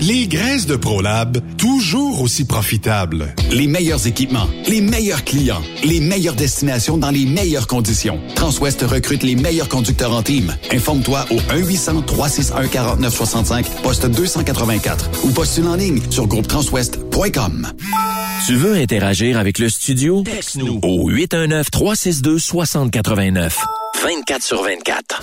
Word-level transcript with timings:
Les 0.00 0.26
graisses 0.28 0.66
de 0.66 0.76
ProLab, 0.76 1.38
toujours 1.58 2.22
aussi 2.22 2.46
profitables. 2.46 3.34
Les 3.50 3.66
meilleurs 3.66 4.06
équipements, 4.06 4.46
les 4.66 4.80
meilleurs 4.80 5.24
clients, 5.24 5.60
les 5.84 6.00
meilleures 6.00 6.36
destinations 6.36 6.96
dans 6.96 7.10
les 7.10 7.26
meilleures 7.26 7.66
conditions. 7.66 8.18
Transwest 8.34 8.80
recrute 8.82 9.22
les 9.22 9.36
meilleurs 9.36 9.68
conducteurs 9.68 10.14
en 10.14 10.22
team. 10.22 10.56
Informe-toi 10.72 11.26
au 11.30 11.36
1-800-361-4965, 11.36 13.64
poste 13.82 14.06
284 14.06 15.10
ou 15.24 15.32
postule 15.32 15.66
en 15.66 15.76
ligne 15.76 16.00
sur 16.08 16.26
groupetranswest.com. 16.26 17.68
Tu 18.46 18.54
veux 18.54 18.76
interagir 18.76 19.38
avec 19.38 19.58
le 19.58 19.68
studio? 19.68 20.22
Texte-nous 20.22 20.80
au 20.82 21.10
819-362-6089. 21.10 23.50
24 24.02 24.42
sur 24.42 24.62
24. 24.62 25.22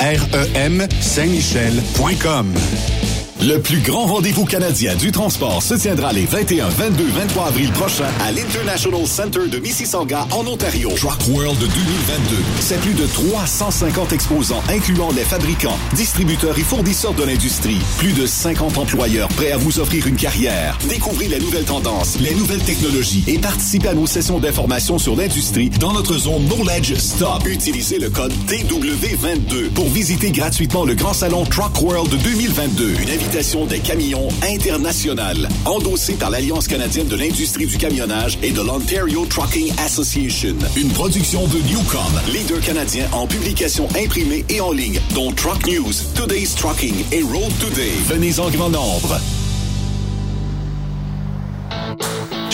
REM 0.01 0.81
Saint-Michel.com. 0.99 3.10
Le 3.41 3.59
plus 3.59 3.79
grand 3.79 4.05
rendez-vous 4.05 4.45
canadien 4.45 4.95
du 4.95 5.11
transport 5.11 5.63
se 5.63 5.73
tiendra 5.73 6.13
les 6.13 6.27
21, 6.27 6.69
22, 6.69 7.05
23 7.05 7.47
avril 7.47 7.71
prochains 7.71 8.11
à 8.23 8.31
l'International 8.31 9.07
Center 9.07 9.47
de 9.47 9.57
Mississauga 9.57 10.27
en 10.29 10.45
Ontario. 10.45 10.91
Truck 10.95 11.27
World 11.27 11.57
2022. 11.57 12.35
C'est 12.59 12.79
plus 12.81 12.93
de 12.93 13.07
350 13.07 14.13
exposants 14.13 14.61
incluant 14.69 15.09
les 15.11 15.23
fabricants, 15.23 15.75
distributeurs 15.95 16.55
et 16.59 16.61
fournisseurs 16.61 17.15
de 17.15 17.23
l'industrie. 17.23 17.79
Plus 17.97 18.13
de 18.13 18.27
50 18.27 18.77
employeurs 18.77 19.27
prêts 19.29 19.53
à 19.53 19.57
vous 19.57 19.79
offrir 19.79 20.05
une 20.05 20.17
carrière. 20.17 20.77
Découvrez 20.87 21.27
les 21.27 21.39
nouvelles 21.39 21.65
tendances, 21.65 22.19
les 22.19 22.35
nouvelles 22.35 22.63
technologies 22.63 23.23
et 23.25 23.39
participez 23.39 23.87
à 23.87 23.95
nos 23.95 24.05
sessions 24.05 24.37
d'information 24.37 24.99
sur 24.99 25.15
l'industrie 25.15 25.69
dans 25.79 25.93
notre 25.93 26.15
zone 26.15 26.45
Knowledge 26.45 26.93
Stop. 26.93 27.47
Utilisez 27.47 27.97
le 27.97 28.11
code 28.11 28.33
TW22 28.47 29.69
pour 29.73 29.89
visiter 29.89 30.29
gratuitement 30.29 30.85
le 30.85 30.93
grand 30.93 31.13
salon 31.13 31.43
Truck 31.43 31.81
World 31.81 32.15
2022. 32.21 32.93
Une 33.01 33.09
des 33.31 33.79
camions 33.79 34.27
internationales, 34.43 35.47
endossée 35.63 36.15
par 36.15 36.29
l'Alliance 36.29 36.67
canadienne 36.67 37.07
de 37.07 37.15
l'industrie 37.15 37.65
du 37.65 37.77
camionnage 37.77 38.37
et 38.43 38.51
de 38.51 38.59
l'Ontario 38.59 39.25
Trucking 39.25 39.71
Association. 39.77 40.55
Une 40.75 40.89
production 40.89 41.47
de 41.47 41.59
Newcom, 41.69 42.11
leader 42.33 42.59
canadien 42.59 43.07
en 43.13 43.27
publication 43.27 43.87
imprimée 43.95 44.43
et 44.49 44.59
en 44.59 44.73
ligne, 44.73 44.99
dont 45.15 45.31
Truck 45.31 45.65
News, 45.65 45.93
Today's 46.13 46.55
Trucking 46.55 47.05
et 47.13 47.23
Road 47.23 47.53
Today. 47.61 47.93
Venez 48.09 48.37
en 48.39 48.49
grand 48.49 48.69
nombre. 48.69 49.17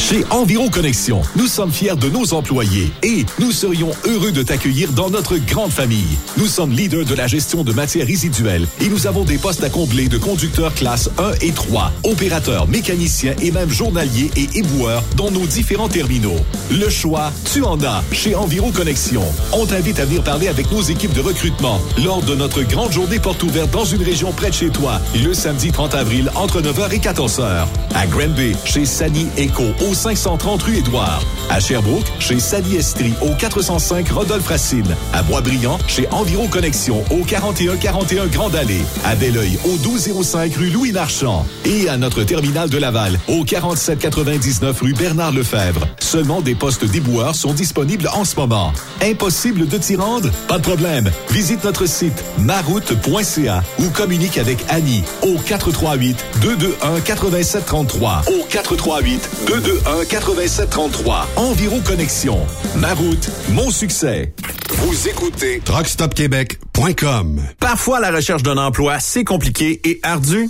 Chez 0.10 0.24
Environ 0.30 0.70
Connexion, 0.70 1.22
nous 1.36 1.48
sommes 1.48 1.74
fiers 1.74 1.98
de 1.98 2.08
nos 2.08 2.34
employés 2.34 2.94
et 3.04 3.26
nous 3.40 3.52
serions 3.52 3.92
heureux 4.06 4.32
de 4.32 4.42
t'accueillir 4.42 4.94
dans 4.94 5.10
notre 5.10 5.36
grande 5.36 5.72
famille. 5.72 6.18
Nous 6.38 6.46
sommes 6.46 6.72
leaders 6.72 7.04
de 7.04 7.14
la 7.14 7.28
gestion 7.28 7.66
de 7.66 7.74
matières 7.74 8.08
résiduelles 8.08 8.66
et 8.80 8.88
nous 8.88 9.06
avons 9.06 9.26
des 9.26 9.38
postes 9.38 9.66
à 9.66 9.70
combler 9.70 10.08
de 10.08 10.18
conducteurs 10.18 10.74
classe 10.74 11.10
1 11.18 11.34
et 11.42 11.52
3, 11.52 11.92
opérateurs, 12.06 12.70
mécaniciens 12.70 13.36
et 13.42 13.52
même 13.52 13.70
journaliers 13.70 14.32
et 14.38 14.48
éboueurs 14.58 15.04
dans 15.18 15.30
nos 15.30 15.46
différents 15.46 15.90
terminaux. 15.90 16.40
Le 16.72 16.90
choix, 16.90 17.34
tu 17.52 17.62
en 17.64 17.78
as 17.84 18.02
chez 18.14 18.34
Environ 18.34 18.72
Connexion. 18.72 19.24
On 19.52 19.66
t'invite 19.66 20.00
à 20.00 20.06
venir 20.06 20.24
parler 20.24 20.48
avec 20.48 20.72
nos 20.72 20.84
équipes 20.84 21.16
de 21.16 21.22
recrutement 21.22 21.82
lors 22.02 22.22
de 22.22 22.34
notre 22.34 22.64
grande 22.64 22.94
journée 22.94 23.20
porte 23.20 23.44
ouverte 23.44 23.72
dans 23.72 23.84
une 23.84 24.04
région 24.04 24.32
près 24.32 24.52
de 24.52 24.56
chez 24.56 24.70
toi, 24.70 25.02
le 25.22 25.34
samedi 25.34 25.74
30 25.74 25.96
avril 25.96 26.32
entre 26.36 26.62
9h 26.62 26.94
et 26.94 27.00
14h. 27.00 27.66
À 27.94 28.08
Granby, 28.08 28.56
chez 28.64 28.86
Sani 28.86 29.28
Eco 29.38 29.64
au 29.90 29.97
530 29.98 30.62
rue 30.64 30.78
Édouard. 30.78 31.22
À 31.50 31.60
Sherbrooke, 31.60 32.06
chez 32.20 32.40
Sally 32.40 32.76
Estrie, 32.76 33.14
au 33.22 33.34
405 33.34 34.08
Rodolphe 34.10 34.48
Racine. 34.48 34.96
À 35.12 35.24
Boisbriand, 35.24 35.80
chez 35.88 36.08
Environ 36.12 36.48
Connexion, 36.48 37.04
au 37.10 37.24
4141 37.24 38.28
Grande 38.28 38.56
Allée. 38.56 38.84
À 39.04 39.16
Belleuil, 39.16 39.58
au 39.66 39.72
1205 39.72 40.56
rue 40.56 40.70
Louis 40.70 40.92
Marchand. 40.92 41.46
Et 41.66 41.90
à 41.90 41.98
notre 41.98 42.24
terminal 42.24 42.70
de 42.70 42.78
Laval, 42.78 43.20
au 43.28 43.44
4799 43.44 44.82
rue 44.82 44.94
Bernard 44.94 45.32
Lefebvre. 45.32 45.88
Seulement 46.00 46.42
des 46.42 46.54
postes 46.56 46.86
déboueurs 46.86 47.34
sont 47.36 47.54
disponibles 47.54 48.10
en 48.14 48.24
ce 48.24 48.36
moment. 48.36 48.72
Impossible 49.02 49.68
de 49.68 49.78
t'y 49.78 49.96
rendre? 49.96 50.30
Pas 50.48 50.60
de 50.60 50.64
problème. 50.64 51.10
Visite 51.32 51.64
notre 51.64 51.88
site 51.88 52.24
maroute.ca 52.38 53.64
ou 53.80 53.90
communique 53.90 54.38
avec 54.38 54.60
Annie 54.70 55.04
au 55.24 55.38
438 55.40 56.24
221 56.42 57.00
8733 57.00 58.22
au 58.28 58.44
438 58.50 59.30
221 59.48 59.87
8733 59.96 61.28
Environ 61.38 61.80
Connexion. 61.80 62.40
Ma 62.76 62.94
route, 62.94 63.30
mon 63.50 63.72
succès. 63.72 64.34
Vous 64.70 65.08
écoutez 65.08 65.62
truckstopquebec.com. 65.64 67.42
Parfois, 67.60 68.00
la 68.02 68.12
recherche 68.12 68.44
d'un 68.44 68.58
emploi, 68.58 69.00
c'est 69.00 69.24
compliqué 69.24 69.80
et 69.86 70.00
ardu. 70.04 70.50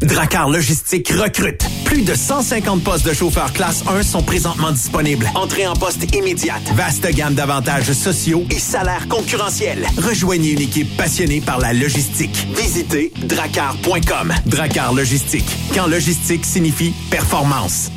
Dracar 0.00 0.48
Logistique 0.48 1.10
recrute. 1.10 1.66
Plus 1.84 2.02
de 2.02 2.14
150 2.14 2.84
postes 2.84 3.04
de 3.04 3.12
chauffeurs 3.12 3.52
classe 3.52 3.82
1 3.88 4.04
sont 4.04 4.22
présentement 4.22 4.70
disponibles. 4.70 5.28
Entrée 5.34 5.66
en 5.66 5.74
poste 5.74 6.14
immédiate. 6.14 6.62
Vaste 6.74 7.12
gamme 7.12 7.34
d'avantages 7.34 7.92
sociaux 7.92 8.44
et 8.50 8.60
salaires 8.60 9.08
concurrentiels. 9.08 9.84
Rejoignez 9.96 10.52
une 10.52 10.60
équipe 10.60 10.96
passionnée 10.96 11.40
par 11.40 11.58
la 11.58 11.72
logistique. 11.72 12.46
Visitez 12.56 13.12
dracar.com. 13.24 14.32
Dracar 14.46 14.94
Logistique. 14.94 15.48
Quand 15.74 15.88
logistique 15.88 16.44
signifie 16.44 16.94
performance. 17.10 17.90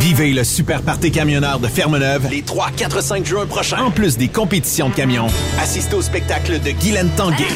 Vivez 0.00 0.32
le 0.32 0.44
super 0.44 0.82
party 0.82 1.10
camionneur 1.10 1.58
de 1.58 1.68
Fermeneuve 1.68 2.28
les 2.30 2.42
3, 2.42 2.70
4, 2.76 3.02
5 3.02 3.24
juin 3.24 3.46
prochains. 3.46 3.82
En 3.82 3.90
plus 3.90 4.18
des 4.18 4.28
compétitions 4.28 4.90
de 4.90 4.94
camions, 4.94 5.28
assistez 5.58 5.96
au 5.96 6.02
spectacle 6.02 6.60
de 6.60 6.70
Guylaine 6.70 7.10
Tanguay. 7.16 7.48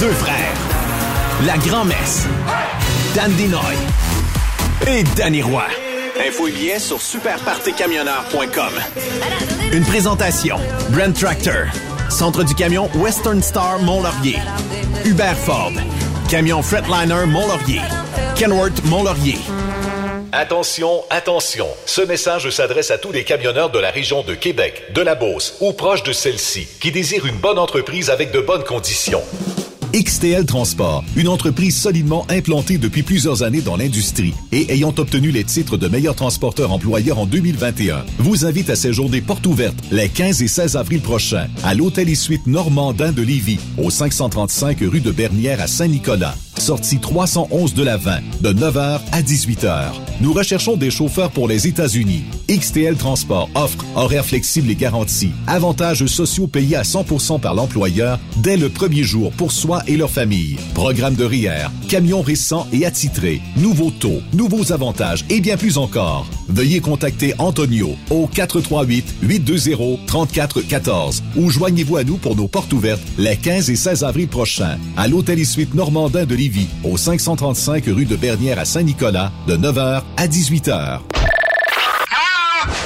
Deux 0.00 0.12
frères. 0.12 0.77
La 1.46 1.56
Grand-Messe, 1.56 2.26
Dan 3.14 3.30
Dinoy 3.34 3.60
et 4.88 5.04
Danny 5.16 5.40
Roy. 5.40 5.62
Info 6.26 6.48
et 6.48 6.50
billets 6.50 6.80
sur 6.80 7.00
superpartycamionneur.com. 7.00 8.72
Une 9.72 9.84
présentation. 9.84 10.56
Brand 10.90 11.14
Tractor. 11.14 11.66
Centre 12.10 12.42
du 12.42 12.56
camion 12.56 12.90
Western 12.96 13.40
Star 13.40 13.78
Mont-Laurier. 13.82 14.40
Hubert 15.04 15.36
Ford. 15.36 15.74
Camion 16.28 16.60
Fretliner 16.60 17.26
Mont-Laurier. 17.26 17.82
Kenworth 18.34 18.84
Mont-Laurier. 18.86 19.38
Attention, 20.32 21.04
attention. 21.08 21.68
Ce 21.86 22.00
message 22.00 22.50
s'adresse 22.50 22.90
à 22.90 22.98
tous 22.98 23.12
les 23.12 23.22
camionneurs 23.22 23.70
de 23.70 23.78
la 23.78 23.90
région 23.92 24.24
de 24.24 24.34
Québec, 24.34 24.92
de 24.92 25.02
la 25.02 25.14
Beauce 25.14 25.54
ou 25.60 25.72
proche 25.72 26.02
de 26.02 26.12
celle-ci 26.12 26.66
qui 26.80 26.90
désirent 26.90 27.26
une 27.26 27.38
bonne 27.38 27.60
entreprise 27.60 28.10
avec 28.10 28.32
de 28.32 28.40
bonnes 28.40 28.64
conditions. 28.64 29.22
XTL 29.94 30.44
Transport, 30.44 31.02
une 31.16 31.28
entreprise 31.28 31.74
solidement 31.74 32.26
implantée 32.28 32.76
depuis 32.76 33.02
plusieurs 33.02 33.42
années 33.42 33.62
dans 33.62 33.76
l'industrie 33.76 34.34
et 34.52 34.70
ayant 34.70 34.92
obtenu 34.98 35.30
les 35.30 35.44
titres 35.44 35.78
de 35.78 35.88
meilleur 35.88 36.14
transporteur 36.14 36.72
employeur 36.72 37.18
en 37.18 37.24
2021, 37.24 38.04
vous 38.18 38.44
invite 38.44 38.68
à 38.68 38.76
séjourner 38.76 39.22
porte 39.22 39.46
ouverte 39.46 39.78
les 39.90 40.10
15 40.10 40.42
et 40.42 40.48
16 40.48 40.76
avril 40.76 41.00
prochains 41.00 41.48
à 41.64 41.74
l'Hôtel 41.74 42.10
et 42.10 42.14
Suite 42.14 42.46
Normandin 42.46 43.12
de 43.12 43.22
Lévis, 43.22 43.60
au 43.78 43.88
535 43.88 44.78
rue 44.82 45.00
de 45.00 45.10
Bernière 45.10 45.62
à 45.62 45.66
Saint-Nicolas. 45.66 46.34
Sortie 46.58 46.98
311 46.98 47.74
de 47.74 47.82
la 47.82 47.96
20, 47.96 48.18
de 48.40 48.52
9h 48.52 49.00
à 49.12 49.22
18h. 49.22 49.92
Nous 50.20 50.32
recherchons 50.32 50.76
des 50.76 50.90
chauffeurs 50.90 51.30
pour 51.30 51.48
les 51.48 51.66
États-Unis. 51.66 52.24
XTL 52.50 52.96
Transport 52.96 53.48
offre 53.54 53.84
horaires 53.94 54.24
flexibles 54.24 54.70
et 54.70 54.74
garantis, 54.74 55.32
avantages 55.46 56.06
sociaux 56.06 56.46
payés 56.46 56.76
à 56.76 56.82
100% 56.82 57.40
par 57.40 57.54
l'employeur 57.54 58.18
dès 58.38 58.56
le 58.56 58.68
premier 58.68 59.04
jour 59.04 59.32
pour 59.32 59.52
soi 59.52 59.82
et 59.86 59.96
leur 59.96 60.10
famille. 60.10 60.56
Programme 60.74 61.14
de 61.14 61.24
RIER, 61.24 61.68
camions 61.88 62.22
récents 62.22 62.66
et 62.72 62.84
attitrés, 62.84 63.40
nouveaux 63.56 63.90
taux, 63.90 64.20
nouveaux 64.32 64.72
avantages 64.72 65.24
et 65.30 65.40
bien 65.40 65.56
plus 65.56 65.78
encore. 65.78 66.26
Veuillez 66.48 66.80
contacter 66.80 67.34
Antonio 67.38 67.94
au 68.10 68.26
438-820-3414 68.26 71.22
ou 71.36 71.50
joignez-vous 71.50 71.96
à 71.96 72.04
nous 72.04 72.16
pour 72.16 72.36
nos 72.36 72.46
portes 72.48 72.72
ouvertes 72.72 73.02
les 73.18 73.36
15 73.36 73.68
et 73.70 73.76
16 73.76 74.04
avril 74.04 74.28
prochains 74.28 74.78
à 74.96 75.08
l'Hôtel 75.08 75.38
et 75.38 75.44
Suite 75.44 75.74
Normandin 75.74 76.24
de 76.24 76.34
Lévis 76.34 76.68
au 76.84 76.96
535 76.96 77.84
rue 77.86 78.06
de 78.06 78.16
Bernière 78.16 78.58
à 78.58 78.64
Saint-Nicolas 78.64 79.30
de 79.46 79.56
9h 79.56 80.02
à 80.16 80.26
18h. 80.26 81.17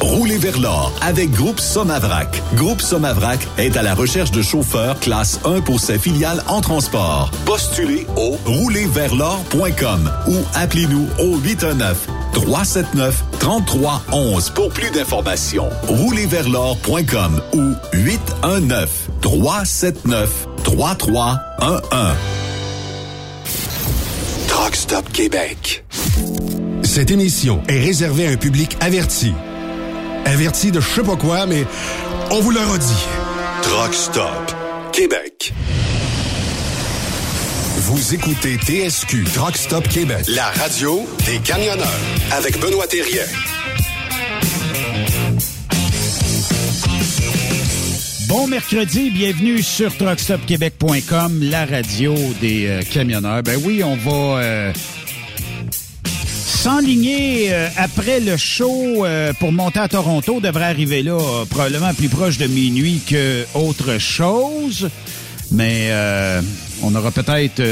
Roulez 0.00 0.38
vers 0.38 0.58
l'or 0.58 0.92
avec 1.00 1.30
Groupe 1.30 1.60
Somavrac. 1.60 2.42
Groupe 2.54 2.80
Somavrac 2.80 3.40
est 3.58 3.76
à 3.76 3.82
la 3.82 3.94
recherche 3.94 4.30
de 4.30 4.42
chauffeurs 4.42 4.98
classe 5.00 5.40
1 5.44 5.60
pour 5.62 5.80
ses 5.80 5.98
filiales 5.98 6.42
en 6.48 6.60
transport. 6.60 7.30
Postulez 7.44 8.06
au 8.16 8.36
roulerversl'or.com 8.44 10.10
ou 10.28 10.34
appelez-nous 10.54 11.06
au 11.18 11.38
819 11.38 12.06
379 12.32 13.24
3311 13.38 14.50
pour 14.50 14.68
plus 14.70 14.90
d'informations. 14.90 15.70
Roulerversl'or.com 15.88 17.40
ou 17.54 17.72
819 17.94 19.08
379 19.22 20.46
3311. 20.62 21.38
Truck 24.48 24.76
Stop 24.76 25.12
Québec. 25.12 25.84
Cette 26.82 27.10
émission 27.10 27.62
est 27.68 27.80
réservée 27.80 28.26
à 28.26 28.30
un 28.30 28.36
public 28.36 28.76
averti. 28.80 29.32
Averti 30.26 30.72
de 30.72 30.80
je 30.80 30.88
sais 30.88 31.02
pas 31.02 31.14
quoi, 31.14 31.46
mais 31.46 31.64
on 32.32 32.40
vous 32.40 32.50
le 32.50 32.58
redit. 32.58 33.06
Truck 33.62 33.94
Stop 33.94 34.52
Québec. 34.92 35.52
Vous 37.78 38.12
écoutez 38.12 38.56
TSQ 38.56 39.22
Truck 39.32 39.56
Stop 39.56 39.86
Québec, 39.86 40.24
la 40.26 40.46
radio 40.46 41.06
des 41.26 41.38
camionneurs 41.38 41.86
avec 42.32 42.58
Benoît 42.58 42.88
Thérien. 42.88 43.22
Bon 48.28 48.48
mercredi, 48.48 49.10
bienvenue 49.10 49.62
sur 49.62 49.96
truckstopquebec.com, 49.96 51.38
la 51.42 51.64
radio 51.66 52.14
des 52.40 52.66
euh, 52.66 52.82
camionneurs. 52.82 53.44
Ben 53.44 53.60
oui, 53.64 53.84
on 53.84 53.94
va 53.94 54.42
euh, 54.42 54.72
s'enligner 56.66 57.52
euh, 57.52 57.68
après 57.76 58.18
le 58.18 58.36
show 58.36 59.04
euh, 59.04 59.32
pour 59.34 59.52
monter 59.52 59.78
à 59.78 59.86
Toronto. 59.86 60.40
Devrait 60.40 60.64
arriver 60.64 61.04
là 61.04 61.12
euh, 61.12 61.44
probablement 61.44 61.94
plus 61.94 62.08
proche 62.08 62.38
de 62.38 62.48
minuit 62.48 63.00
que 63.08 63.46
autre 63.54 63.98
chose. 63.98 64.90
Mais 65.52 65.92
on 66.82 66.92
aura 66.96 67.12
peut-être 67.12 67.62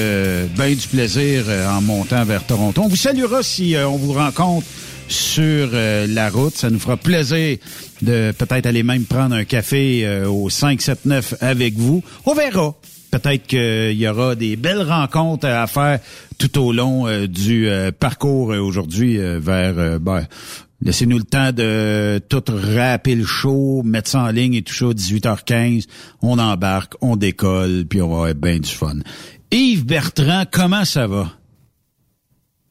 bien 0.55 0.75
du 0.75 0.87
plaisir 0.87 1.45
en 1.69 1.81
montant 1.81 2.25
vers 2.25 2.45
Toronto. 2.45 2.83
On 2.85 2.89
vous 2.89 2.95
saluera 2.95 3.43
si 3.43 3.75
on 3.85 3.97
vous 3.97 4.13
rencontre 4.13 4.65
sur 5.09 5.71
la 5.73 6.31
route. 6.31 6.57
Ça 6.57 6.71
nous 6.71 6.79
fera 6.79 6.97
plaisir 6.97 7.59
de 8.01 8.33
peut-être 8.39 8.67
aller 8.67 8.85
même 8.85 9.07
prendre 9.07 9.35
un 9.35 9.45
café 9.45 10.07
au 10.25 10.49
579 10.49 11.35
avec 11.41 11.75
vous. 11.75 12.05
On 12.27 12.35
verra. 12.35 12.77
Peut-être 13.15 13.47
qu'il 13.47 13.93
y 13.97 14.09
aura 14.09 14.35
des 14.35 14.57
belles 14.57 14.83
rencontres 14.83 15.47
à 15.47 15.69
faire 15.69 16.01
tout 16.37 16.59
au 16.61 16.73
long 16.73 17.07
euh, 17.07 17.29
du 17.29 17.69
euh, 17.69 17.93
parcours 17.93 18.53
euh, 18.53 18.59
aujourd'hui 18.59 19.19
vers... 19.19 20.01
ben, 20.01 20.27
Laissez-nous 20.83 21.19
le 21.19 21.25
temps 21.25 21.53
de 21.53 22.21
tout 22.29 22.43
rapper 22.49 23.15
le 23.15 23.25
show, 23.25 23.85
mettre 23.85 24.11
ça 24.11 24.23
en 24.23 24.31
ligne 24.31 24.55
et 24.55 24.63
tout 24.63 24.75
ça, 24.75 24.87
18h15. 24.87 25.87
On 26.23 26.41
embarque, 26.41 26.95
on 27.03 27.15
décolle, 27.15 27.85
puis 27.89 28.03
on 28.03 28.09
va 28.09 28.15
avoir 28.15 28.35
bien 28.35 28.59
du 28.59 28.69
fun. 28.69 28.97
Yves 29.53 29.87
Bertrand, 29.87 30.43
comment 30.51 30.85
ça 30.85 31.07
va? 31.07 31.31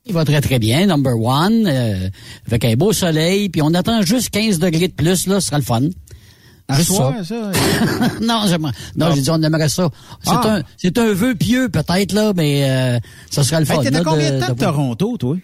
Il 0.06 0.14
va 0.14 0.26
très 0.26 0.42
très 0.42 0.60
bien, 0.60 0.86
number 0.86 1.18
one, 1.18 1.66
euh, 1.66 2.10
avec 2.46 2.66
un 2.66 2.76
beau 2.76 2.92
soleil, 2.92 3.48
puis 3.48 3.62
on 3.62 3.74
attend 3.74 4.02
juste 4.02 4.32
15 4.32 4.60
degrés 4.60 4.90
de 4.90 4.94
plus, 4.94 5.28
là, 5.28 5.40
ce 5.40 5.48
sera 5.48 5.58
le 5.58 5.64
fun. 5.64 5.84
Juste 6.76 6.88
soir, 6.88 7.14
ça. 7.20 7.24
ça? 7.24 7.52
non, 8.22 8.42
j'aimerais- 8.48 8.72
non, 8.96 9.14
j'ai 9.16 9.22
dit 9.22 9.30
on 9.30 9.42
aimerait 9.42 9.70
ça. 9.70 9.90
C'est 10.24 10.32
Ah. 10.32 10.56
un, 10.58 10.62
c'est 10.78 10.98
un 10.98 11.14
vœu 11.14 11.36
pieux 11.36 11.70
peut-être 11.70 12.12
là, 12.14 12.34
mais 12.36 12.70
euh, 12.70 13.00
ça 13.30 13.44
sera 13.44 13.60
le 13.60 13.66
fun. 13.66 13.82
Hey, 13.82 13.90
T'es 13.90 13.96
à 13.98 14.04
combien 14.04 14.32
de 14.32 14.40
temps 14.40 14.54
de 14.54 14.60
voir. 14.60 14.74
Toronto, 14.74 15.18
toi? 15.18 15.36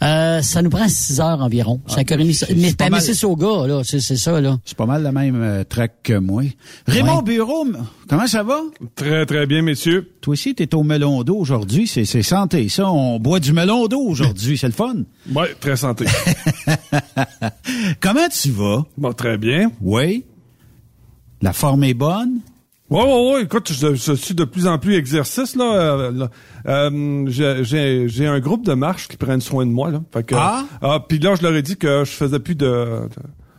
Euh, 0.00 0.42
ça 0.42 0.62
nous 0.62 0.70
prend 0.70 0.88
6 0.88 1.20
heures 1.20 1.40
environ. 1.42 1.80
5 1.88 2.12
heures 2.12 2.20
et 2.20 2.22
demie. 2.22 2.32
c'est- 2.32 2.54
Mais 2.54 2.72
mal. 2.88 3.00
Mississauga, 3.00 3.66
là, 3.66 3.82
c'est 3.84 3.98
c'est 3.98 4.16
ça 4.16 4.40
là. 4.40 4.56
C'est 4.64 4.76
pas 4.76 4.86
mal 4.86 5.02
la 5.02 5.10
même 5.10 5.42
euh, 5.42 5.64
track 5.64 5.92
que 6.04 6.12
moi. 6.12 6.44
Raymond 6.86 7.16
Ouais. 7.16 7.22
Bureau, 7.24 7.66
comment 8.08 8.28
ça 8.28 8.44
va? 8.44 8.60
Très, 8.94 9.26
très 9.26 9.46
bien, 9.48 9.60
messieurs. 9.62 10.08
Toi 10.20 10.34
aussi, 10.34 10.54
t'es 10.54 10.72
au 10.76 10.84
melon 10.84 11.24
d'eau 11.24 11.36
aujourd'hui. 11.36 11.88
C'est, 11.88 12.04
c'est 12.04 12.22
santé, 12.22 12.68
ça. 12.68 12.88
On 12.88 13.18
boit 13.18 13.40
du 13.40 13.52
melon 13.52 13.88
d'eau 13.88 13.98
aujourd'hui. 14.02 14.56
C'est 14.56 14.68
le 14.68 14.72
fun. 14.72 14.94
Ouais, 15.34 15.52
très 15.58 15.74
santé. 15.74 16.04
Comment 18.00 18.28
tu 18.28 18.50
vas? 18.52 18.84
bon, 18.96 19.12
très 19.12 19.36
bien. 19.36 19.72
Oui. 19.80 20.24
La 21.42 21.52
forme 21.52 21.84
est 21.84 21.94
bonne? 21.94 22.40
Ouais, 22.90 23.02
ouais, 23.02 23.32
ouais. 23.34 23.42
Écoute, 23.42 23.70
je, 23.72 23.94
je 23.94 24.12
suis 24.14 24.34
de 24.34 24.44
plus 24.44 24.66
en 24.66 24.78
plus 24.78 24.94
exercice, 24.96 25.54
là. 25.56 25.74
Euh, 25.74 26.10
là. 26.10 26.30
Euh, 26.66 27.24
j'ai- 27.28 27.62
j'ai 27.62 28.08
j'ai 28.08 28.26
un 28.26 28.40
groupe 28.40 28.64
de 28.64 28.72
marche 28.72 29.08
qui 29.08 29.16
prennent 29.18 29.42
soin 29.42 29.66
de 29.66 29.70
moi, 29.70 29.90
là. 29.90 30.00
Fait 30.12 30.24
que, 30.24 30.34
Ah? 30.34 30.64
ah, 30.80 31.04
puis 31.06 31.18
là, 31.18 31.34
je 31.34 31.42
leur 31.42 31.54
ai 31.54 31.60
dit 31.62 31.76
que 31.76 32.04
je 32.04 32.10
faisais 32.10 32.38
plus 32.38 32.54
de, 32.54 32.64
de, 32.66 33.08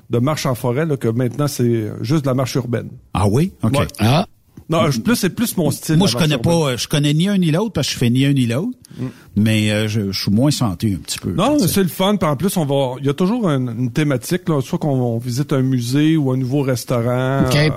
de 0.10 0.18
marche 0.20 0.48
en 0.48 0.56
forêt, 0.56 0.86
là, 0.88 0.98
que 0.98 1.08
maintenant, 1.08 1.48
c'est 1.48 1.92
juste 2.02 2.24
de 2.24 2.28
la 2.28 2.34
marche 2.34 2.56
urbaine. 2.56 2.90
Ah 3.14 3.28
oui? 3.28 3.54
OK. 3.62 3.78
Ouais. 3.78 3.88
Ah. 4.00 4.26
Non, 4.70 4.92
je- 4.92 5.00
plus, 5.02 5.16
c'est 5.16 5.30
plus 5.32 5.58
mon 5.58 5.72
style. 5.72 5.98
Moi, 5.98 6.08
je 6.08 6.16
connais 6.16 6.38
pas, 6.38 6.52
euh, 6.74 6.78
je 6.78 6.88
connais 6.88 7.14
ni 7.14 7.28
un 7.28 7.38
ni 7.38 7.50
l'autre 7.52 7.74
parce 7.74 7.88
que 7.88 7.94
je 7.94 7.98
fais 8.00 8.10
ni 8.10 8.26
un 8.26 8.34
ni 8.34 8.46
l'autre. 8.46 8.78
Mais 9.36 9.72
euh, 9.72 9.88
je, 9.88 10.12
je 10.12 10.20
suis 10.22 10.32
moins 10.32 10.52
santé 10.52 10.94
un 10.94 11.02
petit 11.02 11.18
peu. 11.20 11.32
Non, 11.32 11.58
c'est 11.60 11.82
le 11.84 11.90
fun. 11.90 12.16
Puis 12.18 12.28
en 12.30 12.36
plus, 12.36 12.56
on 12.58 12.66
va. 12.66 12.96
Il 13.00 13.06
y 13.06 13.10
a 13.10 13.14
toujours 13.14 13.50
une, 13.50 13.74
une 13.80 13.92
thématique, 13.92 14.48
là, 14.48 14.62
soit 14.62 14.78
qu'on 14.78 14.90
on 15.00 15.18
visite 15.18 15.54
un 15.54 15.62
musée 15.62 16.18
ou 16.18 16.32
un 16.32 16.38
nouveau 16.38 16.62
restaurant. 16.62 17.46
OK. 17.48 17.56
euh, 17.56 17.70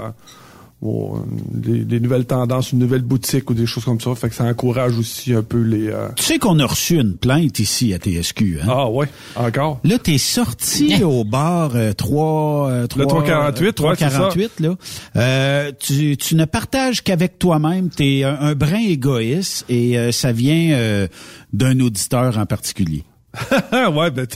ou, 0.82 1.14
euh, 1.14 1.20
des, 1.52 1.84
des 1.84 2.00
nouvelles 2.00 2.26
tendances, 2.26 2.72
une 2.72 2.80
nouvelle 2.80 3.02
boutique 3.02 3.48
ou 3.50 3.54
des 3.54 3.66
choses 3.66 3.84
comme 3.84 4.00
ça. 4.00 4.14
Fait 4.16 4.28
que 4.28 4.34
ça 4.34 4.44
encourage 4.44 4.98
aussi 4.98 5.32
un 5.32 5.42
peu 5.42 5.60
les. 5.62 5.86
euh, 5.88 6.08
Tu 6.16 6.24
sais 6.24 6.38
qu'on 6.38 6.58
a 6.58 6.66
reçu 6.66 6.96
une 6.98 7.16
plainte 7.16 7.58
ici 7.60 7.94
à 7.94 7.98
TSQ, 7.98 8.58
hein? 8.62 8.66
Ah 8.68 8.90
ouais, 8.90 9.06
encore? 9.36 9.80
Là, 9.84 9.98
t'es 9.98 10.18
sorti 10.18 11.02
au 11.04 11.22
bar 11.24 11.72
euh, 11.76 11.92
3, 11.92 12.68
euh, 12.70 12.86
3 12.88 13.06
348, 13.06 13.64
ouais, 13.66 13.72
348, 13.72 14.60
là. 14.60 14.74
Euh, 15.16 15.72
tu, 15.78 16.16
tu 16.16 16.34
ne 16.34 16.44
partages 16.44 17.02
qu'avec 17.02 17.38
toi-même. 17.38 17.88
T'es 17.88 18.24
un, 18.24 18.36
un 18.40 18.54
brin 18.54 18.80
égoïste 18.80 19.64
et 19.68 19.96
euh, 19.98 20.10
ça 20.12 20.32
vient 20.32 20.72
euh, 20.72 21.06
d'un 21.52 21.78
auditeur 21.80 22.36
en 22.38 22.46
particulier. 22.46 23.04
ouais, 23.72 24.10
ben 24.10 24.26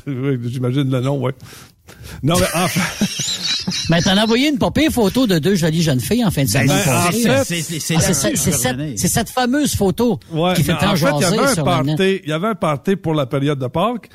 j'imagine 0.44 0.90
le 0.90 1.00
nom, 1.00 1.18
ouais. 1.20 1.32
Non, 2.22 2.34
mais 2.38 2.46
enfin. 2.54 2.80
Mais 3.90 4.00
t'en 4.02 4.16
as 4.16 4.24
envoyé 4.24 4.48
une 4.48 4.58
pire 4.72 4.90
photo 4.90 5.26
de 5.26 5.38
deux 5.38 5.54
jolies 5.54 5.82
jeunes 5.82 6.00
filles 6.00 6.24
en 6.24 6.30
fin 6.30 6.44
de 6.44 6.48
semaine. 6.48 6.66
ben, 6.68 7.44
c'est- 7.44 9.08
cette- 9.08 9.30
fameuse 9.30 9.74
photo 9.76 10.18
Ouais, 10.32 10.54
qui 10.54 10.62
fait 10.62 10.72
tant 10.76 10.92
en 10.92 10.96
fait, 10.96 11.06
il 11.16 11.20
y 11.20 11.24
avait 11.24 11.54
sur 11.54 11.64
party, 11.64 12.20
il 12.24 12.28
y 12.28 12.32
avait 12.32 12.48
un 12.48 12.54
party 12.54 12.96
pour 12.96 13.14
la 13.14 13.26
période 13.26 13.58
de 13.58 13.66
Pâques. 13.66 14.08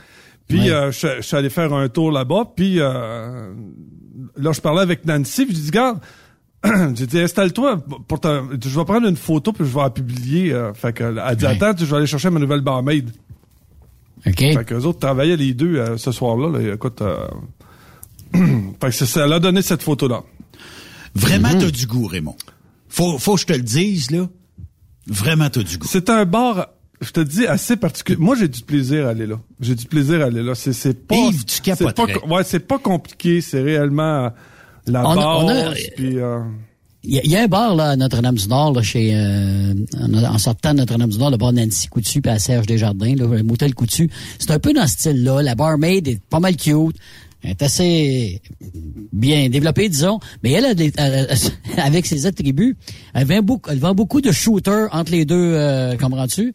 Puis 0.48 0.60
Ouais. 0.62 0.72
euh, 0.72 0.92
je, 0.92 1.08
je 1.18 1.22
suis 1.22 1.38
allé 1.38 1.50
faire 1.50 1.72
un 1.74 1.88
tour 1.88 2.12
là-bas. 2.12 2.46
Puis 2.56 2.80
euh, 2.80 3.54
là, 4.36 4.52
je 4.52 4.60
parlais 4.60 4.82
avec 4.82 5.06
Nancy. 5.06 5.46
Puis 5.46 5.56
je 5.56 5.62
dis, 5.62 5.68
regarde, 5.68 6.00
j'ai 6.96 7.08
dit, 7.08 7.20
installe-toi. 7.20 7.78
Pour 8.08 8.20
je 8.22 8.78
vais 8.80 8.86
prendre 8.86 9.08
une 9.08 9.16
photo 9.16 9.54
puis 9.54 9.66
je 9.66 9.74
vais 9.74 9.82
la 9.82 9.90
publier. 9.90 10.52
euh, 10.52 10.74
fait 10.74 10.92
que, 10.94 11.04
elle 11.04 11.36
dit, 11.38 11.46
attends, 11.46 11.72
je 11.78 11.86
vais 11.86 11.96
aller 11.98 12.06
chercher 12.08 12.30
ma 12.30 12.40
nouvelle 12.40 12.62
barmaid. 12.62 13.10
OK. 14.28 14.38
Fait 14.38 14.66
que 14.66 14.76
les 14.76 14.86
autres 14.86 15.00
travaillaient 15.00 15.38
les 15.38 15.54
deux 15.54 15.78
euh, 15.78 15.98
ce 15.98 16.12
soir-là. 16.12 16.60
là. 16.60 16.74
écoute, 16.74 17.02
euh, 17.02 17.18
fait 18.82 18.88
que 18.88 18.92
c'est 18.92 19.06
ça. 19.06 19.26
Elle 19.26 19.34
a 19.34 19.40
donné 19.40 19.62
cette 19.62 19.82
photo-là. 19.84 20.24
Vraiment, 21.16 21.50
Mhm. 21.50 21.60
t'as 21.60 21.72
du 21.72 21.86
goût, 21.88 22.08
Raymond. 22.08 22.36
Faut, 22.90 23.18
faut 23.18 23.36
que 23.36 23.42
je 23.42 23.46
te 23.46 23.54
le 23.54 23.62
dise, 23.62 24.12
là. 24.12 24.28
Vraiment, 25.08 25.50
t'as 25.50 25.64
du 25.64 25.78
goût. 25.78 25.88
C'est 25.90 26.10
un 26.10 26.26
bar, 26.26 26.68
je 27.02 27.12
te 27.12 27.20
dis, 27.20 27.46
assez 27.48 27.76
particulier. 27.76 28.18
Moi, 28.20 28.36
j'ai 28.40 28.48
du 28.48 28.62
plaisir 28.62 29.08
à 29.08 29.10
aller 29.10 29.26
là. 29.26 29.40
J'ai 29.60 29.76
du 29.76 29.86
plaisir 29.86 30.22
à 30.22 30.26
aller 30.26 30.44
là. 30.44 30.56
C'est, 30.56 30.74
c'est 30.74 31.06
pas. 31.08 31.16
Yves, 31.16 31.44
tu 31.46 31.56
c'est 31.64 31.94
pas, 31.94 32.06
ouais, 32.28 32.44
c'est 32.44 32.60
pas 32.60 32.80
compliqué. 32.80 33.42
C'est 33.42 33.62
réellement 33.62 34.26
euh, 34.26 34.30
la 34.88 35.08
On 35.10 35.16
base. 35.16 35.26
on 35.26 35.48
a- 35.50 35.74
puis, 35.96 36.18
euh, 36.20 36.40
Il 37.04 37.16
y, 37.16 37.18
a- 37.18 37.22
il 37.24 37.32
y 37.32 37.36
a 37.36 37.42
un 37.44 37.48
bar 37.48 37.74
là, 37.76 37.90
à 37.90 37.96
Notre-Dame-du-Nord, 37.96 38.74
là, 38.76 38.82
chez 38.84 39.12
euh, 39.16 39.74
en, 40.00 40.14
en 40.24 40.38
sortant 40.38 40.74
de 40.74 40.78
Notre-Dame-du-Nord, 40.80 41.32
le 41.32 41.38
bar 41.38 41.52
Nancy 41.52 41.88
Coutu 41.88 42.22
puis 42.22 42.32
à 42.32 42.38
Serge 42.38 42.68
Desjardins, 42.68 43.16
là, 43.16 43.26
le 43.26 43.42
motel 43.44 43.74
Coutu. 43.74 44.10
C'est 44.38 44.52
un 44.52 44.60
peu 44.60 44.72
dans 44.72 44.86
ce 44.86 44.94
style-là. 44.94 45.42
La 45.42 45.56
barmaid 45.56 46.08
est 46.08 46.22
pas 46.30 46.40
mal 46.40 46.56
cute. 46.56 46.96
Elle 47.44 47.52
est 47.52 47.62
assez 47.64 48.42
bien 49.14 49.50
développée, 49.50 49.90
disons. 49.90 50.20
Mais 50.44 50.52
elle, 50.52 50.66
a 50.66 50.74
des- 50.74 50.92
elle- 50.98 51.28
elle- 51.30 51.80
avec 51.84 52.06
ses 52.06 52.26
attributs, 52.26 52.78
elle 53.14 53.26
vend 53.28 53.42
beaucoup, 53.42 53.70
elle 53.72 53.80
vend 53.80 53.96
beaucoup 53.96 54.22
de 54.22 54.32
shooters 54.32 54.88
entre 54.92 55.12
les 55.12 55.26
deux, 55.26 55.36
euh, 55.56 55.98
comprends-tu? 55.98 56.54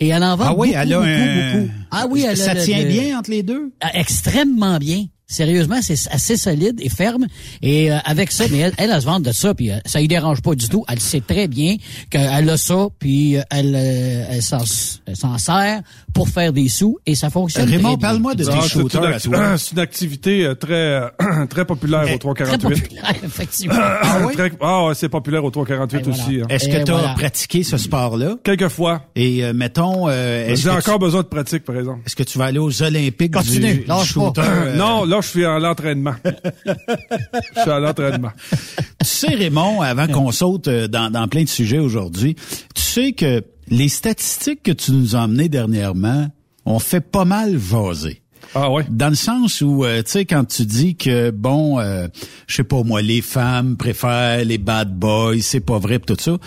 Et 0.00 0.08
elle 0.08 0.22
en 0.24 0.36
vend 0.36 0.44
Ah 0.48 0.54
oui, 0.56 0.68
beaucoup, 0.68 0.80
elle 0.80 0.92
a 0.92 0.98
beaucoup, 0.98 1.08
un... 1.08 1.52
beaucoup. 1.60 1.72
Ah 1.90 2.06
oui, 2.10 2.20
elle 2.24 2.30
a 2.30 2.36
Ça 2.36 2.54
tient 2.54 2.82
le- 2.82 2.88
bien 2.88 3.18
entre 3.18 3.30
les 3.30 3.42
deux? 3.42 3.72
ah, 3.80 3.90
extrêmement 3.98 4.78
bien. 4.78 5.06
Sérieusement, 5.28 5.78
c'est 5.82 5.98
assez 6.12 6.36
solide 6.36 6.80
et 6.80 6.88
ferme. 6.88 7.26
Et 7.60 7.90
euh, 7.90 7.96
avec 8.04 8.30
ça, 8.30 8.44
mais 8.50 8.58
elle, 8.58 8.72
elle, 8.78 8.90
elle 8.92 9.00
se 9.00 9.06
vante 9.06 9.24
de 9.24 9.32
ça, 9.32 9.54
puis 9.54 9.72
euh, 9.72 9.76
ça 9.84 10.00
y 10.00 10.06
dérange 10.06 10.40
pas 10.40 10.54
du 10.54 10.68
tout. 10.68 10.84
Elle 10.88 11.00
sait 11.00 11.20
très 11.20 11.48
bien 11.48 11.76
qu'elle 12.10 12.48
a 12.48 12.56
ça, 12.56 12.86
puis 13.00 13.36
euh, 13.36 13.42
elle, 13.50 13.74
euh, 13.74 14.24
elle 14.30 14.42
s'en 14.42 14.58
elle 15.06 15.16
s'en 15.16 15.36
sert 15.38 15.80
pour 16.14 16.28
faire 16.28 16.52
des 16.52 16.68
sous, 16.68 16.98
et 17.06 17.14
ça 17.16 17.28
fonctionne 17.28 17.68
Raymond, 17.68 17.88
très 17.90 17.96
bien. 17.96 18.08
parle-moi 18.08 18.34
de 18.36 18.44
ah, 18.48 18.52
tes 18.54 18.60
c'est, 18.62 18.68
shooters 18.68 19.02
une 19.04 19.12
à 19.12 19.16
acti- 19.16 19.22
toi. 19.30 19.58
c'est 19.58 19.72
une 19.72 19.78
activité 19.80 20.44
euh, 20.46 20.54
très, 20.54 21.02
très 21.50 21.64
populaire 21.64 22.02
au 22.02 22.06
Très 22.06 22.18
348. 22.18 22.82
populaire, 22.82 23.12
effectivement. 23.24 23.74
Ah 23.78 24.18
oui? 24.26 24.32
Très- 24.34 24.52
ah 24.60 24.86
ouais, 24.86 24.94
c'est 24.94 25.08
populaire 25.08 25.44
au 25.44 25.50
348 25.50 25.98
Et 25.98 26.02
voilà. 26.02 26.22
aussi. 26.22 26.40
hein. 26.40 26.46
Est-ce 26.50 26.68
que 26.68 26.84
tu 26.84 26.90
as 26.92 26.94
voilà. 26.94 27.14
pratiqué 27.14 27.64
ce 27.64 27.76
sport-là? 27.76 28.36
Quelques 28.44 28.68
fois. 28.68 29.02
Et 29.16 29.44
euh, 29.44 29.52
mettons, 29.52 30.08
euh, 30.08 30.46
est-ce 30.46 30.62
J'ai 30.62 30.68
que, 30.68 30.74
encore 30.78 30.94
tu, 31.00 31.04
besoin 31.04 31.22
de 31.22 31.26
pratique, 31.26 31.64
par 31.64 31.76
exemple. 31.76 32.00
est-ce 32.06 32.14
que 32.16 32.22
tu 32.22 32.38
vas 32.38 32.44
aller 32.46 32.58
aux 32.60 32.82
Olympiques 32.82 33.32
du, 33.32 33.38
Continue, 33.38 33.74
du 33.78 33.84
lâche 33.86 34.12
shooter? 34.12 34.40
euh, 34.44 34.76
Non, 34.76 35.04
là, 35.04 35.15
je 35.20 35.28
suis 35.28 35.44
à 35.44 35.58
l'entraînement. 35.58 36.14
je 36.24 37.60
suis 37.60 37.70
à 37.70 37.78
l'entraînement. 37.78 38.32
Tu 38.50 39.06
sais, 39.06 39.34
Raymond, 39.34 39.80
avant 39.80 40.06
qu'on 40.06 40.30
saute 40.32 40.68
euh, 40.68 40.88
dans, 40.88 41.10
dans 41.10 41.28
plein 41.28 41.44
de 41.44 41.48
sujets 41.48 41.78
aujourd'hui, 41.78 42.36
tu 42.74 42.82
sais 42.82 43.12
que 43.12 43.42
les 43.68 43.88
statistiques 43.88 44.62
que 44.62 44.72
tu 44.72 44.92
nous 44.92 45.16
as 45.16 45.20
emmenées 45.20 45.48
dernièrement 45.48 46.28
ont 46.64 46.78
fait 46.78 47.00
pas 47.00 47.24
mal 47.24 47.56
vaser. 47.56 48.22
Ah 48.54 48.70
ouais? 48.70 48.84
Dans 48.88 49.08
le 49.08 49.14
sens 49.14 49.60
où, 49.60 49.84
euh, 49.84 50.02
tu 50.02 50.12
sais, 50.12 50.24
quand 50.24 50.44
tu 50.44 50.64
dis 50.64 50.96
que, 50.96 51.30
bon, 51.30 51.78
euh, 51.78 52.06
je 52.46 52.56
sais 52.56 52.64
pas 52.64 52.82
moi, 52.82 53.02
les 53.02 53.22
femmes 53.22 53.76
préfèrent 53.76 54.44
les 54.44 54.58
bad 54.58 54.96
boys, 54.96 55.40
c'est 55.40 55.60
pas 55.60 55.78
vrai 55.78 55.98
pis 55.98 56.06
tout 56.06 56.16
ça. 56.18 56.38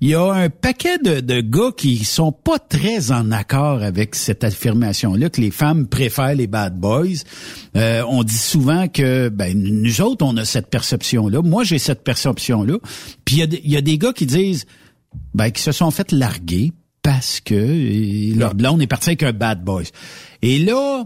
Il 0.00 0.08
y 0.08 0.14
a 0.14 0.32
un 0.32 0.48
paquet 0.48 0.98
de, 0.98 1.20
de, 1.20 1.40
gars 1.42 1.72
qui 1.76 2.04
sont 2.04 2.32
pas 2.32 2.58
très 2.58 3.12
en 3.12 3.30
accord 3.32 3.82
avec 3.82 4.14
cette 4.14 4.44
affirmation-là, 4.44 5.28
que 5.28 5.42
les 5.42 5.50
femmes 5.50 5.88
préfèrent 5.88 6.34
les 6.34 6.46
bad 6.46 6.78
boys. 6.78 7.22
Euh, 7.76 8.02
on 8.08 8.22
dit 8.22 8.38
souvent 8.38 8.88
que 8.88 9.28
ben, 9.28 9.52
nous 9.54 10.00
autres, 10.00 10.24
on 10.24 10.36
a 10.38 10.46
cette 10.46 10.68
perception-là. 10.68 11.42
Moi, 11.42 11.64
j'ai 11.64 11.78
cette 11.78 12.02
perception-là. 12.02 12.78
Puis 13.26 13.36
il 13.36 13.54
y, 13.66 13.72
y, 13.72 13.76
a 13.76 13.82
des 13.82 13.98
gars 13.98 14.14
qui 14.14 14.24
disent 14.24 14.64
ben, 15.34 15.50
qui 15.50 15.60
se 15.60 15.72
sont 15.72 15.90
fait 15.90 16.12
larguer 16.12 16.72
parce 17.02 17.40
que 17.40 17.54
euh, 17.54 18.34
leur 18.36 18.54
blonde 18.54 18.80
est 18.80 18.86
partie 18.86 19.10
avec 19.10 19.22
un 19.22 19.32
bad 19.32 19.62
boy. 19.62 19.84
Et 20.40 20.58
là, 20.58 21.04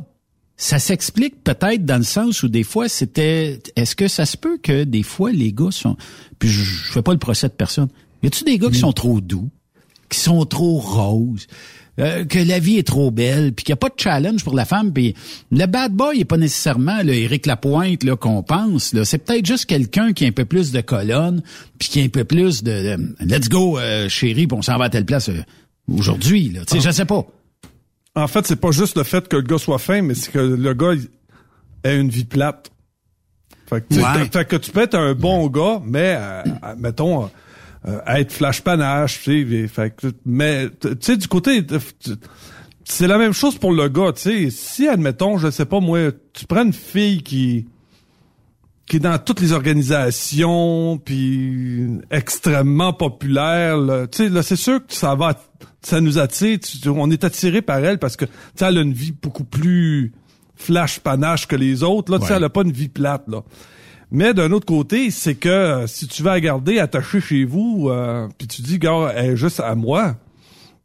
ça 0.57 0.79
s'explique 0.79 1.43
peut-être 1.43 1.85
dans 1.85 1.99
le 1.99 2.05
sens 2.05 2.45
où 2.45 2.49
des 2.49 2.63
fois 2.63 2.89
c'était 2.89 3.59
est-ce 3.75 3.97
que 3.97 4.07
ça 4.07 4.25
se 4.25 4.37
peut 4.37 4.57
que 4.57 4.85
des 4.85 5.03
fois 5.03 5.33
les 5.33 5.53
gars 5.53 5.73
sont 5.73 5.97
puis 6.39 6.49
je, 6.49 6.63
je 6.63 6.93
fais 6.93 7.03
pas 7.03 7.13
le 7.13 7.19
procès 7.19 7.49
de 7.49 7.55
personne 7.55 7.89
y 8.25 8.26
a-tu 8.26 8.45
des 8.45 8.59
gars 8.59 8.71
qui 8.71 8.78
sont 8.78 8.93
trop 8.93 9.21
doux, 9.21 9.50
qui 10.09 10.19
sont 10.19 10.45
trop 10.47 10.78
roses, 10.78 11.47
euh, 12.00 12.25
que 12.25 12.40
la 12.40 12.59
vie 12.59 12.78
est 12.78 12.87
trop 12.87 13.12
belle, 13.12 13.52
puis 13.52 13.64
qu'il 13.64 13.73
n'y 13.73 13.75
a 13.75 13.76
pas 13.76 13.88
de 13.88 13.95
challenge 13.97 14.43
pour 14.43 14.54
la 14.54 14.64
femme, 14.64 14.93
puis 14.93 15.14
le 15.52 15.66
bad 15.66 15.93
boy 15.93 16.19
est 16.19 16.25
pas 16.25 16.37
nécessairement 16.37 17.02
le 17.04 17.12
Éric 17.14 17.47
Lapointe 17.47 18.02
là 18.02 18.16
qu'on 18.16 18.43
pense, 18.43 18.93
là, 18.95 19.04
c'est 19.04 19.19
peut-être 19.19 19.47
juste 19.47 19.66
quelqu'un 19.66 20.12
qui 20.12 20.25
a 20.25 20.28
un 20.28 20.33
peu 20.33 20.45
plus 20.45 20.73
de 20.73 20.81
colonne, 20.81 21.43
puis 21.78 21.88
qui 21.88 22.00
a 22.00 22.04
un 22.04 22.09
peu 22.09 22.25
plus 22.25 22.64
de, 22.64 22.97
let's 23.21 23.49
go 23.49 23.78
euh, 23.78 24.09
chérie, 24.09 24.49
puis 24.49 24.59
on 24.59 24.62
s'en 24.62 24.76
va 24.76 24.87
à 24.87 24.90
telle 24.90 25.04
place 25.04 25.28
euh, 25.28 25.40
aujourd'hui 25.87 26.49
là, 26.49 26.62
sais, 26.66 26.81
je 26.81 26.90
sais 26.90 27.04
pas. 27.04 27.25
En 28.16 28.26
fait, 28.26 28.45
c'est 28.47 28.61
pas 28.61 28.73
juste 28.73 28.97
le 28.97 29.04
fait 29.04 29.28
que 29.28 29.37
le 29.37 29.43
gars 29.43 29.59
soit 29.59 29.78
fin, 29.78 30.02
mais 30.02 30.14
c'est 30.14 30.33
que 30.33 30.38
le 30.38 30.75
gars 30.75 30.95
ait 31.85 31.97
une 31.97 32.09
vie 32.09 32.25
plate. 32.25 32.71
Fait 33.69 33.87
que, 33.87 33.95
ouais. 33.95 34.28
fait 34.33 34.45
que 34.45 34.57
tu 34.57 34.71
peux 34.71 34.83
être 34.83 34.97
un 34.97 35.14
bon 35.14 35.47
gars, 35.49 35.81
mais 35.85 36.19
mettons 36.76 37.28
euh, 37.87 38.00
être 38.07 38.33
flash 38.33 38.62
panache, 38.62 39.23
tu 39.23 39.49
sais, 39.49 39.69
fait 39.69 40.07
mais 40.25 40.69
tu 40.81 40.88
sais 41.00 41.17
du 41.17 41.29
côté 41.29 41.64
c'est 42.85 43.07
la 43.07 43.19
même 43.19 43.33
chose 43.33 43.59
pour 43.59 43.73
le 43.73 43.88
gars, 43.88 44.12
tu 44.12 44.23
sais, 44.23 44.50
si 44.50 44.88
admettons, 44.88 45.38
je 45.38 45.50
sais 45.50 45.64
pas 45.64 45.81
moi, 45.81 46.11
tu 46.33 46.47
prends 46.47 46.64
une 46.64 46.73
fille 46.73 47.23
qui 47.23 47.67
qui 48.87 48.97
est 48.97 49.00
dans 49.00 49.19
toutes 49.19 49.41
les 49.41 49.53
organisations 49.53 50.99
puis 50.99 51.87
extrêmement 52.11 52.93
populaire, 52.93 53.79
tu 54.11 54.17
sais 54.17 54.29
là 54.29 54.43
c'est 54.43 54.57
sûr 54.57 54.87
que 54.87 54.93
ça 54.93 55.14
va 55.14 55.35
ça 55.83 56.00
nous 56.00 56.19
attire, 56.19 56.59
on 56.87 57.11
est 57.11 57.25
attiré 57.25 57.61
par 57.61 57.85
elle 57.85 57.99
parce 57.99 58.17
que 58.17 58.25
tu 58.25 58.33
sais 58.57 58.64
elle 58.67 58.79
a 58.79 58.83
une 58.83 58.93
vie 58.93 59.12
beaucoup 59.12 59.45
plus 59.45 60.12
flash 60.55 61.00
panache 61.00 61.47
que 61.49 61.57
les 61.57 61.83
autres 61.83 62.12
là, 62.12 62.19
tu 62.19 62.26
sais 62.26 62.35
elle 62.35 62.45
a 62.45 62.50
pas 62.50 62.62
une 62.62 62.73
vie 62.73 62.88
plate 62.88 63.25
là. 63.29 63.43
Mais 64.14 64.33
d'un 64.33 64.52
autre 64.52 64.64
côté, 64.64 65.11
c'est 65.11 65.35
que 65.35 65.49
euh, 65.49 65.87
si 65.88 66.06
tu 66.06 66.23
vas 66.23 66.35
la 66.35 66.40
garder 66.40 66.78
attachée 66.78 67.21
chez 67.21 67.44
vous, 67.44 67.88
euh, 67.90 68.28
puis 68.38 68.47
tu 68.47 68.62
dis, 68.62 68.78
gars, 68.78 69.12
elle 69.12 69.30
est 69.30 69.37
juste 69.37 69.59
à 69.59 69.75
moi, 69.75 70.14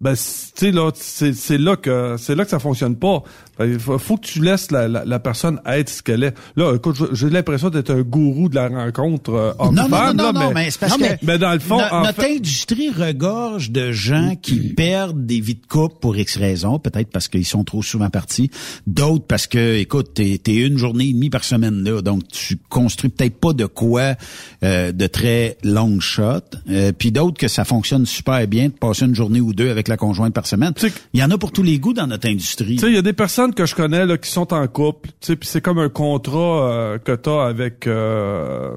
ben 0.01 0.13
tu 0.13 0.19
sais 0.19 0.71
là 0.71 0.89
c'est 0.95 1.57
là 1.59 1.75
que 1.75 2.15
c'est 2.17 2.33
là 2.33 2.43
que 2.43 2.49
ça 2.49 2.57
fonctionne 2.57 2.95
pas 2.95 3.21
il 3.59 3.79
faut, 3.79 4.17
que 4.17 4.25
tu 4.25 4.41
laisses 4.41 4.71
la, 4.71 4.87
la, 4.87 5.19
personne 5.19 5.59
être 5.65 5.89
ce 5.89 6.01
qu'elle 6.01 6.23
est. 6.23 6.33
Là 6.55 6.73
écoute 6.75 6.97
j'ai 7.13 7.29
l'impression 7.29 7.69
d'être 7.69 7.91
un 7.91 8.01
gourou 8.01 8.49
de 8.49 8.55
la 8.55 8.67
rencontre 8.67 9.33
euh, 9.33 9.53
non, 9.71 9.87
non, 9.89 10.13
non, 10.13 10.33
non, 10.33 10.51
mais, 10.53 10.69
parce 10.79 10.97
que 10.97 11.25
mais 11.25 11.37
dans 11.37 11.53
le 11.53 11.59
fond 11.59 11.77
notre 11.77 12.23
industrie 12.23 12.89
regorge 12.89 13.71
de 13.71 13.91
gens 13.91 14.35
qui 14.41 14.73
perdent 14.73 15.25
des 15.25 15.41
vies 15.41 15.55
de 15.55 15.65
couple 15.65 15.95
pour 16.01 16.17
X 16.17 16.37
raisons. 16.37 16.79
Peut-être 16.79 17.09
parce 17.09 17.27
qu'ils 17.27 17.45
sont 17.45 17.63
trop 17.63 17.83
souvent 17.83 18.09
partis. 18.09 18.49
D'autres 18.87 19.25
parce 19.25 19.47
que 19.47 19.77
écoute 19.77 20.13
t'es 20.13 20.39
es 20.45 20.55
une 20.55 20.77
journée 20.77 21.09
et 21.09 21.13
demie 21.13 21.29
par 21.29 21.43
semaine 21.43 21.83
là. 21.83 22.01
Donc 22.01 22.27
tu 22.27 22.57
construis 22.69 23.09
peut-être 23.09 23.39
pas 23.39 23.53
de 23.53 23.65
quoi 23.65 24.15
euh, 24.63 24.91
de 24.91 25.07
très 25.07 25.57
long 25.63 25.99
shot. 25.99 26.41
Euh, 26.69 26.91
puis 26.91 27.11
d'autres 27.11 27.37
que 27.37 27.47
ça 27.47 27.65
fonctionne 27.65 28.05
super 28.05 28.45
bien 28.47 28.67
de 28.67 28.73
passer 28.73 29.05
une 29.05 29.15
journée 29.15 29.41
ou 29.41 29.53
deux 29.53 29.69
avec 29.69 29.87
la 29.87 29.97
conjointe 29.97 30.33
par 30.33 30.45
semaine. 30.45 30.73
Il 31.13 31.19
y 31.19 31.23
en 31.23 31.31
a 31.31 31.37
pour 31.37 31.51
tous 31.51 31.63
les 31.63 31.79
goûts 31.79 31.93
dans 31.93 32.07
notre 32.07 32.27
industrie. 32.27 32.75
Tu 32.75 32.81
sais, 32.81 32.87
il 32.87 32.95
y 32.95 32.97
a 32.97 33.01
des 33.01 33.13
personnes 33.13 33.48
que 33.55 33.65
je 33.65 33.75
connais 33.75 34.05
là, 34.05 34.17
qui 34.17 34.29
sont 34.29 34.53
en 34.53 34.67
couple, 34.67 35.09
tu 35.19 35.27
sais, 35.27 35.35
puis 35.35 35.47
c'est 35.47 35.61
comme 35.61 35.79
un 35.79 35.89
contrat 35.89 36.69
euh, 36.69 36.97
que 36.97 37.15
tu 37.15 37.29
as 37.29 37.43
avec 37.43 37.87
euh, 37.87 38.73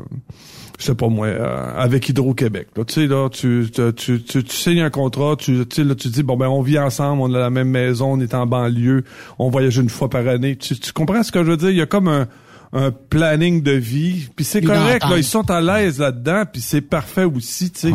je 0.82 0.86
sais 0.86 0.94
pas 0.94 1.08
moi, 1.08 1.28
euh, 1.28 1.72
avec 1.76 2.08
Hydro-Québec. 2.08 2.68
Tu 2.74 2.82
sais, 2.92 3.06
là, 3.06 3.28
tu, 3.28 3.70
tu, 3.72 4.22
tu, 4.22 4.44
tu, 4.44 4.56
signes 4.56 4.80
un 4.80 4.90
contrat, 4.90 5.36
tu, 5.36 5.64
tu, 5.66 5.84
là, 5.84 5.94
tu 5.94 6.08
dis, 6.08 6.22
bon, 6.24 6.36
ben, 6.36 6.48
on 6.48 6.60
vit 6.60 6.78
ensemble, 6.78 7.22
on 7.22 7.32
a 7.34 7.38
la 7.38 7.50
même 7.50 7.68
maison, 7.68 8.14
on 8.14 8.20
est 8.20 8.34
en 8.34 8.46
banlieue, 8.46 9.04
on 9.38 9.48
voyage 9.48 9.78
une 9.78 9.88
fois 9.88 10.10
par 10.10 10.26
année. 10.26 10.56
Tu, 10.56 10.76
tu 10.76 10.92
comprends 10.92 11.22
ce 11.22 11.30
que 11.30 11.44
je 11.44 11.50
veux 11.50 11.56
dire? 11.56 11.70
Il 11.70 11.76
y 11.76 11.82
a 11.82 11.86
comme 11.86 12.08
un, 12.08 12.26
un 12.72 12.90
planning 12.90 13.62
de 13.62 13.72
vie, 13.72 14.28
puis 14.34 14.44
c'est 14.44 14.60
correct, 14.60 15.04
là, 15.08 15.16
ils 15.16 15.24
sont 15.24 15.48
à 15.50 15.60
l'aise 15.60 16.00
là-dedans, 16.00 16.44
puis 16.50 16.60
c'est 16.60 16.80
parfait 16.80 17.24
aussi, 17.24 17.70
tu 17.70 17.90
sais. 17.90 17.94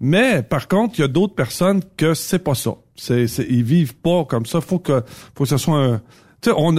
Mais 0.00 0.42
par 0.42 0.66
contre, 0.66 0.98
il 0.98 1.02
y 1.02 1.04
a 1.04 1.08
d'autres 1.08 1.34
personnes 1.34 1.82
que 1.96 2.14
c'est 2.14 2.40
pas 2.40 2.54
ça. 2.54 2.74
C'est, 2.96 3.26
c'est, 3.26 3.46
ils 3.48 3.62
vivent 3.62 3.94
pas 3.94 4.24
comme 4.24 4.46
ça. 4.46 4.60
Faut 4.60 4.78
que, 4.78 5.02
faut 5.34 5.44
que 5.44 5.50
ce 5.50 5.56
soit 5.56 5.78
un, 5.78 6.00
tu 6.44 6.50
sais, 6.50 6.56
on, 6.58 6.74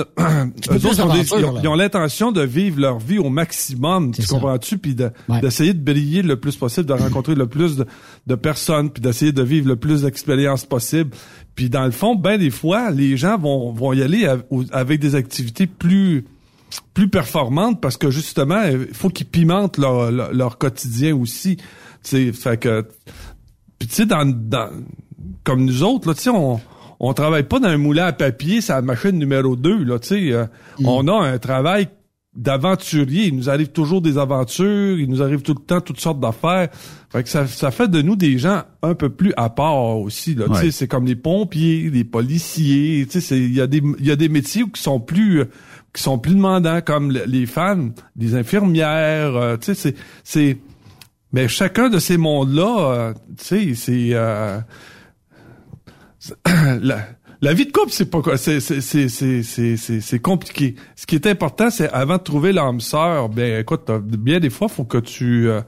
ils 1.62 1.67
ont, 1.67 1.73
l'intention 1.73 2.32
de 2.32 2.41
vivre 2.41 2.80
leur 2.80 2.99
vie 2.99 3.17
au 3.17 3.30
maximum, 3.30 4.12
tu 4.12 4.23
comprends-tu, 4.28 4.78
puis 4.78 4.95
d'essayer 5.41 5.73
de, 5.73 5.80
briller 5.80 6.21
le 6.21 6.39
plus 6.39 6.56
possible, 6.56 6.86
de 6.86 6.93
rencontrer 6.93 7.34
le 7.34 7.47
plus 7.47 7.75
de, 8.28 8.36
personnes, 8.36 8.91
puis 8.91 9.01
d'essayer 9.01 9.32
de 9.32 9.41
vivre 9.41 9.67
le 9.67 9.75
plus 9.75 10.04
d'expériences 10.04 10.65
possible. 10.65 11.15
Puis 11.56 11.71
dans 11.71 11.86
le 11.86 11.91
fond, 11.91 12.13
ben 12.13 12.38
des 12.38 12.51
fois, 12.51 12.91
les 12.91 13.17
gens 13.17 13.39
vont, 13.39 13.71
vont 13.71 13.91
y 13.93 14.04
aller 14.04 14.30
avec 14.71 14.99
des 14.99 15.15
activités 15.15 15.65
plus 15.65 16.25
plus 16.93 17.08
performantes 17.10 17.80
parce 17.82 17.95
que 17.97 18.12
justement, 18.12 18.62
il 18.63 18.93
faut 18.93 19.10
qu'ils 19.10 19.28
pimentent 19.28 19.78
leur, 19.78 20.12
leur, 20.12 20.58
quotidien 20.58 21.15
aussi. 21.15 21.58
sais, 22.01 22.34
fait 22.34 22.60
que, 22.60 22.86
puis 23.80 23.88
tu 23.88 23.95
sais, 23.95 24.06
dans, 24.06 24.25
dans, 24.25 24.69
comme 25.43 25.63
nous 25.63 25.84
autres, 25.84 26.08
là, 26.08 26.13
tu 26.13 26.23
sais, 26.23 26.30
on, 26.30 26.60
on 26.99 27.13
travaille 27.13 27.43
pas 27.43 27.60
dans 27.60 27.67
un 27.67 27.77
moulin 27.77 28.05
à 28.05 28.13
papier, 28.13 28.62
c'est 28.62 28.73
la 28.73 28.81
machine 28.81 29.17
numéro 29.17 29.55
2, 29.55 29.84
là, 29.84 29.99
tu 29.99 30.08
sais. 30.08 30.31
Euh, 30.31 30.45
mm. 30.79 30.88
On 30.88 31.08
a 31.08 31.25
un 31.27 31.38
travail 31.38 31.88
d'aventurier. 32.36 33.27
Il 33.27 33.36
nous 33.36 33.49
arrive 33.49 33.69
toujours 33.69 34.01
des 34.01 34.17
aventures, 34.17 34.99
il 34.99 35.10
nous 35.10 35.21
arrive 35.21 35.41
tout 35.41 35.53
le 35.58 35.63
temps 35.63 35.81
toutes 35.81 35.99
sortes 35.99 36.19
d'affaires. 36.19 36.69
Fait 37.10 37.23
que 37.23 37.29
ça, 37.29 37.47
ça 37.47 37.71
fait 37.71 37.88
de 37.88 38.01
nous 38.01 38.15
des 38.15 38.38
gens 38.38 38.63
un 38.81 38.93
peu 38.93 39.10
plus 39.10 39.34
à 39.38 39.49
part 39.49 39.97
aussi. 39.97 40.36
Là. 40.36 40.45
sais, 40.55 40.71
C'est 40.71 40.88
comme 40.88 41.05
les 41.05 41.15
pompiers, 41.15 41.89
les 41.89 42.03
policiers. 42.03 43.08
Il 43.31 43.53
y, 43.53 43.62
a 43.62 43.67
des, 43.67 43.81
y 43.99 44.12
a 44.12 44.17
des 44.17 44.29
métiers 44.29 44.63
qui 44.73 44.81
sont 44.81 44.99
plus 44.99 45.45
qui 45.95 46.03
sont 46.03 46.19
plus 46.19 46.36
demandants, 46.36 46.81
comme 46.81 47.12
les 47.12 47.45
femmes, 47.45 47.93
les 48.17 48.36
infirmières. 48.36 49.36
Euh, 49.36 49.55
tu 49.55 49.73
sais, 49.73 49.75
c'est, 49.75 49.95
c'est, 50.23 50.58
mais 51.31 51.47
chacun 51.47 51.89
de 51.89 51.99
ces 51.99 52.17
mondes-là, 52.17 52.91
euh, 52.91 53.13
tu 53.38 53.45
sais, 53.45 53.75
c'est 53.75 54.10
euh, 54.12 54.60
la, 56.82 57.08
la, 57.42 57.54
vie 57.54 57.66
de 57.66 57.72
couple, 57.72 57.92
c'est 57.92 58.10
pas 58.10 58.22
quoi, 58.22 58.38
c'est 58.38 58.60
c'est 58.60 58.82
c'est 58.82 59.44
c'est 59.44 59.78
c'est 59.78 60.20
compliqué. 60.20 60.76
Ce 60.96 61.06
qui 61.06 61.16
est 61.16 61.28
important, 61.28 61.70
c'est 61.70 61.90
avant 61.90 62.18
de 62.18 62.24
trouver 62.24 62.52
l'âme 62.52 62.80
sœur, 62.80 63.30
ben 63.30 63.62
écoute, 63.62 63.90
bien 63.92 64.40
des 64.40 64.50
fois, 64.50 64.68
faut 64.68 64.86
que 64.86 64.98
tu 64.98 65.50
euh, 65.50 65.62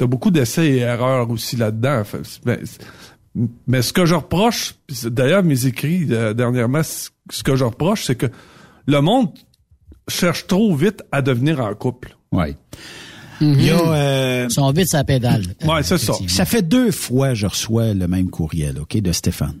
as 0.00 0.06
beaucoup 0.06 0.30
d'essais 0.30 0.66
et 0.66 0.78
erreurs 0.78 1.30
aussi 1.30 1.56
là-dedans. 1.56 2.02
Ben, 2.44 2.60
mais 3.66 3.82
ce 3.82 3.92
que 3.92 4.06
je 4.06 4.14
reproche, 4.14 4.74
d'ailleurs 5.04 5.42
mes 5.42 5.66
écrits 5.66 6.06
dernièrement, 6.06 6.82
ce 6.82 7.42
que 7.42 7.56
je 7.56 7.64
reproche, 7.64 8.04
c'est 8.04 8.14
que 8.14 8.26
le 8.86 9.00
monde 9.00 9.30
cherche 10.08 10.46
trop 10.46 10.74
vite 10.74 11.02
à 11.10 11.22
devenir 11.22 11.60
en 11.60 11.74
couple. 11.74 12.16
Ouais. 12.30 12.56
Il 13.40 13.64
y 13.64 13.70
a, 13.70 13.80
euh... 13.80 14.48
Son 14.48 14.70
vite 14.70 14.88
sa 14.88 15.04
pédale. 15.04 15.42
Ouais, 15.64 15.82
c'est 15.82 15.98
ça. 15.98 16.14
Ça 16.28 16.44
fait 16.44 16.62
deux 16.62 16.90
fois 16.90 17.30
que 17.30 17.34
je 17.34 17.46
reçois 17.46 17.92
le 17.92 18.06
même 18.06 18.30
courriel, 18.30 18.78
OK, 18.80 18.96
de 18.96 19.12
Stéphane, 19.12 19.58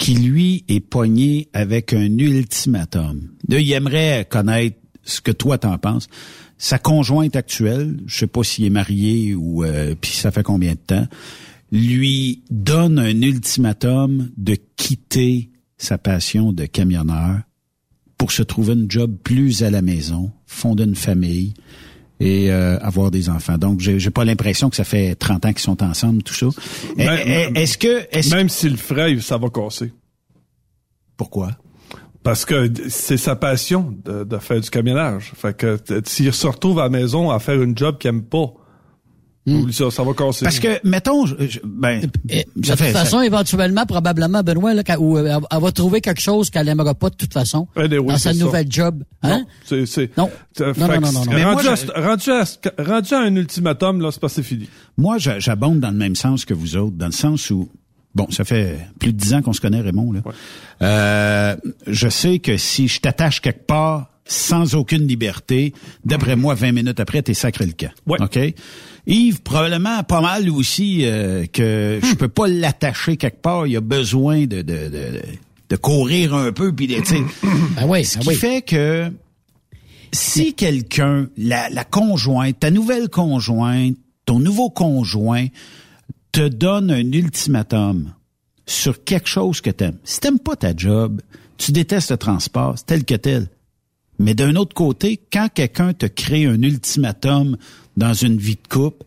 qui 0.00 0.14
lui 0.14 0.64
est 0.68 0.80
pogné 0.80 1.48
avec 1.52 1.92
un 1.92 2.18
ultimatum. 2.18 3.28
Là, 3.48 3.60
il 3.60 3.70
aimerait 3.70 4.26
connaître 4.28 4.78
ce 5.02 5.20
que 5.20 5.30
toi 5.30 5.58
t'en 5.58 5.76
penses. 5.76 6.08
Sa 6.56 6.78
conjointe 6.78 7.36
actuelle, 7.36 8.00
je 8.06 8.20
sais 8.20 8.26
pas 8.26 8.42
s'il 8.42 8.64
est 8.64 8.70
marié 8.70 9.34
ou 9.34 9.62
euh, 9.62 9.94
puis 10.00 10.12
ça 10.12 10.30
fait 10.30 10.42
combien 10.42 10.72
de 10.72 10.78
temps, 10.78 11.06
lui 11.70 12.42
donne 12.50 12.98
un 12.98 13.20
ultimatum 13.20 14.30
de 14.38 14.56
quitter 14.76 15.50
sa 15.76 15.98
passion 15.98 16.54
de 16.54 16.64
camionneur 16.64 17.40
pour 18.16 18.32
se 18.32 18.42
trouver 18.42 18.72
un 18.72 18.86
job 18.88 19.14
plus 19.22 19.62
à 19.62 19.70
la 19.70 19.82
maison, 19.82 20.30
fonder 20.46 20.84
une 20.84 20.96
famille 20.96 21.52
et 22.20 22.50
euh, 22.50 22.78
avoir 22.80 23.10
des 23.10 23.30
enfants. 23.30 23.56
Donc, 23.56 23.80
j'ai 23.80 24.10
pas 24.10 24.24
l'impression 24.24 24.68
que 24.68 24.76
ça 24.76 24.84
fait 24.84 25.14
30 25.14 25.46
ans 25.46 25.52
qu'ils 25.52 25.60
sont 25.60 25.82
ensemble, 25.82 26.22
tout 26.22 26.34
ça. 26.34 26.46
Est-ce 26.98 27.78
que... 27.78 28.06
Est 28.12 28.30
même 28.32 28.48
s'il 28.48 28.72
le 28.72 28.76
ferait, 28.76 29.18
ça 29.20 29.38
va 29.38 29.48
casser. 29.48 29.92
Pourquoi? 31.16 31.52
Parce 32.22 32.44
que 32.44 32.70
c'est 32.88 33.16
sa 33.16 33.34
passion 33.34 33.94
de, 34.04 34.38
faire 34.38 34.60
du 34.60 34.68
camionnage. 34.68 35.32
Fait 35.34 35.56
que 35.56 35.78
s'il 36.04 36.32
se 36.32 36.46
retrouve 36.46 36.78
à 36.78 36.84
la 36.84 36.88
maison 36.90 37.30
à 37.30 37.38
faire 37.38 37.60
une 37.62 37.76
job 37.76 37.96
qu'il 37.98 38.10
aime 38.10 38.22
pas, 38.22 38.52
Oublie 39.46 39.72
ça, 39.72 39.90
ça 39.90 40.02
va 40.04 40.12
casser. 40.12 40.44
Parce 40.44 40.58
que, 40.60 40.86
mettons, 40.86 41.24
je- 41.26 41.34
je- 41.48 41.60
ben, 41.64 42.02
Et, 42.28 42.46
de 42.56 42.60
toute 42.68 42.76
fait, 42.78 42.92
façon, 42.92 43.18
ça- 43.18 43.26
éventuellement, 43.26 43.86
probablement, 43.86 44.42
Benoît, 44.42 44.74
là, 44.74 44.84
quand- 44.84 44.98
où, 44.98 45.16
euh, 45.16 45.24
elle, 45.26 45.38
elle 45.50 45.60
va 45.62 45.72
trouver 45.72 46.00
quelque 46.02 46.20
chose 46.20 46.50
qu'elle 46.50 46.66
n'aimera 46.66 46.94
pas 46.94 47.08
de 47.10 47.16
toute 47.16 47.32
façon 47.32 47.66
Eh, 47.76 47.98
oui, 47.98 48.06
dans 48.06 48.18
sa 48.18 48.32
ça. 48.34 48.38
nouvelle 48.38 48.66
job. 48.70 49.02
Hein? 49.22 49.38
Non, 49.38 49.46
c'est, 49.64 49.86
c'est, 49.86 50.16
Non. 50.16 50.30
Non, 50.60 50.66
non, 50.76 50.86
non, 50.88 51.00
non, 51.00 51.12
non. 51.12 51.24
Mais 51.30 51.42
moi, 51.42 51.54
Rendu, 51.54 51.68
à, 51.68 51.74
je- 51.74 51.86
rendu, 52.00 52.30
à, 52.30 52.44
rendu 52.84 53.14
à 53.14 53.18
un 53.20 53.34
ultimatum, 53.34 54.00
là, 54.02 54.10
c'est 54.12 54.20
pas 54.20 54.28
c'est 54.28 54.42
fini. 54.42 54.68
moi, 54.98 55.16
j'a- 55.18 55.38
j'abonde 55.38 55.80
dans 55.80 55.90
le 55.90 55.96
même 55.96 56.16
sens 56.16 56.44
que 56.44 56.52
vous 56.54 56.76
autres, 56.76 56.96
dans 56.96 57.06
le 57.06 57.12
sens 57.12 57.48
où, 57.50 57.70
bon, 58.14 58.26
ça 58.30 58.44
fait 58.44 58.78
plus 58.98 59.12
de 59.14 59.18
dix 59.18 59.32
ans 59.32 59.40
qu'on 59.40 59.54
se 59.54 59.60
connaît, 59.62 59.80
Raymond, 59.80 60.12
là. 60.12 60.20
Euh, 60.82 61.56
je 61.86 62.08
sais 62.08 62.38
que 62.40 62.56
si 62.56 62.88
je 62.88 63.00
t'attache 63.00 63.40
quelque 63.40 63.66
part 63.66 64.10
sans 64.26 64.74
aucune 64.76 65.06
liberté, 65.08 65.74
d'après 66.04 66.36
moi, 66.36 66.54
20 66.54 66.70
minutes 66.72 67.00
après, 67.00 67.20
t'es 67.22 67.34
sacré 67.34 67.66
le 67.66 67.72
camp. 67.72 67.90
Ouais. 68.06 68.18
OK? 68.22 68.38
Yves, 69.06 69.42
probablement 69.42 70.02
pas 70.02 70.20
mal 70.20 70.48
aussi 70.50 71.00
euh, 71.04 71.46
que 71.46 72.00
je 72.02 72.14
peux 72.14 72.28
pas 72.28 72.46
l'attacher 72.46 73.16
quelque 73.16 73.40
part. 73.40 73.66
Il 73.66 73.76
a 73.76 73.80
besoin 73.80 74.46
de, 74.46 74.62
de, 74.62 74.88
de, 74.88 75.22
de 75.68 75.76
courir 75.76 76.34
un 76.34 76.52
peu, 76.52 76.72
puis 76.74 76.86
de, 76.86 77.04
sais, 77.04 77.22
Ben 77.76 77.86
oui, 77.86 78.04
Ce 78.04 78.18
ben 78.18 78.24
qui 78.24 78.34
fait 78.34 78.62
que 78.62 79.10
si 80.12 80.54
quelqu'un, 80.54 81.28
la, 81.36 81.68
la 81.70 81.84
conjointe, 81.84 82.58
ta 82.60 82.70
nouvelle 82.70 83.08
conjointe, 83.08 83.96
ton 84.26 84.38
nouveau 84.38 84.70
conjoint, 84.70 85.46
te 86.32 86.46
donne 86.46 86.90
un 86.90 87.12
ultimatum 87.12 88.12
sur 88.66 89.02
quelque 89.04 89.28
chose 89.28 89.60
que 89.60 89.70
t'aimes. 89.70 89.98
Si 90.04 90.20
t'aimes 90.20 90.38
pas 90.38 90.56
ta 90.56 90.76
job, 90.76 91.20
tu 91.56 91.72
détestes 91.72 92.12
le 92.12 92.16
transport, 92.16 92.74
c'est 92.76 92.86
tel 92.86 93.04
que 93.04 93.14
tel. 93.14 93.48
Mais 94.20 94.34
d'un 94.34 94.54
autre 94.54 94.74
côté, 94.74 95.18
quand 95.32 95.48
quelqu'un 95.52 95.94
te 95.94 96.04
crée 96.04 96.44
un 96.44 96.62
ultimatum 96.62 97.56
dans 97.96 98.12
une 98.12 98.36
vie 98.36 98.56
de 98.62 98.68
couple, 98.68 99.06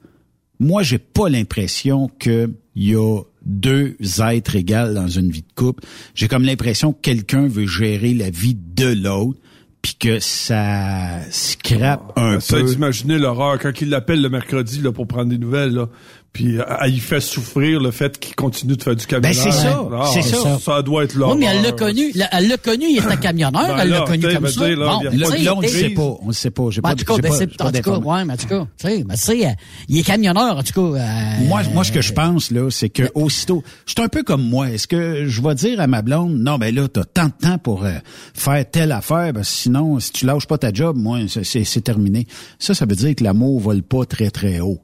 moi, 0.59 0.81
j'ai 0.81 0.97
pas 0.97 1.29
l'impression 1.29 2.09
que 2.19 2.49
il 2.75 2.89
y 2.89 2.95
a 2.95 3.21
deux 3.45 3.95
êtres 4.19 4.55
égaux 4.55 4.93
dans 4.93 5.07
une 5.07 5.29
vie 5.29 5.43
de 5.43 5.53
couple. 5.53 5.83
J'ai 6.15 6.27
comme 6.27 6.43
l'impression 6.43 6.93
que 6.93 6.99
quelqu'un 7.01 7.47
veut 7.47 7.67
gérer 7.67 8.15
la 8.15 8.31
vie 8.31 8.55
de 8.55 8.87
l'autre, 8.87 9.39
puis 9.83 9.95
que 9.99 10.19
ça 10.19 11.19
scrape 11.29 12.13
un 12.17 12.39
Ça, 12.39 12.57
peu. 12.57 12.63
d'imaginer 12.63 13.19
l'horreur 13.19 13.59
quand 13.59 13.79
il 13.81 13.89
l'appelle 13.89 14.21
le 14.21 14.29
mercredi 14.29 14.81
là, 14.81 14.91
pour 14.91 15.05
prendre 15.07 15.29
des 15.29 15.37
nouvelles, 15.37 15.73
là, 15.73 15.89
puis 16.33 16.57
euh, 16.59 16.63
il 16.87 16.99
fait 16.99 17.19
souffrir 17.21 17.79
le 17.79 17.91
fait 17.91 18.19
qu'il 18.19 18.33
continue 18.35 18.75
de 18.75 18.81
faire 18.81 18.95
du 18.95 19.05
camionnage. 19.05 19.37
Ben, 19.37 19.51
c'est 19.51 19.51
ça, 19.51 19.87
Ah, 19.93 20.05
c'est 20.11 20.21
ça. 20.23 20.57
Ça 20.59 20.81
doit 20.81 21.03
être 21.03 21.13
l'horreur. 21.13 21.35
Oui, 21.35 21.41
mais 21.45 21.51
elle 21.55 21.61
l'a 21.61 21.71
connu. 21.71 22.11
La- 22.15 22.27
Elle 22.35 22.47
l'a 22.47 22.57
connu, 22.57 22.85
il 22.89 22.97
était 22.97 23.17
camionneur, 23.17 23.67
Ben 23.67 23.77
elle 23.79 23.89
l'a 23.89 23.99
là, 23.99 24.05
connu 24.05 24.23
comme 24.23 24.43
ben, 24.43 24.49
ça. 24.51 24.67
là, 24.67 24.75
Bon, 24.75 25.03
Là, 25.03 25.27
là, 25.37 25.55
on 25.55 25.61
ne 25.61 25.67
sait 25.67 25.89
pas. 25.91 26.15
On 26.21 26.27
ne 26.27 26.31
sait 26.33 26.49
pas. 26.49 26.63
J'ai 26.71 26.81
Ben, 26.81 26.89
pas, 26.89 26.93
en 26.93 26.95
tout 26.97 27.05
cas, 27.05 27.17
ben, 27.21 27.29
pas- 27.29 27.35
en 27.35 27.37
tout 27.45 27.55
cas, 27.57 27.71
d'informations. 27.71 28.09
ouais, 28.11 28.25
mais 28.25 28.33
en 28.33 28.37
tout 28.37 28.47
cas, 28.47 28.67
tu 28.79 28.87
sais, 28.87 29.03
ben, 29.03 29.13
tu 29.15 29.19
sais, 29.21 29.45
euh, 29.45 29.49
il 29.89 29.99
est 29.99 30.03
camionneur, 30.03 30.57
en 30.57 30.63
tout 30.63 30.73
cas. 30.73 30.99
euh, 30.99 31.45
Moi, 31.47 31.61
moi, 31.71 31.83
ce 31.83 31.91
que 31.91 32.01
je 32.01 32.13
pense, 32.13 32.49
là, 32.49 32.67
c'est 32.71 32.89
que 32.89 33.03
aussitôt, 33.13 33.63
je 33.85 33.91
suis 33.93 34.01
un 34.01 34.09
peu 34.09 34.23
comme 34.23 34.41
moi. 34.43 34.71
Est-ce 34.71 34.87
que 34.87 35.25
je 35.27 35.41
vais 35.41 35.53
dire 35.53 35.79
à 35.79 35.85
ma 35.87 36.01
blonde, 36.01 36.33
non, 36.39 36.57
ben 36.57 36.73
là, 36.73 36.87
t'as 36.87 37.03
tant 37.03 37.25
de 37.27 37.33
temps 37.39 37.57
pour 37.59 37.85
euh, 37.85 37.91
faire 38.33 38.65
telle 38.71 38.91
affaire, 38.91 39.33
ben, 39.33 39.43
sinon, 39.43 39.99
si 39.99 40.11
tu 40.11 40.25
lâches 40.25 40.47
pas 40.47 40.57
ta 40.57 40.73
job, 40.73 40.97
moi, 40.97 41.19
c'est 41.43 41.81
terminé. 41.83 42.25
Ça, 42.57 42.73
ça 42.73 42.85
veut 42.87 42.95
dire 42.95 43.13
que 43.13 43.23
l'amour 43.23 43.59
vole 43.59 43.83
pas 43.83 44.05
très, 44.05 44.31
très 44.31 44.59
haut. 44.59 44.79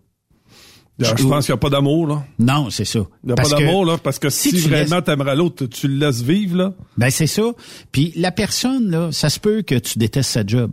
Je 0.99 1.23
pense 1.23 1.45
qu'il 1.45 1.53
n'y 1.53 1.57
a 1.57 1.62
pas 1.62 1.69
d'amour, 1.69 2.07
là. 2.07 2.25
Non, 2.39 2.69
c'est 2.69 2.85
ça. 2.85 2.99
Il 3.23 3.27
n'y 3.27 3.31
a 3.31 3.35
Parce 3.35 3.51
pas 3.51 3.59
d'amour, 3.59 3.85
là, 3.85 3.97
parce 3.97 4.19
que 4.19 4.29
si, 4.29 4.49
si 4.51 4.62
tu 4.63 4.69
vraiment 4.69 5.01
t'aimerais 5.01 5.35
l'autre, 5.35 5.65
tu 5.65 5.88
le 5.88 5.95
laisses 6.05 6.21
vivre, 6.21 6.57
là. 6.57 6.73
Ben, 6.97 7.09
c'est 7.09 7.27
ça. 7.27 7.43
Puis 7.91 8.12
la 8.15 8.31
personne, 8.31 8.89
là, 8.91 9.09
ça 9.12 9.29
se 9.29 9.39
peut 9.39 9.62
que 9.62 9.75
tu 9.75 9.97
détestes 9.97 10.31
sa 10.31 10.45
job. 10.45 10.71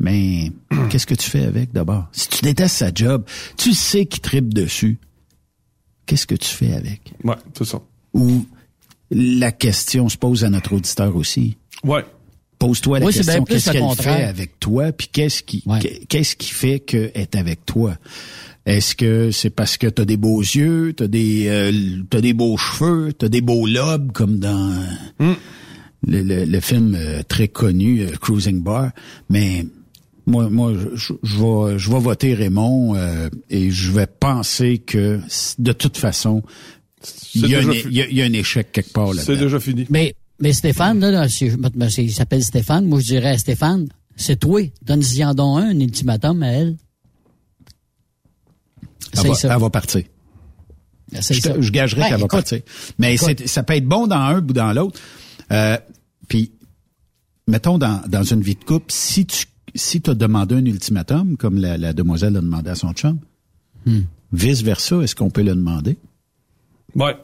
Mais 0.00 0.50
qu'est-ce 0.90 1.06
que 1.06 1.14
tu 1.14 1.28
fais 1.30 1.44
avec 1.44 1.72
d'abord? 1.72 2.06
Si 2.12 2.28
tu 2.28 2.42
détestes 2.42 2.76
sa 2.76 2.92
job, 2.92 3.24
tu 3.56 3.72
sais 3.74 4.06
qu'il 4.06 4.20
tripe 4.20 4.52
dessus. 4.52 4.98
Qu'est-ce 6.06 6.26
que 6.26 6.34
tu 6.34 6.48
fais 6.48 6.72
avec? 6.72 7.12
Ouais, 7.22 7.36
c'est 7.56 7.64
ça. 7.66 7.80
Ou 8.14 8.44
la 9.10 9.52
question 9.52 10.08
se 10.08 10.16
pose 10.16 10.42
à 10.44 10.50
notre 10.50 10.72
auditeur 10.74 11.14
aussi. 11.16 11.56
Ouais. 11.84 12.04
Pose-toi 12.58 12.98
la 12.98 13.06
Oui, 13.06 13.12
question, 13.14 13.44
qu'est-ce 13.44 13.70
le 13.72 13.78
qu'elle 13.78 13.96
fait 14.02 14.24
avec 14.24 14.58
toi, 14.58 14.90
puis 14.90 15.08
qu'est-ce 15.12 15.42
qui, 15.44 15.62
Ouais. 15.66 15.78
qu'est-ce 16.08 16.34
qui 16.34 16.50
fait 16.50 16.80
qu'elle 16.80 17.12
est 17.14 17.36
avec 17.36 17.64
toi? 17.66 17.96
Est-ce 18.68 18.94
que 18.94 19.30
c'est 19.30 19.48
parce 19.50 19.76
que 19.78 19.86
t'as 19.86 20.04
des 20.04 20.16
beaux 20.18 20.40
yeux, 20.42 20.92
t'as 20.94 21.06
des, 21.06 21.46
euh, 21.48 21.72
t'as 22.10 22.20
des 22.20 22.34
beaux 22.34 22.56
cheveux, 22.58 23.12
t'as 23.14 23.28
des 23.28 23.40
beaux 23.40 23.66
lobes, 23.66 24.12
comme 24.12 24.38
dans 24.38 24.70
Hmm. 25.18 25.32
le, 26.06 26.22
le- 26.22 26.44
le 26.44 26.60
film 26.60 26.94
euh, 26.94 27.22
très 27.26 27.48
connu, 27.48 28.02
euh, 28.02 28.10
Cruising 28.20 28.62
Bar? 28.62 28.90
Mais 29.30 29.64
moi, 30.26 30.50
moi, 30.50 30.74
je, 30.94 31.14
je 31.22 31.36
vais, 31.38 31.78
je 31.78 31.90
vais 31.90 31.98
voter 31.98 32.34
Raymond 32.34 32.94
euh, 32.94 33.30
et 33.48 33.70
je 33.70 33.90
vais 33.90 34.06
penser 34.06 34.78
que 34.78 35.18
de 35.58 35.72
toute 35.72 35.96
façon, 35.96 36.42
il 37.34 37.46
y, 37.48 37.54
a 37.54 37.60
un, 37.60 37.72
il 37.72 37.92
y 37.94 38.02
a- 38.02 38.08
il 38.08 38.16
y 38.18 38.22
a 38.22 38.24
un 38.26 38.32
échec 38.34 38.70
quelque 38.70 38.92
part 38.92 39.14
C'est 39.14 39.28
là-dedans. 39.28 39.44
déjà 39.44 39.60
fini. 39.60 39.86
Mais, 39.88 40.14
mais 40.40 40.52
Stéphane, 40.52 41.00
là, 41.00 41.10
là, 41.10 41.28
si 41.30 41.48
je- 41.48 41.56
c'est- 41.88 42.04
il 42.04 42.12
s'appelle 42.12 42.44
Stéphane, 42.44 42.84
moi 42.86 43.00
je 43.00 43.06
dirais 43.06 43.30
à 43.30 43.38
Stéphane, 43.38 43.88
c'est 44.16 44.38
toi, 44.38 44.60
donne-y 44.84 45.24
en 45.24 45.32
don 45.32 45.56
un, 45.56 45.68
un 45.70 45.80
ultimatum 45.80 46.42
à 46.42 46.48
elle. 46.48 46.76
Elle 49.22 49.28
va, 49.30 49.34
ça. 49.34 49.54
elle 49.54 49.60
va 49.60 49.70
partir. 49.70 50.02
C'est 51.20 51.34
je, 51.34 51.40
ça. 51.40 51.54
je 51.60 51.70
gagerais 51.70 52.02
Ben, 52.02 52.08
qu'elle 52.10 52.20
va 52.20 52.26
partir. 52.28 52.60
Mais 52.98 53.16
ça 53.16 53.62
peut 53.62 53.74
être 53.74 53.86
bon 53.86 54.06
dans 54.06 54.16
un 54.16 54.38
ou 54.38 54.52
dans 54.52 54.72
l'autre. 54.72 55.00
Euh, 55.52 55.78
Puis, 56.28 56.52
mettons, 57.46 57.78
dans, 57.78 58.02
dans 58.08 58.22
une 58.24 58.42
vie 58.42 58.56
de 58.56 58.64
couple, 58.64 58.86
si 58.88 59.24
tu 59.26 59.46
si 59.74 60.02
as 60.06 60.14
demandé 60.14 60.54
un 60.56 60.64
ultimatum, 60.64 61.36
comme 61.36 61.58
la, 61.58 61.78
la 61.78 61.92
demoiselle 61.92 62.36
a 62.36 62.40
demandé 62.40 62.70
à 62.70 62.74
son 62.74 62.92
chum, 62.92 63.18
Hmm. 63.86 64.00
vice-versa, 64.32 64.96
est-ce 65.02 65.14
qu'on 65.14 65.30
peut 65.30 65.42
le 65.42 65.54
demander? 65.54 65.96
Ouais. 66.96 67.16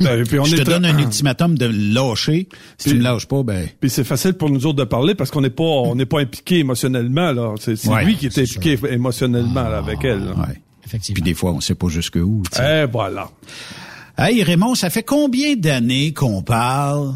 Ben, 0.00 0.22
puis 0.26 0.38
on 0.38 0.44
je 0.44 0.54
est 0.56 0.58
te 0.58 0.70
donne 0.70 0.84
un 0.84 0.98
ultimatum 0.98 1.56
de 1.56 1.66
me 1.68 1.94
lâcher. 1.94 2.48
Si 2.76 2.90
Puis- 2.90 2.92
tu 2.92 2.98
me 2.98 3.02
lâches 3.02 3.26
pas, 3.26 3.42
ben... 3.42 3.66
Puis 3.80 3.88
c'est 3.88 4.04
facile 4.04 4.34
pour 4.34 4.50
nous 4.50 4.66
autres 4.66 4.76
de 4.78 4.84
parler 4.84 5.14
parce 5.14 5.30
qu'on 5.30 5.40
n'est 5.40 5.48
pas 5.48 5.62
on 5.64 5.94
n'est 5.94 6.04
pas 6.06 6.20
impliqué 6.20 6.58
émotionnellement 6.58 7.32
là. 7.32 7.54
C'est 7.58 7.82
Ouais, 7.88 8.04
lui 8.04 8.16
qui 8.16 8.26
est 8.26 8.38
impliqué 8.38 8.78
émotionnellement 8.90 9.62
là, 9.68 9.78
avec 9.78 10.04
elle. 10.04 10.24
là. 10.26 10.32
Ouais. 10.38 10.60
Effectivement. 10.88 11.14
Puis 11.14 11.22
des 11.22 11.34
fois, 11.34 11.52
on 11.52 11.60
sait 11.60 11.74
pas 11.74 11.88
jusqu'où. 11.88 12.42
tu 12.50 12.56
sais. 12.56 12.84
Eh 12.84 12.90
voilà. 12.90 13.30
Hey 14.16 14.42
Raymond, 14.42 14.74
ça 14.74 14.90
fait 14.90 15.02
combien 15.04 15.54
d'années 15.54 16.12
qu'on 16.12 16.42
parle, 16.42 17.14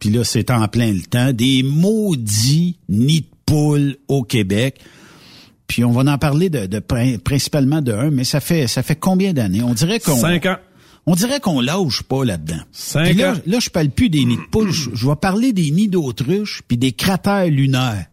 puis 0.00 0.10
là 0.10 0.24
c'est 0.24 0.50
en 0.50 0.66
plein 0.68 0.92
le 0.92 1.02
temps, 1.02 1.32
des 1.32 1.62
maudits 1.62 2.78
nids 2.88 3.20
de 3.20 3.26
poules 3.46 3.96
au 4.08 4.22
Québec. 4.24 4.80
Puis 5.66 5.84
on 5.84 5.92
va 5.92 6.10
en 6.12 6.18
parler 6.18 6.50
de, 6.50 6.66
de 6.66 6.78
prin- 6.78 7.18
principalement 7.18 7.80
de 7.80 7.92
un, 7.92 8.10
mais 8.10 8.24
ça 8.24 8.40
fait 8.40 8.66
ça 8.66 8.82
fait 8.82 8.96
combien 8.96 9.32
d'années? 9.32 9.62
On 9.62 9.74
dirait 9.74 10.00
qu'on 10.00 10.16
Cinq 10.16 10.46
ans. 10.46 10.56
on 11.06 11.14
dirait 11.14 11.40
qu'on 11.40 11.60
lâche 11.60 12.02
pas 12.02 12.24
là-dedans. 12.24 12.60
Cinq 12.72 13.04
Puis 13.04 13.14
là, 13.14 13.32
ans. 13.32 13.36
là 13.46 13.58
je 13.60 13.70
parle 13.70 13.90
plus 13.90 14.10
des 14.10 14.24
nids 14.24 14.36
de 14.36 14.50
poules, 14.50 14.72
je, 14.72 14.90
je 14.92 15.08
vais 15.08 15.16
parler 15.16 15.52
des 15.52 15.70
nids 15.70 15.88
d'autruche 15.88 16.62
puis 16.66 16.76
des 16.76 16.92
cratères 16.92 17.46
lunaires. 17.46 18.06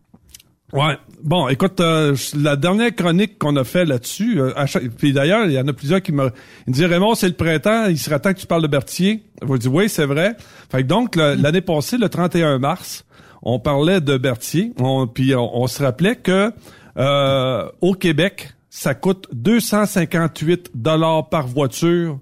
Ouais. 0.74 0.96
Bon, 1.24 1.48
écoute, 1.50 1.80
euh, 1.82 2.16
la 2.36 2.56
dernière 2.56 2.96
chronique 2.96 3.38
qu'on 3.38 3.56
a 3.56 3.64
fait 3.64 3.86
là-dessus, 3.86 4.40
euh, 4.42 4.54
à 4.56 4.66
chaque- 4.66 4.88
puis 4.90 5.14
d'ailleurs, 5.14 5.46
il 5.46 5.52
y 5.52 5.60
en 5.60 5.68
a 5.68 5.74
plusieurs 5.74 6.02
qui 6.02 6.12
me 6.12 6.32
disaient 6.68 6.88
Raymond, 6.88 7.14
c'est 7.14 7.28
le 7.28 7.36
printemps, 7.36 7.86
il 7.90 7.98
serait 7.98 8.20
temps 8.20 8.34
que 8.34 8.40
tu 8.40 8.48
parles 8.48 8.64
de 8.64 8.68
Berthier. 8.68 9.24
Je 9.48 9.58
dis 9.58 9.68
oui, 9.68 9.88
c'est 9.88 10.06
vrai. 10.06 10.36
Fait 10.72 10.82
que 10.82 10.88
donc 10.88 11.16
le- 11.16 11.36
l'année 11.36 11.62
passée, 11.62 11.98
le 11.98 12.10
31 12.10 12.58
mars, 12.58 13.06
on 13.44 13.60
parlait 13.60 14.02
de 14.02 14.18
Berthier, 14.18 14.74
on, 14.80 15.06
puis 15.06 15.36
on, 15.36 15.62
on 15.62 15.68
se 15.68 15.84
rappelait 15.84 16.16
que 16.16 16.52
euh, 16.98 17.66
au 17.82 17.94
Québec, 17.94 18.54
ça 18.72 18.96
coûte 18.96 19.28
258 19.34 20.72
dollars 20.74 21.30
par 21.30 21.46
voiture 21.48 22.20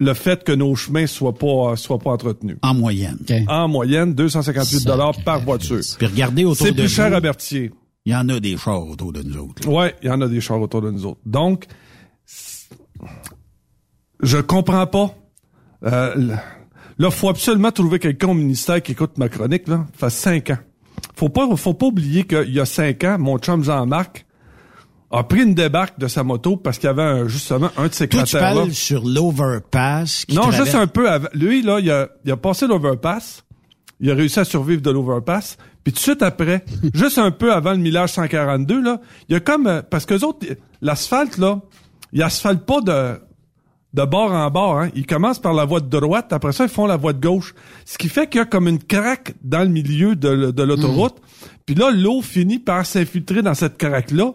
le 0.00 0.14
fait 0.14 0.44
que 0.44 0.52
nos 0.52 0.74
chemins 0.74 1.06
soient 1.06 1.34
pas 1.34 1.76
soient 1.76 1.98
pas 1.98 2.10
entretenus. 2.10 2.56
En 2.62 2.74
moyenne. 2.74 3.18
En 3.48 3.68
moyenne, 3.68 4.14
258 4.14 4.84
dollars 4.84 5.12
par 5.24 5.40
voiture. 5.40 5.80
Puis 5.98 6.06
regardez 6.06 6.44
autour 6.44 6.66
C'est 6.66 6.72
de 6.72 6.80
plus 6.80 6.88
cher 6.88 7.10
vous, 7.10 7.16
à 7.16 7.20
Berthier. 7.20 7.72
il 8.04 8.12
y 8.12 8.16
en 8.16 8.28
a 8.28 8.40
des 8.40 8.56
chars 8.56 8.86
autour 8.86 9.12
de 9.12 9.22
nous 9.22 9.36
autres. 9.36 9.68
Ouais, 9.68 9.94
il 10.02 10.08
y 10.08 10.10
en 10.10 10.20
a 10.20 10.28
des 10.28 10.40
chars 10.40 10.60
autour 10.60 10.82
de 10.82 10.90
nous 10.90 11.06
autres. 11.06 11.20
Donc, 11.26 11.66
je 14.22 14.38
comprends 14.38 14.86
pas. 14.86 15.14
Euh, 15.84 16.34
là, 16.98 17.10
faut 17.10 17.28
absolument 17.28 17.70
trouver 17.70 17.98
quelqu'un 17.98 18.28
au 18.28 18.34
ministère 18.34 18.82
qui 18.82 18.92
écoute 18.92 19.18
ma 19.18 19.28
chronique. 19.28 19.68
Là, 19.68 19.86
ça 19.98 20.10
fait 20.10 20.16
cinq 20.16 20.50
ans. 20.50 20.58
Faut 21.14 21.28
pas, 21.28 21.48
faut 21.56 21.74
pas 21.74 21.86
oublier 21.86 22.24
qu'il 22.24 22.52
y 22.52 22.60
a 22.60 22.64
cinq 22.64 23.04
ans, 23.04 23.16
mon 23.18 23.38
chum 23.38 23.62
Jean-Marc 23.62 24.26
a 25.10 25.24
pris 25.24 25.42
une 25.42 25.54
débarque 25.54 25.98
de 25.98 26.06
sa 26.06 26.22
moto 26.22 26.56
parce 26.56 26.78
qu'il 26.78 26.86
y 26.86 26.90
avait 26.90 27.02
un- 27.02 27.28
justement 27.28 27.70
un 27.78 27.86
de 27.88 27.94
ses 27.94 28.08
Toi, 28.08 28.24
tu 28.24 28.36
parles 28.36 28.72
sur 28.72 29.04
l'overpass. 29.04 30.24
Non, 30.28 30.42
traverse- 30.42 30.64
juste 30.64 30.74
un 30.74 30.86
peu 30.86 31.10
avant. 31.10 31.28
Lui, 31.34 31.62
là, 31.62 31.80
il 31.80 31.90
a, 31.90 32.08
il 32.24 32.30
a 32.30 32.36
passé 32.36 32.66
l'overpass. 32.66 33.44
Il 34.00 34.10
a 34.10 34.14
réussi 34.14 34.38
à 34.38 34.44
survivre 34.44 34.82
de 34.82 34.90
l'overpass. 34.90 35.56
Puis 35.82 35.92
tout 35.92 35.96
de 35.98 36.02
suite 36.02 36.22
après, 36.22 36.64
juste 36.94 37.18
un 37.18 37.30
peu 37.30 37.52
avant 37.52 37.72
le 37.72 37.78
millage 37.78 38.12
142, 38.12 38.82
là, 38.82 39.00
il 39.28 39.32
y 39.32 39.36
a 39.36 39.40
comme... 39.40 39.66
euh, 39.66 39.82
parce 39.88 40.04
que 40.06 40.14
les 40.14 40.24
autres, 40.24 40.46
l'asphalte, 40.82 41.38
là, 41.38 41.60
il 42.12 42.22
asphalte 42.22 42.64
pas 42.64 42.80
de, 42.82 43.18
de 43.94 44.04
bord 44.04 44.32
en 44.32 44.50
bord. 44.50 44.78
Hein. 44.78 44.90
Ils 44.94 45.06
commencent 45.06 45.40
par 45.40 45.54
la 45.54 45.64
voie 45.64 45.80
de 45.80 45.88
droite, 45.88 46.32
après 46.32 46.52
ça, 46.52 46.64
ils 46.64 46.70
font 46.70 46.86
la 46.86 46.96
voie 46.96 47.12
de 47.14 47.20
gauche. 47.20 47.54
Ce 47.86 47.96
qui 47.98 48.08
fait 48.08 48.28
qu'il 48.28 48.38
y 48.38 48.42
a 48.42 48.44
comme 48.44 48.68
une 48.68 48.82
craque 48.82 49.34
dans 49.42 49.60
le 49.62 49.68
milieu 49.68 50.14
de, 50.16 50.28
l'autoroute. 50.62 51.16
Puis 51.66 51.74
là, 51.74 51.90
l'eau 51.90 52.20
finit 52.22 52.58
par 52.58 52.84
s'infiltrer 52.86 53.42
dans 53.42 53.54
cette 53.54 53.78
craque-là. 53.78 54.32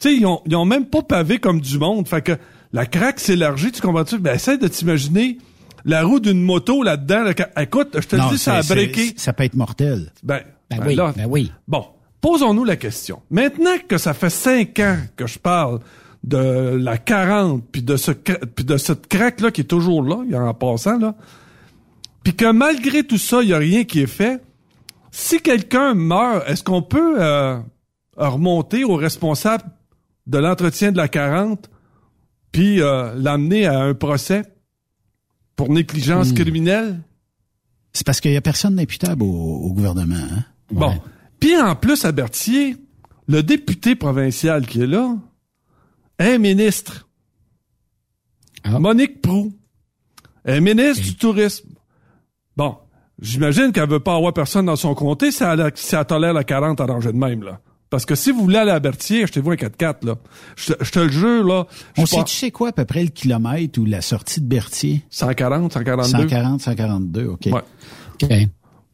Tu 0.00 0.08
sais, 0.08 0.16
ils 0.16 0.26
ont, 0.26 0.40
ils 0.46 0.56
ont 0.56 0.64
même 0.64 0.86
pas 0.86 1.02
pavé 1.02 1.38
comme 1.38 1.60
du 1.60 1.78
monde. 1.78 2.08
Fait 2.08 2.22
que 2.22 2.32
la 2.72 2.86
craque 2.86 3.20
s'élargit, 3.20 3.70
tu 3.70 3.80
comprends-tu? 3.82 4.18
Ben, 4.18 4.34
essaie 4.34 4.58
de 4.58 4.66
t'imaginer 4.66 5.38
la 5.84 6.02
roue 6.04 6.20
d'une 6.20 6.42
moto 6.42 6.82
là-dedans. 6.82 7.22
là, 7.22 7.32
écoute, 7.62 7.96
je 8.00 8.06
te 8.06 8.16
le 8.16 8.22
dis, 8.30 8.38
ça 8.38 8.56
a 8.56 8.62
breaké. 8.62 9.12
Ça 9.16 9.32
peut 9.32 9.44
être 9.44 9.54
mortel. 9.56 10.12
Ben, 10.22 10.40
Ben 10.70 10.78
ben 10.78 10.86
oui, 10.86 10.94
là- 10.94 11.12
ben 11.16 11.26
oui. 11.28 11.52
Bon, 11.68 11.84
posons-nous 12.20 12.64
la 12.64 12.76
question. 12.76 13.20
Maintenant 13.30 13.76
que 13.88 13.98
ça 13.98 14.14
fait 14.14 14.30
cinq 14.30 14.78
ans 14.80 14.96
que 15.16 15.26
je 15.26 15.38
parle 15.38 15.80
de 16.24 16.76
la 16.78 16.98
40, 16.98 17.64
puis 17.72 17.82
de 17.82 17.96
ce 17.96 18.10
puis 18.12 18.64
de 18.64 18.76
cette 18.76 19.06
craque 19.06 19.40
là 19.40 19.50
qui 19.50 19.62
est 19.62 19.64
toujours 19.64 20.02
là, 20.02 20.16
en 20.46 20.54
passant 20.54 20.98
là, 20.98 21.14
puis 22.22 22.34
que 22.36 22.50
malgré 22.52 23.04
tout 23.04 23.16
ça, 23.18 23.42
il 23.42 23.48
y 23.48 23.54
a 23.54 23.58
rien 23.58 23.84
qui 23.84 24.00
est 24.00 24.06
fait. 24.06 24.42
Si 25.10 25.40
quelqu'un 25.40 25.94
meurt, 25.94 26.48
est-ce 26.48 26.62
qu'on 26.62 26.82
peut 26.82 27.16
euh, 27.18 27.58
remonter 28.16 28.84
au 28.84 28.96
responsable 28.96 29.64
de 30.30 30.38
l'entretien 30.38 30.92
de 30.92 30.96
la 30.96 31.08
40 31.08 31.68
puis 32.52 32.80
euh, 32.80 33.14
l'amener 33.16 33.66
à 33.66 33.80
un 33.80 33.94
procès 33.94 34.42
pour 35.56 35.68
négligence 35.70 36.30
Hmm. 36.30 36.34
criminelle? 36.34 37.00
C'est 37.92 38.06
parce 38.06 38.20
qu'il 38.20 38.32
y 38.32 38.36
a 38.36 38.40
personne 38.40 38.76
d'imputable 38.76 39.22
au, 39.24 39.26
au 39.26 39.72
gouvernement. 39.72 40.14
Hein? 40.14 40.44
Bon. 40.70 40.94
Puis 41.40 41.56
en 41.56 41.74
plus, 41.74 42.04
à 42.04 42.12
Berthier, 42.12 42.76
le 43.26 43.42
député 43.42 43.96
provincial 43.96 44.66
qui 44.66 44.80
est 44.82 44.86
là, 44.86 45.16
est 46.18 46.38
ministre. 46.38 47.08
Ah. 48.62 48.78
Monique 48.78 49.20
Prou. 49.22 49.52
est 50.44 50.60
ministre 50.60 51.02
du 51.02 51.16
tourisme. 51.16 51.68
Bon. 52.56 52.76
J'imagine 53.20 53.72
qu'elle 53.72 53.88
veut 53.88 54.00
pas 54.00 54.14
avoir 54.16 54.32
personne 54.32 54.66
dans 54.66 54.76
son 54.76 54.94
comté 54.94 55.30
si 55.30 55.42
elle, 55.42 55.70
si 55.74 55.94
elle 55.94 56.04
tolère 56.06 56.32
la 56.32 56.44
40 56.44 56.80
arrangée 56.80 57.12
de 57.12 57.18
même, 57.18 57.42
là. 57.42 57.60
Parce 57.90 58.06
que 58.06 58.14
si 58.14 58.30
vous 58.30 58.42
voulez 58.42 58.56
aller 58.58 58.70
à 58.70 58.78
Berthier, 58.78 59.24
achetez-vous 59.24 59.50
un 59.50 59.56
4x4, 59.56 60.06
là. 60.06 60.14
Je, 60.56 60.72
te- 60.72 60.84
je 60.84 60.90
te 60.92 60.98
le 61.00 61.10
jure, 61.10 61.44
là. 61.44 61.66
On 61.98 62.06
sait, 62.06 62.16
pas- 62.18 62.24
tu 62.24 62.34
sais 62.36 62.50
quoi, 62.52 62.68
à 62.68 62.72
peu 62.72 62.84
près 62.84 63.02
le 63.02 63.10
kilomètre 63.10 63.80
ou 63.80 63.84
la 63.84 64.00
sortie 64.00 64.40
de 64.40 64.46
Berthier? 64.46 65.02
140, 65.10 65.72
142. 65.72 66.18
140, 66.22 66.60
142, 66.60 67.26
OK. 67.26 67.46
Ouais. 67.46 67.62
OK. 68.22 68.32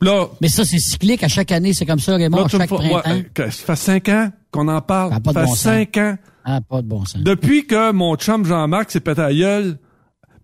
Là, 0.02 0.26
Mais 0.40 0.48
ça, 0.48 0.64
c'est 0.64 0.78
cyclique. 0.78 1.22
À 1.22 1.28
chaque 1.28 1.52
année, 1.52 1.72
c'est 1.72 1.86
comme 1.86 1.98
ça, 1.98 2.16
Raymond, 2.16 2.38
là, 2.42 2.48
chaque 2.48 2.68
fais- 2.68 2.74
ouais, 2.74 2.88
printemps. 3.00 3.10
euh, 3.40 3.50
ça 3.50 3.50
fait 3.50 3.76
cinq 3.76 4.08
ans 4.08 4.30
qu'on 4.50 4.68
en 4.68 4.80
parle. 4.82 5.12
Ça 5.12 5.20
pas 5.20 5.30
de 5.32 5.34
Ça 5.34 5.40
fait 5.40 5.46
bon 5.46 5.54
sens. 5.54 5.58
cinq 5.62 5.96
ans. 5.98 6.16
Ah, 6.44 6.60
pas 6.60 6.82
de 6.82 6.86
bon 6.86 7.04
sens. 7.04 7.22
Depuis 7.22 7.66
que 7.66 7.92
mon 7.92 8.14
chum 8.16 8.44
Jean-Marc 8.44 8.90
s'est 8.90 9.00
pété 9.00 9.20
à 9.22 9.32
gueule, 9.34 9.78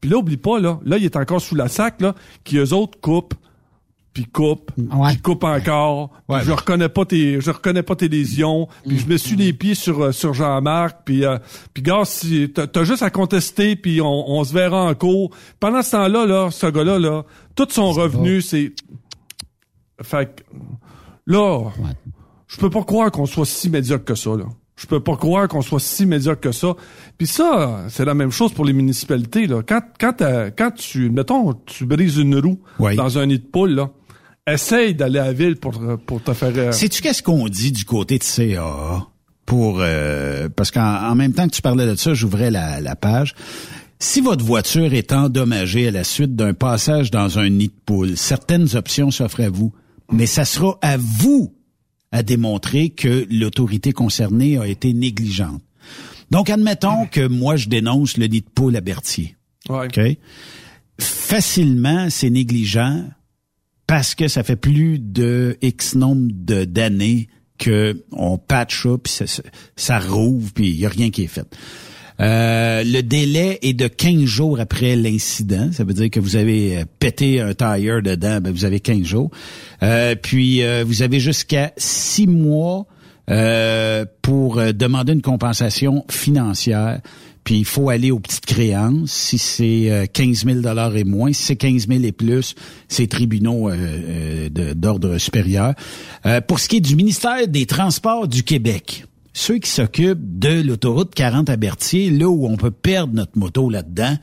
puis 0.00 0.10
là, 0.10 0.16
oublie 0.18 0.36
pas, 0.36 0.58
là, 0.58 0.78
là, 0.84 0.96
il 0.98 1.04
est 1.04 1.16
encore 1.16 1.40
sous 1.40 1.54
la 1.54 1.68
sac, 1.68 2.00
là, 2.00 2.14
qui 2.44 2.56
eux 2.56 2.72
autres 2.74 2.98
coupent, 3.00 3.34
puis 4.12 4.24
coupent, 4.26 4.70
Ouais. 4.76 5.12
puis 5.12 5.22
coupent 5.22 5.44
encore. 5.44 6.10
Ouais, 6.28 6.40
je 6.42 6.50
ouais. 6.50 6.54
reconnais 6.56 6.88
pas 6.88 7.04
tes, 7.06 7.40
je 7.40 7.50
reconnais 7.50 7.82
pas 7.82 7.96
tes 7.96 8.08
lésions. 8.08 8.68
Puis 8.86 8.98
je 8.98 9.06
me 9.06 9.16
suis 9.16 9.36
les 9.36 9.52
pieds 9.52 9.74
sur 9.74 10.02
euh, 10.02 10.12
sur 10.12 10.34
Jean-Marc. 10.34 10.98
Puis 11.04 11.24
euh, 11.24 11.38
puis 11.72 11.82
gars, 11.82 12.02
si 12.04 12.50
t'as 12.52 12.84
juste 12.84 13.02
à 13.02 13.10
contester, 13.10 13.74
puis 13.76 14.00
on, 14.02 14.30
on 14.30 14.44
se 14.44 14.52
verra 14.52 14.84
en 14.84 14.94
cours. 14.94 15.30
Pendant 15.60 15.82
ce 15.82 15.92
temps-là, 15.92 16.26
là, 16.26 16.50
ce 16.50 16.66
gars-là, 16.66 16.98
là, 16.98 17.24
tout 17.54 17.66
son 17.70 17.90
revenu, 17.92 18.42
c'est, 18.42 18.72
fait 20.02 20.26
que, 20.36 20.42
là, 21.26 21.70
je 22.48 22.56
peux 22.58 22.70
pas 22.70 22.82
croire 22.84 23.10
qu'on 23.10 23.26
soit 23.26 23.46
si 23.46 23.70
médiocre 23.70 24.04
que 24.04 24.14
ça, 24.14 24.30
là. 24.36 24.44
Je 24.74 24.86
peux 24.86 25.00
pas 25.00 25.16
croire 25.16 25.46
qu'on 25.48 25.62
soit 25.62 25.78
si 25.78 26.06
médiocre 26.06 26.40
que 26.40 26.50
ça. 26.50 26.74
Puis 27.16 27.26
ça, 27.28 27.84
c'est 27.88 28.04
la 28.04 28.14
même 28.14 28.32
chose 28.32 28.52
pour 28.52 28.64
les 28.64 28.72
municipalités, 28.72 29.46
là. 29.46 29.62
Quand, 29.62 29.80
quand, 30.00 30.14
t'as- 30.14 30.50
quand 30.50 30.72
tu, 30.72 31.08
mettons, 31.10 31.52
tu 31.66 31.86
brises 31.86 32.16
une 32.16 32.36
roue 32.38 32.58
dans 32.96 33.18
un 33.18 33.26
nid 33.26 33.38
de 33.38 33.44
poule, 33.44 33.74
là, 33.74 33.90
essaye 34.46 34.94
d'aller 34.94 35.18
à 35.18 35.26
la 35.26 35.32
ville 35.32 35.56
pour, 35.56 35.80
pour 36.06 36.22
te 36.22 36.32
faire... 36.34 36.52
euh, 36.56 36.72
Sais-tu 36.72 37.00
qu'est-ce 37.02 37.22
qu'on 37.22 37.48
dit 37.48 37.72
du 37.72 37.84
côté 37.84 38.18
de 38.18 38.24
CAA 38.24 39.08
pour 39.46 39.78
euh, 39.80 40.48
parce 40.48 40.70
qu'en 40.70 41.10
en 41.10 41.14
même 41.14 41.32
temps 41.32 41.46
que 41.48 41.54
tu 41.54 41.62
parlais 41.62 41.86
de 41.86 41.94
ça, 41.96 42.14
j'ouvrais 42.14 42.50
la, 42.50 42.80
la 42.80 42.96
page. 42.96 43.34
Si 43.98 44.20
votre 44.20 44.44
voiture 44.44 44.94
est 44.94 45.12
endommagée 45.12 45.88
à 45.88 45.90
la 45.90 46.04
suite 46.04 46.34
d'un 46.36 46.54
passage 46.54 47.10
dans 47.10 47.38
un 47.38 47.48
nid 47.50 47.68
de 47.68 47.72
poule, 47.86 48.16
certaines 48.16 48.74
options 48.76 49.10
s'offrent 49.10 49.42
à 49.42 49.48
vous, 49.50 49.72
mais 50.12 50.26
ça 50.26 50.44
sera 50.44 50.78
à 50.82 50.96
vous 50.96 51.54
à 52.12 52.22
démontrer 52.22 52.90
que 52.90 53.26
l'autorité 53.30 53.92
concernée 53.92 54.58
a 54.58 54.66
été 54.66 54.92
négligente. 54.92 55.62
Donc, 56.30 56.50
admettons 56.50 57.06
que 57.06 57.26
moi, 57.26 57.56
je 57.56 57.68
dénonce 57.68 58.16
le 58.16 58.26
nid 58.26 58.40
de 58.40 58.46
poule 58.54 58.76
à 58.76 58.80
Berthier. 58.80 59.36
ouais. 59.68 59.86
OK? 59.86 60.00
Facilement, 60.98 62.08
c'est 62.10 62.30
négligent 62.30 63.04
parce 63.86 64.14
que 64.14 64.28
ça 64.28 64.42
fait 64.42 64.56
plus 64.56 64.98
de 64.98 65.56
X 65.62 65.94
nombre 65.94 66.30
d'années 66.32 67.28
que 67.58 68.02
on 68.10 68.38
patch 68.38 68.86
up, 68.86 69.02
puis 69.04 69.12
ça, 69.12 69.26
ça, 69.26 69.42
ça 69.76 69.98
rouvre, 69.98 70.52
puis 70.52 70.68
il 70.70 70.80
y 70.80 70.86
a 70.86 70.88
rien 70.88 71.10
qui 71.10 71.24
est 71.24 71.28
fait. 71.28 71.46
Euh, 72.20 72.84
le 72.84 73.00
délai 73.02 73.58
est 73.62 73.72
de 73.72 73.88
15 73.88 74.24
jours 74.24 74.60
après 74.60 74.96
l'incident. 74.96 75.70
Ça 75.72 75.84
veut 75.84 75.94
dire 75.94 76.10
que 76.10 76.20
vous 76.20 76.36
avez 76.36 76.78
euh, 76.78 76.84
pété 76.98 77.40
un 77.40 77.54
tire 77.54 78.02
dedans, 78.02 78.40
ben 78.40 78.52
vous 78.52 78.64
avez 78.64 78.80
15 78.80 79.02
jours. 79.02 79.30
Euh, 79.82 80.14
puis 80.14 80.62
euh, 80.62 80.84
vous 80.86 81.02
avez 81.02 81.20
jusqu'à 81.20 81.72
6 81.76 82.26
mois 82.26 82.86
euh, 83.30 84.04
pour 84.20 84.58
euh, 84.58 84.72
demander 84.72 85.12
une 85.12 85.22
compensation 85.22 86.04
financière. 86.10 87.00
Puis 87.44 87.58
il 87.58 87.64
faut 87.64 87.88
aller 87.90 88.10
aux 88.10 88.20
petites 88.20 88.46
créances. 88.46 89.10
Si 89.10 89.38
c'est 89.38 89.90
euh, 89.90 90.06
15 90.06 90.44
000 90.44 90.60
dollars 90.60 90.96
et 90.96 91.04
moins, 91.04 91.32
si 91.32 91.42
c'est 91.42 91.56
15 91.56 91.88
000 91.88 92.04
et 92.04 92.12
plus, 92.12 92.54
c'est 92.88 93.08
tribunaux 93.08 93.68
euh, 93.68 94.48
euh, 94.56 94.74
d'ordre 94.74 95.18
supérieur. 95.18 95.74
Euh, 96.26 96.40
pour 96.40 96.60
ce 96.60 96.68
qui 96.68 96.76
est 96.76 96.80
du 96.80 96.96
ministère 96.96 97.48
des 97.48 97.66
Transports 97.66 98.28
du 98.28 98.42
Québec, 98.42 99.06
ceux 99.32 99.58
qui 99.58 99.70
s'occupent 99.70 100.38
de 100.38 100.62
l'autoroute 100.62 101.14
40 101.14 101.50
à 101.50 101.56
Berthier, 101.56 102.10
là 102.10 102.28
où 102.28 102.46
on 102.46 102.56
peut 102.56 102.70
perdre 102.70 103.14
notre 103.14 103.38
moto 103.38 103.70
là-dedans, 103.70 104.16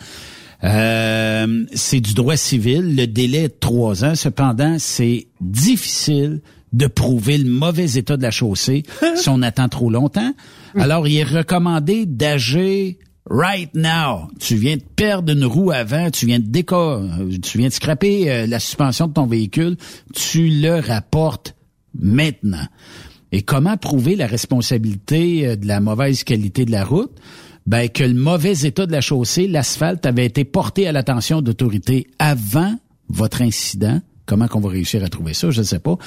euh, 0.63 1.65
c'est 1.73 1.99
du 1.99 2.13
droit 2.13 2.35
civil. 2.35 2.95
Le 2.95 3.07
délai 3.07 3.43
est 3.43 3.47
de 3.49 3.59
trois 3.59 4.03
ans. 4.03 4.15
Cependant, 4.15 4.77
c'est 4.77 5.27
difficile 5.41 6.41
de 6.73 6.87
prouver 6.87 7.37
le 7.37 7.49
mauvais 7.49 7.93
état 7.93 8.17
de 8.17 8.21
la 8.21 8.29
chaussée 8.31 8.83
si 9.15 9.29
on 9.29 9.41
attend 9.41 9.69
trop 9.69 9.89
longtemps. 9.89 10.33
Alors, 10.75 11.07
il 11.07 11.17
est 11.17 11.23
recommandé 11.23 12.05
d'agir 12.05 12.93
right 13.29 13.73
now. 13.75 14.29
Tu 14.39 14.55
viens 14.55 14.77
de 14.77 14.83
perdre 14.95 15.31
une 15.31 15.45
roue 15.45 15.71
avant, 15.71 16.09
tu 16.09 16.25
viens 16.25 16.39
de 16.39 16.47
déco, 16.47 17.01
tu 17.41 17.57
viens 17.57 17.67
de 17.67 17.73
scraper 17.73 18.29
euh, 18.29 18.47
la 18.47 18.59
suspension 18.59 19.07
de 19.07 19.13
ton 19.13 19.27
véhicule, 19.27 19.77
tu 20.13 20.49
le 20.49 20.79
rapportes 20.79 21.55
maintenant. 21.97 22.65
Et 23.31 23.43
comment 23.43 23.77
prouver 23.77 24.15
la 24.15 24.27
responsabilité 24.27 25.47
euh, 25.47 25.55
de 25.55 25.67
la 25.67 25.79
mauvaise 25.79 26.23
qualité 26.23 26.65
de 26.65 26.71
la 26.71 26.83
route? 26.83 27.11
Ben, 27.67 27.87
que 27.87 28.03
le 28.03 28.15
mauvais 28.15 28.61
état 28.61 28.87
de 28.87 28.91
la 28.91 29.01
chaussée, 29.01 29.47
l'asphalte 29.47 30.05
avait 30.07 30.25
été 30.25 30.43
porté 30.43 30.87
à 30.87 30.91
l'attention 30.91 31.41
d'autorités 31.41 32.07
avant 32.17 32.73
votre 33.09 33.43
incident. 33.43 34.01
Comment 34.29 34.47
qu'on 34.47 34.59
va 34.59 34.69
réussir 34.69 35.03
à 35.03 35.09
trouver 35.09 35.33
ça, 35.33 35.49
je 35.49 35.61
ne 35.61 35.65
sais 35.65 35.79
pas. 35.79 35.97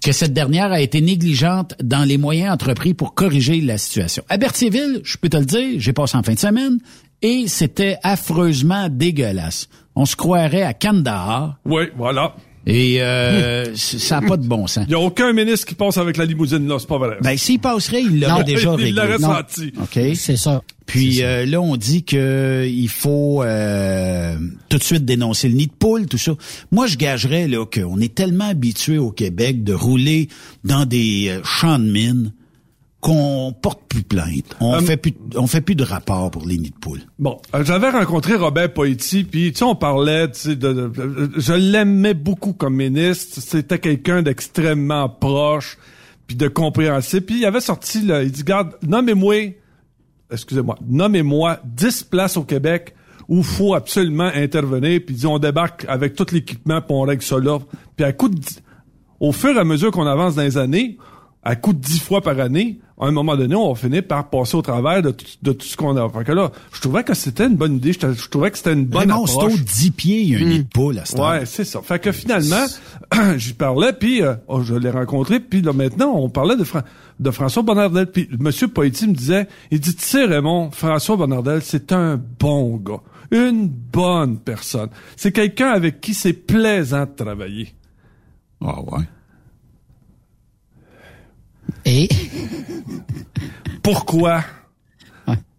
Que 0.00 0.12
cette 0.12 0.32
dernière 0.32 0.70
a 0.70 0.80
été 0.80 1.00
négligente 1.00 1.74
dans 1.82 2.06
les 2.06 2.16
moyens 2.16 2.52
entrepris 2.52 2.94
pour 2.94 3.12
corriger 3.12 3.60
la 3.60 3.76
situation. 3.76 4.22
À 4.28 4.36
Berthierville, 4.36 5.00
je 5.02 5.16
peux 5.16 5.28
te 5.28 5.36
le 5.36 5.44
dire, 5.44 5.80
j'ai 5.80 5.92
passé 5.92 6.16
en 6.16 6.22
fin 6.22 6.34
de 6.34 6.38
semaine 6.38 6.78
et 7.22 7.48
c'était 7.48 7.98
affreusement 8.04 8.88
dégueulasse. 8.88 9.68
On 9.96 10.04
se 10.04 10.14
croirait 10.14 10.62
à 10.62 10.74
Kandahar 10.74 11.58
Oui, 11.64 11.86
voilà. 11.96 12.36
Et 12.66 13.02
euh, 13.02 13.66
ça 13.74 14.20
n'a 14.20 14.28
pas 14.28 14.36
de 14.36 14.46
bon 14.46 14.66
sens. 14.66 14.84
Il 14.88 14.92
y 14.92 14.94
a 14.94 15.00
aucun 15.00 15.32
ministre 15.32 15.66
qui 15.66 15.74
passe 15.74 15.98
avec 15.98 16.16
la 16.16 16.24
limousine, 16.24 16.66
là, 16.68 16.76
c'est 16.78 16.88
pas 16.88 16.98
vrai. 16.98 17.16
Ben, 17.22 17.36
s'il 17.36 17.58
passerait, 17.58 18.02
il 18.02 18.20
l'aurait 18.20 18.32
Non, 18.40 18.42
déjà 18.42 18.70
il 18.78 18.84
réglé. 18.84 18.92
l'aurait 18.92 19.18
Non. 19.18 19.34
senti. 19.34 19.72
OK? 19.80 19.98
C'est 20.14 20.36
ça. 20.36 20.62
Puis 20.86 21.22
euh, 21.22 21.46
là, 21.46 21.60
on 21.60 21.76
dit 21.76 22.04
que 22.04 22.66
il 22.68 22.88
faut 22.88 23.42
euh, 23.42 24.36
tout 24.68 24.78
de 24.78 24.82
suite 24.82 25.04
dénoncer 25.04 25.48
le 25.48 25.54
nid 25.54 25.66
de 25.68 25.72
poule, 25.72 26.06
tout 26.06 26.18
ça. 26.18 26.32
Moi, 26.70 26.86
je 26.86 26.96
gagerais 26.96 27.48
là 27.48 27.64
qu'on 27.64 27.98
est 28.00 28.14
tellement 28.14 28.48
habitué 28.48 28.98
au 28.98 29.10
Québec 29.10 29.64
de 29.64 29.72
rouler 29.72 30.28
dans 30.64 30.84
des 30.84 31.28
euh, 31.30 31.40
champs 31.44 31.78
de 31.78 31.90
mines 31.90 32.32
qu'on 33.02 33.52
porte 33.60 33.80
plus 33.88 34.02
plainte. 34.04 34.56
On 34.60 34.74
Hum. 34.74 34.86
fait 34.86 34.96
plus, 34.96 35.12
on 35.36 35.46
fait 35.48 35.60
plus 35.60 35.74
de 35.74 35.82
rapport 35.84 36.30
pour 36.30 36.46
les 36.46 36.56
nids 36.56 36.70
de 36.70 36.76
poule. 36.78 37.00
Bon, 37.18 37.36
euh, 37.54 37.64
j'avais 37.64 37.90
rencontré 37.90 38.36
Robert 38.36 38.72
Poiti, 38.72 39.24
puis 39.24 39.50
tu 39.52 39.58
sais, 39.58 39.64
on 39.64 39.74
parlait, 39.74 40.30
tu 40.30 40.38
sais, 40.38 40.56
de, 40.56 40.72
de- 40.72 40.86
de- 40.88 41.30
je 41.36 41.52
l'aimais 41.52 42.14
beaucoup 42.14 42.52
comme 42.52 42.76
ministre. 42.76 43.40
C'était 43.42 43.80
quelqu'un 43.80 44.22
d'extrêmement 44.22 45.08
proche, 45.08 45.78
puis 46.28 46.36
de 46.36 46.46
compréhensible. 46.46 47.26
Puis 47.26 47.38
il 47.40 47.44
avait 47.44 47.60
sorti, 47.60 48.02
là, 48.06 48.22
il 48.22 48.30
dit, 48.30 48.44
garde, 48.44 48.74
nommez-moi, 48.86 49.52
excusez-moi, 50.30 50.78
nommez-moi 50.88 51.58
10 51.64 52.04
places 52.04 52.36
au 52.36 52.44
Québec 52.44 52.94
où 53.28 53.42
faut 53.42 53.74
absolument 53.74 54.30
intervenir, 54.34 55.00
puis 55.04 55.14
il 55.16 55.18
dit, 55.18 55.26
on 55.26 55.38
débarque 55.40 55.86
avec 55.88 56.14
tout 56.14 56.26
l'équipement, 56.32 56.80
puis 56.80 56.90
on 56.90 57.02
règle 57.02 57.22
ça 57.22 57.38
là. 57.38 57.58
Puis 57.96 58.04
à 58.04 58.12
coup 58.12 58.28
de, 58.28 58.38
au 59.20 59.32
fur 59.32 59.56
et 59.56 59.58
à 59.58 59.64
mesure 59.64 59.90
qu'on 59.90 60.06
avance 60.06 60.36
dans 60.36 60.42
les 60.42 60.56
années, 60.58 60.98
à 61.42 61.56
coup 61.56 61.72
de 61.72 61.80
dix 61.80 61.98
fois 61.98 62.20
par 62.20 62.38
année, 62.38 62.78
à 63.02 63.08
un 63.08 63.10
moment 63.10 63.36
donné, 63.36 63.54
on 63.54 63.72
va 63.72 63.78
finir 63.78 64.02
par 64.06 64.30
passer 64.30 64.56
au 64.56 64.62
travers 64.62 65.02
de, 65.02 65.10
tout- 65.10 65.26
de 65.42 65.52
tout 65.52 65.66
ce 65.66 65.76
qu'on 65.76 65.96
a. 65.96 66.08
Fait 66.08 66.24
que 66.24 66.32
là, 66.32 66.52
je 66.72 66.80
trouvais 66.80 67.02
que 67.04 67.14
c'était 67.14 67.46
une 67.46 67.56
bonne 67.56 67.76
idée. 67.76 67.92
Je, 67.92 68.12
je 68.12 68.28
trouvais 68.28 68.50
que 68.50 68.56
c'était 68.58 68.72
une 68.72 68.86
bonne 68.86 69.10
Raymond, 69.10 69.24
approche. 69.24 69.52
c'est 69.54 69.60
au 69.60 69.64
10 69.64 69.90
pieds, 69.90 70.20
il 70.22 70.28
y 70.30 70.36
a 70.36 70.38
un 70.38 70.48
nid 70.48 70.58
de 70.62 70.68
poule 70.68 70.98
à 70.98 71.04
ce. 71.04 71.16
Ouais, 71.16 71.44
c'est 71.44 71.64
ça. 71.64 71.80
Fait 71.82 71.98
que 71.98 72.12
finalement, 72.12 72.64
j'y 73.36 73.54
parlais, 73.54 73.92
puis 73.92 74.22
euh, 74.22 74.34
oh, 74.48 74.62
je 74.62 74.74
l'ai 74.74 74.90
rencontré, 74.90 75.40
puis 75.40 75.62
là 75.62 75.72
maintenant, 75.72 76.12
on 76.16 76.28
parlait 76.30 76.56
de, 76.56 76.64
Fra- 76.64 76.84
de 77.18 77.30
François 77.30 77.62
Bonnardel, 77.62 78.06
puis 78.10 78.28
Monsieur 78.38 78.68
Poitiers 78.68 79.08
me 79.08 79.14
disait, 79.14 79.48
il 79.70 79.80
dit, 79.80 79.94
tu 79.96 80.02
sais 80.04 80.24
Raymond, 80.24 80.70
François 80.70 81.16
Bonnardel, 81.16 81.60
c'est 81.62 81.92
un 81.92 82.20
bon 82.38 82.76
gars, 82.76 83.00
une 83.30 83.66
bonne 83.68 84.38
personne. 84.38 84.90
C'est 85.16 85.32
quelqu'un 85.32 85.70
avec 85.70 86.00
qui 86.00 86.14
c'est 86.14 86.32
plaisant 86.34 87.04
de 87.06 87.24
travailler. 87.24 87.74
Ah 88.64 88.80
ouais. 88.80 89.04
Et? 91.84 92.08
Pourquoi? 93.82 94.44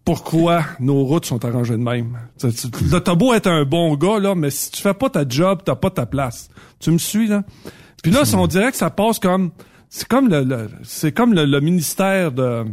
Pourquoi 0.04 0.64
nos 0.80 1.04
routes 1.04 1.24
sont 1.24 1.42
arrangées 1.44 1.74
de 1.74 1.82
même? 1.82 2.18
T'as 2.38 3.14
beau 3.14 3.32
être 3.32 3.46
un 3.46 3.64
bon 3.64 3.94
gars, 3.96 4.18
là, 4.18 4.34
mais 4.34 4.50
si 4.50 4.70
tu 4.70 4.82
fais 4.82 4.92
pas 4.94 5.08
ta 5.08 5.26
job, 5.26 5.60
t'as 5.64 5.76
pas 5.76 5.90
ta 5.90 6.04
place. 6.04 6.48
Tu 6.78 6.90
me 6.90 6.98
suis, 6.98 7.26
là? 7.26 7.42
Puis 8.02 8.12
là, 8.12 8.22
on 8.36 8.46
dirait 8.46 8.70
que 8.70 8.76
ça 8.76 8.90
passe 8.90 9.18
comme... 9.18 9.50
C'est 9.88 10.08
comme 10.08 10.28
le, 10.28 10.42
le- 10.42 10.68
c'est 10.82 11.12
comme 11.12 11.32
le, 11.34 11.46
le 11.46 11.60
ministère 11.60 12.32
de 12.32 12.64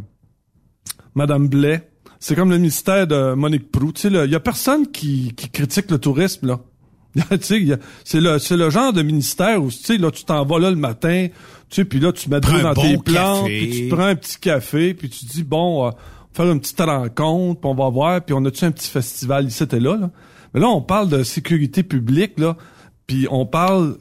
Madame 1.16 1.48
Blais. 1.48 1.88
C'est 2.20 2.36
comme 2.36 2.50
le 2.50 2.58
ministère 2.58 3.08
de 3.08 3.34
Monique 3.34 3.72
Proux. 3.72 3.92
Tu 3.94 4.02
sais, 4.02 4.26
il 4.26 4.32
y 4.32 4.36
a 4.36 4.40
personne 4.40 4.88
qui, 4.92 5.34
qui 5.36 5.50
critique 5.50 5.90
le 5.92 6.00
tourisme, 6.00 6.48
là. 6.48 6.60
c'est 7.42 8.20
le, 8.20 8.40
c'est 8.40 8.58
le 8.58 8.70
genre 8.70 8.94
de 8.94 9.02
ministère 9.02 9.62
où, 9.62 9.70
tu 9.70 9.78
sais, 9.78 9.98
là, 9.98 10.12
tu 10.12 10.24
t'en 10.24 10.46
vas 10.46 10.60
là 10.60 10.70
le 10.70 10.78
matin, 10.78 11.28
tu 11.70 11.76
sais, 11.76 11.86
puis 11.86 12.00
là, 12.00 12.12
tu 12.12 12.30
mets 12.30 12.40
de 12.40 12.48
dans 12.48 12.74
bon 12.74 12.82
tes 12.82 12.98
plantes, 12.98 13.44
café. 13.44 13.60
puis 13.60 13.82
tu 13.82 13.88
prends 13.90 14.06
un 14.06 14.16
petit 14.16 14.40
café, 14.40 14.94
puis 14.94 15.10
tu 15.10 15.26
dis, 15.26 15.44
bon, 15.44 15.88
euh, 15.88 15.92
faire 16.34 16.52
une 16.52 16.60
petite 16.60 16.80
rencontre, 16.80 17.62
puis 17.62 17.70
on 17.70 17.76
va 17.76 17.90
voir, 17.90 18.22
puis 18.22 18.34
on 18.34 18.44
a-tu 18.46 18.66
un 18.66 18.72
petit 18.72 18.90
festival 18.90 19.48
ici 19.48 19.64
et 19.64 19.80
là, 19.80 19.98
là? 19.98 20.10
Mais 20.54 20.60
là, 20.60 20.68
on 20.68 20.82
parle 20.82 21.10
de 21.10 21.24
sécurité 21.24 21.84
publique, 21.84 22.40
là, 22.40 22.56
puis 23.08 23.28
on 23.30 23.46
parle... 23.46 23.98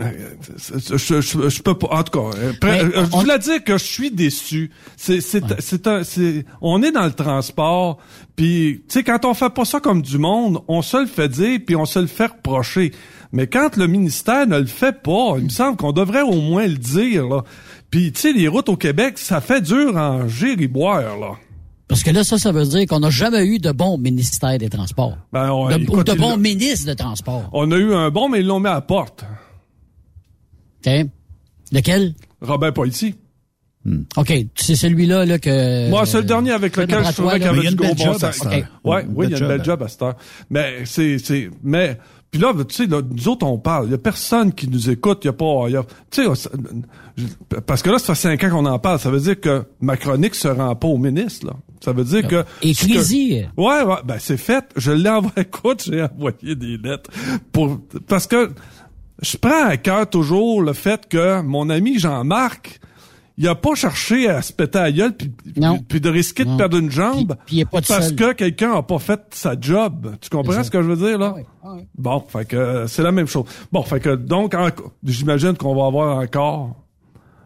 euh, 0.00 0.96
Je, 0.96 1.20
je, 1.48 1.62
peux 1.62 1.74
pas. 1.74 1.88
En 1.90 2.02
tout 2.02 2.18
cas, 2.18 2.36
euh, 2.38 2.52
euh, 2.64 3.04
je 3.04 3.10
voulais 3.16 3.38
dire 3.38 3.62
que 3.64 3.78
je 3.78 3.84
suis 3.84 4.10
déçu. 4.10 4.70
C'est, 4.96 5.20
c'est, 5.20 5.42
c'est 5.60 5.86
un, 5.86 6.04
c'est, 6.04 6.44
on 6.60 6.82
est 6.82 6.92
dans 6.92 7.04
le 7.04 7.12
transport, 7.12 7.98
puis 8.36 8.82
tu 8.88 8.94
sais 8.94 9.02
quand 9.02 9.24
on 9.24 9.34
fait 9.34 9.50
pas 9.50 9.64
ça 9.64 9.80
comme 9.80 10.02
du 10.02 10.18
monde, 10.18 10.60
on 10.68 10.82
se 10.82 10.96
le 10.96 11.06
fait 11.06 11.28
dire, 11.28 11.58
puis 11.66 11.76
on 11.76 11.84
se 11.84 11.98
le 11.98 12.06
fait 12.06 12.26
reprocher. 12.26 12.92
Mais 13.32 13.46
quand 13.46 13.76
le 13.76 13.86
ministère 13.86 14.46
ne 14.46 14.58
le 14.58 14.66
fait 14.66 15.02
pas, 15.02 15.34
il 15.38 15.44
me 15.44 15.48
semble 15.50 15.76
qu'on 15.76 15.92
devrait 15.92 16.22
au 16.22 16.40
moins 16.40 16.66
le 16.66 16.76
dire. 16.78 17.26
Là. 17.28 17.42
Puis 17.90 18.12
tu 18.12 18.20
sais, 18.20 18.32
les 18.32 18.48
routes 18.48 18.68
au 18.68 18.76
Québec, 18.76 19.18
ça 19.18 19.40
fait 19.40 19.60
dur 19.60 19.96
en 19.96 20.28
gériboire 20.28 21.18
là. 21.18 21.32
parce 21.88 22.02
que 22.02 22.10
là, 22.10 22.22
ça, 22.24 22.38
ça 22.38 22.52
veut 22.52 22.64
dire 22.64 22.86
qu'on 22.86 23.00
n'a 23.00 23.10
jamais 23.10 23.44
eu 23.46 23.58
de 23.58 23.72
bon 23.72 23.98
ministère 23.98 24.56
des 24.58 24.68
Transports. 24.70 25.16
Ben, 25.32 25.50
on, 25.50 25.68
De- 25.68 25.90
ou 25.90 26.02
de 26.04 26.12
bon 26.14 26.36
ministre 26.36 26.86
de 26.86 26.94
Transport. 26.94 27.48
on 27.52 27.70
a 27.72 27.76
eu 27.76 27.92
un 27.94 28.10
bon, 28.10 28.28
mais 28.28 28.40
ils 28.40 28.46
l'ont 28.46 28.60
mis 28.60 28.68
à 28.68 28.74
la 28.74 28.80
porte. 28.80 29.24
OK? 30.86 31.06
Lequel? 31.72 32.14
Robert 32.40 32.72
Poitiers. 32.72 33.14
OK, 34.18 34.32
c'est 34.54 34.74
celui-là 34.74 35.24
là, 35.24 35.38
que... 35.38 35.88
Moi, 35.88 36.04
c'est 36.04 36.18
le 36.18 36.24
dernier 36.24 36.50
avec 36.52 36.76
lequel 36.76 37.06
je 37.06 37.12
trouvais 37.12 37.34
qu'il 37.38 37.42
y 37.44 37.48
avait 37.48 37.68
du 37.70 37.74
gros 37.74 37.94
bon 37.94 38.18
sens. 38.18 38.44
heure. 38.44 38.52
Ouais, 38.84 39.06
oui, 39.14 39.26
il 39.26 39.32
y 39.32 39.34
a 39.34 39.38
une 39.38 39.48
belle 39.48 39.64
job, 39.64 39.82
à 39.82 39.88
cette 39.88 40.02
heure. 40.02 40.16
Mais 40.50 40.84
c'est, 40.84 41.16
c'est, 41.18 41.48
mais, 41.62 41.96
puis 42.30 42.38
là, 42.38 42.52
tu 42.68 42.74
sais, 42.74 42.86
là, 42.86 43.00
nous 43.08 43.28
autres, 43.28 43.46
on 43.46 43.56
parle. 43.58 43.86
Il 43.86 43.92
y 43.92 43.94
a 43.94 43.98
personne 43.98 44.52
qui 44.52 44.68
nous 44.68 44.90
écoute. 44.90 45.20
Il 45.24 45.28
y 45.28 45.30
a 45.30 45.32
pas, 45.32 45.68
y 45.70 45.76
a, 45.76 45.84
tu 46.10 46.22
sais, 46.22 46.50
parce 47.66 47.82
que 47.82 47.88
là, 47.88 47.98
ça 47.98 48.14
fait 48.14 48.20
cinq 48.36 48.44
ans 48.44 48.50
qu'on 48.50 48.66
en 48.66 48.78
parle. 48.78 48.98
Ça 48.98 49.10
veut 49.10 49.20
dire 49.20 49.40
que 49.40 49.64
ma 49.80 49.96
chronique 49.96 50.34
se 50.34 50.48
rend 50.48 50.74
pas 50.76 50.88
au 50.88 50.98
ministre, 50.98 51.46
là. 51.46 51.54
Ça 51.82 51.92
veut 51.92 52.04
dire 52.04 52.26
que... 52.26 52.44
Écris-y. 52.60 53.46
que- 53.56 53.60
Ouais, 53.62 53.82
ouais, 53.84 54.00
ben, 54.04 54.16
c'est 54.18 54.36
fait. 54.36 54.64
Je 54.76 54.90
l'ai 54.90 55.08
envoyé, 55.08 55.32
écoute, 55.42 55.84
j'ai 55.86 56.02
envoyé 56.02 56.56
des 56.56 56.76
lettres 56.76 57.10
pour, 57.52 57.80
parce 58.06 58.26
que 58.26 58.50
je 59.22 59.36
prends 59.36 59.66
à 59.68 59.76
cœur 59.76 60.08
toujours 60.08 60.62
le 60.62 60.72
fait 60.72 61.08
que 61.08 61.40
mon 61.42 61.70
ami 61.70 61.98
Jean-Marc, 61.98 62.80
il 63.36 63.46
a 63.46 63.54
pas 63.54 63.74
cherché 63.74 64.28
à 64.28 64.42
se 64.42 64.52
péter 64.52 64.78
à 64.78 64.90
gueule 64.90 65.14
puis, 65.16 66.00
de 66.00 66.08
risquer 66.10 66.44
de 66.44 66.56
perdre 66.56 66.76
une 66.76 66.90
jambe 66.90 67.36
Puis- 67.36 67.36
puis 67.46 67.56
il 67.56 67.60
est 67.60 67.64
pas 67.64 67.80
parce 67.80 68.08
seul. 68.08 68.16
que 68.16 68.32
quelqu'un 68.32 68.72
a 68.74 68.82
pas 68.82 68.98
fait 68.98 69.20
sa 69.30 69.54
job. 69.60 70.16
Tu 70.20 70.28
comprends 70.28 70.64
ce 70.64 70.70
que 70.70 70.82
je 70.82 70.88
veux 70.88 70.96
dire 70.96 71.18
là? 71.18 71.32
Ah 71.34 71.36
oui, 71.36 71.42
ah 71.62 71.68
oui. 71.76 71.82
Bon, 71.96 72.24
fait 72.28 72.44
que 72.46 72.56
euh, 72.56 72.86
c'est 72.88 73.02
la 73.02 73.12
même 73.12 73.28
chose. 73.28 73.44
Bon, 73.70 73.82
fait 73.82 74.00
que 74.00 74.14
donc 74.16 74.54
j'imagine 75.04 75.56
qu'on 75.56 75.74
va 75.76 75.86
avoir 75.86 76.18
encore 76.18 76.74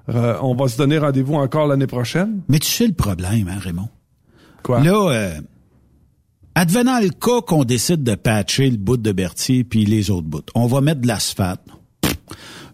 euh, 0.08 0.36
on 0.42 0.54
va 0.54 0.66
se 0.68 0.76
donner 0.78 0.98
rendez-vous 0.98 1.34
encore 1.34 1.66
l'année 1.66 1.86
prochaine. 1.86 2.40
Mais 2.48 2.58
tu 2.58 2.68
sais 2.68 2.86
le 2.86 2.92
problème, 2.94 3.48
hein, 3.48 3.58
Raymond? 3.60 3.88
Quoi? 4.62 4.80
Là, 4.80 5.08
euh, 5.10 5.40
advenant 6.54 7.00
le 7.00 7.10
cas 7.10 7.40
qu'on 7.40 7.64
décide 7.64 8.02
de 8.02 8.14
patcher 8.14 8.70
le 8.70 8.76
bout 8.76 8.96
de 8.96 9.12
Berthier 9.12 9.64
puis 9.64 9.84
les 9.84 10.10
autres 10.10 10.26
bouts, 10.26 10.42
on 10.54 10.66
va 10.66 10.80
mettre 10.80 11.00
de 11.00 11.06
l'asphalte. 11.06 11.60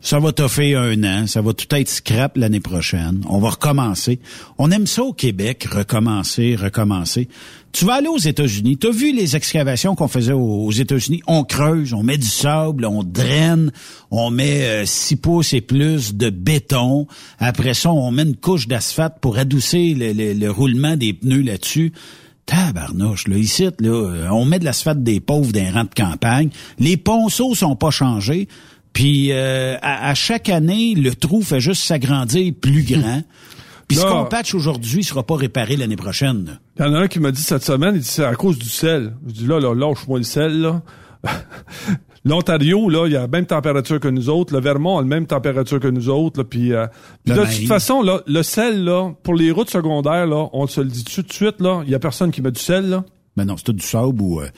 Ça 0.01 0.21
va 0.21 0.31
toffer 0.31 0.77
un 0.77 1.03
an, 1.03 1.27
ça 1.27 1.43
va 1.43 1.53
tout 1.53 1.75
être 1.75 1.88
scrap 1.88 2.37
l'année 2.37 2.61
prochaine. 2.61 3.25
On 3.29 3.41
va 3.41 3.51
recommencer. 3.51 4.21
On 4.57 4.71
aime 4.71 4.87
ça 4.87 5.03
au 5.03 5.12
Québec, 5.12 5.67
recommencer, 5.71 6.55
recommencer. 6.55 7.29
Tu 7.73 7.85
vas 7.85 7.95
aller 7.95 8.07
aux 8.07 8.17
États-Unis. 8.17 8.79
Tu 8.79 8.87
as 8.87 8.91
vu 8.91 9.12
les 9.12 9.35
excavations 9.35 9.97
qu'on 9.97 10.07
faisait 10.07 10.33
aux 10.33 10.71
États-Unis? 10.71 11.21
On 11.27 11.43
creuse, 11.43 11.95
on 11.95 12.05
met 12.05 12.17
du 12.17 12.29
sable, 12.29 12.85
on 12.85 13.03
draine, 13.03 13.73
on 14.12 14.31
met 14.31 14.62
euh, 14.62 14.87
six 14.87 15.17
pouces 15.17 15.53
et 15.53 15.61
plus 15.61 16.14
de 16.14 16.31
béton. 16.31 17.09
Après 17.41 17.75
ça, 17.75 17.91
on 17.91 18.12
met 18.12 18.23
une 18.23 18.37
couche 18.37 18.69
d'asphalte 18.69 19.19
pour 19.21 19.37
adoucir 19.37 19.97
le 19.99 20.49
roulement 20.49 20.97
des 20.97 21.12
pneus 21.12 21.43
là-dessus. 21.43 21.93
Tabarnouche, 22.48 23.28
là, 23.28 23.37
ici, 23.37 23.68
là, 23.78 23.88
euh, 23.88 24.28
on 24.30 24.46
met 24.46 24.58
de 24.58 24.64
l'asphalte 24.64 25.02
des 25.02 25.20
pauvres 25.20 25.52
d'un 25.52 25.70
rang 25.70 25.84
de 25.84 25.94
campagne. 25.94 26.48
Les 26.78 26.96
ponceaux 26.96 27.54
sont 27.54 27.76
pas 27.76 27.90
changés. 27.90 28.48
Puis 28.94 29.32
euh, 29.32 29.76
à, 29.82 30.08
à 30.08 30.14
chaque 30.14 30.48
année, 30.48 30.94
le 30.94 31.14
trou 31.14 31.42
fait 31.42 31.61
juste 31.61 31.82
s'agrandir 31.84 32.52
plus 32.58 32.82
grand. 32.84 33.22
Puis 33.87 33.98
ce 33.98 34.04
qu'on 34.04 34.24
patch 34.24 34.54
aujourd'hui 34.54 35.04
sera 35.04 35.22
pas 35.26 35.37
réparé 35.37 35.76
l'année 35.76 35.96
prochaine. 35.96 36.58
Il 36.78 36.84
y 36.84 36.88
en 36.88 36.94
a 36.94 37.00
un 37.00 37.08
qui 37.08 37.20
m'a 37.20 37.32
dit 37.32 37.42
cette 37.42 37.64
semaine, 37.64 37.94
il 37.94 38.00
dit 38.00 38.08
c'est 38.08 38.24
à 38.24 38.34
cause 38.34 38.58
du 38.58 38.68
sel. 38.68 39.14
Je 39.26 39.32
dis 39.32 39.46
là, 39.46 39.61
là, 39.61 39.74
lâche-moi 39.74 40.18
le 40.18 40.24
sel, 40.24 40.61
là. 40.61 40.82
L'Ontario, 42.24 42.88
là, 42.88 43.07
il 43.07 43.16
a 43.16 43.20
la 43.20 43.28
même 43.28 43.46
température 43.46 44.00
que 44.00 44.09
nous 44.09 44.28
autres. 44.28 44.52
Le 44.54 44.61
Vermont 44.61 44.98
a 44.98 45.02
la 45.02 45.07
même 45.07 45.26
température 45.26 45.81
que 45.81 45.88
nous 45.88 46.09
autres. 46.09 46.40
Là, 46.40 46.44
puis, 46.44 46.72
euh, 46.72 46.87
puis 47.24 47.35
de 47.35 47.40
toute 47.40 47.68
façon, 47.68 48.02
là, 48.02 48.22
le 48.26 48.42
sel, 48.42 48.85
là, 48.85 49.12
pour 49.22 49.35
les 49.35 49.50
routes 49.50 49.70
secondaires, 49.70 50.26
là, 50.26 50.48
on 50.52 50.66
se 50.66 50.81
le 50.81 50.88
dit 50.88 51.04
tout 51.04 51.22
de 51.22 51.33
suite, 51.33 51.61
là, 51.61 51.83
il 51.85 51.90
y 51.90 51.94
a 51.94 51.98
personne 51.98 52.31
qui 52.31 52.42
met 52.42 52.50
du 52.50 52.61
sel, 52.61 52.88
là. 52.88 53.04
Ben 53.37 53.44
non, 53.44 53.57
c'est 53.57 53.64
tout 53.64 53.72
du 53.72 53.87
sable 53.87 54.20
ou 54.20 54.40
euh, 54.40 54.48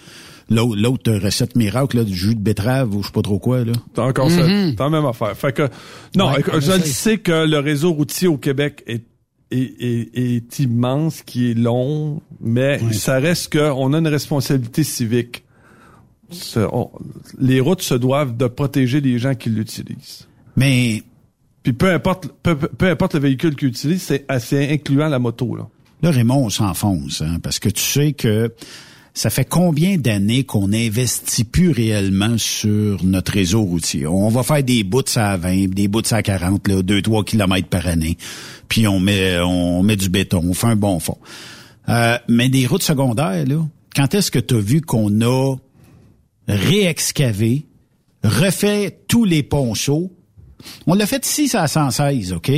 l'autre 0.49 0.77
l'autre 0.81 1.13
recette 1.13 1.55
miracle, 1.55 1.99
là, 1.99 2.05
du 2.05 2.15
jus 2.15 2.35
de 2.35 2.41
betterave 2.41 2.95
ou 2.95 3.03
je 3.03 3.09
sais 3.09 3.13
pas 3.13 3.21
trop 3.23 3.39
quoi. 3.39 3.63
Là. 3.63 3.73
T'as 3.95 4.05
encore 4.05 4.31
ça. 4.31 4.47
T'as 4.77 4.85
la 4.85 4.91
même 4.91 5.05
affaire. 5.07 5.37
Fait 5.37 5.53
que, 5.53 5.69
non, 6.17 6.31
Ouais, 6.33 6.43
je 6.61 6.73
le 6.73 6.81
sais 6.85 7.19
que 7.19 7.47
le 7.47 7.59
réseau 7.59 7.93
routier 7.93 8.27
au 8.27 8.39
Québec 8.39 8.83
est, 8.87 9.05
est, 9.51 9.75
est, 9.81 10.19
est 10.19 10.59
immense, 10.61 11.23
qui 11.23 11.51
est 11.51 11.55
long, 11.55 12.23
mais 12.41 12.81
ça 12.93 13.19
reste 13.19 13.53
qu'on 13.53 13.93
a 13.93 13.99
une 13.99 14.09
responsabilité 14.09 14.83
civique. 14.83 15.45
On- 16.73 16.91
les 17.39 17.61
routes 17.61 17.83
se 17.83 17.95
doivent 17.95 18.37
de 18.37 18.47
protéger 18.47 19.01
les 19.01 19.19
gens 19.19 19.35
qui 19.35 19.51
l'utilisent. 19.51 20.27
Mais 20.57 21.03
Puis 21.63 21.73
peu 21.75 21.93
importe, 21.93 22.29
peu, 22.43 22.57
peu- 22.57 22.69
peu 22.69 22.89
importe 22.89 23.15
le 23.15 23.21
véhicule 23.21 23.55
qu'ils 23.55 23.69
utilisent, 23.69 24.03
c'est 24.05 24.25
assez 24.29 24.69
incluant 24.71 25.09
la 25.09 25.19
moto, 25.19 25.55
là. 25.57 25.69
là, 26.03 26.11
Raymond, 26.11 26.47
on 26.47 26.49
s'enfonce, 26.51 27.21
hein, 27.21 27.37
parce 27.43 27.59
que 27.59 27.69
tu 27.69 27.83
sais 27.83 28.13
que 28.15 28.51
ça 29.13 29.29
fait 29.29 29.45
combien 29.45 29.99
d'années 29.99 30.45
qu'on 30.45 30.69
n'investit 30.69 31.45
plus 31.45 31.71
réellement 31.71 32.39
sur 32.39 33.05
notre 33.05 33.33
réseau 33.33 33.61
routier? 33.63 34.07
On 34.07 34.29
va 34.31 34.43
faire 34.43 34.63
des 34.63 34.85
bouts 34.85 35.03
à 35.17 35.37
20, 35.37 35.67
des 35.69 35.89
bouts 35.89 36.01
à 36.13 36.23
40, 36.23 36.67
là, 36.69 36.81
2-3 36.83 37.25
kilomètres 37.25 37.69
par 37.69 37.87
année. 37.87 38.17
Puis 38.69 38.89
on 38.89 38.99
met, 38.99 39.39
on 39.41 39.83
met 39.83 39.97
du 39.97 40.09
béton, 40.09 40.43
on 40.49 40.55
fait 40.55 40.69
un 40.69 40.77
bon 40.77 40.99
fond. 40.99 41.19
Euh, 41.91 42.17
mais 42.29 42.49
des 42.49 42.67
routes 42.67 42.83
secondaires, 42.85 43.45
là, 43.47 43.67
quand 43.95 44.15
est-ce 44.15 44.31
que 44.31 44.39
tu 44.39 44.55
as 44.55 44.61
vu 44.61 44.81
qu'on 44.81 45.21
a 45.21 45.57
réexcavé, 46.55 47.67
refait 48.25 48.99
tous 49.09 49.25
les 49.25 49.43
ponceaux? 49.43 50.13
On 50.87 50.95
l'a 50.95 51.07
fait 51.07 51.27
ici 51.27 51.51
à 51.57 51.67
116, 51.67 52.33
OK? 52.33 52.51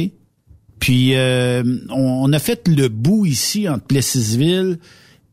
Puis 0.80 1.14
euh, 1.14 1.62
on, 1.90 2.24
on 2.24 2.32
a 2.32 2.38
fait 2.38 2.66
le 2.66 2.88
bout 2.88 3.26
ici 3.26 3.68
entre 3.68 3.84
Plessisville 3.84 4.78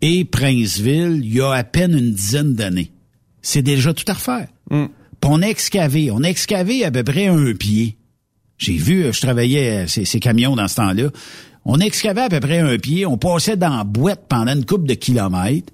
et 0.02 0.24
Princeville 0.26 1.22
il 1.24 1.34
y 1.34 1.42
a 1.42 1.52
à 1.52 1.64
peine 1.64 1.98
une 1.98 2.14
dizaine 2.14 2.54
d'années. 2.54 2.92
C'est 3.42 3.62
déjà 3.62 3.94
tout 3.94 4.06
à 4.08 4.14
refaire. 4.14 4.48
Puis 5.22 5.32
on 5.32 5.42
a 5.42 5.48
excavé. 5.48 6.12
On 6.12 6.24
a 6.24 6.28
excavé 6.28 6.86
à 6.86 6.92
peu 6.92 7.04
près 7.04 7.28
un 7.28 7.54
pied. 7.54 7.98
J'ai 8.58 8.78
vu, 8.78 9.06
euh, 9.06 9.12
je 9.12 9.22
travaillais 9.22 9.84
euh, 9.84 9.88
ces, 9.88 10.06
ces 10.06 10.20
camions 10.20 10.56
dans 10.56 10.68
ce 10.68 10.76
temps-là. 10.76 11.10
On 11.66 11.80
a 11.80 11.84
excavé 11.84 12.22
à 12.22 12.30
peu 12.30 12.40
près 12.40 12.60
un 12.60 12.78
pied. 12.78 13.06
On 13.06 13.18
passait 13.18 13.58
dans 13.58 13.76
la 13.76 13.84
boîte 13.84 14.26
pendant 14.30 14.54
une 14.54 14.66
couple 14.66 14.88
de 14.88 14.94
kilomètres. 14.94 15.74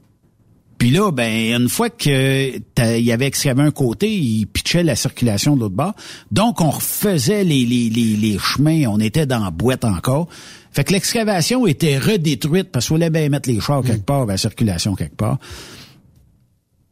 Puis 0.78 0.92
là, 0.92 1.12
ben 1.12 1.62
une 1.62 1.70
fois 1.70 1.90
que 1.90 2.52
il 2.56 3.04
y 3.04 3.12
avait 3.12 3.28
excavé 3.28 3.64
un 3.64 3.72
côté, 3.72 4.14
il 4.14 4.46
pitchait 4.46 4.84
la 4.84 4.96
circulation 4.96 5.56
de 5.56 5.62
l'autre 5.62 5.76
bord. 5.76 5.94
Donc 6.32 6.62
on 6.62 6.70
refaisait 6.70 7.44
les, 7.44 7.66
les, 7.66 7.90
les, 7.90 8.16
les 8.16 8.38
chemins, 8.38 8.86
on 8.88 9.00
était 9.00 9.26
dans 9.26 9.40
la 9.40 9.52
boîte 9.52 9.86
encore. 9.86 10.28
Fait 10.72 10.84
que 10.84 10.92
l'excavation 10.92 11.66
était 11.66 11.98
redétruite 11.98 12.70
parce 12.72 12.88
qu'il 12.88 12.98
fallait 12.98 13.10
bien 13.10 13.30
mettre 13.30 13.50
les 13.50 13.62
chars 13.62 13.82
quelque 13.82 14.06
part, 14.06 14.26
la 14.26 14.38
circulation 14.38 14.96
quelque 14.96 15.16
part. 15.16 15.40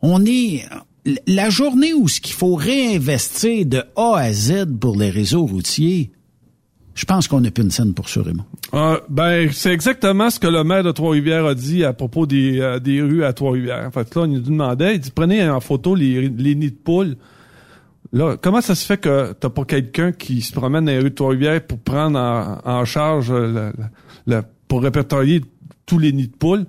On 0.01 0.25
est 0.25 0.65
la 1.27 1.49
journée 1.49 1.93
où 1.93 2.07
ce 2.07 2.21
qu'il 2.21 2.35
faut 2.35 2.55
réinvestir 2.55 3.65
de 3.65 3.83
A 3.95 4.17
à 4.17 4.31
Z 4.31 4.65
pour 4.79 4.95
les 4.97 5.09
réseaux 5.09 5.45
routiers, 5.45 6.11
je 6.95 7.05
pense 7.05 7.27
qu'on 7.27 7.41
n'a 7.41 7.49
plus 7.49 7.63
une 7.63 7.71
scène 7.71 7.93
pour 7.93 8.07
ça, 8.09 8.21
Raymond. 8.21 8.45
Euh, 8.73 8.99
ben, 9.09 9.49
c'est 9.51 9.71
exactement 9.71 10.29
ce 10.29 10.39
que 10.39 10.47
le 10.47 10.63
maire 10.63 10.83
de 10.83 10.91
Trois-Rivières 10.91 11.45
a 11.45 11.55
dit 11.55 11.83
à 11.83 11.93
propos 11.93 12.25
des, 12.25 12.59
euh, 12.59 12.79
des 12.79 13.01
rues 13.01 13.23
à 13.23 13.33
Trois-Rivières. 13.33 13.87
En 13.87 13.91
fait, 13.91 14.13
là, 14.15 14.21
on 14.23 14.27
nous 14.27 14.39
demandait, 14.39 14.95
il 14.95 14.99
dit, 14.99 15.11
prenez 15.11 15.47
en 15.49 15.59
photo 15.59 15.95
les, 15.95 16.29
les 16.29 16.55
nids 16.55 16.71
de 16.71 16.75
poules. 16.75 17.15
Là, 18.11 18.37
comment 18.39 18.61
ça 18.61 18.75
se 18.75 18.85
fait 18.85 18.97
que 18.97 19.33
t'as 19.33 19.49
pas 19.49 19.65
quelqu'un 19.65 20.11
qui 20.11 20.41
se 20.41 20.53
promène 20.53 20.85
dans 20.85 20.91
les 20.91 20.99
rues 20.99 21.09
de 21.09 21.15
Trois-Rivières 21.15 21.65
pour 21.65 21.79
prendre 21.79 22.19
en, 22.63 22.85
charge, 22.85 23.31
le, 23.31 23.73
le, 24.27 24.41
pour 24.67 24.83
répertorier 24.83 25.41
tous 25.87 25.97
les 25.97 26.13
nids 26.13 26.27
de 26.27 26.35
poules? 26.35 26.65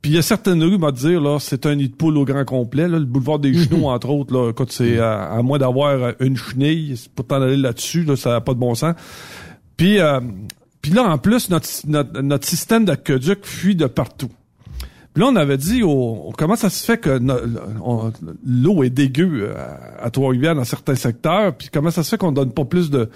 Puis 0.00 0.12
il 0.12 0.14
y 0.14 0.18
a 0.18 0.22
certaines 0.22 0.62
rues, 0.62 0.76
on 0.76 0.78
va 0.78 0.92
dire, 0.92 1.20
là, 1.20 1.38
c'est 1.40 1.66
un 1.66 1.74
nid 1.74 1.88
de 1.88 1.96
poule 1.96 2.16
au 2.16 2.24
grand 2.24 2.44
complet. 2.44 2.86
Là, 2.86 3.00
le 3.00 3.04
boulevard 3.04 3.40
des 3.40 3.52
Genoux, 3.58 3.86
entre 3.86 4.10
autres, 4.10 4.32
là, 4.32 4.52
quand 4.52 4.70
c'est 4.70 5.00
à, 5.00 5.32
à, 5.32 5.42
moins 5.42 5.58
d'avoir 5.58 6.12
une 6.20 6.36
chenille, 6.36 6.94
pour 7.16 7.26
t'en 7.26 7.42
aller 7.42 7.56
là-dessus, 7.56 8.04
là, 8.04 8.14
ça 8.14 8.30
n'a 8.30 8.40
pas 8.40 8.54
de 8.54 8.60
bon 8.60 8.76
sens. 8.76 8.94
Puis, 9.76 9.98
euh, 9.98 10.20
là, 10.92 11.04
en 11.04 11.18
plus, 11.18 11.50
notre, 11.50 11.68
notre, 12.22 12.46
système 12.46 12.84
d'aqueduc 12.84 13.44
fuit 13.44 13.76
de 13.76 13.86
partout. 13.86 14.30
Puis 15.12 15.22
là, 15.22 15.30
on 15.30 15.36
avait 15.36 15.56
dit, 15.56 15.82
comment 16.36 16.56
ça 16.56 16.68
se 16.68 16.84
fait 16.84 16.98
que 16.98 17.20
l'eau 18.44 18.82
est 18.82 18.90
dégueu 18.90 19.48
euh, 19.50 19.54
à, 20.00 20.10
Trois-Rivières 20.10 20.54
dans 20.54 20.64
certains 20.64 20.94
secteurs, 20.94 21.54
puis 21.56 21.68
comment 21.72 21.90
ça 21.90 22.02
se 22.02 22.10
fait 22.10 22.18
qu'on 22.18 22.32
donne 22.32 22.52
pas 22.52 22.64
plus 22.64 22.90
de... 22.90 23.08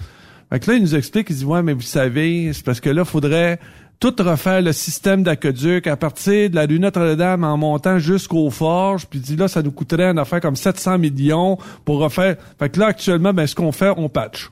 Fait 0.50 0.58
que 0.58 0.70
là, 0.70 0.76
il 0.76 0.82
nous 0.82 0.96
explique, 0.96 1.30
il 1.30 1.36
dit, 1.36 1.44
ouais, 1.44 1.62
mais 1.62 1.74
vous 1.74 1.80
savez, 1.82 2.52
c'est 2.52 2.64
parce 2.64 2.80
que 2.80 2.90
là, 2.90 3.04
faudrait 3.04 3.60
tout 4.00 4.14
refaire 4.18 4.62
le 4.62 4.72
système 4.72 5.22
d'aqueduc 5.22 5.86
à 5.86 5.96
partir 5.96 6.48
de 6.48 6.54
la 6.54 6.64
rue 6.64 6.80
Notre-Dame 6.80 7.44
en 7.44 7.56
montant 7.58 7.98
jusqu'aux 7.98 8.48
forges. 8.48 9.06
Puis 9.06 9.20
dit 9.20 9.36
là, 9.36 9.46
ça 9.46 9.62
nous 9.62 9.70
coûterait 9.70 10.10
une 10.10 10.18
affaire 10.18 10.40
comme 10.40 10.56
700 10.56 10.96
millions 10.98 11.58
pour 11.84 11.98
refaire. 11.98 12.36
Fait 12.58 12.70
que 12.70 12.80
là, 12.80 12.86
actuellement, 12.86 13.34
ben, 13.34 13.46
ce 13.46 13.54
qu'on 13.54 13.72
fait, 13.72 13.92
on 13.96 14.08
patch. 14.08 14.50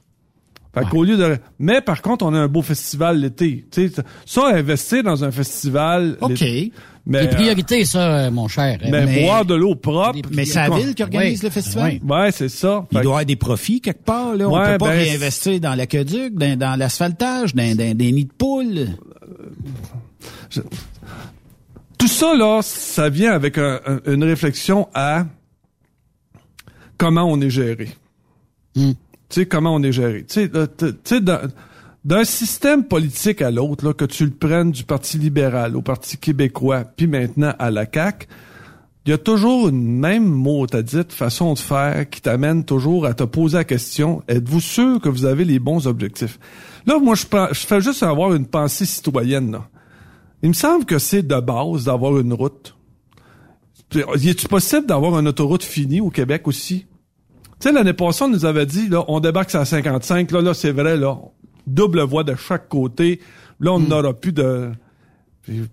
Fait 0.78 0.90
qu'au 0.90 1.04
lieu 1.04 1.16
de... 1.16 1.38
Mais 1.58 1.80
par 1.80 2.02
contre, 2.02 2.24
on 2.24 2.34
a 2.34 2.38
un 2.38 2.48
beau 2.48 2.62
festival 2.62 3.20
l'été. 3.20 3.66
Ça, 4.26 4.48
investir 4.48 5.02
dans 5.02 5.24
un 5.24 5.30
festival... 5.30 6.16
OK. 6.20 6.44
Mais, 7.10 7.22
Les 7.22 7.28
priorités, 7.28 7.86
ça, 7.86 8.26
euh, 8.26 8.30
mon 8.30 8.48
cher. 8.48 8.78
Mais, 8.86 9.22
boire 9.22 9.46
de 9.46 9.54
l'eau 9.54 9.74
propre. 9.74 10.18
Mais 10.30 10.44
c'est 10.44 10.68
la 10.68 10.76
ville 10.76 10.94
qui 10.94 11.02
organise 11.02 11.42
le 11.42 11.48
festival. 11.48 11.98
Ouais, 12.06 12.30
c'est 12.32 12.50
ça. 12.50 12.86
Il 12.90 12.96
doit 12.96 13.02
y 13.02 13.06
avoir 13.06 13.24
des 13.24 13.36
profits 13.36 13.80
quelque 13.80 14.04
part. 14.04 14.34
Là. 14.34 14.46
on 14.46 14.52
peut 14.52 14.76
pas 14.76 14.90
ben, 14.90 14.98
réinvestir 14.98 15.58
dans 15.58 15.74
l'aqueduc, 15.74 16.34
dans, 16.34 16.58
dans 16.58 16.78
l'asphaltage, 16.78 17.54
dans, 17.54 17.74
dans, 17.74 17.96
des 17.96 18.12
nids 18.12 18.26
de 18.26 18.32
poules. 18.32 18.88
Tout 21.96 22.08
ça, 22.08 22.34
là, 22.36 22.60
ça 22.62 23.08
vient 23.08 23.32
avec 23.32 23.56
une 23.56 24.24
réflexion 24.24 24.88
à 24.92 25.24
comment 26.98 27.24
on 27.24 27.40
est 27.40 27.50
géré. 27.50 27.88
Hmm. 28.76 28.92
Tu 29.28 29.40
sais, 29.40 29.46
comment 29.46 29.74
on 29.74 29.82
est 29.82 29.92
géré. 29.92 30.24
Tu 30.26 30.50
sais, 31.04 31.20
d'un 32.04 32.24
système 32.24 32.84
politique 32.84 33.42
à 33.42 33.50
l'autre, 33.50 33.84
là, 33.84 33.92
que 33.92 34.04
tu 34.04 34.24
le 34.24 34.30
prennes 34.30 34.70
du 34.70 34.84
Parti 34.84 35.18
libéral 35.18 35.76
au 35.76 35.82
Parti 35.82 36.16
québécois, 36.16 36.84
puis 36.84 37.06
maintenant 37.06 37.52
à 37.58 37.70
la 37.70 37.86
CAQ, 37.92 38.26
il 39.04 39.10
y 39.10 39.14
a 39.14 39.18
toujours 39.18 39.68
une 39.68 39.98
même 39.98 40.26
mot 40.26 40.66
à 40.72 40.82
dire, 40.82 41.04
façon 41.08 41.54
de 41.54 41.58
faire 41.58 42.08
qui 42.10 42.20
t'amène 42.20 42.64
toujours 42.64 43.06
à 43.06 43.14
te 43.14 43.24
poser 43.24 43.56
la 43.56 43.64
question, 43.64 44.22
êtes-vous 44.28 44.60
sûr 44.60 45.00
que 45.00 45.08
vous 45.08 45.24
avez 45.24 45.46
les 45.46 45.58
bons 45.58 45.86
objectifs? 45.86 46.38
Là, 46.86 46.98
moi, 46.98 47.14
je, 47.14 47.24
je 47.52 47.66
fais 47.66 47.80
juste 47.80 48.02
avoir 48.02 48.34
une 48.34 48.46
pensée 48.46 48.84
citoyenne. 48.84 49.52
Là. 49.52 49.68
Il 50.42 50.50
me 50.50 50.54
semble 50.54 50.84
que 50.84 50.98
c'est 50.98 51.22
de 51.22 51.40
base 51.40 51.84
d'avoir 51.84 52.18
une 52.18 52.32
route. 52.32 52.76
Y 53.94 54.28
est-il 54.28 54.48
possible 54.48 54.86
d'avoir 54.86 55.18
une 55.18 55.28
autoroute 55.28 55.64
finie 55.64 56.02
au 56.02 56.10
Québec 56.10 56.46
aussi? 56.46 56.84
Tu 57.60 57.68
sais, 57.68 57.72
l'année 57.72 57.92
passée, 57.92 58.24
on 58.24 58.28
nous 58.28 58.44
avait 58.44 58.66
dit, 58.66 58.88
là, 58.88 59.04
on 59.08 59.20
débarque 59.20 59.54
à 59.54 59.64
55. 59.64 60.30
Là, 60.30 60.40
là, 60.40 60.54
c'est 60.54 60.70
vrai, 60.70 60.96
là, 60.96 61.18
double 61.66 62.02
voie 62.02 62.24
de 62.24 62.34
chaque 62.36 62.68
côté. 62.68 63.20
Là, 63.60 63.72
on 63.72 63.80
hmm. 63.80 63.88
n'aura 63.88 64.14
plus 64.14 64.32
de... 64.32 64.70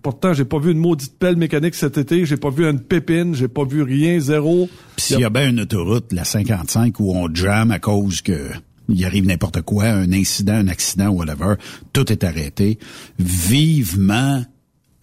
Pourtant, 0.00 0.32
j'ai 0.32 0.46
pas 0.46 0.58
vu 0.58 0.72
une 0.72 0.78
maudite 0.78 1.18
pelle 1.18 1.36
mécanique 1.36 1.74
cet 1.74 1.98
été, 1.98 2.24
j'ai 2.24 2.38
pas 2.38 2.48
vu 2.48 2.66
une 2.66 2.80
pépine, 2.80 3.34
j'ai 3.34 3.46
pas 3.46 3.64
vu 3.64 3.82
rien, 3.82 4.18
zéro. 4.18 4.70
Puis 4.96 5.04
s'il 5.04 5.20
y 5.20 5.24
a 5.24 5.28
bien 5.28 5.50
une 5.50 5.60
autoroute, 5.60 6.14
la 6.14 6.24
55, 6.24 6.98
où 6.98 7.12
on 7.14 7.32
jamme 7.34 7.70
à 7.70 7.78
cause 7.78 8.22
que 8.22 8.52
il 8.88 9.04
arrive 9.04 9.26
n'importe 9.26 9.62
quoi, 9.62 9.84
un 9.84 10.12
incident, 10.12 10.54
un 10.54 10.68
accident, 10.68 11.08
whatever, 11.08 11.54
tout 11.92 12.10
est 12.10 12.24
arrêté. 12.24 12.78
Vivement 13.18 14.44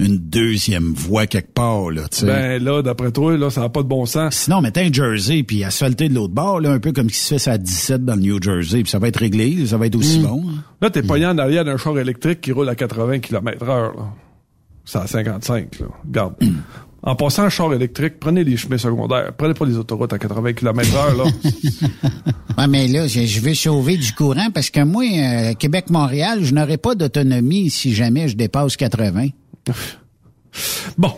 une 0.03 0.17
deuxième 0.17 0.93
voie 0.93 1.27
quelque 1.27 1.53
part, 1.53 1.89
là, 1.89 2.07
tu 2.09 2.19
sais. 2.19 2.25
Ben, 2.25 2.63
là, 2.63 2.81
d'après 2.81 3.11
toi, 3.11 3.37
là, 3.37 3.49
ça 3.49 3.61
n'a 3.61 3.69
pas 3.69 3.83
de 3.83 3.87
bon 3.87 4.05
sens. 4.05 4.35
Sinon, 4.35 4.61
mettez 4.61 4.81
un 4.81 4.91
Jersey, 4.91 5.43
puis 5.43 5.63
asphalter 5.63 6.09
de 6.09 6.15
l'autre 6.15 6.33
bord, 6.33 6.59
là, 6.59 6.71
un 6.71 6.79
peu 6.79 6.91
comme 6.91 7.09
ce 7.09 7.13
qui 7.13 7.19
se 7.19 7.37
fait 7.37 7.51
à 7.51 7.57
17 7.57 8.05
dans 8.05 8.15
le 8.15 8.21
New 8.21 8.41
Jersey, 8.41 8.83
puis 8.83 8.91
ça 8.91 8.99
va 8.99 9.07
être 9.07 9.19
réglé, 9.19 9.65
ça 9.65 9.77
va 9.77 9.87
être 9.87 9.95
aussi 9.95 10.19
hmm. 10.19 10.23
bon. 10.23 10.43
Hein. 10.47 10.63
Là, 10.81 10.89
t'es 10.89 11.01
pas 11.01 11.15
en 11.15 11.37
arrière 11.37 11.65
d'un 11.65 11.77
char 11.77 11.97
électrique 11.97 12.41
qui 12.41 12.51
roule 12.51 12.69
à 12.69 12.75
80 12.75 13.19
km 13.19 13.69
heure, 13.69 13.95
là. 13.95 14.13
C'est 14.85 14.97
à 14.97 15.07
55, 15.07 15.79
là. 15.79 15.85
Regarde. 16.05 16.33
Hmm. 16.41 16.57
En 17.05 17.15
passant 17.15 17.43
un 17.43 17.49
char 17.49 17.73
électrique, 17.73 18.13
prenez 18.19 18.45
les 18.45 18.55
chemins 18.55 18.77
secondaires. 18.77 19.33
Prenez 19.37 19.53
pas 19.53 19.65
les 19.65 19.77
autoroutes 19.77 20.13
à 20.13 20.19
80 20.19 20.53
km 20.53 20.95
heure, 20.95 21.17
là. 21.17 21.23
ouais, 22.57 22.67
mais 22.67 22.87
là, 22.87 23.07
je 23.07 23.41
veux 23.41 23.53
sauver 23.53 23.97
du 23.97 24.13
courant 24.13 24.49
parce 24.53 24.69
que 24.69 24.81
moi, 24.83 25.03
euh, 25.03 25.53
Québec-Montréal, 25.53 26.39
je 26.43 26.53
n'aurai 26.53 26.77
pas 26.77 26.95
d'autonomie 26.95 27.69
si 27.69 27.93
jamais 27.93 28.29
je 28.29 28.37
dépasse 28.37 28.77
80. 28.77 29.27
bon. 30.97 31.13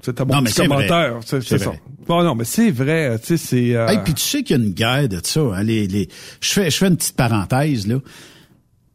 C'est 0.00 0.20
un 0.20 0.24
bon 0.24 0.42
petit 0.42 0.54
commentaire. 0.54 1.20
C'est 1.24 1.42
ça. 1.42 1.72
Bon, 2.06 2.22
non, 2.22 2.34
mais 2.34 2.44
c'est 2.44 2.70
vrai. 2.70 3.18
Tu 3.18 3.26
sais, 3.26 3.36
c'est... 3.36 3.76
Euh... 3.76 3.94
puis 4.02 4.14
tu 4.14 4.22
sais 4.22 4.42
qu'il 4.42 4.56
y 4.56 4.60
a 4.60 4.64
une 4.64 4.72
guerre 4.72 5.08
de 5.08 5.20
ça. 5.22 5.40
Hein, 5.40 5.62
les, 5.62 5.86
les... 5.86 6.08
Je, 6.40 6.52
fais, 6.52 6.70
je 6.70 6.76
fais 6.76 6.86
une 6.86 6.96
petite 6.96 7.16
parenthèse, 7.16 7.86
là. 7.86 7.98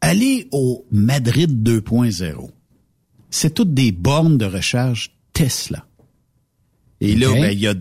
Aller 0.02 0.48
au 0.52 0.86
Madrid 0.92 1.64
2.0, 1.64 2.50
c'est 3.30 3.54
toutes 3.54 3.74
des 3.74 3.92
bornes 3.92 4.38
de 4.38 4.46
recharge 4.46 5.12
Tesla. 5.32 5.86
Et 7.00 7.16
là, 7.16 7.32
ben, 7.32 7.52
il 7.52 7.60
y 7.60 7.68
a 7.68 7.74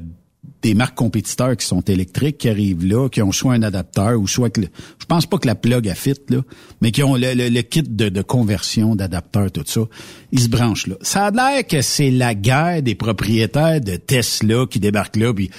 des 0.63 0.75
marques 0.75 0.95
compétiteurs 0.95 1.57
qui 1.57 1.67
sont 1.67 1.81
électriques 1.83 2.39
qui 2.39 2.49
arrivent 2.49 2.87
là, 2.87 3.09
qui 3.09 3.21
ont 3.21 3.33
soit 3.33 3.55
un 3.55 3.63
adapteur 3.63 4.19
ou 4.19 4.29
soit 4.29 4.51
que 4.51 4.61
je 4.63 5.07
pense 5.07 5.27
pas 5.27 5.39
que 5.39 5.47
la 5.47 5.55
plug 5.55 5.89
a 5.89 5.95
fit 5.95 6.15
là, 6.29 6.39
mais 6.81 6.93
qui 6.93 7.03
ont 7.03 7.17
le, 7.17 7.61
kit 7.63 7.83
de, 7.83 8.23
conversion 8.23 8.95
d'adapteur 8.95 9.51
tout 9.51 9.65
ça, 9.67 9.83
ils 10.31 10.41
se 10.41 10.49
branchent 10.49 10.87
là. 10.87 10.95
Ça 11.03 11.27
a 11.27 11.31
l'air 11.31 11.67
que 11.67 11.83
c'est 11.83 12.11
la 12.11 12.35
guerre 12.35 12.83
des 12.83 12.95
propriétaires 12.95 13.81
de 13.81 13.97
Tesla 13.97 14.67
qui 14.71 14.81
débarquent 14.81 15.17
là 15.17 15.35
puis 15.35 15.51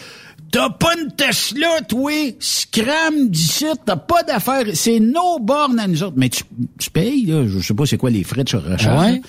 T'as 0.52 0.70
pas 0.70 0.94
une 1.02 1.12
Tesla, 1.12 1.82
toi? 1.90 2.12
Scram 2.40 3.28
d'ici, 3.28 3.66
t'as 3.84 3.96
pas 3.96 4.22
d'affaires. 4.22 4.66
C'est 4.76 5.00
nos 5.00 5.40
bornes 5.40 5.80
à 5.80 5.88
nous 5.88 6.04
autres. 6.04 6.14
Mais 6.16 6.30
tu, 6.30 6.44
payes, 6.92 7.26
là. 7.26 7.48
Je 7.48 7.58
sais 7.58 7.74
pas 7.74 7.88
c'est 7.88 7.98
quoi 7.98 8.12
les 8.12 8.24
frais 8.24 8.44
de 8.44 8.56
recharge 8.56 9.20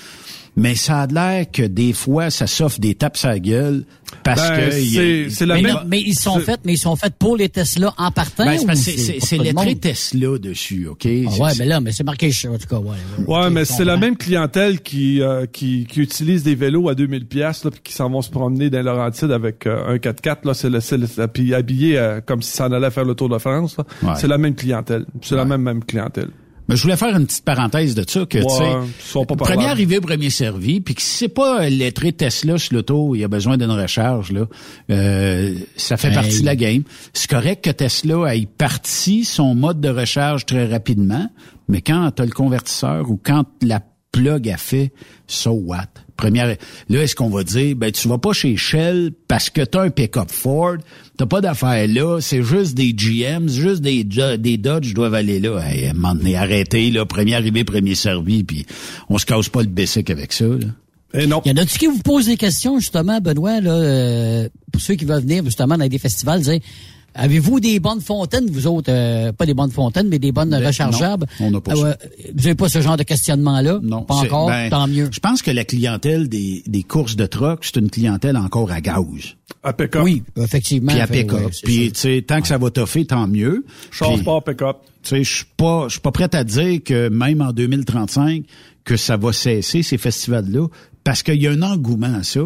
mais 0.56 0.74
ça 0.74 1.00
a 1.00 1.06
l'air 1.06 1.50
que 1.50 1.62
des 1.62 1.92
fois, 1.92 2.30
ça 2.30 2.46
s'offre 2.46 2.78
des 2.78 2.94
tapes 2.94 3.18
à 3.24 3.28
la 3.28 3.38
gueule 3.38 3.84
parce 4.22 4.48
ben, 4.48 4.70
que 4.70 5.28
c'est 5.28 5.46
la 5.46 5.56
mais, 5.56 5.62
même... 5.62 5.76
mais 5.88 6.00
ils 6.00 6.14
sont 6.14 6.38
faits, 6.38 6.60
mais 6.64 6.74
ils 6.74 6.78
sont 6.78 6.94
faits 6.94 7.14
pour 7.18 7.36
les 7.36 7.48
Tesla 7.48 7.92
en 7.98 8.10
partant. 8.10 8.44
Ben, 8.44 8.74
c'est 8.76 9.38
lettré 9.38 9.74
Tesla 9.76 10.38
dessus, 10.38 10.86
ok? 10.88 11.06
Ah 11.06 11.42
ouais, 11.42 11.52
mais 11.58 11.66
là, 11.66 11.80
mais 11.80 11.92
c'est 11.92 12.04
marqué 12.04 12.30
en 12.48 12.56
tout 12.56 12.68
cas. 12.68 12.78
Ouais, 12.78 12.96
ouais, 13.26 13.50
mais 13.50 13.64
c'est 13.64 13.84
la 13.84 13.96
même 13.96 14.16
clientèle 14.16 14.80
qui, 14.80 15.20
euh, 15.20 15.46
qui 15.46 15.86
qui 15.86 16.00
utilise 16.00 16.42
des 16.42 16.54
vélos 16.54 16.88
à 16.88 16.94
2000 16.94 17.26
pièces 17.26 17.64
là, 17.64 17.70
puis 17.70 17.80
qui 17.82 17.92
s'en 17.92 18.08
vont 18.08 18.22
se 18.22 18.30
promener 18.30 18.70
dans 18.70 18.82
Laurentide 18.82 19.32
avec 19.32 19.66
euh, 19.66 19.94
un 19.94 19.96
4x4 19.96 20.46
là, 20.46 20.54
c'est 20.54 20.96
le, 20.96 21.26
puis 21.26 21.54
habillé 21.54 21.98
euh, 21.98 22.20
comme 22.24 22.42
si 22.42 22.52
ça 22.52 22.66
en 22.66 22.72
allait 22.72 22.90
faire 22.90 23.04
le 23.04 23.14
tour 23.14 23.28
de 23.28 23.38
France. 23.38 23.76
C'est 24.16 24.28
la 24.28 24.38
même 24.38 24.54
clientèle, 24.54 25.06
c'est 25.20 25.36
la 25.36 25.44
même 25.44 25.62
même 25.62 25.84
clientèle. 25.84 26.30
Mais 26.68 26.76
je 26.76 26.82
voulais 26.82 26.96
faire 26.96 27.14
une 27.16 27.26
petite 27.26 27.44
parenthèse 27.44 27.94
de 27.94 28.04
ça 28.08 28.24
que 28.26 28.38
tu 28.38 28.94
sais, 28.98 29.26
premier 29.36 29.66
arrivé, 29.66 30.00
premier 30.00 30.30
servi, 30.30 30.80
puis 30.80 30.94
que 30.94 31.02
si 31.02 31.18
c'est 31.18 31.28
pas 31.28 31.68
lettré 31.68 32.12
Tesla 32.12 32.58
sur 32.58 32.74
l'auto, 32.74 33.14
il 33.14 33.20
y 33.20 33.24
a 33.24 33.28
besoin 33.28 33.56
d'une 33.56 33.70
recharge 33.70 34.32
là, 34.32 34.46
euh, 34.90 35.54
ça 35.76 35.96
fait 35.96 36.12
partie 36.12 36.40
de 36.40 36.46
la 36.46 36.56
game. 36.56 36.82
C'est 37.12 37.30
correct 37.30 37.64
que 37.64 37.70
Tesla 37.70 38.34
ait 38.34 38.46
parti 38.46 39.24
son 39.24 39.54
mode 39.54 39.80
de 39.80 39.88
recharge 39.88 40.46
très 40.46 40.66
rapidement, 40.66 41.28
mais 41.68 41.82
quand 41.82 42.10
tu 42.12 42.22
as 42.22 42.24
le 42.24 42.32
convertisseur 42.32 43.10
ou 43.10 43.20
quand 43.22 43.44
la 43.62 43.80
plug 44.12 44.48
a 44.48 44.56
fait, 44.56 44.92
so 45.26 45.50
what? 45.50 45.88
Première, 46.16 46.56
là, 46.88 47.02
est-ce 47.02 47.16
qu'on 47.16 47.28
va 47.28 47.42
dire, 47.42 47.74
ben, 47.74 47.90
tu 47.90 48.06
vas 48.06 48.18
pas 48.18 48.32
chez 48.32 48.56
Shell 48.56 49.10
parce 49.26 49.50
que 49.50 49.62
t'as 49.62 49.82
un 49.82 49.90
pick-up 49.90 50.30
Ford, 50.30 50.76
t'as 51.16 51.26
pas 51.26 51.40
d'affaires 51.40 51.86
là, 51.88 52.20
c'est 52.20 52.42
juste 52.42 52.74
des 52.74 52.92
GMs, 52.92 53.48
juste 53.48 53.80
des, 53.80 54.04
des 54.04 54.56
Dodge 54.56 54.94
doivent 54.94 55.14
aller 55.14 55.40
là. 55.40 55.58
Hey, 55.60 55.88
à 55.88 56.40
arrêtez, 56.40 56.90
là, 56.90 57.06
premier 57.06 57.34
arrivé, 57.34 57.64
premier 57.64 57.94
servi, 57.94 58.44
puis 58.44 58.66
on 59.08 59.18
se 59.18 59.26
casse 59.26 59.48
pas 59.48 59.62
le 59.62 59.68
basic 59.68 60.10
avec 60.10 60.32
ça, 60.32 60.46
là. 60.46 60.66
Et 61.16 61.28
non. 61.28 61.42
Y 61.44 61.52
en 61.52 61.56
a-tu 61.56 61.78
qui 61.78 61.86
vous 61.86 62.00
posent 62.00 62.26
des 62.26 62.36
questions, 62.36 62.80
justement, 62.80 63.20
Benoît, 63.20 63.60
là, 63.60 63.72
euh, 63.72 64.48
pour 64.72 64.82
ceux 64.82 64.94
qui 64.94 65.04
veulent 65.04 65.22
venir, 65.22 65.44
justement, 65.44 65.78
dans 65.78 65.86
des 65.86 65.98
festivals, 65.98 66.40
dire, 66.40 66.58
Avez-vous 67.14 67.60
des 67.60 67.78
bonnes 67.80 68.00
fontaines, 68.00 68.50
vous 68.50 68.66
autres, 68.66 68.90
euh, 68.90 69.32
pas 69.32 69.46
des 69.46 69.54
bonnes 69.54 69.70
fontaines, 69.70 70.08
mais 70.08 70.18
des 70.18 70.32
bonnes 70.32 70.50
Ben, 70.50 70.66
rechargeables? 70.66 71.26
non, 71.40 71.46
on 71.46 71.50
n'a 71.52 71.60
pas 71.60 71.72
Ah 71.74 71.76
ça. 71.76 71.96
Vous 72.34 72.42
n'avez 72.42 72.54
pas 72.54 72.68
ce 72.68 72.80
genre 72.80 72.96
de 72.96 73.04
questionnement-là? 73.04 73.78
Non. 73.82 74.02
Pas 74.02 74.14
encore, 74.16 74.48
ben, 74.48 74.68
tant 74.68 74.86
mieux. 74.88 75.08
Je 75.12 75.20
pense 75.20 75.40
que 75.42 75.50
la 75.52 75.64
clientèle 75.64 76.28
des, 76.28 76.62
des 76.66 76.82
courses 76.82 77.14
de 77.16 77.26
truck, 77.26 77.60
c'est 77.64 77.76
une 77.76 77.90
clientèle 77.90 78.36
encore 78.36 78.70
à 78.72 78.80
gaz. 78.80 79.04
À 79.62 79.72
pick-up. 79.72 80.02
Oui, 80.02 80.22
effectivement. 80.36 80.92
Puis 80.92 81.00
à 81.00 81.06
pick-up. 81.06 81.38
ouais, 81.40 81.50
Puis, 81.62 81.92
tu 81.92 82.00
sais, 82.00 82.24
tant 82.26 82.40
que 82.40 82.48
ça 82.48 82.58
va 82.58 82.70
toffer, 82.70 83.04
tant 83.06 83.26
mieux. 83.28 83.64
Puis, 83.90 84.18
sport 84.18 84.42
pick-up. 84.42 84.76
Tu 85.02 85.10
sais, 85.10 85.24
je 85.24 85.34
suis 85.36 85.44
pas, 85.56 85.84
je 85.86 85.92
suis 85.92 86.00
pas 86.00 86.12
prêt 86.12 86.34
à 86.34 86.42
dire 86.44 86.80
que 86.84 87.08
même 87.10 87.40
en 87.42 87.52
2035 87.52 88.44
que 88.84 88.96
ça 88.96 89.16
va 89.16 89.32
cesser 89.32 89.82
ces 89.82 89.98
festivals-là, 89.98 90.66
parce 91.04 91.22
qu'il 91.22 91.40
y 91.40 91.46
a 91.46 91.50
un 91.50 91.62
engouement 91.62 92.14
à 92.14 92.22
ça. 92.22 92.40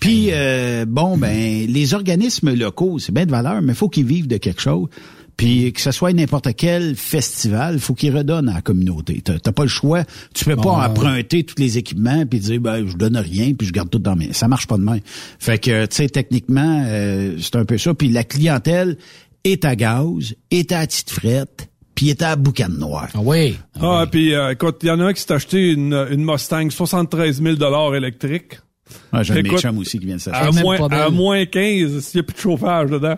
Puis 0.00 0.28
euh, 0.32 0.84
bon, 0.86 1.16
ben 1.16 1.66
les 1.68 1.94
organismes 1.94 2.54
locaux, 2.54 2.98
c'est 2.98 3.12
bien 3.12 3.26
de 3.26 3.30
valeur, 3.30 3.62
mais 3.62 3.74
faut 3.74 3.88
qu'ils 3.88 4.06
vivent 4.06 4.28
de 4.28 4.38
quelque 4.38 4.62
chose. 4.62 4.88
Puis 5.36 5.72
que 5.72 5.80
ce 5.80 5.92
soit 5.92 6.12
n'importe 6.12 6.48
quel 6.56 6.96
festival, 6.96 7.78
faut 7.78 7.94
qu'ils 7.94 8.16
redonnent 8.16 8.48
à 8.48 8.54
la 8.54 8.60
communauté. 8.60 9.22
T'as 9.22 9.52
pas 9.52 9.62
le 9.62 9.68
choix. 9.68 10.02
Tu 10.34 10.44
peux 10.44 10.56
pas 10.56 10.88
emprunter 10.88 11.44
tous 11.44 11.54
les 11.58 11.78
équipements 11.78 12.26
puis 12.26 12.40
dire 12.40 12.60
ben 12.60 12.84
je 12.88 12.96
donne 12.96 13.16
rien 13.16 13.52
puis 13.54 13.68
je 13.68 13.72
garde 13.72 13.88
tout 13.88 14.00
dans 14.00 14.16
mes. 14.16 14.32
Ça 14.32 14.48
marche 14.48 14.66
pas 14.66 14.78
de 14.78 14.82
même. 14.82 15.00
Fait 15.38 15.58
que 15.58 15.86
tu 15.86 15.96
sais 15.96 16.08
techniquement 16.08 16.84
euh, 16.86 17.36
c'est 17.40 17.54
un 17.54 17.64
peu 17.64 17.78
ça. 17.78 17.94
Puis 17.94 18.08
la 18.08 18.24
clientèle 18.24 18.96
est 19.44 19.64
à 19.64 19.76
gaz, 19.76 20.34
est 20.50 20.72
à 20.72 20.84
petite 20.84 21.10
frette, 21.10 21.68
puis 21.98 22.10
est 22.10 22.22
à 22.22 22.36
boucan 22.36 22.68
noir. 22.68 23.08
Ah 23.12 23.18
oui. 23.24 23.58
Ah, 23.80 24.06
puis 24.08 24.32
euh, 24.32 24.52
écoute, 24.52 24.76
il 24.84 24.86
y 24.86 24.90
en 24.92 25.00
a 25.00 25.06
un 25.06 25.12
qui 25.12 25.20
s'est 25.20 25.32
acheté 25.32 25.72
une, 25.72 26.06
une 26.12 26.24
Mustang 26.24 26.70
73 26.70 27.42
000 27.42 27.92
électrique. 27.92 28.60
Ouais, 29.12 29.24
j'ai 29.24 29.32
un 29.32 29.36
Écoute, 29.38 29.54
méchant 29.54 29.76
aussi 29.76 29.98
qui 29.98 30.06
vient 30.06 30.14
de 30.14 30.20
s'acheter. 30.20 30.46
À 30.46 30.52
même 30.52 30.62
moins, 30.62 30.88
à 30.92 31.10
moins 31.10 31.44
15, 31.44 31.98
s'il 31.98 32.18
n'y 32.18 32.20
a 32.20 32.22
plus 32.22 32.34
de 32.36 32.38
chauffage 32.38 32.90
dedans. 32.90 33.16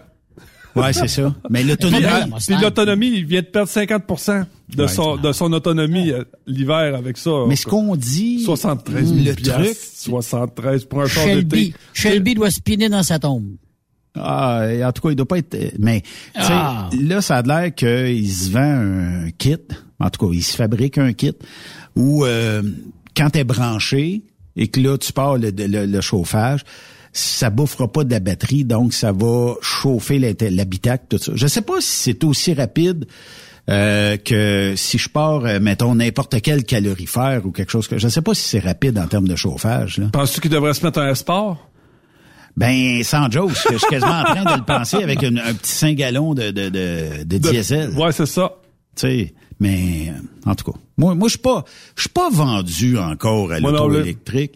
Ouais, 0.75 0.95
c'est 0.95 1.09
ça. 1.09 1.35
Mais 1.51 1.63
l'autonomie, 1.63 2.07
ah, 2.09 2.25
puis 2.47 2.57
l'autonomie, 2.59 3.09
il 3.09 3.27
vient 3.27 3.43
de 3.43 3.47
perdre 3.49 3.69
50 3.69 4.03
de, 4.75 4.83
Ouais, 4.83 4.89
son, 4.89 5.17
de 5.19 5.33
son 5.33 5.53
autonomie 5.53 6.13
euh, 6.13 6.25
l'hiver 6.47 6.95
avec 6.97 7.19
ça. 7.19 7.33
mais 7.47 7.57
ce 7.57 7.67
qu'on 7.67 7.97
dit, 7.97 8.45
73 8.45 9.05
000 9.05 9.27
le 9.27 9.35
piastres, 9.35 9.63
truc, 9.63 9.77
73 9.77 10.85
pour 10.87 11.03
un 11.03 11.07
char 11.07 11.25
Shelby. 11.25 11.75
Shelby 11.93 12.35
doit 12.35 12.51
spinner 12.51 12.89
dans 12.89 13.03
sa 13.03 13.19
tombe. 13.19 13.57
Ah, 14.17 14.67
en 14.85 14.93
tout 14.93 15.03
cas, 15.03 15.11
il 15.11 15.17
doit 15.17 15.27
pas 15.29 15.39
être. 15.39 15.57
Mais 15.79 16.01
tu 16.03 16.09
sais, 16.43 16.49
Ah. 16.51 16.89
là, 17.01 17.21
ça 17.21 17.37
a 17.39 17.43
l'air 17.43 17.75
qu'il 17.75 18.31
se 18.31 18.51
vend 18.51 18.61
un 18.61 19.31
kit. 19.39 19.57
En 19.99 20.11
tout 20.11 20.27
cas, 20.27 20.33
il 20.35 20.43
se 20.43 20.57
fabrique 20.57 20.99
un 20.99 21.13
kit 21.13 21.35
où 21.97 22.25
euh, 22.25 22.63
quand 23.17 23.31
t'es 23.31 23.45
branché 23.45 24.23
et 24.57 24.69
que 24.69 24.81
là 24.81 24.97
tu 24.99 25.13
pars 25.13 25.37
le, 25.37 25.51
le, 25.57 25.87
le 25.87 26.01
chauffage, 26.01 26.65
ça 27.13 27.51
bouffera 27.51 27.87
pas 27.91 28.05
de 28.05 28.11
la 28.11 28.21
batterie, 28.21 28.65
donc 28.65 28.93
ça 28.95 29.13
va 29.13 29.55
chauffer 29.61 30.19
l'habitacle, 30.19 31.05
tout 31.09 31.19
ça. 31.19 31.33
Je 31.35 31.47
sais 31.47 31.63
pas 31.63 31.81
si 31.81 31.89
c'est 31.91 32.25
aussi 32.25 32.55
rapide. 32.55 33.07
euh, 33.69 34.17
que 34.17 34.75
si 34.77 34.99
je 34.99 35.09
pars, 35.09 35.45
euh, 35.45 35.61
mettons, 35.61 35.95
n'importe 35.95 36.41
quel 36.41 36.65
calorifère 36.65 37.47
ou 37.47 37.53
quelque 37.53 37.71
chose 37.71 37.87
que... 37.87 37.99
Je 37.99 38.09
sais 38.09 38.23
pas 38.23 38.35
si 38.35 38.43
c'est 38.43 38.59
rapide 38.59 38.99
en 38.99 39.07
termes 39.07 39.29
de 39.29 39.37
chauffage. 39.37 39.99
Là. 39.99 40.07
Penses-tu 40.13 40.41
qu'il 40.41 40.51
devrait 40.51 40.75
se 40.75 40.85
mettre 40.85 40.99
un 40.99 41.15
sport? 41.15 41.70
Ben, 42.57 43.03
sans 43.05 43.31
joke, 43.31 43.53
je 43.71 43.77
suis 43.79 43.87
quasiment 43.89 44.21
en 44.21 44.25
train 44.25 44.45
de 44.55 44.59
le 44.59 44.65
penser 44.65 44.97
avec 44.97 45.23
une- 45.23 45.39
un 45.39 45.55
petit 45.55 45.73
5 45.73 45.97
gallons 45.97 46.35
de, 46.35 46.51
de, 46.51 46.69
de, 46.69 47.25
de 47.25 47.39
diesel. 47.39 47.91
Ouais, 47.97 48.13
c'est 48.13 48.27
ça. 48.27 48.53
Tu 48.97 49.01
sais, 49.03 49.35
mais 49.61 50.13
en 50.45 50.55
tout 50.55 50.71
cas, 50.73 50.79
moi, 50.99 51.15
moi, 51.15 51.29
je 51.29 51.33
suis 51.33 51.39
pas, 51.39 51.65
je 51.97 52.03
suis 52.03 52.11
pas 52.11 52.29
vendu 52.31 52.99
encore 52.99 53.53
à 53.53 53.61
l'auto 53.73 53.85
électrique. 54.03 54.53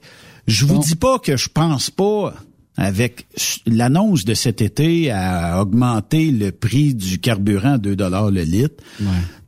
Je 0.47 0.67
vous 0.67 0.75
dis 0.81 0.97
pas 0.97 1.19
que 1.19 1.37
je 1.37 1.49
pense 1.49 1.89
pas 1.91 2.35
avec 2.77 3.27
l'annonce 3.67 4.25
de 4.25 4.35
cet 4.35 4.61
été 4.61 5.11
à 5.11 5.63
augmenter 5.63 6.31
le 6.33 6.51
prix 6.51 6.93
du 6.95 7.19
carburant 7.21 7.75
à 7.75 7.79
2 7.79 7.95
dollars 7.97 8.31
le 8.31 8.43
litre, 8.43 8.83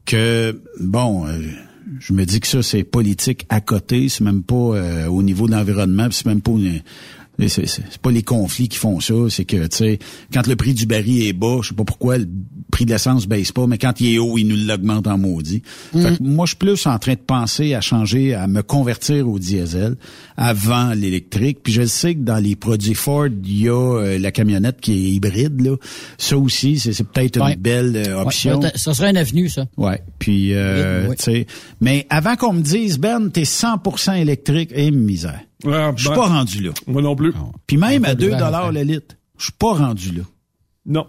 que 0.07 0.62
bon. 0.80 1.26
euh, 1.26 1.40
je 2.01 2.12
me 2.12 2.24
dis 2.24 2.40
que 2.40 2.47
ça, 2.49 2.62
c'est 2.62 2.82
politique 2.84 3.47
à 3.49 3.61
côté, 3.61 4.09
c'est 4.09 4.24
même 4.24 4.42
pas 4.42 4.55
euh, 4.55 5.07
au 5.07 5.22
niveau 5.22 5.47
de 5.47 5.53
l'environnement, 5.53 6.09
c'est 6.11 6.26
même 6.26 6.40
pas 6.40 6.51
une- 6.53 6.82
c'est, 7.39 7.66
c'est- 7.66 7.82
c'est 7.91 8.01
pas 8.01 8.11
les 8.11 8.22
conflits 8.22 8.68
qui 8.68 8.78
font 8.78 9.01
ça, 9.01 9.14
c'est 9.28 9.45
que 9.45 9.66
tu 9.66 9.76
sais, 9.76 9.99
quand 10.32 10.47
le 10.47 10.57
prix 10.57 10.74
du 10.74 10.87
baril 10.87 11.26
est 11.26 11.32
bas, 11.32 11.59
je 11.62 11.68
sais 11.68 11.74
pas 11.74 11.84
pourquoi 11.84 12.18
le 12.18 12.26
prix 12.70 12.84
de 12.87 12.91
l'essence 12.93 13.26
baisse 13.26 13.53
pas, 13.53 13.66
mais 13.66 13.78
quand 13.78 14.01
il 14.01 14.14
est 14.14 14.18
haut, 14.18 14.37
il 14.39 14.47
nous 14.49 14.57
l'augmente 14.57 15.07
en 15.07 15.18
maudit. 15.18 15.62
Fait 15.93 16.16
que 16.18 16.22
moi, 16.22 16.47
je 16.47 16.51
suis 16.51 16.57
plus 16.57 16.87
en 16.87 16.99
train 16.99 17.12
de 17.14 17.18
penser 17.18 17.74
à 17.74 17.80
changer, 17.80 18.34
à 18.34 18.47
me 18.47 18.62
convertir 18.62 19.28
au 19.28 19.39
diesel 19.39 19.97
avant 20.37 20.93
l'électrique. 20.93 21.59
Puis 21.62 21.72
je 21.72 21.84
sais 21.87 22.14
que 22.14 22.20
dans 22.20 22.39
les 22.39 22.57
produits 22.57 22.95
Ford, 22.95 23.28
il 23.45 23.62
y 23.62 23.68
a 23.68 23.72
euh, 24.01 24.18
la 24.18 24.30
camionnette 24.32 24.80
qui 24.80 24.93
est 24.93 25.11
hybride 25.12 25.61
là. 25.61 25.76
Ça 26.18 26.37
aussi, 26.39 26.78
c'est, 26.78 26.91
peut-être 27.05 27.41
Ouais. 27.41 27.55
une 27.55 27.61
belle 27.61 27.97
euh, 27.97 28.20
option. 28.20 28.61
ça, 28.62 28.72
ça 28.74 28.95
serait 28.95 29.11
une 29.11 29.16
avenue, 29.16 29.49
ça. 29.49 29.66
Ouais. 29.76 30.01
Puis, 30.18 30.55
euh, 30.55 31.03
Oui, 31.03 31.09
oui. 31.11 31.16
tu 31.16 31.24
sais, 31.24 31.47
mais 31.80 32.07
avant 32.11 32.37
qu'on 32.37 32.53
me 32.55 32.62
dise, 32.62 32.99
Ben, 32.99 33.28
t'es 33.30 33.45
100% 33.45 34.14
électrique, 34.14 34.70
et 34.74 34.91
misère. 34.91 35.41
Ouais, 35.65 35.91
Je 35.97 36.01
suis 36.03 36.11
ben, 36.11 36.15
pas 36.17 36.27
rendu 36.29 36.63
là. 36.63 36.71
Moi 36.87 37.03
non 37.03 37.17
plus. 37.17 37.33
Puis 37.67 37.77
même 37.77 38.05
à 38.05 38.15
de 38.15 38.21
2 38.21 38.27
verre 38.29 38.37
à 38.37 38.47
dollars 38.47 38.73
le 38.73 38.83
litre, 38.83 39.17
je 39.39 39.45
suis 39.45 39.53
pas 39.53 39.73
rendu 39.75 40.13
là. 40.13 40.23
Non. 40.85 41.07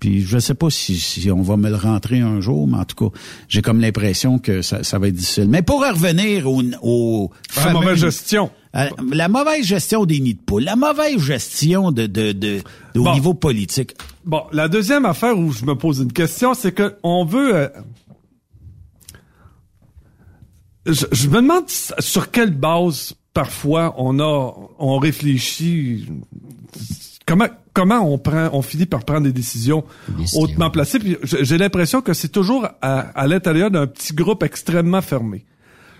Puis 0.00 0.20
je 0.20 0.38
sais 0.38 0.52
pas 0.54 0.68
si, 0.68 0.98
si 1.00 1.30
on 1.30 1.40
va 1.40 1.56
me 1.56 1.70
le 1.70 1.76
rentrer 1.76 2.20
un 2.20 2.40
jour, 2.42 2.68
mais 2.68 2.76
en 2.76 2.84
tout 2.84 3.08
cas, 3.10 3.16
j'ai 3.48 3.62
comme 3.62 3.80
l'impression 3.80 4.38
que 4.38 4.60
ça, 4.60 4.84
ça 4.84 4.98
va 4.98 5.08
être 5.08 5.14
difficile. 5.14 5.48
Mais 5.48 5.62
pour 5.62 5.80
revenir 5.80 6.46
au, 6.50 6.62
au 6.82 7.30
La 7.56 7.72
mauvaise 7.72 7.98
gestion. 7.98 8.50
à 8.74 8.90
la 9.10 9.28
mauvaise 9.28 9.64
gestion 9.64 10.04
des 10.04 10.20
nids 10.20 10.34
de 10.34 10.42
poules, 10.42 10.64
la 10.64 10.76
mauvaise 10.76 11.18
gestion 11.18 11.90
de, 11.90 12.06
de, 12.06 12.32
de, 12.32 12.60
de- 12.92 13.00
au 13.00 13.04
Bon. 13.04 13.14
niveau 13.14 13.32
politique. 13.32 13.94
Bon, 14.26 14.42
la 14.52 14.68
deuxième 14.68 15.06
affaire 15.06 15.38
où 15.38 15.52
je 15.52 15.64
me 15.64 15.74
pose 15.74 16.00
une 16.00 16.12
question, 16.12 16.52
c'est 16.52 16.72
que 16.72 16.96
on 17.02 17.24
veut. 17.24 17.56
euh, 17.56 17.68
je, 20.86 21.06
je 21.12 21.28
me 21.28 21.36
demande 21.36 21.64
sur 21.68 22.30
quelle 22.30 22.50
base 22.50 23.14
parfois 23.34 23.94
on 23.98 24.18
a, 24.20 24.54
on 24.78 24.98
réfléchit. 24.98 26.06
Comment 27.26 27.46
comment 27.74 28.00
on 28.00 28.18
prend, 28.18 28.50
on 28.52 28.62
finit 28.62 28.86
par 28.86 29.04
prendre 29.04 29.22
des 29.24 29.32
décisions 29.32 29.84
hautement 30.36 30.70
placées. 30.70 30.98
Puis 31.00 31.16
j'ai 31.22 31.58
l'impression 31.58 32.00
que 32.00 32.12
c'est 32.14 32.28
toujours 32.28 32.68
à, 32.80 33.00
à 33.00 33.26
l'intérieur 33.26 33.70
d'un 33.70 33.86
petit 33.86 34.14
groupe 34.14 34.42
extrêmement 34.42 35.00
fermé. 35.02 35.44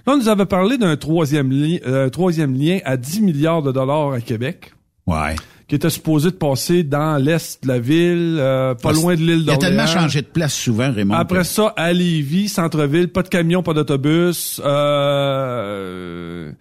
Là, 0.06 0.12
on 0.12 0.18
nous 0.18 0.28
avait 0.28 0.44
parlé 0.46 0.76
d'un 0.78 0.96
troisième, 0.96 1.50
li- 1.50 1.80
euh, 1.86 2.10
troisième 2.10 2.54
lien 2.54 2.78
à 2.84 2.96
10 2.98 3.22
milliards 3.22 3.62
de 3.62 3.72
dollars 3.72 4.12
à 4.12 4.20
Québec 4.20 4.72
Ouais. 5.06 5.34
qui 5.66 5.74
était 5.74 5.88
supposé 5.90 6.30
de 6.30 6.36
passer 6.36 6.82
dans 6.84 7.16
l'est 7.16 7.62
de 7.62 7.68
la 7.68 7.78
ville, 7.78 8.36
euh, 8.38 8.74
pas 8.74 8.92
loin 8.92 9.14
de 9.14 9.20
l'île 9.20 9.40
Il 9.44 9.50
a 9.50 9.54
d'Orléans. 9.54 9.58
tellement 9.58 9.86
changé 9.86 10.20
de 10.22 10.26
place 10.26 10.54
souvent, 10.54 10.92
Raymond. 10.92 11.14
Après 11.14 11.38
que- 11.38 11.44
ça, 11.44 11.72
à 11.76 11.92
Lévis, 11.94 12.48
centre-ville, 12.48 13.08
pas 13.08 13.22
de 13.22 13.28
camion, 13.28 13.62
pas 13.62 13.72
d'autobus. 13.72 14.60
Euh... 14.64 16.52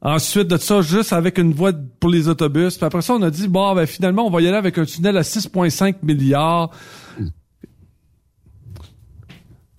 Ensuite 0.00 0.46
de 0.48 0.56
ça, 0.58 0.80
juste 0.80 1.12
avec 1.12 1.38
une 1.38 1.52
voie 1.52 1.72
pour 1.98 2.08
les 2.10 2.28
autobus. 2.28 2.76
Puis 2.76 2.86
après 2.86 3.02
ça, 3.02 3.14
on 3.14 3.22
a 3.22 3.30
dit, 3.30 3.48
bon, 3.48 3.74
ben 3.74 3.84
finalement, 3.86 4.26
on 4.26 4.30
va 4.30 4.40
y 4.40 4.46
aller 4.46 4.56
avec 4.56 4.78
un 4.78 4.84
tunnel 4.84 5.16
à 5.16 5.22
6,5 5.22 5.96
milliards. 6.02 6.70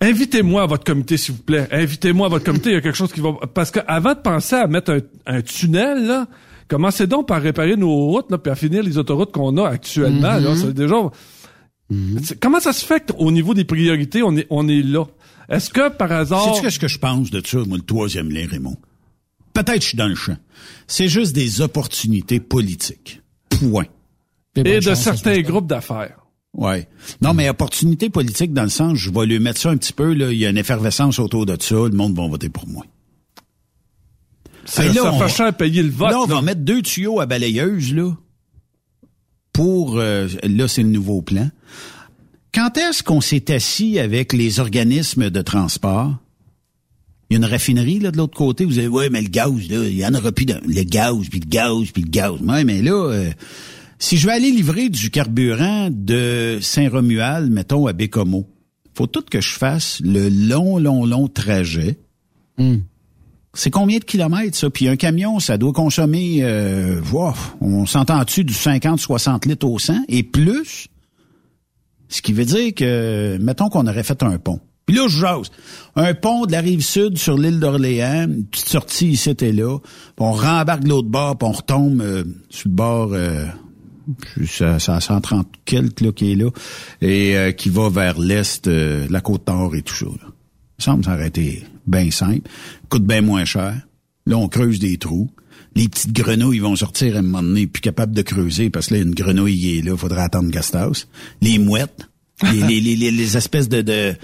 Invitez-moi 0.02 0.62
à 0.62 0.66
votre 0.66 0.84
comité, 0.84 1.16
s'il 1.18 1.34
vous 1.34 1.42
plaît. 1.42 1.68
Invitez-moi 1.70 2.26
à 2.26 2.30
votre 2.30 2.44
comité. 2.44 2.70
Il 2.70 2.72
y 2.74 2.76
a 2.76 2.80
quelque 2.80 2.96
chose 2.96 3.12
qui 3.12 3.20
va... 3.20 3.32
Parce 3.52 3.70
que 3.70 3.80
avant 3.86 4.14
de 4.14 4.18
penser 4.20 4.56
à 4.56 4.66
mettre 4.66 4.92
un, 4.92 5.00
un 5.36 5.42
tunnel, 5.42 6.06
là, 6.06 6.26
commencez 6.68 7.06
donc 7.06 7.28
par 7.28 7.42
réparer 7.42 7.76
nos 7.76 7.94
routes, 8.06 8.30
là, 8.30 8.38
puis 8.38 8.50
à 8.50 8.54
finir 8.54 8.82
les 8.82 8.96
autoroutes 8.96 9.32
qu'on 9.32 9.56
a 9.58 9.68
actuellement. 9.68 10.38
là. 10.38 10.56
C'est 10.56 10.72
déjà... 10.72 10.96
C'est- 12.22 12.38
Comment 12.40 12.60
ça 12.60 12.72
se 12.72 12.84
fait 12.84 13.12
qu'au 13.12 13.30
niveau 13.30 13.52
des 13.52 13.64
priorités, 13.64 14.22
on 14.22 14.34
est, 14.36 14.46
on 14.48 14.68
est 14.68 14.82
là? 14.82 15.04
Est-ce 15.50 15.68
que, 15.68 15.90
par 15.90 16.12
hasard... 16.12 16.44
Sais-tu 16.44 16.62
qu'est-ce 16.62 16.78
que 16.78 16.88
je 16.88 16.98
pense 16.98 17.30
de 17.30 17.42
ça, 17.44 17.58
moi, 17.66 17.76
le 17.76 17.82
troisième 17.82 18.30
lien, 18.30 18.46
Raymond? 18.50 18.76
Peut-être 19.52 19.74
que 19.76 19.82
je 19.82 19.88
suis 19.88 19.96
dans 19.96 20.08
le 20.08 20.14
champ. 20.14 20.36
C'est 20.86 21.08
juste 21.08 21.34
des 21.34 21.60
opportunités 21.60 22.40
politiques. 22.40 23.20
Point. 23.48 23.86
Et 24.56 24.62
de 24.62 24.80
chance, 24.80 25.00
certains 25.02 25.40
groupes 25.40 25.66
d'affaires. 25.66 26.16
Ouais. 26.52 26.88
Non, 27.22 27.32
mais 27.34 27.48
opportunité 27.48 28.10
politique 28.10 28.52
dans 28.52 28.64
le 28.64 28.68
sens, 28.68 28.98
je 28.98 29.10
vais 29.10 29.26
lui 29.26 29.38
mettre 29.38 29.60
ça 29.60 29.70
un 29.70 29.76
petit 29.76 29.92
peu, 29.92 30.12
là, 30.14 30.32
il 30.32 30.38
y 30.38 30.46
a 30.46 30.50
une 30.50 30.58
effervescence 30.58 31.18
autour 31.20 31.46
de 31.46 31.56
ça, 31.60 31.74
le 31.76 31.90
monde 31.90 32.16
va 32.16 32.26
voter 32.26 32.48
pour 32.48 32.66
moi. 32.66 32.84
Ça, 34.64 34.84
Hey, 34.84 34.92
là, 34.92 35.02
ça 35.02 35.12
on 35.12 35.18
fait 35.20 35.28
cher 35.28 35.56
payer 35.56 35.82
le 35.82 35.90
vote. 35.90 36.10
là, 36.10 36.18
on 36.20 36.26
là. 36.26 36.34
va 36.36 36.42
mettre 36.42 36.60
deux 36.62 36.82
tuyaux 36.82 37.20
à 37.20 37.26
balayeuse, 37.26 37.94
là, 37.94 38.16
pour, 39.52 39.98
euh, 39.98 40.28
là, 40.42 40.68
c'est 40.68 40.82
le 40.82 40.88
nouveau 40.88 41.22
plan. 41.22 41.50
Quand 42.52 42.76
est-ce 42.76 43.02
qu'on 43.02 43.20
s'est 43.20 43.52
assis 43.54 43.98
avec 43.98 44.32
les 44.32 44.58
organismes 44.58 45.30
de 45.30 45.42
transport? 45.42 46.16
Il 47.30 47.34
y 47.34 47.36
a 47.36 47.46
une 47.46 47.50
raffinerie, 47.50 48.00
là, 48.00 48.10
de 48.10 48.16
l'autre 48.16 48.36
côté. 48.36 48.64
Vous 48.64 48.78
avez, 48.78 48.88
ouais, 48.88 49.08
mais 49.08 49.22
le 49.22 49.28
gaz, 49.28 49.52
là, 49.70 49.84
il 49.84 49.96
y 49.96 50.04
en 50.04 50.12
aura 50.14 50.32
plus 50.32 50.46
de, 50.46 50.54
le 50.66 50.82
gaz, 50.82 51.28
puis 51.30 51.38
le 51.38 51.48
gaz, 51.48 51.90
puis 51.92 52.02
le 52.02 52.10
gaz. 52.10 52.40
Ouais, 52.42 52.64
mais 52.64 52.82
là, 52.82 52.92
euh, 52.92 53.30
si 54.00 54.16
je 54.16 54.26
vais 54.26 54.32
aller 54.32 54.50
livrer 54.50 54.88
du 54.88 55.10
carburant 55.10 55.90
de 55.92 56.58
Saint-Romuald, 56.60 57.52
mettons, 57.52 57.86
à 57.86 57.92
Bécomo, 57.92 58.48
faut 58.94 59.06
tout 59.06 59.22
que 59.22 59.40
je 59.40 59.50
fasse 59.50 60.00
le 60.02 60.28
long, 60.28 60.78
long, 60.78 61.06
long 61.06 61.28
trajet 61.28 61.98
C'est 63.54 63.70
combien 63.70 63.98
de 63.98 64.04
kilomètres, 64.04 64.56
ça? 64.56 64.68
Puis 64.68 64.88
un 64.88 64.96
camion, 64.96 65.38
ça 65.38 65.56
doit 65.56 65.72
consommer, 65.72 66.38
euh, 66.42 67.00
wow, 67.12 67.32
on 67.60 67.86
s'entend-tu 67.86 68.44
du 68.44 68.54
50-60 68.54 69.48
litres 69.48 69.66
au 69.66 69.78
100 69.78 70.04
et 70.08 70.22
plus? 70.22 70.88
Ce 72.08 72.22
qui 72.22 72.32
veut 72.32 72.44
dire 72.44 72.74
que, 72.74 73.38
mettons 73.40 73.68
qu'on 73.68 73.86
aurait 73.86 74.02
fait 74.02 74.22
un 74.22 74.38
pont. 74.38 74.60
Puis 74.90 74.98
là, 74.98 75.06
je 75.06 75.20
jase. 75.20 75.50
Un 75.94 76.14
pont 76.14 76.46
de 76.46 76.52
la 76.52 76.60
rive 76.60 76.80
sud 76.80 77.16
sur 77.16 77.38
l'île 77.38 77.60
d'Orléans, 77.60 78.24
une 78.24 78.44
petite 78.46 78.70
sortie 78.70 79.10
ici 79.10 79.36
et 79.40 79.52
là, 79.52 79.78
puis 79.78 79.86
on 80.18 80.32
rembarque 80.32 80.84
l'autre 80.84 81.08
bord, 81.08 81.38
puis 81.38 81.48
on 81.48 81.52
retombe 81.52 82.02
euh, 82.02 82.24
sur 82.48 82.68
le 82.68 82.74
bord... 82.74 83.10
Euh, 83.12 83.46
ça 84.48 84.74
a 84.74 85.00
130 85.00 85.46
quelques 85.64 86.00
là, 86.00 86.10
qui 86.10 86.32
est 86.32 86.34
là, 86.34 86.50
et 87.00 87.36
euh, 87.36 87.52
qui 87.52 87.68
va 87.68 87.88
vers 87.88 88.18
l'est, 88.18 88.66
euh, 88.66 89.06
la 89.08 89.20
côte 89.20 89.46
nord 89.46 89.76
et 89.76 89.82
tout 89.82 89.94
ça. 89.94 90.06
Là. 90.06 90.26
Me 90.78 90.82
semble 90.82 91.04
ça 91.04 91.14
aurait 91.14 91.28
été 91.28 91.62
bien 91.86 92.10
simple. 92.10 92.50
Coûte 92.88 93.04
bien 93.04 93.20
moins 93.20 93.44
cher. 93.44 93.76
Là, 94.26 94.38
on 94.38 94.48
creuse 94.48 94.80
des 94.80 94.98
trous. 94.98 95.30
Les 95.76 95.88
petites 95.88 96.12
grenouilles 96.12 96.58
vont 96.58 96.74
sortir 96.74 97.14
à 97.14 97.20
un 97.20 97.22
moment 97.22 97.44
donné, 97.44 97.68
plus 97.68 97.80
capables 97.80 98.12
de 98.12 98.22
creuser, 98.22 98.70
parce 98.70 98.88
que 98.88 98.94
là, 98.94 99.02
une 99.02 99.14
grenouille 99.14 99.78
est 99.78 99.82
là, 99.82 99.96
faudra 99.96 100.24
attendre 100.24 100.50
Gasthaus. 100.50 101.06
Les 101.42 101.60
mouettes, 101.60 102.08
les, 102.42 102.80
les, 102.80 102.96
les, 102.96 103.12
les, 103.12 103.36
espèces 103.36 103.68
de, 103.68 103.82
de 103.82 104.16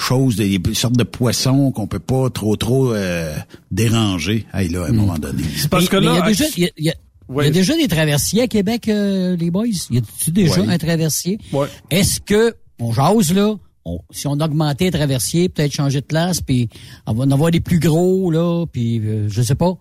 choses, 0.00 0.36
des, 0.36 0.60
sortes 0.74 0.96
de 0.96 1.04
poissons 1.04 1.70
qu'on 1.72 1.86
peut 1.86 1.98
pas 1.98 2.30
trop 2.30 2.56
trop 2.56 2.92
euh, 2.94 3.34
déranger. 3.70 4.46
Hey, 4.52 4.68
là, 4.68 4.84
à 4.84 4.88
un 4.88 4.92
moment 4.92 5.18
donné. 5.18 5.42
parce 5.70 5.88
que 5.88 5.96
là, 5.96 6.12
il 6.12 6.18
y 6.18 6.22
a 6.22 6.26
déjà, 6.26 6.44
il 6.56 6.62
y 6.62 6.66
a- 6.66 6.70
il 6.78 6.84
y 6.86 6.90
a- 6.90 6.94
il 7.38 7.44
y 7.44 7.46
a 7.46 7.50
déjà 7.50 7.76
des 7.76 7.86
traversiers 7.86 8.42
à 8.42 8.48
Québec, 8.48 8.88
euh, 8.88 9.36
les 9.36 9.50
boys? 9.52 9.66
Y 9.90 9.98
a-tu 9.98 10.30
déjà 10.32 10.60
Ouais. 10.62 10.68
un 10.68 10.78
traversier? 10.78 11.38
Ouais. 11.52 11.68
Est-ce 11.90 12.20
que, 12.20 12.54
on 12.80 12.92
jase 12.92 13.32
là, 13.32 13.54
on- 13.84 14.00
si 14.10 14.26
on 14.26 14.32
augmentait 14.32 14.86
le 14.86 14.90
traversier, 14.92 15.48
peut-être 15.48 15.72
changer 15.72 16.00
de 16.00 16.06
place, 16.06 16.40
puis 16.40 16.68
on 17.06 17.12
va 17.14 17.24
en 17.24 17.30
avoir 17.30 17.50
des 17.52 17.60
plus 17.60 17.78
gros, 17.78 18.30
là, 18.32 18.64
puis 18.70 18.98
euh, 19.00 19.28
je 19.28 19.42
sais 19.42 19.54
pas. 19.54 19.74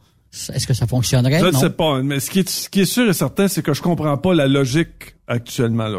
Est-ce 0.53 0.67
que 0.67 0.75
ça 0.75 0.85
fonctionnerait? 0.85 1.39
Je 1.39 1.45
ne 1.47 1.51
sais 1.53 1.71
pas, 1.71 2.03
mais 2.03 2.19
ce 2.19 2.29
qui 2.29 2.39
est, 2.39 2.47
ce 2.49 2.69
qui 2.69 2.81
est 2.81 2.85
sûr 2.85 3.09
et 3.09 3.13
certain, 3.13 3.47
c'est 3.47 3.63
que 3.63 3.73
je 3.73 3.81
comprends 3.81 4.15
pas 4.17 4.35
la 4.35 4.47
logique 4.47 5.15
actuellement. 5.27 5.89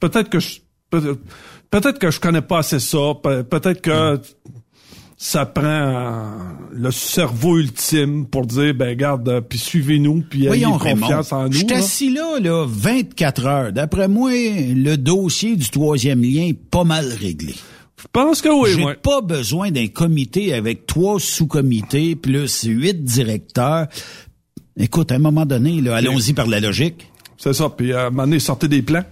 Peut-être 0.00 0.30
que 0.30 0.40
je 0.40 0.60
peut- 0.88 1.18
peut-être 1.80 1.98
que 1.98 2.10
je 2.10 2.20
connais 2.20 2.42
pas 2.42 2.58
assez 2.58 2.78
ça. 2.80 3.14
Pe- 3.22 3.42
Peut-être 3.42 3.80
que 3.80 4.20
ça 5.16 5.46
prend 5.46 5.64
euh, 5.64 6.30
le 6.72 6.90
cerveau 6.90 7.58
ultime 7.58 8.26
pour 8.26 8.46
dire 8.46 8.74
ben 8.74 8.96
garde, 8.96 9.28
euh, 9.28 9.40
puis 9.40 9.58
suivez-nous, 9.58 10.24
puis 10.28 10.46
ayez 10.46 10.66
Raymond, 10.66 10.78
confiance 10.78 11.32
en 11.32 11.44
je 11.44 11.46
nous. 11.52 11.58
suis 11.58 11.66
là. 11.68 11.76
assis 11.78 12.12
là, 12.12 12.38
là, 12.40 12.66
24 12.68 13.46
heures. 13.46 13.72
D'après 13.72 14.08
moi, 14.08 14.30
le 14.32 14.96
dossier 14.96 15.56
du 15.56 15.68
troisième 15.70 16.22
lien 16.22 16.46
est 16.48 16.52
pas 16.58 16.84
mal 16.84 17.06
réglé. 17.12 17.54
Je 18.00 18.06
pense 18.12 18.42
que 18.42 18.48
oui, 18.48 18.70
J'ai 18.76 18.94
pas 19.02 19.20
besoin 19.22 19.70
d'un 19.70 19.86
comité 19.86 20.52
avec 20.52 20.84
trois 20.86 21.18
sous-comités 21.18 22.16
plus 22.16 22.62
huit 22.64 23.02
directeurs. 23.02 23.86
Écoute, 24.76 25.10
à 25.12 25.14
un 25.14 25.18
moment 25.20 25.46
donné, 25.46 25.80
là, 25.80 25.96
allons-y 25.96 26.32
par 26.34 26.46
la 26.48 26.60
logique. 26.60 27.08
C'est 27.38 27.54
ça. 27.54 27.70
Puis 27.70 27.92
à 27.94 28.06
un 28.06 28.10
moment 28.10 28.24
donné, 28.24 28.40
sortez 28.40 28.68
des 28.68 28.82
plans. 28.82 29.04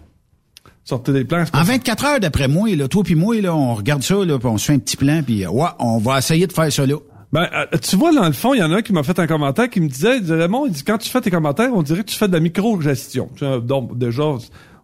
Sortez 0.84 1.12
des 1.12 1.24
plans. 1.24 1.42
En 1.42 1.46
pas- 1.46 1.62
24 1.62 2.04
heures, 2.04 2.20
d'après 2.20 2.48
moi, 2.48 2.74
là, 2.74 2.88
toi 2.88 3.02
puis 3.04 3.14
moi, 3.14 3.40
là, 3.40 3.54
on 3.54 3.74
regarde 3.74 4.02
ça, 4.02 4.16
là, 4.24 4.38
puis 4.38 4.48
on 4.48 4.58
se 4.58 4.66
fait 4.66 4.72
un 4.74 4.78
petit 4.78 4.96
plan, 4.96 5.22
puis 5.24 5.46
ouais, 5.46 5.68
on 5.78 5.98
va 5.98 6.18
essayer 6.18 6.46
de 6.46 6.52
faire 6.52 6.72
ça 6.72 6.84
là. 6.86 6.96
Ben, 7.32 7.48
euh, 7.54 7.64
tu 7.80 7.96
vois, 7.96 8.12
dans 8.12 8.26
le 8.26 8.32
fond, 8.32 8.52
il 8.52 8.58
y 8.58 8.62
en 8.62 8.70
a 8.72 8.76
un 8.76 8.82
qui 8.82 8.92
m'a 8.92 9.02
fait 9.02 9.18
un 9.18 9.26
commentaire 9.26 9.70
qui 9.70 9.80
me 9.80 9.88
disait, 9.88 10.16
il 10.16 10.20
disait, 10.22 10.34
Raymond, 10.34 10.66
il 10.66 10.72
dit, 10.72 10.82
quand 10.84 10.98
tu 10.98 11.08
fais 11.08 11.20
tes 11.22 11.30
commentaires, 11.30 11.70
on 11.72 11.82
dirait 11.82 12.00
que 12.04 12.10
tu 12.10 12.16
fais 12.16 12.28
de 12.28 12.32
la 12.34 12.40
micro-gestion. 12.40 13.30
Donc, 13.62 13.96
déjà, 13.96 14.24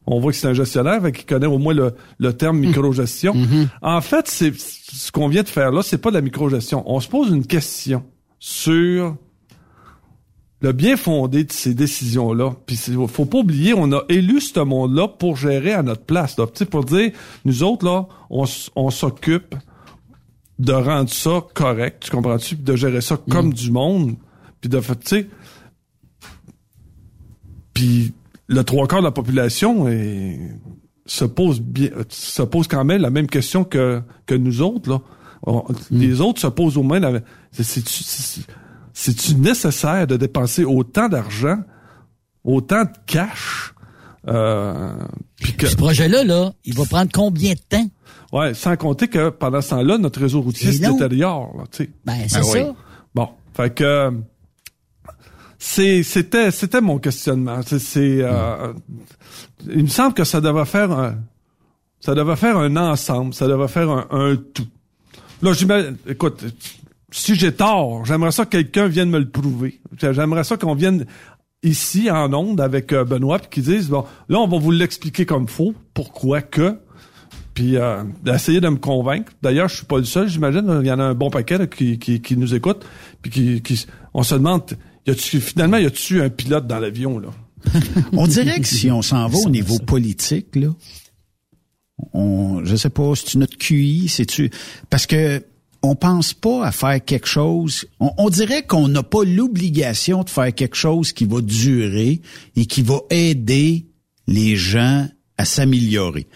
on 0.06 0.20
voit 0.20 0.32
que 0.32 0.38
c'est 0.38 0.46
un 0.46 0.54
gestionnaire, 0.54 1.02
qu'il 1.12 1.26
connaît 1.26 1.46
au 1.46 1.58
moins 1.58 1.74
le, 1.74 1.94
le 2.18 2.32
terme 2.32 2.58
micro-gestion. 2.58 3.34
En 3.82 4.00
fait, 4.00 4.28
c'est 4.28 4.54
ce 4.58 5.12
qu'on 5.12 5.28
vient 5.28 5.42
de 5.42 5.48
faire 5.48 5.72
là, 5.72 5.82
c'est 5.82 5.98
pas 5.98 6.08
de 6.08 6.14
la 6.14 6.22
micro-gestion. 6.22 6.82
On 6.86 7.00
se 7.00 7.08
pose 7.08 7.28
une 7.30 7.44
question 7.46 8.02
sur 8.38 9.16
le 10.60 10.72
bien 10.72 10.96
fondé 10.96 11.44
de 11.44 11.52
ces 11.52 11.72
décisions-là. 11.74 12.52
Puis 12.66 12.76
faut 13.08 13.24
pas 13.26 13.38
oublier, 13.38 13.74
on 13.74 13.92
a 13.92 14.02
élu 14.08 14.40
ce 14.40 14.58
monde-là 14.60 15.06
pour 15.08 15.36
gérer 15.36 15.72
à 15.72 15.82
notre 15.82 16.02
place. 16.04 16.36
Là. 16.38 16.46
Tu 16.46 16.58
sais, 16.58 16.64
pour 16.66 16.84
dire, 16.84 17.12
nous 17.44 17.62
autres, 17.62 17.84
là, 17.84 18.06
on, 18.30 18.44
s'occupe 18.90 19.54
de 20.58 20.72
rendre 20.72 21.10
ça 21.10 21.40
correct, 21.54 22.02
tu 22.04 22.10
comprends-tu? 22.10 22.56
Puis 22.56 22.64
de 22.64 22.74
gérer 22.76 23.00
ça 23.00 23.16
comme 23.30 23.52
du 23.52 23.70
monde. 23.70 24.16
Puis 24.60 24.68
de 24.68 24.80
fait, 24.80 24.96
tu 24.96 25.06
sais... 25.08 25.28
Puis 27.74 28.12
le 28.48 28.64
trois 28.64 28.88
quarts 28.88 29.00
de 29.00 29.04
la 29.04 29.12
population 29.12 29.88
est- 29.88 30.40
se 31.06 31.24
pose 31.24 31.60
bien, 31.60 31.90
se 32.08 32.42
pose 32.42 32.66
quand 32.68 32.84
même 32.84 33.00
la 33.00 33.10
même 33.10 33.28
question 33.28 33.64
que, 33.64 34.02
que 34.26 34.34
nous 34.34 34.60
autres, 34.62 34.90
là. 34.90 35.00
On- 35.46 35.64
Les 35.92 36.20
autres 36.20 36.40
se 36.40 36.48
posent 36.48 36.76
au 36.76 36.82
moins 36.82 36.98
la 36.98 37.20
c'est- 37.52 38.42
c'est-tu- 39.02 39.18
c'est- 39.20 39.28
C'est-tu 39.32 39.40
nécessaire 39.40 40.06
de 40.06 40.16
dépenser 40.16 40.64
autant 40.64 41.08
d'argent, 41.08 41.58
autant 42.44 42.84
de 42.84 42.90
cash? 43.06 43.72
Euh, 44.26 44.94
puis 45.36 45.54
que, 45.54 45.66
Ce 45.66 45.76
projet-là, 45.76 46.24
là, 46.24 46.52
il 46.64 46.74
va 46.74 46.84
prendre 46.84 47.10
combien 47.12 47.54
de 47.54 47.60
temps? 47.68 47.88
ouais, 48.32 48.52
sans 48.54 48.76
compter 48.76 49.08
que 49.08 49.30
pendant 49.30 49.60
ce 49.62 49.70
temps-là, 49.70 49.96
notre 49.98 50.20
réseau 50.20 50.40
routier 50.42 50.72
se 50.72 50.80
détériore. 50.80 51.54
Là, 51.56 51.64
tu 51.70 51.84
sais. 51.84 51.90
Ben, 52.04 52.24
c'est 52.28 52.40
Ben 52.40 52.46
oui. 52.46 52.58
ça. 52.60 52.74
Bon, 53.14 53.28
fait 53.54 53.74
que 53.74 53.84
euh, 53.84 54.10
c'était 55.58 56.50
c'était 56.50 56.80
mon 56.80 56.98
questionnement. 56.98 57.60
C'est, 57.66 57.78
c'est, 57.78 58.18
euh, 58.22 58.72
il 59.68 59.82
me 59.84 59.88
semble 59.88 60.14
que 60.14 60.24
ça 60.24 60.40
devrait 60.40 60.66
faire 60.66 60.92
un 60.92 61.16
ça 62.00 62.14
devrait 62.14 62.36
faire 62.36 62.56
un 62.56 62.76
ensemble, 62.76 63.34
ça 63.34 63.48
devrait 63.48 63.66
faire 63.68 63.90
un, 63.90 64.06
un 64.10 64.36
tout. 64.36 64.66
Là, 65.42 65.52
j'imagine, 65.52 65.96
écoute, 66.06 66.44
si 67.10 67.34
j'ai 67.34 67.52
tort, 67.52 68.04
j'aimerais 68.04 68.32
ça 68.32 68.44
que 68.44 68.50
quelqu'un 68.50 68.86
vienne 68.86 69.10
me 69.10 69.18
le 69.18 69.28
prouver. 69.28 69.80
J'aimerais 69.96 70.44
ça 70.44 70.56
qu'on 70.56 70.74
vienne 70.74 71.06
ici 71.62 72.10
en 72.10 72.32
onde 72.32 72.60
avec 72.60 72.92
euh, 72.92 73.04
Benoît 73.04 73.38
puis 73.38 73.48
qu'ils 73.50 73.64
disent 73.64 73.88
bon, 73.88 74.04
là 74.28 74.38
on 74.38 74.46
va 74.46 74.58
vous 74.58 74.70
l'expliquer 74.70 75.26
comme 75.26 75.48
faut, 75.48 75.74
pourquoi 75.94 76.40
que 76.40 76.78
puis 77.58 77.76
euh, 77.76 78.04
d'essayer 78.22 78.60
de 78.60 78.68
me 78.68 78.76
convaincre. 78.76 79.32
D'ailleurs, 79.42 79.68
je 79.68 79.78
suis 79.78 79.84
pas 79.84 79.98
le 79.98 80.04
seul, 80.04 80.28
j'imagine. 80.28 80.78
Il 80.80 80.86
y 80.86 80.92
en 80.92 81.00
a 81.00 81.02
un 81.02 81.14
bon 81.14 81.28
paquet 81.28 81.58
là, 81.58 81.66
qui, 81.66 81.98
qui, 81.98 82.20
qui 82.20 82.36
nous 82.36 82.54
écoute. 82.54 82.86
Puis 83.20 83.32
qui, 83.32 83.62
qui, 83.62 83.84
on 84.14 84.22
se 84.22 84.36
demande, 84.36 84.78
y 85.08 85.10
a-tu, 85.10 85.40
finalement, 85.40 85.76
y 85.76 85.86
a-tu 85.86 86.22
un 86.22 86.28
pilote 86.28 86.68
dans 86.68 86.78
l'avion 86.78 87.18
là? 87.18 87.30
On 88.12 88.28
dirait 88.28 88.60
que 88.60 88.68
si 88.68 88.88
on 88.92 89.02
s'en 89.02 89.26
va 89.26 89.38
au 89.38 89.50
niveau 89.50 89.80
politique, 89.80 90.54
là, 90.54 90.68
on, 92.12 92.64
je 92.64 92.76
sais 92.76 92.90
pas, 92.90 93.12
c'est 93.16 93.36
notre 93.36 93.58
QI, 93.58 94.06
c'est-tu, 94.08 94.50
parce 94.88 95.06
que 95.06 95.42
on 95.82 95.94
pense 95.94 96.34
pas 96.34 96.66
à 96.66 96.72
faire 96.72 97.04
quelque 97.04 97.28
chose. 97.28 97.86
On, 98.00 98.28
dirait 98.30 98.62
qu'on 98.62 98.88
n'a 98.88 99.02
pas 99.02 99.24
l'obligation 99.24 100.22
de 100.24 100.30
faire 100.30 100.54
quelque 100.54 100.76
chose 100.76 101.12
qui 101.12 101.24
va 101.24 101.40
durer 101.40 102.20
et 102.56 102.66
qui 102.66 102.82
va 102.82 103.00
aider 103.10 103.86
les 104.26 104.56
gens 104.56 105.06
à 105.36 105.44
s'améliorer. 105.44 106.26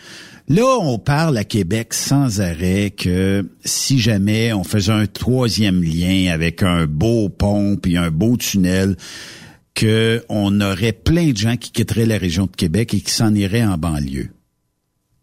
Là, 0.48 0.78
on 0.80 0.98
parle 0.98 1.38
à 1.38 1.44
Québec 1.44 1.94
sans 1.94 2.40
arrêt 2.40 2.90
que 2.90 3.48
si 3.64 3.98
jamais 3.98 4.52
on 4.52 4.64
faisait 4.64 4.92
un 4.92 5.06
troisième 5.06 5.82
lien 5.82 6.32
avec 6.32 6.62
un 6.62 6.86
beau 6.86 7.28
pont 7.28 7.76
puis 7.76 7.96
un 7.96 8.10
beau 8.10 8.36
tunnel, 8.36 8.96
que 9.74 10.24
on 10.28 10.60
aurait 10.60 10.92
plein 10.92 11.30
de 11.30 11.36
gens 11.36 11.56
qui 11.56 11.70
quitteraient 11.70 12.06
la 12.06 12.18
région 12.18 12.46
de 12.46 12.56
Québec 12.56 12.92
et 12.94 13.00
qui 13.00 13.10
s'en 13.10 13.34
iraient 13.34 13.64
en 13.64 13.78
banlieue. 13.78 14.30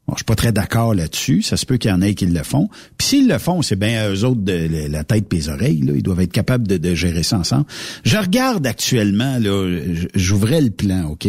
Bon, 0.09 0.15
je 0.15 0.21
suis 0.21 0.25
pas 0.25 0.35
très 0.35 0.51
d'accord 0.51 0.95
là-dessus. 0.95 1.43
Ça 1.43 1.55
se 1.55 1.67
peut 1.67 1.77
qu'il 1.77 1.91
y 1.91 1.93
en 1.93 2.01
ait 2.01 2.15
qui 2.15 2.25
le 2.25 2.41
font. 2.41 2.67
Puis 2.97 3.09
s'ils 3.09 3.27
le 3.27 3.37
font, 3.37 3.61
c'est 3.61 3.75
bien 3.75 4.01
à 4.01 4.09
eux 4.09 4.23
autres 4.23 4.41
de, 4.41 4.67
la 4.89 5.03
tête 5.03 5.31
et 5.31 5.35
les 5.35 5.49
oreilles. 5.49 5.81
Là. 5.81 5.93
Ils 5.95 6.01
doivent 6.01 6.21
être 6.21 6.31
capables 6.31 6.67
de, 6.67 6.77
de 6.77 6.95
gérer 6.95 7.21
ça 7.21 7.37
ensemble. 7.37 7.65
Je 8.03 8.17
regarde 8.17 8.65
actuellement, 8.65 9.37
là, 9.37 9.81
j'ouvrais 10.15 10.61
le 10.61 10.71
plan, 10.71 11.03
OK? 11.11 11.27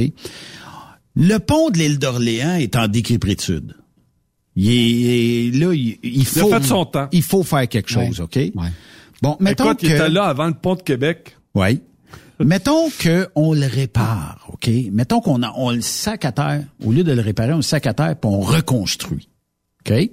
Le 1.14 1.36
pont 1.36 1.68
de 1.68 1.76
l'île 1.76 1.98
d'Orléans 1.98 2.54
est 2.54 2.74
en 2.74 2.88
décrépitude. 2.88 3.76
Il 4.56 4.70
est, 4.70 5.58
là, 5.58 5.74
il, 5.74 5.98
il 6.02 6.24
faut, 6.24 6.48
fait 6.48 6.64
son 6.64 6.86
temps. 6.86 7.08
il 7.12 7.22
faut 7.22 7.42
faire 7.42 7.68
quelque 7.68 7.90
chose, 7.90 8.18
OK? 8.20 8.36
Ouais. 8.36 8.52
Bon, 9.20 9.36
mettons 9.40 9.64
Écoute, 9.64 9.80
que... 9.80 9.86
il 9.88 9.92
était 9.92 10.08
là 10.08 10.24
avant 10.24 10.46
le 10.46 10.54
pont 10.54 10.74
de 10.74 10.82
Québec. 10.82 11.36
Oui. 11.54 11.82
Mettons 12.40 12.88
que 12.88 13.28
on 13.34 13.52
le 13.52 13.66
répare, 13.66 14.48
OK? 14.52 14.70
Mettons 14.90 15.20
qu'on 15.20 15.42
on 15.42 15.70
le 15.72 15.82
sac 15.82 16.24
à 16.24 16.32
terre, 16.32 16.64
au 16.82 16.90
lieu 16.90 17.04
de 17.04 17.12
le 17.12 17.20
réparer, 17.20 17.52
on 17.52 17.56
le 17.56 17.62
sac 17.62 17.86
à 17.86 17.92
terre 17.92 18.16
puis 18.16 18.30
on 18.30 18.40
reconstruit. 18.40 19.28
OK? 19.80 20.10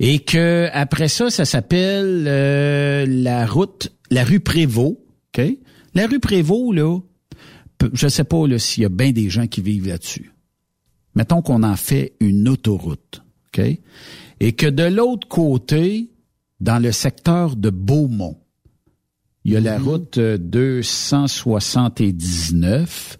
Et 0.00 0.18
que 0.20 0.68
après 0.72 1.08
ça, 1.08 1.30
ça 1.30 1.46
s'appelle 1.46 2.24
euh, 2.26 3.06
la 3.08 3.46
route, 3.46 3.90
la 4.10 4.24
rue 4.24 4.40
Prévost. 4.40 4.98
OK? 5.36 5.44
La 5.94 6.06
rue 6.06 6.20
Prévost, 6.20 6.74
là, 6.74 6.98
je 7.92 8.08
sais 8.08 8.24
pas 8.24 8.44
s'il 8.58 8.82
y 8.82 8.86
a 8.86 8.90
bien 8.90 9.12
des 9.12 9.30
gens 9.30 9.46
qui 9.46 9.62
vivent 9.62 9.88
là-dessus. 9.88 10.32
Mettons 11.14 11.40
qu'on 11.40 11.62
en 11.62 11.76
fait 11.76 12.14
une 12.20 12.48
autoroute. 12.48 13.22
OK? 13.48 13.64
Et 14.40 14.52
que 14.52 14.66
de 14.66 14.84
l'autre 14.84 15.26
côté, 15.26 16.10
dans 16.60 16.78
le 16.78 16.92
secteur 16.92 17.56
de 17.56 17.70
Beaumont, 17.70 18.36
il 19.44 19.52
y 19.52 19.56
a 19.56 19.60
la 19.60 19.78
route 19.78 20.18
euh, 20.18 20.36
279 20.38 23.18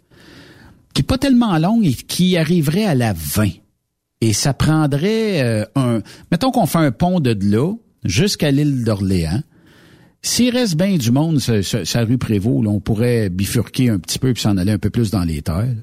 qui 0.93 1.03
est 1.03 1.05
pas 1.05 1.19
tellement 1.19 1.57
longue 1.59 1.87
et 1.87 1.95
qui 1.95 2.37
arriverait 2.37 2.85
à 2.85 2.95
la 2.95 3.13
20. 3.13 3.49
Et 4.21 4.33
ça 4.33 4.53
prendrait 4.53 5.43
euh, 5.43 5.65
un... 5.77 6.01
Mettons 6.31 6.51
qu'on 6.51 6.67
fait 6.67 6.79
un 6.79 6.93
pont 6.93 7.21
de 7.21 7.37
là 7.43 7.73
jusqu'à 8.05 8.51
l'île 8.51 8.85
d'Orléans. 8.85 9.43
S'il 10.23 10.55
reste 10.55 10.77
bien 10.77 10.99
du 10.99 11.11
monde, 11.11 11.39
sa, 11.39 12.05
rue 12.05 12.19
Prévost, 12.19 12.65
là, 12.65 12.71
on 12.71 12.81
pourrait 12.81 13.31
bifurquer 13.31 13.89
un 13.89 13.99
petit 13.99 14.19
peu 14.19 14.35
puis 14.35 14.43
s'en 14.43 14.59
aller 14.59 14.73
un 14.73 14.79
peu 14.79 14.91
plus 14.91 15.11
dans 15.11 15.25
les 15.25 15.41
terres. 15.41 15.75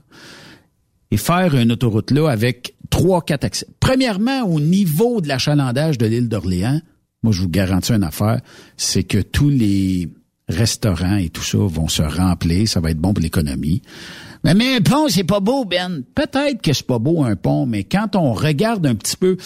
et 1.10 1.18
faire 1.18 1.56
une 1.56 1.72
autoroute 1.72 2.12
là 2.12 2.30
avec 2.30 2.76
trois, 2.92 3.24
quatre 3.24 3.46
accès. 3.46 3.66
Premièrement, 3.80 4.44
au 4.44 4.60
niveau 4.60 5.22
de 5.22 5.28
l'achalandage 5.28 5.98
de 5.98 6.06
l'île 6.06 6.30
d'Orléans, 6.30 6.82
moi, 7.24 7.34
je 7.34 7.42
vous 7.42 7.50
garantis 7.50 7.94
une 7.94 8.04
affaire, 8.04 8.42
c'est 8.78 9.04
que 9.04 9.18
tous 9.18 9.50
les 9.50 10.08
restaurants 10.48 11.18
et 11.18 11.30
tout 11.30 11.44
ça 11.44 11.58
vont 11.58 11.88
se 11.88 12.02
remplir, 12.02 12.68
ça 12.68 12.80
va 12.80 12.92
être 12.92 13.00
bon 13.00 13.14
pour 13.14 13.22
l'économie. 13.22 13.82
Mais, 14.44 14.54
mais 14.54 14.76
un 14.76 14.82
pont, 14.82 15.08
c'est 15.10 15.24
pas 15.24 15.40
beau, 15.40 15.66
Ben. 15.66 16.04
Peut-être 16.16 16.62
que 16.62 16.74
c'est 16.74 16.86
pas 16.86 17.00
beau 17.00 17.24
un 17.24 17.36
pont, 17.36 17.66
mais 17.66 17.84
quand 17.84 18.16
on 18.16 18.34
regarde 18.34 18.86
un 18.86 18.96
petit 18.96 19.18
peu, 19.18 19.38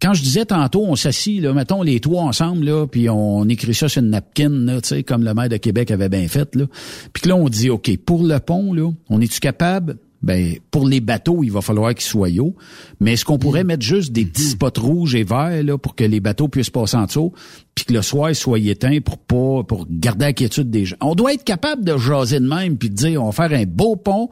quand 0.00 0.12
je 0.12 0.22
disais 0.22 0.44
tantôt, 0.44 0.84
on 0.84 0.94
s'assit, 0.94 1.40
là, 1.40 1.52
mettons 1.54 1.82
les 1.82 2.00
trois 2.00 2.24
ensemble, 2.24 2.66
là, 2.66 2.86
puis 2.86 3.08
on 3.08 3.48
écrit 3.48 3.74
ça 3.74 3.88
sur 3.88 4.02
une 4.02 4.10
napkin, 4.10 4.50
là, 4.50 4.80
comme 5.06 5.24
le 5.24 5.32
maire 5.32 5.48
de 5.48 5.56
Québec 5.56 5.90
avait 5.90 6.08
bien 6.08 6.28
fait, 6.28 6.54
là. 6.54 6.66
Puis 7.12 7.28
là, 7.28 7.36
on 7.36 7.48
dit, 7.48 7.70
OK, 7.70 7.96
pour 8.04 8.22
le 8.22 8.38
pont, 8.38 8.72
là, 8.74 8.90
on 9.08 9.20
est-tu 9.20 9.40
capable 9.40 9.96
ben 10.22 10.54
pour 10.70 10.88
les 10.88 11.00
bateaux, 11.00 11.42
il 11.42 11.52
va 11.52 11.60
falloir 11.60 11.94
qu'ils 11.94 12.04
soient 12.04 12.28
hauts. 12.38 12.56
Mais 13.00 13.12
est-ce 13.12 13.24
qu'on 13.24 13.38
pourrait 13.38 13.64
mettre 13.64 13.84
juste 13.84 14.12
des 14.12 14.24
petits 14.24 14.50
spots 14.50 14.80
rouges 14.80 15.14
et 15.14 15.24
verts 15.24 15.62
là 15.62 15.78
pour 15.78 15.94
que 15.94 16.04
les 16.04 16.20
bateaux 16.20 16.48
puissent 16.48 16.70
passer 16.70 16.96
en 16.96 17.04
dessous, 17.04 17.32
puis 17.74 17.84
que 17.84 17.92
le 17.92 18.02
soir 18.02 18.34
soit 18.34 18.58
éteint 18.58 19.00
pour 19.00 19.18
pas 19.18 19.62
pour 19.64 19.86
garder 19.90 20.26
la 20.26 20.32
quiétude 20.32 20.70
des 20.70 20.86
gens? 20.86 20.96
On 21.00 21.14
doit 21.14 21.34
être 21.34 21.44
capable 21.44 21.84
de 21.84 21.96
jaser 21.96 22.40
de 22.40 22.48
même 22.48 22.76
puis 22.76 22.90
de 22.90 22.94
dire 22.94 23.22
on 23.22 23.30
va 23.30 23.48
faire 23.48 23.58
un 23.58 23.64
beau 23.64 23.96
pont, 23.96 24.30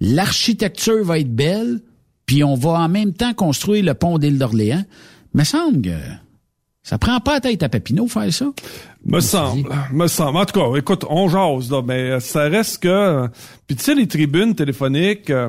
l'architecture 0.00 1.04
va 1.04 1.18
être 1.18 1.34
belle, 1.34 1.80
puis 2.26 2.44
on 2.44 2.54
va 2.54 2.72
en 2.72 2.88
même 2.88 3.12
temps 3.12 3.34
construire 3.34 3.84
le 3.84 3.94
pont 3.94 4.18
d'Île 4.18 4.38
d'Orléans. 4.38 4.84
Mais 5.34 5.44
semble 5.44 5.82
que 5.82 5.98
ça 6.82 6.98
prend 6.98 7.20
pas 7.20 7.34
la 7.34 7.40
tête 7.40 7.62
à 7.62 7.68
Papineau 7.68 8.08
faire 8.08 8.32
ça? 8.32 8.52
Me 9.04 9.20
semble, 9.20 9.68
me 9.92 10.06
semble. 10.08 10.38
En 10.38 10.44
tout 10.44 10.58
cas, 10.58 10.76
écoute, 10.76 11.04
on 11.08 11.28
jase, 11.28 11.70
là, 11.70 11.82
mais 11.82 12.18
ça 12.20 12.42
reste 12.42 12.82
que... 12.82 13.28
Puis 13.66 13.76
tu 13.76 13.84
sais, 13.84 13.94
les 13.94 14.08
tribunes 14.08 14.54
téléphoniques... 14.54 15.30
Euh, 15.30 15.48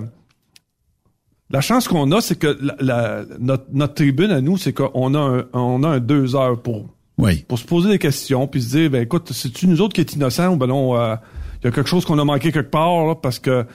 la 1.50 1.62
chance 1.62 1.88
qu'on 1.88 2.12
a, 2.12 2.20
c'est 2.20 2.38
que 2.38 2.58
la, 2.80 3.26
notre, 3.40 3.94
tribune 3.94 4.32
à 4.32 4.42
nous, 4.42 4.58
c'est 4.58 4.74
qu'on 4.74 5.14
a 5.14 5.20
un, 5.20 5.46
on 5.54 5.84
a 5.84 5.88
un 5.90 6.00
deux 6.00 6.36
heures 6.36 6.60
pour, 6.60 6.88
oui. 7.20 7.46
pour 7.48 7.60
se 7.60 7.66
poser 7.66 7.90
des 7.90 8.00
questions, 8.00 8.48
puis 8.48 8.62
se 8.62 8.70
dire, 8.70 8.90
ben 8.90 9.04
écoute, 9.04 9.32
c'est-tu 9.32 9.68
nous 9.68 9.80
autres 9.82 9.94
qui 9.94 10.02
est 10.02 10.14
innocent 10.14 10.54
ou 10.54 10.56
ben 10.56 10.66
non, 10.66 10.96
il 10.96 11.00
euh, 11.00 11.16
y 11.64 11.68
a 11.68 11.72
quelque 11.72 11.88
chose 11.88 12.06
qu'on 12.06 12.18
a 12.18 12.26
manqué 12.26 12.52
quelque 12.52 12.72
part, 12.72 13.06
là, 13.06 13.14
parce 13.14 13.38
que 13.38 13.66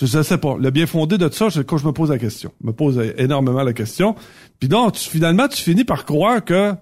je 0.00 0.22
sais 0.22 0.38
pas. 0.38 0.56
Le 0.58 0.70
bien 0.70 0.86
fondé 0.86 1.16
de 1.16 1.28
ça, 1.28 1.50
c'est 1.50 1.64
quand 1.64 1.76
je 1.76 1.86
me 1.86 1.92
pose 1.92 2.10
la 2.10 2.18
question. 2.18 2.52
Je 2.60 2.66
me 2.66 2.72
pose 2.72 3.00
énormément 3.18 3.62
la 3.62 3.72
question. 3.72 4.14
Puis 4.58 4.68
donc, 4.68 4.96
finalement, 4.96 5.48
tu 5.48 5.62
finis 5.62 5.84
par 5.84 6.04
croire 6.04 6.44
que 6.44 6.74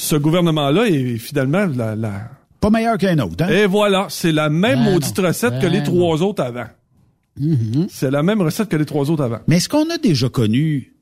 ce 0.00 0.14
gouvernement-là 0.14 0.86
est 0.86 1.18
finalement 1.18 1.66
la, 1.66 2.30
pas 2.60 2.70
meilleur 2.70 2.98
qu'un 2.98 3.18
autre. 3.18 3.44
Hein? 3.44 3.48
Et 3.48 3.66
voilà, 3.66 4.06
c'est 4.10 4.30
la 4.30 4.48
même 4.48 4.84
ben 4.84 4.92
maudite 4.92 5.18
recette 5.18 5.58
que 5.60 5.66
les 5.66 5.80
ben 5.80 5.86
trois 5.86 6.22
autres 6.22 6.40
avant. 6.40 6.66
Mm-hmm. 7.40 7.88
C'est 7.90 8.10
la 8.12 8.22
même 8.22 8.40
recette 8.40 8.68
que 8.68 8.76
les 8.76 8.84
trois 8.84 9.10
autres 9.10 9.24
avant. 9.24 9.40
Mais 9.48 9.56
est-ce 9.56 9.68
qu'on 9.68 9.90
a 9.90 9.98
déjà 9.98 10.28
connu 10.28 10.94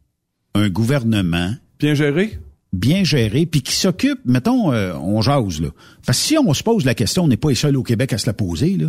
un 0.55 0.71
gouvernement 0.71 1.51
bien 1.79 1.93
géré? 1.93 2.39
bien 2.73 3.05
géré, 3.05 3.47
puis 3.47 3.63
qui 3.63 3.73
s'occupe, 3.73 4.19
mettons, 4.27 4.71
euh, 4.71 4.93
on 4.95 5.23
jase, 5.23 5.63
là. 5.63 5.69
Parce 6.05 6.19
que 6.19 6.25
si 6.25 6.37
on 6.37 6.53
se 6.53 6.63
pose 6.63 6.85
la 6.85 6.95
question, 6.95 7.25
on 7.25 7.29
n'est 7.29 7.39
pas 7.39 7.49
les 7.49 7.55
seuls 7.55 7.77
au 7.77 7.83
Québec 7.83 8.13
à 8.13 8.19
se 8.19 8.27
la 8.27 8.35
poser, 8.35 8.77
là. 8.77 8.89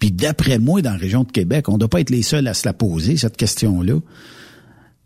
Puis 0.00 0.10
d'après 0.10 0.58
moi, 0.58 0.82
dans 0.82 0.90
la 0.90 0.96
région 0.96 1.22
de 1.22 1.30
Québec, 1.30 1.68
on 1.68 1.74
ne 1.74 1.78
doit 1.78 1.88
pas 1.88 2.00
être 2.00 2.10
les 2.10 2.22
seuls 2.22 2.48
à 2.48 2.54
se 2.54 2.66
la 2.66 2.72
poser, 2.72 3.16
cette 3.16 3.36
question-là. 3.36 4.00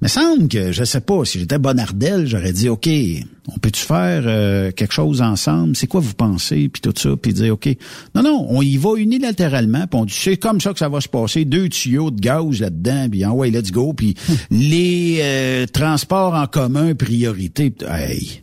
Mais 0.03 0.09
semble 0.09 0.49
que, 0.49 0.73
je 0.73 0.83
sais 0.83 1.01
pas, 1.01 1.25
si 1.25 1.39
j'étais 1.39 1.59
Bonardel, 1.59 2.27
j'aurais 2.27 2.53
dit, 2.53 2.69
OK, 2.69 2.89
on 3.47 3.59
peut-tu 3.59 3.83
faire 3.83 4.25
euh, 4.27 4.73
quelque 4.73 4.93
chose 4.93 5.23
ensemble? 5.23 5.77
C'est 5.77 5.87
quoi 5.87 6.01
vous 6.01 6.15
pensez? 6.15 6.69
Puis 6.69 6.83
tout 6.83 6.93
ça, 6.97 7.11
puis 7.17 7.33
dire, 7.33 7.55
OK. 7.55 7.69
Non, 8.17 8.25
non, 8.25 8.45
on 8.49 8.63
y 8.63 8.77
va 8.79 8.97
unilatéralement, 8.97 9.87
puis 9.87 10.01
on 10.01 10.05
dit, 10.05 10.13
c'est 10.13 10.37
comme 10.37 10.61
ça 10.61 10.73
que 10.73 10.81
ça 10.81 10.89
va 10.89 11.01
se 11.01 11.09
passer. 11.09 11.45
Deux 11.45 11.69
tuyaux 11.69 12.11
de 12.11 12.19
gaz 12.19 12.59
là-dedans, 12.59 13.11
puis 13.13 13.25
en 13.25 13.31
ouais, 13.35 13.51
let's 13.51 13.71
go. 13.71 13.93
Puis 13.93 14.17
les 14.51 15.21
euh, 15.21 15.67
transports 15.67 16.35
en 16.35 16.49
commun, 16.49 16.97
priorité. 16.97 17.73
Hey, 17.89 18.43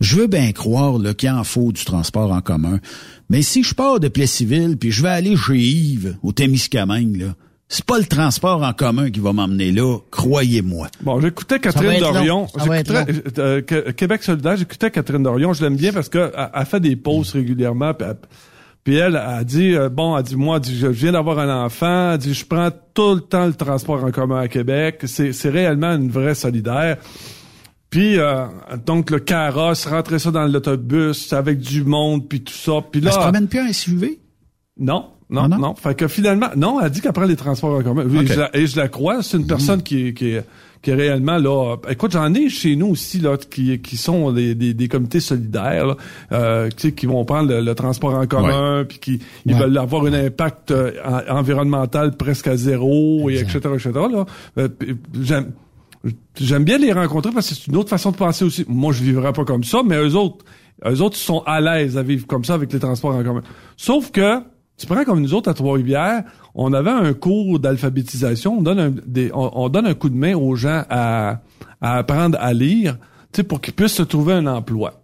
je 0.00 0.16
veux 0.16 0.28
bien 0.28 0.52
croire 0.52 0.98
qu'il 1.14 1.28
en 1.28 1.44
faut 1.44 1.72
du 1.72 1.84
transport 1.84 2.32
en 2.32 2.40
commun. 2.40 2.80
Mais 3.28 3.42
si 3.42 3.62
je 3.62 3.74
pars 3.74 4.00
de 4.00 4.08
Plessisville, 4.08 4.78
puis 4.78 4.92
je 4.92 5.02
vais 5.02 5.10
aller 5.10 5.36
chez 5.36 5.58
Yves, 5.58 6.16
au 6.22 6.32
Témiscamingue, 6.32 7.16
là, 7.16 7.34
c'est 7.68 7.84
pas 7.84 7.98
le 7.98 8.06
transport 8.06 8.62
en 8.62 8.72
commun 8.72 9.10
qui 9.10 9.20
va 9.20 9.32
m'emmener 9.34 9.70
là, 9.72 9.98
croyez-moi. 10.10 10.88
Bon, 11.02 11.20
j'écoutais 11.20 11.60
Catherine 11.60 12.00
Dorion. 12.00 12.46
Euh, 13.38 13.60
Québec 13.60 14.22
solidaire, 14.22 14.56
j'écoutais 14.56 14.90
Catherine 14.90 15.22
Dorion. 15.22 15.52
Je 15.52 15.62
l'aime 15.62 15.76
bien 15.76 15.92
parce 15.92 16.08
qu'elle 16.08 16.32
a 16.34 16.64
fait 16.64 16.80
des 16.80 16.96
pauses 16.96 17.32
régulièrement. 17.32 17.92
Puis 18.84 18.96
elle, 18.96 19.16
a 19.16 19.44
dit, 19.44 19.74
euh, 19.74 19.90
bon, 19.90 20.16
elle 20.16 20.22
dit, 20.22 20.36
moi, 20.36 20.60
je 20.64 20.86
viens 20.86 21.12
d'avoir 21.12 21.38
un 21.40 21.64
enfant. 21.64 22.12
Elle 22.12 22.18
dit, 22.18 22.32
je 22.32 22.46
prends 22.46 22.70
tout 22.94 23.16
le 23.16 23.20
temps 23.20 23.46
le 23.46 23.52
transport 23.52 24.02
en 24.02 24.10
commun 24.12 24.40
à 24.40 24.48
Québec. 24.48 25.02
C'est 25.04 25.50
réellement 25.50 25.94
une 25.94 26.10
vraie 26.10 26.34
solidaire. 26.34 26.96
Puis 27.90 28.18
euh, 28.18 28.46
donc 28.84 29.10
le 29.10 29.18
carrosse, 29.18 29.86
rentrer 29.86 30.18
ça 30.18 30.30
dans 30.30 30.46
l'autobus 30.46 31.32
avec 31.32 31.58
du 31.58 31.84
monde, 31.84 32.28
puis 32.28 32.42
tout 32.42 32.52
ça. 32.52 32.80
Puis 32.90 33.00
là, 33.00 33.10
elle 33.10 33.14
se 33.14 33.18
promène 33.20 33.48
plus 33.48 33.60
un 33.60 33.72
SUV? 33.72 34.20
Non. 34.78 35.10
Non, 35.30 35.42
ah 35.44 35.58
non, 35.58 35.74
Fait 35.74 35.94
que 35.94 36.08
finalement, 36.08 36.48
non, 36.56 36.80
elle 36.80 36.90
dit 36.90 37.00
qu'elle 37.02 37.12
prend 37.12 37.24
les 37.24 37.36
transports 37.36 37.78
en 37.78 37.82
commun. 37.82 38.04
Oui, 38.08 38.26
et 38.54 38.66
je 38.66 38.76
la 38.76 38.88
crois. 38.88 39.22
C'est 39.22 39.36
une 39.36 39.42
mhm. 39.42 39.48
personne 39.48 39.82
qui, 39.82 40.14
qui, 40.14 40.36
qui 40.82 40.90
est 40.90 40.94
réellement 40.94 41.36
là. 41.38 41.76
Écoute, 41.90 42.12
j'en 42.12 42.32
ai 42.34 42.48
chez 42.48 42.76
nous 42.76 42.88
aussi 42.88 43.18
là 43.18 43.36
qui, 43.36 43.78
qui 43.80 43.96
sont 43.96 44.32
des, 44.32 44.54
des, 44.54 44.88
comités 44.88 45.20
solidaires, 45.20 45.86
là, 45.86 45.96
euh, 46.32 46.70
qui 46.70 47.06
vont 47.06 47.24
prendre 47.24 47.52
le, 47.52 47.74
transport 47.74 48.14
en 48.14 48.26
commun, 48.26 48.84
puis 48.88 48.98
qui 48.98 49.20
ils 49.44 49.54
veulent 49.54 49.76
avoir 49.76 50.06
un 50.06 50.14
impact 50.14 50.70
euh, 50.70 50.92
environnemental 51.28 52.16
presque 52.16 52.46
à 52.46 52.56
zéro, 52.56 53.28
et 53.28 53.38
etc. 53.38 53.58
etc. 53.74 53.90
Là. 53.94 54.26
Euh, 54.56 54.68
j'aime 55.20 55.52
j'aime 56.40 56.64
bien 56.64 56.78
les 56.78 56.92
rencontrer 56.92 57.32
parce 57.32 57.48
que 57.48 57.54
c'est 57.54 57.66
une 57.66 57.76
autre 57.76 57.90
façon 57.90 58.12
de 58.12 58.16
penser 58.16 58.44
aussi. 58.44 58.64
Moi, 58.68 58.92
je 58.92 59.02
vivrais 59.02 59.32
pas 59.32 59.44
comme 59.44 59.64
ça, 59.64 59.82
mais 59.84 59.96
eux 59.96 60.14
autres, 60.14 60.44
eux 60.86 61.02
autres 61.02 61.16
sont 61.16 61.42
à 61.44 61.60
l'aise 61.60 61.98
à 61.98 62.02
vivre 62.02 62.26
comme 62.26 62.44
ça 62.44 62.54
avec 62.54 62.72
les 62.72 62.78
transports 62.78 63.14
en 63.14 63.22
commun. 63.22 63.42
Sauf 63.76 64.12
que 64.12 64.40
tu 64.78 64.86
prends 64.86 65.04
comme 65.04 65.20
nous 65.20 65.34
autres 65.34 65.50
à 65.50 65.54
Trois-Rivières, 65.54 66.22
on 66.54 66.72
avait 66.72 66.90
un 66.90 67.12
cours 67.12 67.58
d'alphabétisation, 67.58 68.58
on 68.58 68.62
donne 68.62 68.78
un, 68.78 68.94
on, 69.34 69.68
donne 69.68 69.86
un 69.86 69.94
coup 69.94 70.08
de 70.08 70.16
main 70.16 70.34
aux 70.36 70.54
gens 70.54 70.84
à, 70.88 71.40
apprendre 71.80 72.38
à 72.40 72.54
lire, 72.54 72.96
tu 73.32 73.38
sais, 73.38 73.42
pour 73.42 73.60
qu'ils 73.60 73.74
puissent 73.74 73.94
se 73.94 74.02
trouver 74.02 74.34
un 74.34 74.46
emploi. 74.46 75.02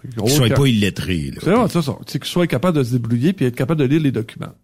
Qu'ils 0.00 0.30
soient 0.30 0.48
pas 0.48 0.66
illettrés. 0.66 1.32
C'est 1.40 1.50
vrai, 1.50 1.68
c'est 1.68 1.82
ça. 1.82 1.98
Qu'ils 2.06 2.24
soient 2.24 2.46
capables 2.46 2.78
de 2.78 2.82
se 2.82 2.92
débrouiller 2.92 3.32
puis 3.32 3.44
être 3.44 3.56
capables 3.56 3.80
de 3.80 3.86
lire 3.86 4.00
les 4.00 4.12
documents. 4.12 4.54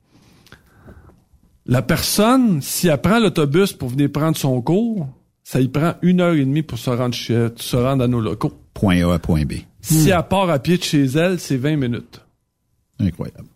La 1.66 1.82
personne, 1.82 2.62
si 2.62 2.88
elle 2.88 3.00
prend 3.00 3.18
l'autobus 3.18 3.72
pour 3.72 3.88
venir 3.88 4.10
prendre 4.10 4.36
son 4.36 4.60
cours, 4.62 5.08
ça 5.42 5.60
y 5.60 5.68
prend 5.68 5.94
une 6.02 6.20
heure 6.20 6.34
et 6.34 6.44
demie 6.44 6.62
pour 6.62 6.78
se 6.78 6.90
rendre, 6.90 7.14
chez, 7.14 7.48
se 7.56 7.76
rendre 7.76 8.04
à 8.04 8.08
nos 8.08 8.20
locaux. 8.20 8.52
Point 8.72 9.06
A 9.06 9.14
à 9.14 9.18
point 9.18 9.44
B. 9.44 9.54
Si 9.80 10.08
elle 10.08 10.22
part 10.28 10.48
à 10.48 10.58
pied 10.58 10.78
de 10.78 10.82
chez 10.82 11.04
elle, 11.04 11.38
c'est 11.38 11.56
20 11.56 11.76
minutes. 11.76 12.20
Incroyable. 12.98 13.48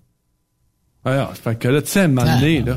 Alors, 1.12 1.34
fait 1.34 1.58
que 1.58 1.68
là, 1.68 1.82
tu 1.82 1.88
sais, 1.88 2.08
m'amener, 2.08 2.62
là. 2.62 2.76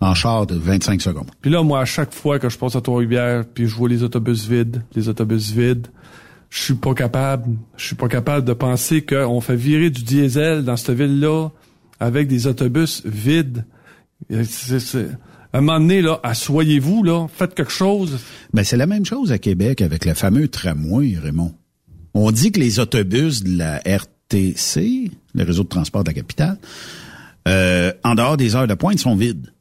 En 0.00 0.14
char 0.14 0.46
de 0.46 0.54
25 0.54 1.02
secondes. 1.02 1.28
Puis 1.40 1.50
là, 1.50 1.62
moi, 1.62 1.80
à 1.80 1.84
chaque 1.84 2.14
fois 2.14 2.38
que 2.38 2.48
je 2.48 2.56
passe 2.56 2.76
à 2.76 2.80
Trois-Rivières, 2.80 3.44
puis 3.52 3.66
je 3.66 3.74
vois 3.74 3.88
les 3.88 4.04
autobus 4.04 4.46
vides, 4.46 4.82
les 4.94 5.08
autobus 5.08 5.50
vides, 5.50 5.88
je 6.50 6.62
suis 6.62 6.74
pas 6.74 6.94
capable, 6.94 7.56
je 7.76 7.86
suis 7.86 7.96
pas 7.96 8.08
capable 8.08 8.46
de 8.46 8.52
penser 8.52 9.02
qu'on 9.02 9.40
fait 9.40 9.56
virer 9.56 9.90
du 9.90 10.02
diesel 10.04 10.64
dans 10.64 10.76
cette 10.76 10.96
ville-là 10.96 11.48
avec 12.00 12.28
des 12.28 12.46
autobus 12.46 13.02
vides. 13.04 13.64
À 14.30 15.58
un 15.58 15.60
moment 15.60 15.80
donné, 15.80 16.00
là, 16.00 16.20
assoyez-vous, 16.22 17.02
là, 17.02 17.26
faites 17.28 17.54
quelque 17.54 17.72
chose. 17.72 18.18
Ben, 18.52 18.62
c'est 18.64 18.76
la 18.76 18.86
même 18.86 19.04
chose 19.04 19.32
à 19.32 19.38
Québec 19.38 19.82
avec 19.82 20.04
le 20.04 20.14
fameux 20.14 20.48
tramway, 20.48 21.16
Raymond. 21.20 21.54
On 22.14 22.30
dit 22.30 22.52
que 22.52 22.60
les 22.60 22.78
autobus 22.78 23.42
de 23.42 23.58
la 23.58 23.78
RTC, 23.78 25.10
le 25.34 25.44
réseau 25.44 25.64
de 25.64 25.68
transport 25.68 26.04
de 26.04 26.10
la 26.10 26.14
capitale, 26.14 26.58
euh, 27.48 27.92
en 28.04 28.14
dehors 28.14 28.36
des 28.36 28.54
heures 28.54 28.66
de 28.66 28.74
pointe, 28.74 28.98
sont 28.98 29.16
vides. 29.16 29.52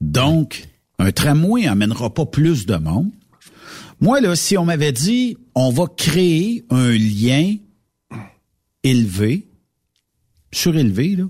Donc, 0.00 0.68
un 0.98 1.12
tramway 1.12 1.64
n'amènera 1.64 2.14
pas 2.14 2.26
plus 2.26 2.66
de 2.66 2.76
monde. 2.76 3.10
Moi, 4.00 4.20
là, 4.20 4.34
si 4.36 4.56
on 4.56 4.64
m'avait 4.64 4.92
dit, 4.92 5.36
on 5.54 5.70
va 5.70 5.86
créer 5.86 6.64
un 6.70 6.90
lien 6.92 7.56
élevé, 8.82 9.48
surélevé, 10.52 11.16
là, 11.16 11.24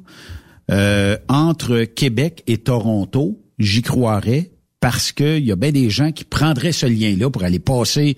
euh, 0.70 1.16
entre 1.28 1.82
Québec 1.82 2.44
et 2.46 2.58
Toronto, 2.58 3.42
j'y 3.58 3.82
croirais 3.82 4.52
parce 4.78 5.10
qu'il 5.12 5.44
y 5.44 5.50
a 5.50 5.56
bien 5.56 5.72
des 5.72 5.90
gens 5.90 6.12
qui 6.12 6.24
prendraient 6.24 6.72
ce 6.72 6.86
lien-là 6.86 7.28
pour 7.28 7.42
aller 7.42 7.58
passer 7.58 8.16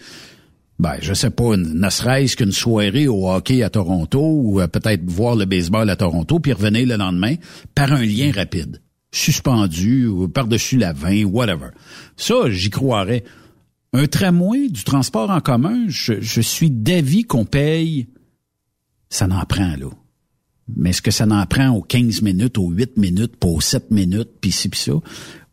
ben, 0.83 0.97
je 1.01 1.15
sais 1.15 1.31
pas, 1.31 1.57
ne 1.57 1.91
serait-ce 1.91 2.37
qu'une 2.37 2.51
soirée 2.51 3.07
au 3.07 3.31
hockey 3.31 3.63
à 3.63 3.71
Toronto 3.71 4.21
ou 4.21 4.61
euh, 4.61 4.67
peut-être 4.67 5.05
voir 5.05 5.37
le 5.37 5.45
baseball 5.45 5.89
à 5.89 5.95
Toronto 5.95 6.41
puis 6.41 6.53
revenir 6.53 6.89
le 6.89 6.97
lendemain 6.97 7.37
par 7.77 7.93
un 7.93 8.05
lien 8.05 8.33
rapide, 8.35 8.83
suspendu 9.13 10.07
ou 10.07 10.27
par-dessus 10.27 10.79
la 10.79 10.93
20, 10.93 11.27
whatever. 11.27 11.69
Ça, 12.17 12.51
j'y 12.51 12.71
croirais. 12.71 13.23
Un 13.93 14.07
tramway, 14.07 14.69
du 14.69 14.83
transport 14.83 15.31
en 15.31 15.41
commun, 15.41 15.85
je, 15.87 16.41
suis 16.41 16.71
d'avis 16.71 17.25
qu'on 17.25 17.45
paye 17.45 18.09
ça 19.09 19.29
n'en 19.29 19.45
prend, 19.45 19.77
là. 19.77 19.91
Mais 20.75 20.91
est-ce 20.91 21.03
que 21.03 21.11
ça 21.11 21.27
n'en 21.27 21.45
prend 21.47 21.69
aux 21.69 21.83
15 21.83 22.23
minutes, 22.23 22.59
aux 22.59 22.71
8 22.71 22.97
minutes, 22.97 23.37
pas 23.37 23.49
aux 23.49 23.61
7 23.61 23.91
minutes, 23.91 24.31
puis 24.41 24.51
ci, 24.51 24.69
puis 24.69 24.81
ça? 24.81 24.95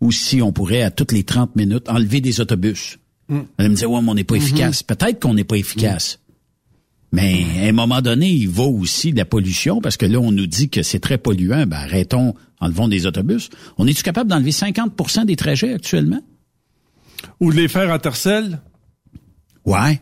Ou 0.02 0.12
si 0.12 0.42
on 0.42 0.54
pourrait, 0.54 0.82
à 0.82 0.92
toutes 0.92 1.12
les 1.12 1.24
30 1.24 1.56
minutes, 1.56 1.90
enlever 1.90 2.22
des 2.22 2.40
autobus? 2.40 2.99
Mm. 3.30 3.40
Elle 3.58 3.70
me 3.70 3.74
disait, 3.76 3.86
ouais, 3.86 4.02
mais 4.02 4.10
on 4.10 4.16
n'est 4.16 4.24
pas 4.24 4.36
Mm-hmm. 4.36 4.38
efficace. 4.44 4.84
Peut-être 4.84 5.20
qu'on 5.22 5.34
n'est 5.34 5.44
pas 5.44 5.56
efficace. 5.58 6.20
Mais 7.12 7.44
à 7.64 7.68
un 7.68 7.72
moment 7.72 8.02
donné, 8.02 8.30
il 8.30 8.50
va 8.50 8.64
aussi 8.64 9.12
de 9.14 9.18
la 9.18 9.26
pollution, 9.26 9.82
parce 9.82 9.98
que 9.98 10.06
là, 10.06 10.20
on 10.20 10.32
nous 10.32 10.46
dit 10.46 10.70
que 10.70 10.84
c'est 10.84 11.00
très 11.00 11.18
polluant. 11.18 11.66
Ben, 11.66 11.78
arrêtons, 11.78 12.36
enlevons 12.60 12.88
des 12.88 13.06
autobus. 13.08 13.50
On 13.80 13.88
est-tu 13.88 14.04
capable 14.04 14.30
d'enlever 14.30 14.52
50% 14.52 15.26
des 15.26 15.36
trajets 15.36 15.74
actuellement? 15.74 16.22
Ou 17.40 17.52
de 17.52 17.58
les 17.58 17.68
faire 17.68 17.90
en 17.92 17.98
tercelle? 18.00 18.60
Ouais. 19.66 20.00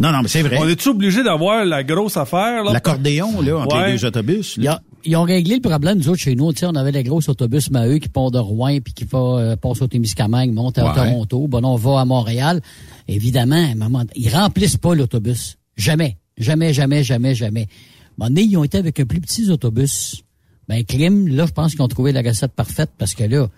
non, 0.00 0.12
non, 0.12 0.22
mais 0.22 0.28
c'est 0.28 0.42
vrai. 0.42 0.56
On 0.60 0.68
est-tu 0.68 0.88
obligé 0.88 1.22
d'avoir 1.22 1.64
la 1.64 1.84
grosse 1.84 2.16
affaire, 2.16 2.64
là? 2.64 2.72
L'accordéon, 2.72 3.40
là, 3.40 3.58
entre 3.58 3.76
Ouais. 3.76 3.92
les 3.92 3.98
deux 3.98 4.04
autobus. 4.06 4.56
Là? 4.56 4.80
Ils 5.04 5.16
ont 5.16 5.22
réglé 5.22 5.56
le 5.56 5.60
problème, 5.60 5.98
nous 5.98 6.08
autres, 6.08 6.20
chez 6.20 6.34
nous. 6.34 6.50
On 6.62 6.74
avait 6.74 6.92
les 6.92 7.02
gros 7.02 7.20
autobus 7.28 7.70
Maheu 7.70 7.98
qui 7.98 8.08
part 8.08 8.30
de 8.30 8.38
Rouen 8.38 8.78
puis 8.80 8.92
qui 8.92 9.04
va 9.04 9.18
euh, 9.18 9.56
passer 9.56 9.82
au 9.82 9.86
Témiscamingue, 9.86 10.52
monte 10.52 10.78
à 10.78 10.86
Ouais. 10.86 10.94
Toronto. 10.94 11.48
Bon, 11.48 11.64
on 11.64 11.76
va 11.76 12.00
à 12.00 12.04
Montréal. 12.04 12.60
Évidemment, 13.08 13.74
moment, 13.76 14.04
ils 14.14 14.28
remplissent 14.28 14.76
pas 14.76 14.94
l'autobus. 14.94 15.56
Jamais. 15.76 16.16
Jamais, 16.38 16.72
jamais, 16.72 17.04
jamais, 17.04 17.34
jamais. 17.34 17.68
Donné, 18.18 18.42
ils 18.42 18.56
ont 18.56 18.64
été 18.64 18.78
avec 18.78 19.00
un 19.00 19.06
plus 19.06 19.20
petit 19.20 19.50
autobus. 19.50 20.22
Ben, 20.68 20.84
Clim, 20.84 21.26
là, 21.28 21.46
je 21.46 21.52
pense 21.52 21.72
qu'ils 21.72 21.82
ont 21.82 21.88
trouvé 21.88 22.12
la 22.12 22.22
recette 22.22 22.52
parfaite 22.52 22.90
parce 22.98 23.14
que 23.14 23.24
là, 23.24 23.48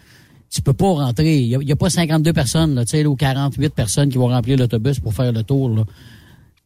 tu 0.51 0.63
peux 0.63 0.73
pas 0.73 0.87
rentrer. 0.93 1.41
Il 1.41 1.49
y 1.49 1.71
a, 1.71 1.75
a 1.75 1.77
pas 1.77 1.91
52 1.91 2.33
personnes, 2.33 2.75
là, 2.75 2.85
tu 2.85 2.93
sais, 2.93 3.05
ou 3.07 3.17
48 3.17 3.75
personnes 3.75 4.09
qui 4.09 4.19
vont 4.19 4.29
remplir 4.29 4.57
l'autobus 4.59 5.01
pour 5.01 5.15
faire 5.15 5.33
le 5.33 5.43
tour, 5.43 5.69
là. 5.71 5.85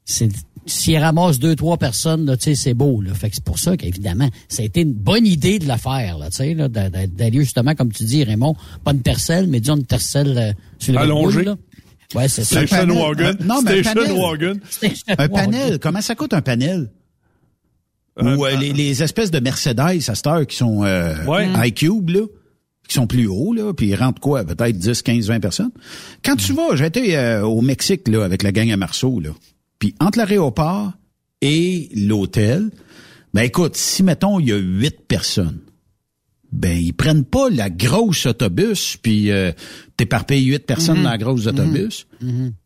C'est, 0.04 0.28
s'ils 0.66 0.98
ramassent 0.98 1.38
deux, 1.38 1.54
trois 1.56 1.76
personnes, 1.78 2.26
là, 2.26 2.36
tu 2.36 2.44
sais, 2.44 2.54
c'est 2.54 2.74
beau, 2.74 3.00
là. 3.00 3.14
Fait 3.14 3.28
que 3.30 3.36
c'est 3.36 3.44
pour 3.44 3.58
ça 3.58 3.76
qu'évidemment, 3.76 4.28
ça 4.48 4.62
a 4.62 4.66
été 4.66 4.80
une 4.82 4.92
bonne 4.92 5.26
idée 5.26 5.58
de 5.58 5.66
le 5.66 5.76
faire, 5.76 6.18
là, 6.18 6.28
tu 6.30 6.36
sais, 6.38 6.54
là, 6.54 6.68
d'a- 6.68 6.90
d'a- 6.90 7.06
d'aller 7.06 7.38
justement, 7.40 7.74
comme 7.74 7.92
tu 7.92 8.04
dis, 8.04 8.24
Raymond, 8.24 8.54
pas 8.84 8.92
une 8.92 9.02
tercelle, 9.02 9.46
mais 9.46 9.60
disons 9.60 9.76
une 9.76 9.86
tercelle 9.86 10.36
euh, 10.36 10.52
sur 10.78 10.92
le 10.92 10.98
Allongée. 10.98 11.44
Là. 11.44 11.56
Ouais, 12.14 12.28
c'est 12.28 12.44
ça. 12.44 12.66
Station. 12.66 12.86
Wagon. 12.94 13.32
Non, 13.44 13.62
mais 13.62 13.80
un 13.80 13.94
panel. 13.94 14.12
Wagon. 14.12 14.60
Un 15.18 15.28
panel, 15.28 15.78
comment 15.80 16.00
ça 16.00 16.14
coûte 16.14 16.32
un 16.34 16.42
panel? 16.42 16.88
Ou 18.20 18.46
euh, 18.46 18.56
les, 18.56 18.72
les 18.72 19.02
espèces 19.02 19.30
de 19.30 19.40
Mercedes 19.40 19.78
à 19.80 20.14
cette 20.14 20.26
heure 20.26 20.46
qui 20.46 20.56
sont 20.56 20.84
euh, 20.84 21.14
Ouais. 21.26 21.48
iCube, 21.68 22.08
là, 22.10 22.20
qui 22.88 22.94
sont 22.94 23.06
plus 23.06 23.26
hauts, 23.26 23.52
là, 23.52 23.74
puis 23.74 23.88
ils 23.88 23.94
rentrent 23.96 24.20
quoi, 24.20 24.44
peut-être 24.44 24.78
10, 24.78 25.02
15, 25.02 25.26
20 25.28 25.40
personnes. 25.40 25.70
Quand 26.24 26.36
tu 26.36 26.52
vas, 26.54 26.74
j'étais 26.76 27.16
euh, 27.16 27.42
au 27.42 27.60
Mexique, 27.60 28.08
là, 28.08 28.24
avec 28.24 28.42
la 28.42 28.52
gang 28.52 28.70
à 28.70 28.76
Marceau, 28.76 29.20
là, 29.20 29.30
puis 29.78 29.94
entre 30.00 30.18
l'aéroport 30.18 30.92
et 31.42 31.88
l'hôtel, 31.94 32.70
ben 33.34 33.42
écoute, 33.42 33.76
si, 33.76 34.02
mettons, 34.02 34.40
il 34.40 34.48
y 34.48 34.52
a 34.52 34.56
huit 34.56 34.96
personnes, 35.06 35.58
ben 36.52 36.78
ils 36.78 36.94
prennent 36.94 37.24
pas 37.24 37.50
la 37.50 37.68
grosse 37.68 38.24
autobus, 38.26 38.96
puis 39.02 39.30
euh, 39.30 39.52
t'éparpilles 39.96 40.44
huit 40.46 40.64
personnes 40.64 41.02
dans 41.02 41.10
la 41.10 41.18
grosse 41.18 41.46
autobus. 41.46 42.06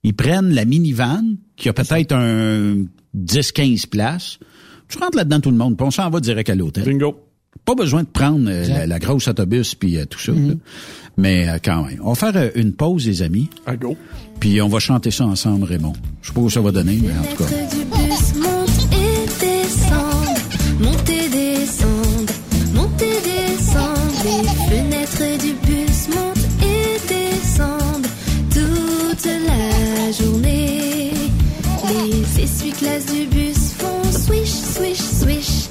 Ils 0.04 0.14
prennent 0.14 0.54
la 0.54 0.64
minivan, 0.64 1.24
qui 1.56 1.68
a 1.68 1.72
peut-être 1.72 2.12
un 2.12 2.84
10-15 3.16 3.88
places. 3.88 4.38
Tu 4.88 4.98
rentres 4.98 5.16
là-dedans 5.16 5.40
tout 5.40 5.50
le 5.50 5.56
monde, 5.56 5.76
puis 5.76 5.86
on 5.86 5.90
s'en 5.90 6.08
va 6.11 6.20
direct 6.20 6.50
à 6.50 6.54
l'hôtel. 6.54 6.84
Bingo. 6.84 7.26
Pas 7.64 7.74
besoin 7.74 8.02
de 8.04 8.08
prendre 8.08 8.48
euh, 8.48 8.66
la, 8.66 8.86
la 8.86 8.98
grosse 8.98 9.28
autobus 9.28 9.74
puis 9.74 9.98
euh, 9.98 10.04
tout 10.06 10.18
ça. 10.20 10.32
là. 10.32 10.54
Mais 11.16 11.48
euh, 11.48 11.58
quand 11.62 11.84
même. 11.84 11.98
On 12.02 12.12
va 12.12 12.32
faire 12.32 12.50
une 12.54 12.72
pause, 12.72 13.06
les 13.06 13.22
amis, 13.22 13.50
À 13.66 13.76
go. 13.76 13.96
Puis 14.41 14.61
on 14.62 14.68
va 14.68 14.78
chanter 14.80 15.11
ça 15.11 15.24
ensemble, 15.26 15.64
Raymond. 15.64 15.93
Je 16.22 16.28
sais 16.28 16.34
pas 16.34 16.41
où 16.41 16.51
ça 16.51 16.61
va 16.61 16.72
donner, 16.72 16.99
mais 17.01 17.12
en 17.12 17.36
tout 17.36 17.45
cas. 17.45 17.51
Swish, 34.12 34.51
swish, 34.51 34.99
swish, 34.99 35.70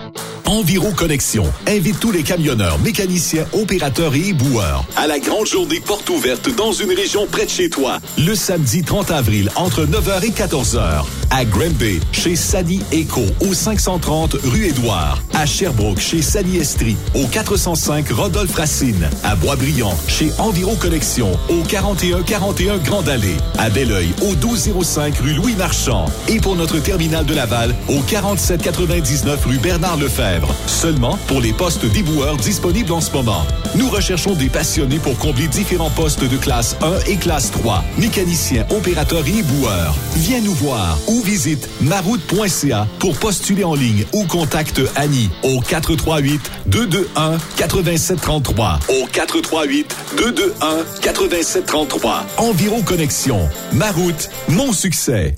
Enviro 0.51 0.91
Connexion 0.91 1.45
invite 1.65 2.01
tous 2.01 2.11
les 2.11 2.23
camionneurs, 2.23 2.77
mécaniciens, 2.79 3.45
opérateurs 3.53 4.13
et 4.15 4.27
éboueurs 4.27 4.83
à 4.97 5.07
la 5.07 5.17
grande 5.17 5.45
journée 5.45 5.79
porte 5.79 6.09
ouverte 6.09 6.53
dans 6.57 6.73
une 6.73 6.91
région 6.91 7.25
près 7.25 7.45
de 7.45 7.49
chez 7.49 7.69
toi, 7.69 7.99
le 8.17 8.35
samedi 8.35 8.83
30 8.83 9.11
avril 9.11 9.49
entre 9.55 9.85
9h 9.85 10.25
et 10.25 10.31
14h 10.31 11.05
à 11.31 11.45
Granby 11.45 12.01
chez 12.11 12.35
Sani 12.35 12.81
Eco 12.93 13.21
au 13.39 13.53
530 13.53 14.35
rue 14.43 14.65
Édouard, 14.65 15.21
à 15.33 15.45
Sherbrooke 15.45 15.99
chez 15.99 16.21
Sani 16.21 16.57
Estrie 16.57 16.97
au 17.15 17.25
405 17.25 18.09
Rodolphe 18.09 18.53
Racine, 18.53 19.09
à 19.23 19.35
Boisbriand 19.35 19.95
chez 20.07 20.29
Enviro 20.37 20.75
Connexion 20.75 21.31
au 21.49 21.63
4141 21.63 22.77
Grande 22.79 23.07
Allée, 23.07 23.37
à 23.57 23.69
Belleuil 23.69 24.09
au 24.21 24.31
1205 24.31 25.17
rue 25.19 25.33
Louis 25.33 25.55
Marchand 25.55 26.05
et 26.27 26.39
pour 26.39 26.55
notre 26.55 26.79
terminal 26.79 27.25
de 27.25 27.33
Laval 27.33 27.73
au 27.87 28.01
4799 28.01 29.45
rue 29.45 29.57
Bernard 29.57 29.97
Lefebvre. 29.97 30.53
Seulement 30.67 31.17
pour 31.27 31.39
les 31.39 31.53
postes 31.53 31.85
d'éboueurs 31.85 32.37
disponibles 32.37 32.91
en 32.91 33.01
ce 33.01 33.11
moment. 33.11 33.45
Nous 33.75 33.89
recherchons 33.89 34.33
des 34.33 34.49
passionnés 34.49 34.99
pour 34.99 35.17
combler 35.17 35.47
différents 35.47 35.89
postes 35.91 36.25
de 36.25 36.37
classe 36.37 36.75
1 36.81 37.09
et 37.09 37.15
classe 37.15 37.51
3, 37.51 37.85
mécaniciens, 37.97 38.65
opérateurs 38.69 39.25
et 39.27 39.39
éboueurs. 39.39 39.95
Viens 40.17 40.41
nous 40.41 40.53
voir 40.53 40.97
ou 41.07 41.20
visite 41.21 41.67
maroute.ca 41.81 42.87
pour 42.99 43.17
postuler 43.17 43.63
en 43.63 43.75
ligne 43.75 44.05
ou 44.13 44.25
contacte 44.25 44.81
Annie 44.95 45.29
au 45.43 45.59
438 45.61 46.51
221 46.67 47.37
8733 47.57 48.79
au 48.89 49.05
438 49.07 49.95
221 50.17 50.77
8733. 51.01 52.25
Environ 52.37 52.81
Connexion. 52.81 53.49
Maroute, 53.73 54.29
mon 54.49 54.73
succès. 54.73 55.35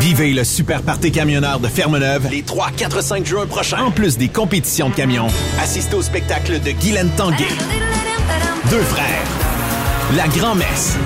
Vivez 0.00 0.32
le 0.32 0.44
super 0.44 0.82
party 0.82 1.12
camionneur 1.12 1.60
de 1.60 1.68
Fermeneuve 1.68 2.28
les 2.30 2.42
3, 2.42 2.70
4, 2.76 3.02
5 3.02 3.26
juin 3.26 3.46
prochains. 3.46 3.84
En 3.84 3.90
plus 3.90 4.16
des 4.18 4.28
compétitions 4.28 4.88
de 4.88 4.94
camions, 4.94 5.28
assistez 5.60 5.96
au 5.96 6.02
spectacle 6.02 6.60
de 6.60 6.70
Guylaine 6.70 7.10
Tanguay. 7.16 7.46
Deux 8.70 8.82
frères. 8.82 9.22
La 10.16 10.28
grand-messe. 10.28 10.96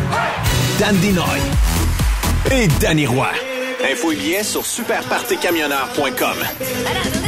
Dan 0.78 0.96
Dinoy. 0.96 1.38
Et 2.52 2.68
Danny 2.80 3.06
Roy. 3.06 3.49
Info 3.84 4.12
et 4.12 4.16
billets 4.16 4.42
sur 4.42 4.64
superpartycamionneur.com. 4.64 6.36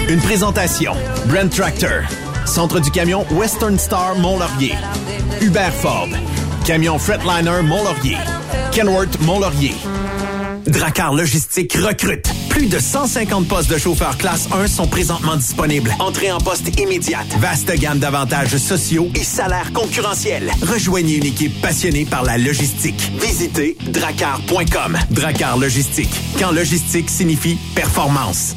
Une 0.09 0.21
présentation. 0.21 0.93
Brand 1.27 1.49
Tractor. 1.51 2.03
Centre 2.47 2.81
du 2.81 2.91
camion 2.91 3.25
Western 3.31 3.79
Star 3.79 4.15
Mont-Laurier. 4.17 4.75
Hubert 5.41 5.73
Ford. 5.73 6.09
Camion 6.67 6.99
Fretliner 6.99 7.63
Mont-Laurier. 7.63 8.19
Kenworth 8.73 9.19
Mont-Laurier. 9.21 9.75
Dracar 10.67 11.15
Logistique 11.15 11.75
recrute. 11.75 12.31
Plus 12.49 12.67
de 12.67 12.79
150 12.79 13.49
postes 13.49 13.71
de 13.71 13.79
chauffeurs 13.79 14.17
classe 14.17 14.49
1 14.53 14.67
sont 14.67 14.87
présentement 14.87 15.37
disponibles. 15.37 15.95
Entrée 15.99 16.31
en 16.31 16.39
poste 16.39 16.79
immédiate. 16.79 17.27
Vaste 17.39 17.73
gamme 17.79 17.99
d'avantages 17.99 18.57
sociaux 18.57 19.09
et 19.15 19.25
salaires 19.25 19.73
concurrentiels. 19.73 20.51
Rejoignez 20.63 21.17
une 21.17 21.27
équipe 21.27 21.61
passionnée 21.61 22.05
par 22.05 22.23
la 22.23 22.39
logistique. 22.39 23.13
Visitez 23.21 23.77
dracar.com. 23.89 24.99
Dracar 25.11 25.59
Logistique. 25.59 26.15
Quand 26.39 26.53
logistique 26.53 27.11
signifie 27.11 27.59
performance. 27.75 28.57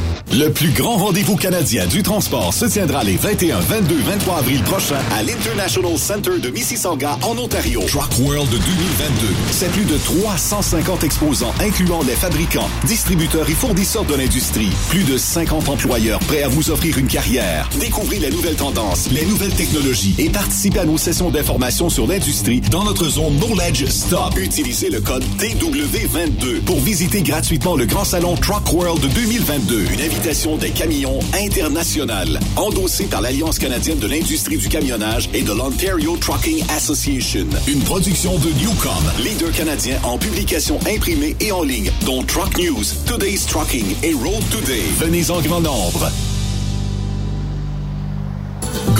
Le 0.33 0.49
plus 0.49 0.69
grand 0.69 0.95
rendez-vous 0.95 1.35
canadien 1.35 1.85
du 1.87 2.03
transport 2.03 2.53
se 2.53 2.63
tiendra 2.63 3.03
les 3.03 3.17
21, 3.17 3.59
22, 3.59 3.95
23 3.97 4.37
avril 4.37 4.63
prochains 4.63 5.01
à 5.13 5.23
l'International 5.23 5.97
Center 5.97 6.39
de 6.41 6.49
Mississauga 6.49 7.19
en 7.21 7.37
Ontario. 7.37 7.81
Truck 7.85 8.17
World 8.19 8.49
2022. 8.49 9.27
C'est 9.51 9.69
plus 9.73 9.83
de 9.83 9.97
350 9.97 11.03
exposants 11.03 11.53
incluant 11.59 12.01
les 12.03 12.13
fabricants, 12.13 12.69
distributeurs 12.85 13.49
et 13.49 13.53
fournisseurs 13.53 14.05
de 14.05 14.15
l'industrie. 14.15 14.69
Plus 14.89 15.03
de 15.03 15.17
50 15.17 15.67
employeurs 15.67 16.19
prêts 16.19 16.43
à 16.43 16.47
vous 16.47 16.71
offrir 16.71 16.97
une 16.97 17.07
carrière. 17.07 17.67
Découvrez 17.81 18.19
les 18.19 18.29
nouvelles 18.29 18.55
tendances, 18.55 19.11
les 19.11 19.25
nouvelles 19.25 19.53
technologies 19.53 20.15
et 20.17 20.29
participez 20.29 20.79
à 20.79 20.85
nos 20.85 20.97
sessions 20.97 21.29
d'information 21.29 21.89
sur 21.89 22.07
l'industrie 22.07 22.61
dans 22.61 22.85
notre 22.85 23.09
zone 23.09 23.35
Knowledge 23.37 23.85
Stop. 23.87 24.37
Utilisez 24.37 24.89
le 24.89 25.01
code 25.01 25.25
TW22 25.39 26.61
pour 26.61 26.79
visiter 26.79 27.21
gratuitement 27.21 27.75
le 27.75 27.85
grand 27.85 28.05
salon 28.05 28.35
Truck 28.35 28.71
World 28.71 29.05
2022. 29.13 29.87
Une 29.91 29.99
des 30.21 30.69
camions 30.69 31.19
internationales, 31.33 32.39
endossée 32.55 33.05
par 33.05 33.21
l'Alliance 33.21 33.57
canadienne 33.57 33.97
de 33.97 34.05
l'industrie 34.05 34.57
du 34.57 34.69
camionnage 34.69 35.27
et 35.33 35.41
de 35.41 35.51
l'Ontario 35.51 36.15
Trucking 36.15 36.63
Association. 36.69 37.47
Une 37.67 37.81
production 37.81 38.37
de 38.37 38.49
Newcom, 38.59 39.03
leader 39.23 39.51
canadien 39.51 39.97
en 40.03 40.19
publication 40.19 40.77
imprimée 40.87 41.35
et 41.39 41.51
en 41.51 41.63
ligne, 41.63 41.91
dont 42.05 42.21
Truck 42.21 42.55
News, 42.59 42.83
Today's 43.07 43.47
Trucking 43.47 43.95
et 44.03 44.13
Road 44.13 44.43
Today. 44.51 44.83
Venez 44.99 45.31
en 45.31 45.41
grand 45.41 45.61
nombre. 45.61 46.11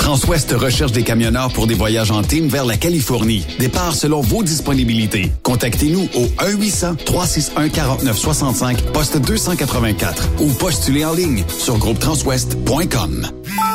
Transwest 0.00 0.50
recherche 0.52 0.92
des 0.92 1.02
camionneurs 1.04 1.52
pour 1.52 1.66
des 1.66 1.74
voyages 1.74 2.10
en 2.10 2.22
team 2.22 2.48
vers 2.48 2.64
la 2.64 2.78
Californie. 2.78 3.46
Départ 3.58 3.94
selon 3.94 4.22
vos 4.22 4.42
disponibilités. 4.42 5.30
Contactez-nous 5.42 6.08
au 6.14 6.24
1-800-361-4965, 6.42 8.80
poste 8.92 9.18
284 9.18 10.30
ou 10.40 10.50
postulez 10.54 11.04
en 11.04 11.12
ligne 11.12 11.44
sur 11.46 11.76
groupetranswest.com. 11.78 13.28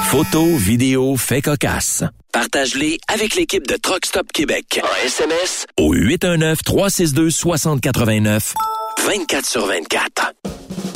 Photos, 0.05 0.59
vidéos, 0.59 1.15
faits 1.15 1.45
cocasse. 1.45 2.03
Partage-les 2.31 2.97
avec 3.07 3.35
l'équipe 3.35 3.67
de 3.67 3.75
Truck 3.75 4.03
Stop 4.05 4.31
Québec. 4.33 4.81
En 4.83 4.87
SMS 5.05 5.67
au 5.79 5.93
819-362-6089. 5.95 8.55
24 9.05 9.45
sur 9.45 9.67
24. 9.67 10.33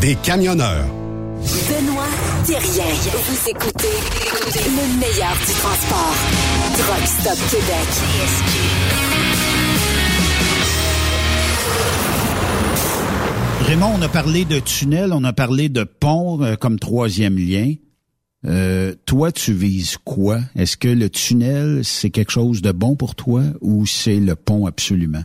des 0.00 0.14
camionneurs. 0.22 0.86
Benoît 0.86 2.04
Thérien. 2.46 2.84
Vous 2.84 3.50
écoutez 3.50 3.96
le 4.54 5.00
meilleur 5.00 5.34
du 5.44 5.52
transport. 5.54 6.14
Truck 6.78 7.06
Stop 7.06 7.38
Québec. 7.50 7.88
Raymond, 13.62 13.94
on 13.98 14.02
a 14.02 14.08
parlé 14.08 14.44
de 14.44 14.60
tunnel, 14.60 15.12
on 15.12 15.24
a 15.24 15.32
parlé 15.32 15.68
de 15.68 15.82
pont 15.82 16.40
euh, 16.42 16.54
comme 16.54 16.78
troisième 16.78 17.36
lien. 17.36 17.74
Euh, 18.44 18.94
toi, 19.04 19.32
tu 19.32 19.52
vises 19.52 19.96
quoi? 20.04 20.38
Est-ce 20.54 20.76
que 20.76 20.86
le 20.86 21.10
tunnel, 21.10 21.80
c'est 21.82 22.10
quelque 22.10 22.30
chose 22.30 22.62
de 22.62 22.70
bon 22.70 22.94
pour 22.94 23.16
toi 23.16 23.42
ou 23.60 23.84
c'est 23.84 24.20
le 24.20 24.36
pont 24.36 24.66
absolument? 24.66 25.24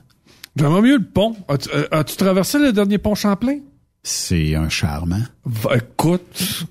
J'aimerais 0.55 0.81
mieux 0.81 0.97
le 0.97 1.05
pont. 1.05 1.35
As-tu 1.47 1.69
euh, 1.75 1.85
as-tu 1.91 2.15
traversé 2.15 2.57
le 2.57 2.73
dernier 2.73 2.97
pont 2.97 3.13
Champlain? 3.13 3.59
C'est 4.03 4.55
un 4.55 4.69
charmant. 4.69 5.21
Écoute. 5.73 6.65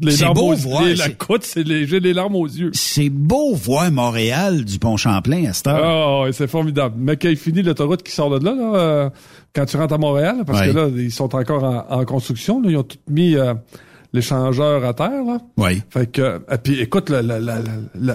Les 0.00 0.12
C'est 0.12 0.22
larmes 0.24 0.34
beau 0.36 0.52
aux 0.52 0.56
voir, 0.56 0.84
les- 0.84 0.94
la 0.94 1.08
côte, 1.10 1.42
c'est 1.42 1.64
les, 1.64 1.84
j'ai 1.84 1.98
les 1.98 2.12
larmes 2.14 2.36
aux 2.36 2.46
yeux. 2.46 2.70
C'est 2.72 3.08
beau 3.08 3.54
voir 3.56 3.90
Montréal 3.90 4.64
du 4.64 4.78
pont 4.78 4.96
Champlain 4.96 5.46
à 5.46 5.52
cette 5.52 5.66
heure. 5.66 5.82
Ah, 5.82 6.22
ouais, 6.22 6.32
c'est 6.32 6.46
formidable. 6.46 6.94
Mais 6.98 7.16
quand 7.16 7.28
il 7.28 7.36
finit 7.36 7.62
l'autoroute 7.62 8.04
qui 8.04 8.12
sort 8.12 8.38
de 8.38 8.44
là, 8.44 8.54
là 8.54 8.74
euh, 8.76 9.10
quand 9.56 9.64
tu 9.66 9.76
rentres 9.76 9.94
à 9.94 9.98
Montréal, 9.98 10.44
parce 10.46 10.60
que 10.62 10.70
là, 10.70 10.88
ils 10.96 11.10
sont 11.10 11.34
encore 11.34 11.64
en, 11.64 11.84
en 11.90 12.04
construction, 12.04 12.60
là, 12.62 12.70
ils 12.70 12.76
ont 12.76 12.84
tout 12.84 12.98
mis 13.08 13.34
euh, 13.34 13.54
l'échangeur 14.12 14.84
à 14.84 14.94
terre. 14.94 15.24
Là. 15.26 15.38
Oui. 15.56 15.82
Fait 15.90 16.06
que, 16.06 16.42
et 16.48 16.58
puis 16.58 16.78
écoute, 16.80 17.10
la, 17.10 17.20
la, 17.20 17.40
la, 17.40 17.56
la, 18.00 18.14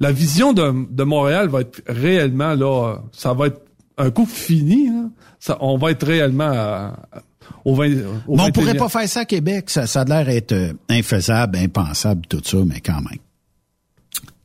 la 0.00 0.12
vision 0.12 0.52
de, 0.52 0.70
de 0.90 1.02
Montréal 1.04 1.48
va 1.48 1.62
être 1.62 1.80
réellement 1.86 2.54
là, 2.54 2.90
euh, 2.90 2.96
ça 3.12 3.32
va 3.32 3.46
être 3.46 3.62
un 3.96 4.10
coup 4.10 4.26
fini. 4.26 4.88
Là. 4.88 5.04
Ça, 5.40 5.56
on 5.62 5.78
va 5.78 5.92
être 5.92 6.06
réellement 6.06 6.52
euh, 6.52 6.90
au 7.64 7.74
20 7.74 7.84
au 8.26 8.36
Mais 8.36 8.42
on 8.44 8.50
pourrait 8.50 8.72
21e. 8.72 8.78
pas 8.78 8.88
faire 8.88 9.08
ça 9.08 9.20
à 9.20 9.24
Québec. 9.24 9.70
Ça, 9.70 9.86
ça 9.86 10.02
a 10.02 10.04
l'air 10.04 10.28
être 10.28 10.52
euh, 10.52 10.72
infaisable, 10.88 11.58
impensable, 11.58 12.22
tout 12.28 12.40
ça, 12.44 12.58
mais 12.66 12.80
quand 12.80 13.00
même. 13.00 13.18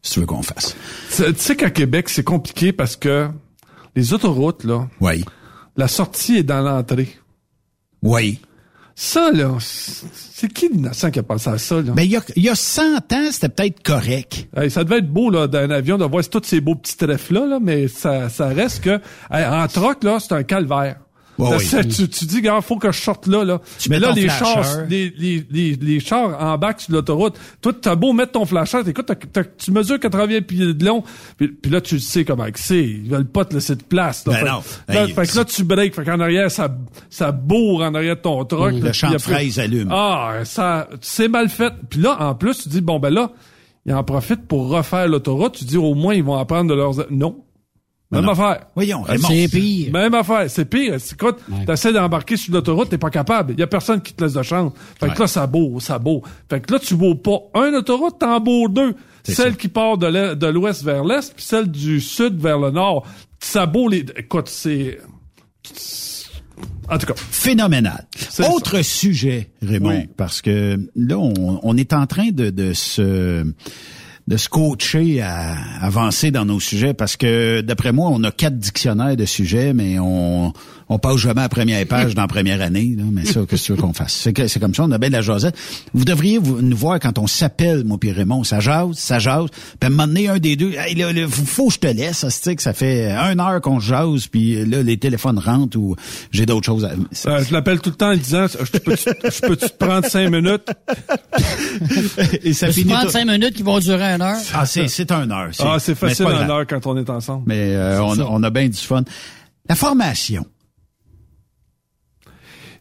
Si 0.02 0.14
tu 0.14 0.20
veux 0.22 0.26
qu'on 0.26 0.42
fasse. 0.42 0.76
Tu 1.16 1.24
sais 1.38 1.56
qu'à 1.56 1.70
Québec, 1.70 2.08
c'est 2.10 2.24
compliqué 2.24 2.72
parce 2.72 2.96
que 2.96 3.28
les 3.96 4.14
autoroutes, 4.14 4.64
là, 4.64 4.88
Oui. 5.02 5.26
la 5.76 5.88
sortie 5.88 6.38
est 6.38 6.44
dans 6.44 6.62
l'entrée. 6.62 7.18
Oui. 8.02 8.40
Ça, 9.00 9.32
là, 9.32 9.56
c'est 9.60 10.52
qui 10.52 10.70
l'innocent 10.70 11.12
qui 11.12 11.20
a 11.20 11.24
pensé 11.24 11.50
à 11.52 11.58
ça, 11.60 11.76
là? 11.82 11.94
Mais 11.96 12.06
il 12.06 12.12
y 12.12 12.18
a, 12.18 12.22
il 12.36 12.44
y 12.44 12.50
a 12.50 12.56
100 12.56 12.82
ans, 13.14 13.30
c'était 13.32 13.50
peut-être 13.50 13.84
correct. 13.84 14.48
Hey, 14.56 14.72
ça 14.72 14.84
devait 14.84 15.00
être 15.00 15.12
beau, 15.12 15.30
là, 15.30 15.48
d'un 15.48 15.70
avion, 15.70 15.98
de 16.00 16.06
voir 16.06 16.28
tous 16.28 16.42
ces 16.46 16.62
beaux 16.62 16.74
petits 16.76 16.98
trèfles-là, 16.98 17.46
là, 17.46 17.60
mais 17.62 17.88
ça, 17.88 18.30
ça 18.30 18.48
reste 18.48 18.84
que, 18.84 19.00
hey, 19.32 19.46
en 19.46 19.68
troc, 19.68 20.04
là, 20.04 20.18
c'est 20.20 20.34
un 20.34 20.42
calvaire. 20.44 20.98
Oui. 21.40 21.66
c'est- 21.66 21.88
tu, 21.88 22.08
tu 22.10 22.26
dis, 22.26 22.42
gars, 22.42 22.60
faut 22.62 22.78
que 22.78 22.92
je 22.92 23.00
sorte 23.02 23.28
là, 23.28 23.44
là. 23.44 23.62
Tu 23.80 23.90
mais 23.90 24.00
mets 24.00 24.08
là, 24.08 24.12
les 24.14 24.28
chars, 24.30 24.64
les, 24.90 25.14
les, 25.18 25.46
les, 25.52 25.76
les 25.76 26.00
chars 26.00 26.36
embarquent 26.44 26.82
sur 26.82 26.94
l'autoroute. 26.94 27.36
Toi, 27.62 27.74
t'as 27.80 27.96
beau 27.96 28.14
mettre 28.14 28.32
ton 28.34 28.46
flasheur, 28.46 28.88
écoute, 28.88 29.06
t'as- 29.06 29.16
t'as- 29.16 29.44
tu 29.44 29.72
mesures 29.72 30.00
80 30.00 30.42
pieds 30.42 30.74
de 30.74 30.86
long, 30.86 31.04
puis, 31.38 31.48
puis 31.50 31.72
là, 31.72 31.82
tu 31.82 31.96
le 31.96 32.02
sais 32.02 32.26
comment 32.26 32.46
que 32.52 32.60
c'est. 32.60 32.84
Ils 32.84 33.10
veulent 33.10 33.26
pas 33.28 33.46
te 33.46 33.54
laisser 33.54 33.76
de 33.76 33.84
place, 33.84 34.26
là. 34.26 34.34
Ben 34.34 34.40
fait, 34.40 34.46
non. 34.46 34.62
Là, 34.88 35.06
Hey, 35.08 35.14
fait 35.14 35.28
que 35.28 35.38
là, 35.38 35.46
tu 35.46 35.64
breaks. 35.64 35.96
Fait 35.96 36.04
qu'en 36.06 36.20
arrière, 36.20 36.50
ça, 36.50 36.76
ça 37.10 37.32
bourre 37.32 37.82
en 37.82 37.94
arrière 37.94 38.16
de 38.16 38.22
ton 38.22 38.44
truck. 38.46 38.74
Le 38.74 38.80
là, 38.80 38.94
champ 38.94 39.12
de 39.12 39.18
fraises 39.18 39.60
allume. 39.60 39.90
Ah, 39.92 40.40
ça, 40.44 40.88
c'est 41.02 41.28
mal 41.28 41.50
fait. 41.50 41.74
Puis 41.90 42.00
là, 42.02 42.18
en 42.20 42.36
plus, 42.36 42.64
tu 42.64 42.70
dis, 42.70 42.82
bon, 42.82 43.00
ben 43.00 43.10
là, 43.14 43.32
ils 43.86 43.94
en 43.94 44.04
profitent 44.04 44.48
pour 44.48 44.70
refaire 44.70 45.08
l'autoroute. 45.08 45.54
Tu 45.54 45.66
dis, 45.66 45.78
au 45.78 45.94
moins, 45.94 46.14
ils 46.14 46.24
vont 46.24 46.38
apprendre 46.38 46.70
de 46.70 46.76
leurs... 46.76 46.94
Non. 47.12 47.38
Même 48.10 48.24
non. 48.24 48.32
affaire. 48.32 48.68
Voyons, 48.74 49.04
Ah. 49.08 49.16
C'est 49.18 49.48
pire. 49.50 49.92
Même 49.92 50.14
affaire. 50.14 50.50
C'est 50.50 50.64
pire. 50.66 50.96
C'est 51.00 51.16
Écoute, 51.16 51.38
t'essaies 51.66 51.92
d'embarquer 51.92 52.38
sur 52.38 52.54
l'autoroute, 52.54 52.90
t'es 52.90 52.98
pas 52.98 53.10
capable. 53.10 53.54
Il 53.54 53.60
y 53.60 53.64
a 53.64 53.68
personne 53.68 54.02
qui 54.02 54.14
te 54.14 54.24
laisse 54.24 54.34
de 54.34 54.44
chance. 54.44 54.72
Fait 55.00 55.08
Ouais. 55.08 55.14
que 55.14 55.20
là, 55.22 55.28
ça 55.28 55.46
bourre, 55.46 55.82
ça 55.82 56.00
bourre. 56.00 56.24
Fait 56.50 56.62
que 56.62 56.72
là, 56.74 56.80
tu 56.80 56.96
bourres 56.96 57.22
pas 57.22 57.40
un 57.60 57.74
autoroute, 57.74 58.18
t'en 58.20 58.40
bourres 58.40 58.70
deux. 58.70 58.96
Celle 59.24 59.52
ça. 59.52 59.58
qui 59.58 59.68
part 59.68 59.98
de 59.98 60.48
l'ouest 60.48 60.84
vers 60.84 61.04
l'est, 61.04 61.34
puis 61.36 61.44
celle 61.44 61.70
du 61.70 62.00
sud 62.00 62.40
vers 62.40 62.60
le 62.60 62.72
nord. 62.72 63.06
Ça 63.42 63.66
bourre 63.66 63.90
les... 63.90 64.06
Écoute, 64.16 64.48
c'est... 64.48 65.00
En 66.90 66.98
tout 66.98 67.06
cas. 67.08 67.14
Phénoménal. 67.18 68.08
Autre 68.54 68.82
sujet, 68.82 69.50
Raymond, 69.62 69.90
Oui. 69.90 70.10
parce 70.16 70.42
que 70.42 70.80
là, 70.96 71.18
on, 71.18 71.60
on 71.62 71.76
est 71.78 71.92
en 71.92 72.08
train 72.08 72.30
de, 72.32 72.50
de 72.50 72.72
se 72.72 73.44
de 74.28 74.36
se 74.36 74.50
coacher 74.50 75.22
à 75.22 75.56
avancer 75.82 76.32
dans 76.32 76.44
nos 76.44 76.60
sujets 76.60 76.94
parce 76.94 77.16
que 77.16 77.62
d'après 77.62 77.94
moi, 77.94 78.10
on 78.12 78.24
a 78.24 78.32
quatre 78.32 78.58
dictionnaires 78.58 79.16
de 79.16 79.26
sujets, 79.26 79.74
mais 79.74 80.00
on 80.00 80.52
on 80.90 81.00
passe 81.00 81.18
jamais 81.18 81.42
à 81.42 81.44
la 81.46 81.50
première 81.50 81.86
page 81.86 82.16
dans 82.16 82.22
la 82.22 82.28
première 82.28 82.62
année. 82.62 82.96
Là, 82.98 83.04
mais 83.12 83.26
ça, 83.26 83.42
qu'est-ce 83.50 83.62
que 83.64 83.66
tu 83.68 83.72
veux 83.74 83.78
qu'on 83.82 83.94
fasse? 83.94 84.14
C'est, 84.14 84.34
que- 84.34 84.48
c'est 84.48 84.60
comme 84.60 84.74
ça, 84.74 84.84
on 84.84 84.92
a 84.92 84.98
bien 84.98 85.10
de 85.10 85.14
la 85.16 85.22
jasette. 85.22 85.56
Vous 85.94 86.06
devriez 86.06 86.38
vous, 86.38 86.62
nous 86.62 86.78
voir 86.78 87.00
quand 87.00 87.18
on 87.20 87.28
s'appelle, 87.28 87.84
moi 87.84 87.98
puis 88.00 88.12
Raymond. 88.12 88.44
Ça 88.44 88.60
jase, 88.60 88.96
ça 88.98 89.20
jase. 89.20 89.48
Puis 89.52 89.78
à 89.82 89.88
un 89.88 89.90
moment 89.90 90.08
donné, 90.08 90.30
un 90.30 90.40
des 90.40 90.56
deux, 90.56 90.74
hey, 90.74 90.96
là, 90.96 91.12
là, 91.12 91.28
faut- 91.30 91.68
que 91.68 91.74
je 91.74 91.80
te 91.80 91.88
laisse. 91.88 92.18
Ça, 92.20 92.30
c'est 92.30 92.56
que 92.56 92.62
ça 92.62 92.74
fait 92.74 93.12
une 93.12 93.40
heure 93.40 93.60
qu'on 93.62 93.80
jase, 93.80 94.28
puis 94.28 94.66
là, 94.66 94.82
les 94.82 94.98
téléphones 94.98 95.40
rentrent 95.40 95.78
ou 95.78 95.96
j'ai 96.32 96.46
d'autres 96.46 96.66
choses 96.66 96.86
à... 96.86 96.92
Euh, 97.30 97.44
je 97.44 97.52
l'appelle 97.54 97.80
tout 97.82 97.90
le 97.90 97.96
temps 97.96 98.12
en 98.12 98.16
disant, 98.16 98.46
je 98.48 98.80
peux-tu 98.80 99.10
je 99.24 99.42
peux-tu 99.42 99.70
te 99.70 99.86
prendre 99.86 100.08
cinq 100.08 100.30
minutes? 100.30 100.70
Et 102.44 102.54
ça 102.54 102.68
Tu 102.68 102.74
finit 102.82 102.94
prends 102.94 103.04
tout- 103.04 103.10
cinq 103.10 103.26
minutes 103.28 103.54
qui 103.56 103.64
vont 103.64 103.80
durer 103.80 104.04
une 104.16 104.22
heure? 104.22 104.38
Ah, 104.54 104.66
c'est, 104.66 104.88
c'est 104.88 105.12
un 105.12 105.30
heure. 105.32 105.50
Ah, 105.60 105.78
c'est 105.80 105.96
facile 105.96 106.26
grave. 106.26 106.50
heure 106.50 106.68
quand 106.68 106.86
on 106.88 106.98
est 106.98 107.10
ensemble. 107.10 107.44
Mais 107.46 107.76
euh, 107.76 108.02
on, 108.02 108.20
on 108.20 108.44
a 108.44 108.50
bien 108.50 108.68
du 108.70 108.78
fun. 108.78 109.04
La 109.70 109.76
formation. 109.76 110.46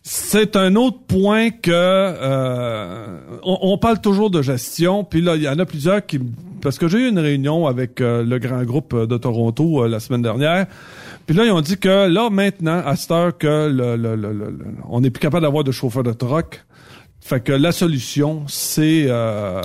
C'est 0.08 0.54
un 0.54 0.76
autre 0.76 0.98
point 1.08 1.50
que 1.50 1.72
euh, 1.72 3.18
on, 3.42 3.58
on 3.62 3.76
parle 3.78 4.00
toujours 4.00 4.30
de 4.30 4.40
gestion, 4.40 5.02
puis 5.02 5.20
là 5.20 5.34
il 5.34 5.42
y 5.42 5.48
en 5.48 5.58
a 5.58 5.66
plusieurs 5.66 6.06
qui 6.06 6.20
parce 6.62 6.78
que 6.78 6.86
j'ai 6.86 6.98
eu 6.98 7.08
une 7.08 7.18
réunion 7.18 7.66
avec 7.66 8.00
euh, 8.00 8.22
le 8.24 8.38
grand 8.38 8.62
groupe 8.62 8.94
euh, 8.94 9.06
de 9.08 9.16
Toronto 9.16 9.82
euh, 9.82 9.88
la 9.88 9.98
semaine 9.98 10.22
dernière, 10.22 10.66
puis 11.26 11.34
là 11.36 11.44
ils 11.44 11.50
ont 11.50 11.60
dit 11.60 11.76
que 11.76 12.06
là 12.06 12.30
maintenant 12.30 12.80
à 12.86 12.94
cette 12.94 13.10
heure 13.10 13.36
que 13.36 13.68
le, 13.68 13.96
le- 13.96 14.14
le- 14.14 14.32
le- 14.32 14.58
on 14.88 15.00
n'est 15.00 15.10
plus 15.10 15.20
capable 15.20 15.42
d'avoir 15.42 15.64
de 15.64 15.72
chauffeur 15.72 16.04
de 16.04 16.12
truck, 16.12 16.64
fait 17.20 17.40
que 17.40 17.50
la 17.52 17.72
solution 17.72 18.44
c'est 18.46 19.06
euh, 19.08 19.60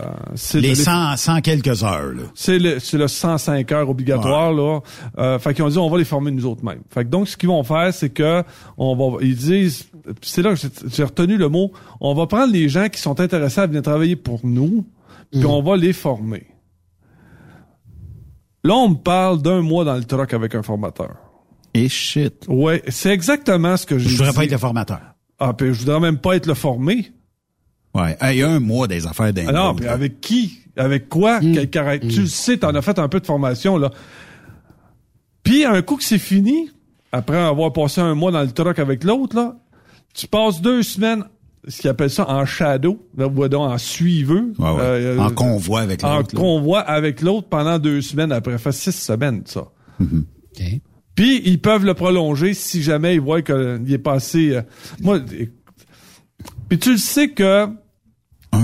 Les 0.56 0.70
les- 0.70 0.76
100, 0.76 1.18
100 1.18 1.42
quelques 1.42 1.84
heures. 1.84 2.14
Là. 2.16 2.24
c'est 2.34 2.58
le, 2.58 2.80
c'est 2.80 2.98
le 2.98 3.08
105 3.08 3.72
heures 3.74 3.88
obligatoire, 3.90 4.52
là. 4.54 4.80
Euh, 5.20 5.38
fait 5.38 5.54
qu'ils 5.54 5.64
ont 5.64 5.70
dit, 5.70 5.78
on 5.78 5.88
va 5.90 6.00
les 6.00 6.04
former 6.06 6.32
nous 6.32 6.48
autres 6.48 6.66
mêmes. 6.66 6.82
Fait 6.90 7.04
que 7.06 7.10
donc, 7.10 7.28
ce 7.28 7.38
qu'ils 7.38 7.50
vont 7.50 7.64
faire, 7.64 7.94
c'est 7.94 8.10
que, 8.10 8.42
on 8.80 8.96
va, 8.96 9.18
ils 9.24 9.36
disent, 9.36 9.86
c'est 10.22 10.42
là 10.42 10.54
que 10.56 10.60
j'ai- 10.88 11.04
retenu 11.04 11.38
le 11.38 11.50
mot, 11.50 11.72
on 12.00 12.14
va 12.14 12.28
prendre 12.28 12.52
les 12.54 12.70
gens 12.70 12.90
qui 12.90 13.00
sont 13.00 13.20
intéressés 13.20 13.62
à 13.62 13.68
venir 13.68 13.82
travailler 13.82 14.16
pour 14.16 14.40
nous, 14.44 14.86
puis 15.32 15.46
on 15.46 15.62
va 15.62 15.78
les 15.78 15.94
former. 15.94 16.48
Là, 18.64 18.76
on 18.76 18.90
me 18.90 18.96
parle 18.96 19.42
d'un 19.42 19.62
mois 19.62 19.84
dans 19.84 19.96
le 19.96 20.04
truck 20.04 20.34
avec 20.34 20.54
un 20.56 20.62
formateur. 20.62 21.16
Et 21.74 21.90
shit. 21.90 22.46
Ouais, 22.48 22.84
c'est 22.90 23.10
exactement 23.10 23.76
ce 23.78 23.86
que 23.86 23.98
j'ai 23.98 24.10
Je 24.10 24.16
voudrais 24.18 24.32
dit. 24.32 24.36
pas 24.38 24.44
être 24.46 24.52
le 24.52 24.58
formateur. 24.58 25.00
Ah, 25.40 25.54
puis 25.54 25.68
je 25.74 25.80
voudrais 25.80 26.00
même 26.00 26.18
pas 26.20 26.36
être 26.36 26.46
le 26.46 26.54
formé. 26.54 27.12
Ouais. 27.96 28.16
Il 28.32 28.38
y 28.38 28.44
a 28.44 28.50
un 28.50 28.60
mois 28.60 28.88
des 28.88 29.08
affaires 29.08 29.34
d'un 29.34 29.48
Ah 29.56 29.74
puis 29.76 29.86
là. 29.86 29.94
avec 29.94 30.22
qui? 30.22 30.60
Avec 30.78 31.10
quoi? 31.10 31.40
Quel 31.40 31.70
caractère? 31.70 32.10
Tu 32.10 32.22
le 32.22 32.28
sais, 32.28 32.58
t'en 32.58 32.74
as 32.76 32.82
fait 32.82 33.00
un 33.00 33.10
peu 33.10 33.20
de 33.20 33.26
formation, 33.26 33.78
là. 33.78 33.90
Puis, 35.44 35.66
un 35.66 35.82
coup 35.82 35.98
que 35.98 36.04
c'est 36.04 36.20
fini, 36.20 36.70
après 37.12 37.38
avoir 37.38 37.74
passé 37.74 38.00
un 38.00 38.14
mois 38.14 38.32
dans 38.32 38.42
le 38.42 38.52
truck 38.52 38.78
avec 38.80 39.04
l'autre, 39.04 39.36
là, 39.36 39.56
tu 40.14 40.28
passes 40.28 40.62
deux 40.62 40.84
semaines 40.84 41.24
ce 41.68 41.82
qu'ils 41.82 41.90
appellent 41.92 42.10
ça 42.10 42.28
en 42.30 42.46
shadow, 42.46 43.08
là, 43.16 43.28
vous 43.28 43.36
voyez 43.36 43.50
donc, 43.50 43.70
en 43.70 43.78
suiveux. 43.78 44.52
Ouais, 44.58 44.72
ouais. 44.72 44.80
Euh, 44.82 45.20
en 45.20 45.30
convoi 45.30 45.82
avec 45.82 46.04
En 46.04 46.18
l'autre. 46.18 46.34
là. 46.36 46.42
convoi 46.42 46.80
avec 46.80 47.22
l'autre 47.22 47.48
pendant 47.50 47.78
deux 47.78 48.02
semaines 48.02 48.32
après. 48.32 48.54
Ça 48.54 48.58
fait 48.58 48.72
six 48.72 48.92
semaines, 48.96 49.44
ça. 49.46 49.68
OK. 50.02 50.64
Puis, 51.14 51.42
ils 51.46 51.60
peuvent 51.62 51.86
le 51.86 51.94
prolonger 51.94 52.54
si 52.56 52.82
jamais 52.82 53.14
ils 53.16 53.22
voient 53.22 53.42
qu'il 53.44 53.86
est 53.92 53.98
passé... 54.00 54.56
euh, 54.56 54.62
moi, 55.02 55.20
puis 56.68 56.80
tu 56.80 56.92
le 56.94 56.98
sais 56.98 57.30
que 57.30 57.68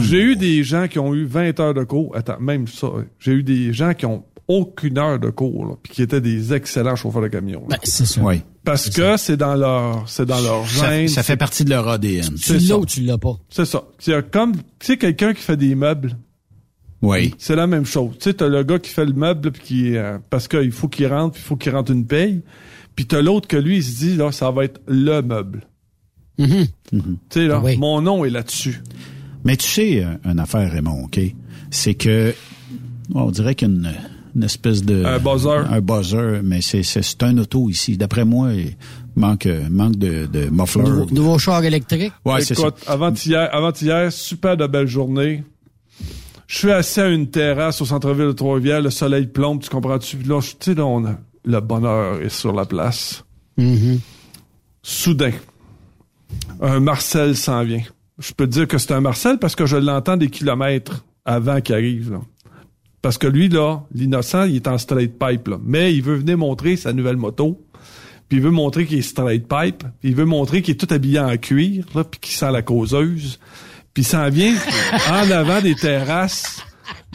j'ai 0.01 0.21
eu 0.21 0.35
des 0.35 0.63
gens 0.63 0.87
qui 0.87 0.97
ont 0.97 1.13
eu 1.13 1.25
20 1.25 1.59
heures 1.59 1.73
de 1.73 1.83
cours. 1.83 2.15
Attends, 2.15 2.39
même 2.39 2.67
ça, 2.67 2.87
j'ai 3.19 3.33
eu 3.33 3.43
des 3.43 3.73
gens 3.73 3.93
qui 3.93 4.05
ont 4.05 4.23
aucune 4.47 4.97
heure 4.97 5.19
de 5.19 5.29
cours, 5.29 5.65
là, 5.65 5.73
puis 5.81 5.93
qui 5.93 6.01
étaient 6.01 6.21
des 6.21 6.53
excellents 6.53 6.95
chauffeurs 6.95 7.21
de 7.21 7.27
camion. 7.27 7.63
Ben, 7.69 7.77
c'est 7.83 8.05
ça. 8.05 8.21
Oui. 8.21 8.41
Parce 8.63 8.89
que 8.89 9.17
c'est 9.17 9.37
dans 9.37 9.55
leur, 9.55 10.07
c'est 10.09 10.25
dans 10.25 10.39
leur 10.41 10.67
Ça, 10.67 10.89
gène. 10.89 11.07
ça 11.07 11.23
fait 11.23 11.37
partie 11.37 11.63
de 11.65 11.69
leur 11.69 11.87
ADN. 11.87 12.23
Tu 12.35 12.37
c'est 12.37 12.53
l'as 12.53 12.59
ça. 12.59 12.77
ou 12.77 12.85
tu 12.85 13.01
l'as 13.01 13.17
pas? 13.17 13.37
C'est 13.49 13.65
ça. 13.65 13.83
C'est 13.99 14.29
comme, 14.31 14.55
tu 14.55 14.61
sais, 14.81 14.97
quelqu'un 14.97 15.33
qui 15.33 15.41
fait 15.41 15.57
des 15.57 15.75
meubles. 15.75 16.17
Oui. 17.01 17.33
C'est 17.37 17.55
la 17.55 17.67
même 17.67 17.85
chose. 17.85 18.11
Tu 18.19 18.23
sais, 18.23 18.33
t'as 18.33 18.47
le 18.47 18.63
gars 18.63 18.79
qui 18.79 18.89
fait 18.89 19.05
le 19.05 19.13
meuble 19.13 19.51
puis 19.51 19.61
qui, 19.63 19.95
euh, 19.97 20.17
parce 20.29 20.47
qu'il 20.47 20.71
faut 20.71 20.87
qu'il 20.87 21.07
rentre, 21.07 21.33
puis 21.33 21.41
il 21.43 21.47
faut 21.47 21.55
qu'il 21.55 21.71
rentre 21.73 21.91
une 21.91 22.05
paye. 22.05 22.41
Puis 22.95 23.05
t'as 23.05 23.21
l'autre 23.21 23.47
que 23.47 23.57
lui, 23.57 23.77
il 23.77 23.83
se 23.83 23.97
dit, 23.97 24.15
là, 24.15 24.31
ça 24.31 24.49
va 24.51 24.63
être 24.65 24.81
le 24.87 25.21
meuble. 25.21 25.67
Mhm. 26.39 26.65
Tu 26.91 26.99
sais, 27.29 27.47
là, 27.47 27.59
Oui. 27.63 27.77
mon 27.77 28.01
nom 28.01 28.25
est 28.25 28.29
là-dessus. 28.29 28.81
Mais 29.43 29.55
tu 29.57 29.67
sais, 29.67 30.03
euh, 30.03 30.15
une 30.25 30.39
affaire, 30.39 30.71
Raymond, 30.71 31.03
OK? 31.05 31.19
C'est 31.69 31.93
que, 31.93 32.33
on 33.13 33.29
dirait 33.31 33.55
qu'une 33.55 33.93
une 34.37 34.43
espèce 34.43 34.83
de... 34.85 35.03
Un 35.03 35.19
buzzer. 35.19 35.65
Un 35.69 35.81
buzzer, 35.81 36.41
mais 36.43 36.61
c'est 36.61 36.83
c'est 36.83 37.23
un 37.23 37.37
auto 37.39 37.69
ici. 37.69 37.97
D'après 37.97 38.23
moi, 38.23 38.53
il 38.53 38.75
manque, 39.15 39.47
manque 39.69 39.97
de, 39.97 40.27
de 40.27 40.47
muffler. 40.49 40.83
Nouveau, 40.83 41.05
nouveau 41.11 41.39
char 41.39 41.63
électrique? 41.65 42.13
Ouais, 42.23 42.39
c'est 42.41 42.55
ça. 42.55 42.69
Avant-hier, 42.87 43.49
avant-hier, 43.51 44.11
super 44.13 44.55
de 44.55 44.65
belle 44.67 44.87
journée. 44.87 45.43
Je 46.45 46.57
suis 46.59 46.71
assis 46.71 47.01
à 47.01 47.09
une 47.09 47.27
terrasse 47.27 47.81
au 47.81 47.85
centre-ville 47.85 48.27
de 48.27 48.31
Trois-Rivières, 48.31 48.81
le 48.81 48.89
soleil 48.89 49.27
plombe, 49.27 49.61
tu 49.61 49.69
comprends-tu? 49.69 50.17
Là, 50.23 50.39
je- 50.39 50.51
tu 50.51 50.55
sais, 50.61 50.73
là, 50.75 50.85
on 50.85 51.03
a- 51.05 51.17
le 51.43 51.59
bonheur 51.59 52.21
est 52.21 52.29
sur 52.29 52.53
la 52.53 52.65
place. 52.65 53.25
Mhm. 53.57 53.99
Soudain, 54.83 55.31
un 56.61 56.79
Marcel 56.79 57.35
s'en 57.35 57.63
vient. 57.63 57.81
Je 58.19 58.31
peux 58.33 58.45
te 58.47 58.51
dire 58.51 58.67
que 58.67 58.77
c'est 58.77 58.93
un 58.93 59.01
Marcel 59.01 59.37
parce 59.39 59.55
que 59.55 59.65
je 59.65 59.77
l'entends 59.77 60.15
des 60.17 60.29
kilomètres 60.29 61.03
avant 61.25 61.59
qu'il 61.61 61.75
arrive. 61.75 62.11
Là. 62.13 62.21
Parce 63.07 63.17
que 63.17 63.27
lui, 63.27 63.47
là, 63.47 63.83
l'innocent, 63.95 64.43
il 64.43 64.57
est 64.57 64.67
en 64.67 64.77
straight 64.77 65.17
pipe. 65.17 65.47
Là. 65.47 65.57
Mais 65.63 65.95
il 65.95 66.03
veut 66.03 66.17
venir 66.17 66.37
montrer 66.37 66.75
sa 66.75 66.91
nouvelle 66.91 67.15
moto. 67.15 67.57
Puis 68.27 68.39
il 68.39 68.43
veut 68.43 68.51
montrer 68.51 68.85
qu'il 68.85 68.97
est 68.97 69.01
straight 69.01 69.47
pipe. 69.47 69.85
Puis 70.01 70.09
il 70.09 70.13
veut 70.13 70.25
montrer 70.25 70.61
qu'il 70.61 70.73
est 70.73 70.77
tout 70.77 70.93
habillé 70.93 71.17
en 71.17 71.37
cuir, 71.37 71.85
là, 71.95 72.03
puis 72.03 72.19
qu'il 72.19 72.35
sent 72.35 72.51
la 72.51 72.61
causeuse. 72.63 73.39
Puis 73.93 74.03
il 74.03 74.05
s'en 74.05 74.29
vient 74.29 74.53
en 75.09 75.31
avant 75.31 75.61
des 75.61 75.73
terrasses, 75.75 76.61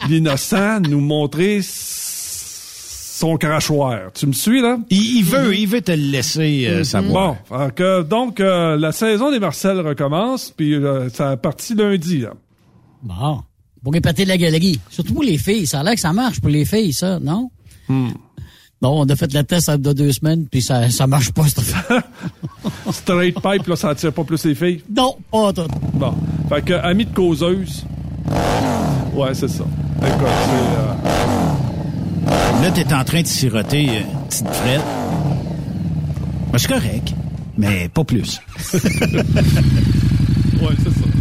l'innocent, 0.09 0.79
nous 0.79 0.99
montrer 0.99 1.59
son 1.61 3.37
crachoir. 3.37 4.11
Tu 4.15 4.25
me 4.25 4.33
suis, 4.33 4.61
là? 4.63 4.79
Il, 4.89 5.17
il 5.17 5.23
veut, 5.23 5.55
il 5.55 5.67
veut 5.67 5.81
te 5.81 5.91
le 5.91 6.09
laisser 6.09 6.65
euh, 6.69 6.83
savoir. 6.83 7.35
Bon, 7.51 7.69
que, 7.69 8.01
donc, 8.01 8.39
euh, 8.39 8.77
la 8.77 8.93
saison 8.93 9.29
des 9.29 9.37
Marcel 9.37 9.79
recommence, 9.79 10.49
puis 10.57 10.73
euh, 10.73 11.09
ça 11.09 11.29
a 11.29 11.37
parti 11.37 11.75
lundi. 11.75 12.21
Là. 12.21 12.33
Bon. 13.03 13.43
Pour 13.83 13.95
épater 13.95 14.25
la 14.25 14.37
galerie. 14.37 14.79
Surtout 14.89 15.13
pour 15.13 15.23
les 15.23 15.37
filles. 15.37 15.67
Ça 15.67 15.81
a 15.81 15.83
l'air 15.83 15.95
que 15.95 15.99
ça 15.99 16.13
marche 16.13 16.39
pour 16.39 16.49
les 16.49 16.65
filles, 16.65 16.93
ça, 16.93 17.19
non? 17.19 17.51
Hmm. 17.87 18.11
Bon, 18.81 19.01
on 19.01 19.09
a 19.09 19.15
fait 19.15 19.31
la 19.33 19.43
test 19.43 19.69
de 19.71 19.93
deux 19.93 20.11
semaines, 20.11 20.45
puis 20.51 20.61
ça, 20.61 20.89
ça 20.89 21.07
marche 21.07 21.31
pas, 21.31 21.47
cette 21.47 21.59
affaire. 21.59 22.03
Straight 22.91 23.35
pipe, 23.35 23.67
là, 23.67 23.75
ça 23.77 23.89
attire 23.89 24.11
pas 24.11 24.25
plus 24.25 24.43
les 24.43 24.55
filles? 24.55 24.83
Non, 24.93 25.15
pas 25.31 25.53
tout. 25.53 25.67
Bon. 25.93 26.13
Fait 26.49 26.61
que, 26.61 26.73
ami 26.73 27.05
de 27.05 27.13
causeuse. 27.13 27.85
Ouais, 29.13 29.33
c'est 29.33 29.47
ça. 29.47 29.63
Écoute, 30.05 30.27
euh, 30.27 30.93
Là, 32.61 32.71
t'es 32.71 32.93
en 32.93 33.03
train 33.03 33.21
de 33.21 33.27
siroter 33.27 33.89
euh, 33.89 34.01
une 34.01 34.27
petite 34.27 34.47
frette. 34.49 34.81
Ben, 36.51 36.57
c'est 36.57 36.67
correct, 36.67 37.13
mais 37.57 37.89
pas 37.89 38.03
plus. 38.03 38.41
ouais, 38.73 38.81
c'est 40.77 40.93
ça. 40.93 41.12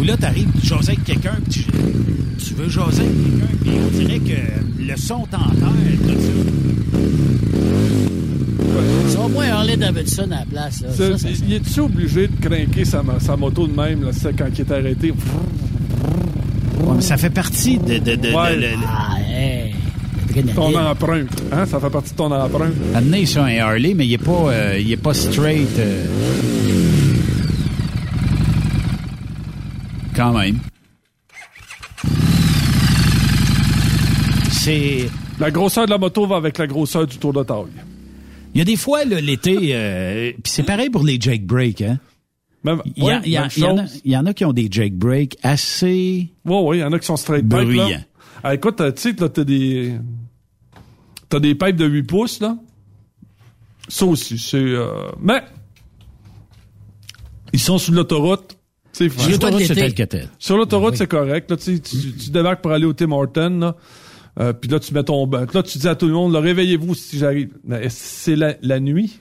Ou 0.00 0.04
là, 0.04 0.16
t'arrives, 0.16 0.48
tu 0.60 0.66
jases 0.66 0.88
avec 0.88 1.04
quelqu'un, 1.04 1.36
tu, 1.50 1.60
tu 1.62 2.54
veux 2.54 2.68
jaser 2.70 3.02
avec 3.02 3.12
quelqu'un, 3.12 3.54
puis 3.62 3.70
on 3.86 3.98
dirait 3.98 4.18
que 4.18 4.82
le 4.82 4.96
son 4.96 5.26
t'enterre, 5.26 5.68
tout 6.06 6.14
C'est 9.08 9.18
au 9.18 9.28
moins 9.28 9.48
Harley 9.50 9.76
Davidson 9.76 10.28
à 10.30 10.40
la 10.40 10.44
place, 10.50 10.80
là. 10.82 10.88
Ça, 10.92 11.18
ça, 11.18 11.28
il 11.46 11.52
est-tu 11.54 11.80
obligé 11.80 12.28
de 12.28 12.46
craquer 12.46 12.84
sa, 12.84 13.02
sa 13.20 13.36
moto 13.36 13.66
de 13.66 13.74
même, 13.76 14.02
là, 14.04 14.10
quand 14.38 14.46
il 14.54 14.60
est 14.60 14.72
arrêté? 14.72 15.08
ça. 15.18 16.82
Ouais, 16.84 16.92
mais 16.96 17.02
ça 17.02 17.16
fait 17.18 17.30
partie 17.30 17.76
de... 17.78 17.98
de, 17.98 18.14
de, 18.16 18.28
Ouais. 18.34 18.56
de- 18.56 18.60
de- 18.60 18.66
Ah, 18.86 19.16
hey. 19.30 19.74
Ton 20.54 20.74
empreinte. 20.78 21.42
Hein? 21.52 21.66
Ça 21.66 21.80
fait 21.80 21.90
partie 21.90 22.12
de 22.12 22.16
ton 22.16 22.30
empreinte. 22.32 22.72
Amener 22.94 23.26
sur 23.26 23.42
un 23.42 23.56
Harley, 23.58 23.94
mais 23.94 24.06
il 24.06 24.12
est 24.14 24.18
pas, 24.18 24.46
euh, 24.48 24.78
il 24.80 24.90
est 24.92 24.96
pas 24.96 25.12
straight. 25.12 25.68
euh. 25.78 26.04
Quand 30.20 30.38
même. 30.38 30.58
C'est. 34.50 35.08
La 35.38 35.50
grosseur 35.50 35.86
de 35.86 35.90
la 35.90 35.96
moto 35.96 36.26
va 36.26 36.36
avec 36.36 36.58
la 36.58 36.66
grosseur 36.66 37.06
du 37.06 37.16
tour 37.16 37.32
de 37.32 37.42
taille. 37.42 37.64
Il 38.52 38.58
y 38.58 38.60
a 38.60 38.64
des 38.66 38.76
fois, 38.76 39.02
l'été, 39.06 39.70
euh, 39.74 40.32
puis 40.32 40.52
c'est 40.52 40.62
pareil 40.64 40.90
pour 40.90 41.04
les 41.04 41.18
Jake 41.18 41.46
Break, 41.46 41.80
hein? 41.80 41.98
Même, 42.64 42.82
Il 42.96 43.02
y, 43.02 43.10
a- 43.10 43.14
ouais, 43.14 43.20
il 43.24 43.30
y 43.32 43.36
a- 43.38 43.40
même 43.40 43.50
il 43.56 43.62
y 43.62 43.64
en 43.66 43.78
a, 43.78 43.86
chose. 43.86 44.00
il 44.04 44.12
y 44.12 44.16
en 44.18 44.26
a 44.26 44.34
qui 44.34 44.44
ont 44.44 44.52
des 44.52 44.68
Jake 44.70 44.92
Break 44.92 45.38
assez. 45.42 46.28
Ouais, 46.44 46.60
ouais, 46.60 46.76
il 46.76 46.80
y 46.80 46.84
en 46.84 46.92
a 46.92 46.98
qui 46.98 47.06
sont 47.06 47.16
straight 47.16 47.44
pipe, 47.44 47.48
Bruyant. 47.48 47.88
là. 47.88 47.96
Ah, 48.44 48.54
écoute, 48.54 48.76
tu 48.76 49.00
sais, 49.00 49.12
là, 49.18 49.30
t'as 49.30 49.44
des... 49.44 49.94
T'as 51.30 51.40
des 51.40 51.54
pipes 51.54 51.76
de 51.76 51.86
8 51.86 52.02
pouces, 52.02 52.40
là. 52.40 52.58
Ça 53.88 54.04
aussi, 54.04 54.36
c'est... 54.38 54.58
euh, 54.58 55.10
Mais... 55.18 55.42
Ils 57.54 57.60
sont 57.60 57.78
sur 57.78 57.94
l'autoroute. 57.94 58.58
C'est 58.92 59.08
Sur 59.10 59.30
l'autoroute, 59.30 59.62
c'est 59.62 59.74
tel 59.74 59.94
que 59.94 60.02
tel. 60.02 60.28
Sur 60.38 60.56
l'autoroute, 60.56 60.96
c'est 60.96 61.06
correct. 61.06 61.50
Là, 61.50 61.56
tu, 61.56 61.80
tu, 61.80 62.12
tu 62.12 62.30
débarques 62.30 62.60
pour 62.60 62.72
aller 62.72 62.86
au 62.86 62.92
Tim 62.92 63.12
Hortons, 63.12 63.58
là. 63.60 63.76
Euh, 64.38 64.52
puis 64.52 64.70
là, 64.70 64.78
tu 64.78 64.94
mets 64.94 65.02
ton 65.02 65.26
bain. 65.26 65.46
Là, 65.52 65.62
tu 65.62 65.78
dis 65.78 65.88
à 65.88 65.94
tout 65.94 66.06
le 66.06 66.12
monde, 66.12 66.34
réveillez-vous 66.36 66.94
si 66.94 67.18
j'arrive. 67.18 67.50
Mais 67.64 67.88
c'est 67.88 68.36
la, 68.36 68.54
la 68.62 68.80
nuit. 68.80 69.20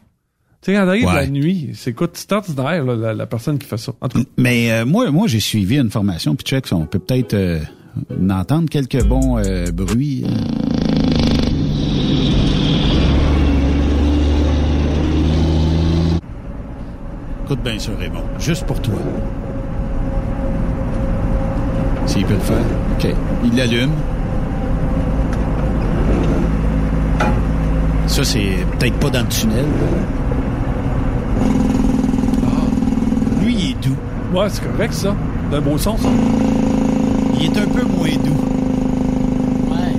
Tu 0.61 0.71
sais, 0.71 0.73
quand 0.73 0.85
t'arrives 0.85 1.05
Ouais. 1.05 1.13
la 1.15 1.27
nuit, 1.27 1.69
c'est 1.73 1.93
quoi? 1.93 2.07
C'est 2.13 2.31
ordinaire, 2.31 2.83
là, 2.85 2.95
la, 2.95 3.13
la 3.13 3.25
personne 3.25 3.57
qui 3.57 3.67
fait 3.67 3.77
ça? 3.77 3.93
En 4.01 4.07
tout 4.09 4.19
cas, 4.23 4.29
Mais 4.37 4.71
euh, 4.71 4.85
moi, 4.85 5.09
moi, 5.11 5.27
j'ai 5.27 5.39
suivi 5.39 5.77
une 5.77 5.89
formation, 5.89 6.35
puis 6.35 6.43
check, 6.45 6.65
on 6.71 6.85
peut 6.85 6.99
peut-être 6.99 7.33
euh, 7.33 7.59
en 8.19 8.29
entendre 8.29 8.69
quelques 8.69 9.03
bons 9.05 9.37
euh, 9.37 9.71
bruits. 9.71 10.25
euh. 10.25 11.39
Écoute 17.45 17.63
bien 17.63 17.79
ça, 17.79 17.91
Raymond. 17.99 18.23
Juste 18.39 18.65
pour 18.65 18.79
toi. 18.81 18.93
S'il 22.09 22.25
peut 22.25 22.33
le 22.33 22.39
faire. 22.39 22.57
OK. 22.97 23.07
Il 23.45 23.55
l'allume. 23.55 23.91
Ça, 28.07 28.23
c'est 28.23 28.65
peut-être 28.79 28.95
pas 28.95 29.11
dans 29.11 29.21
le 29.21 29.27
tunnel. 29.27 29.65
Ah. 32.43 33.43
Lui, 33.43 33.53
il 33.53 33.69
est 33.69 33.87
doux. 33.87 33.95
ouais, 34.35 34.47
c'est 34.49 34.63
correct, 34.71 34.93
ça. 34.95 35.15
D'un 35.51 35.61
beau 35.61 35.77
son, 35.77 35.97
ça. 35.97 36.09
Il 37.39 37.45
est 37.45 37.57
un 37.59 37.67
peu 37.67 37.83
moins 37.83 38.09
doux. 38.25 38.41
Ouais. 39.69 39.93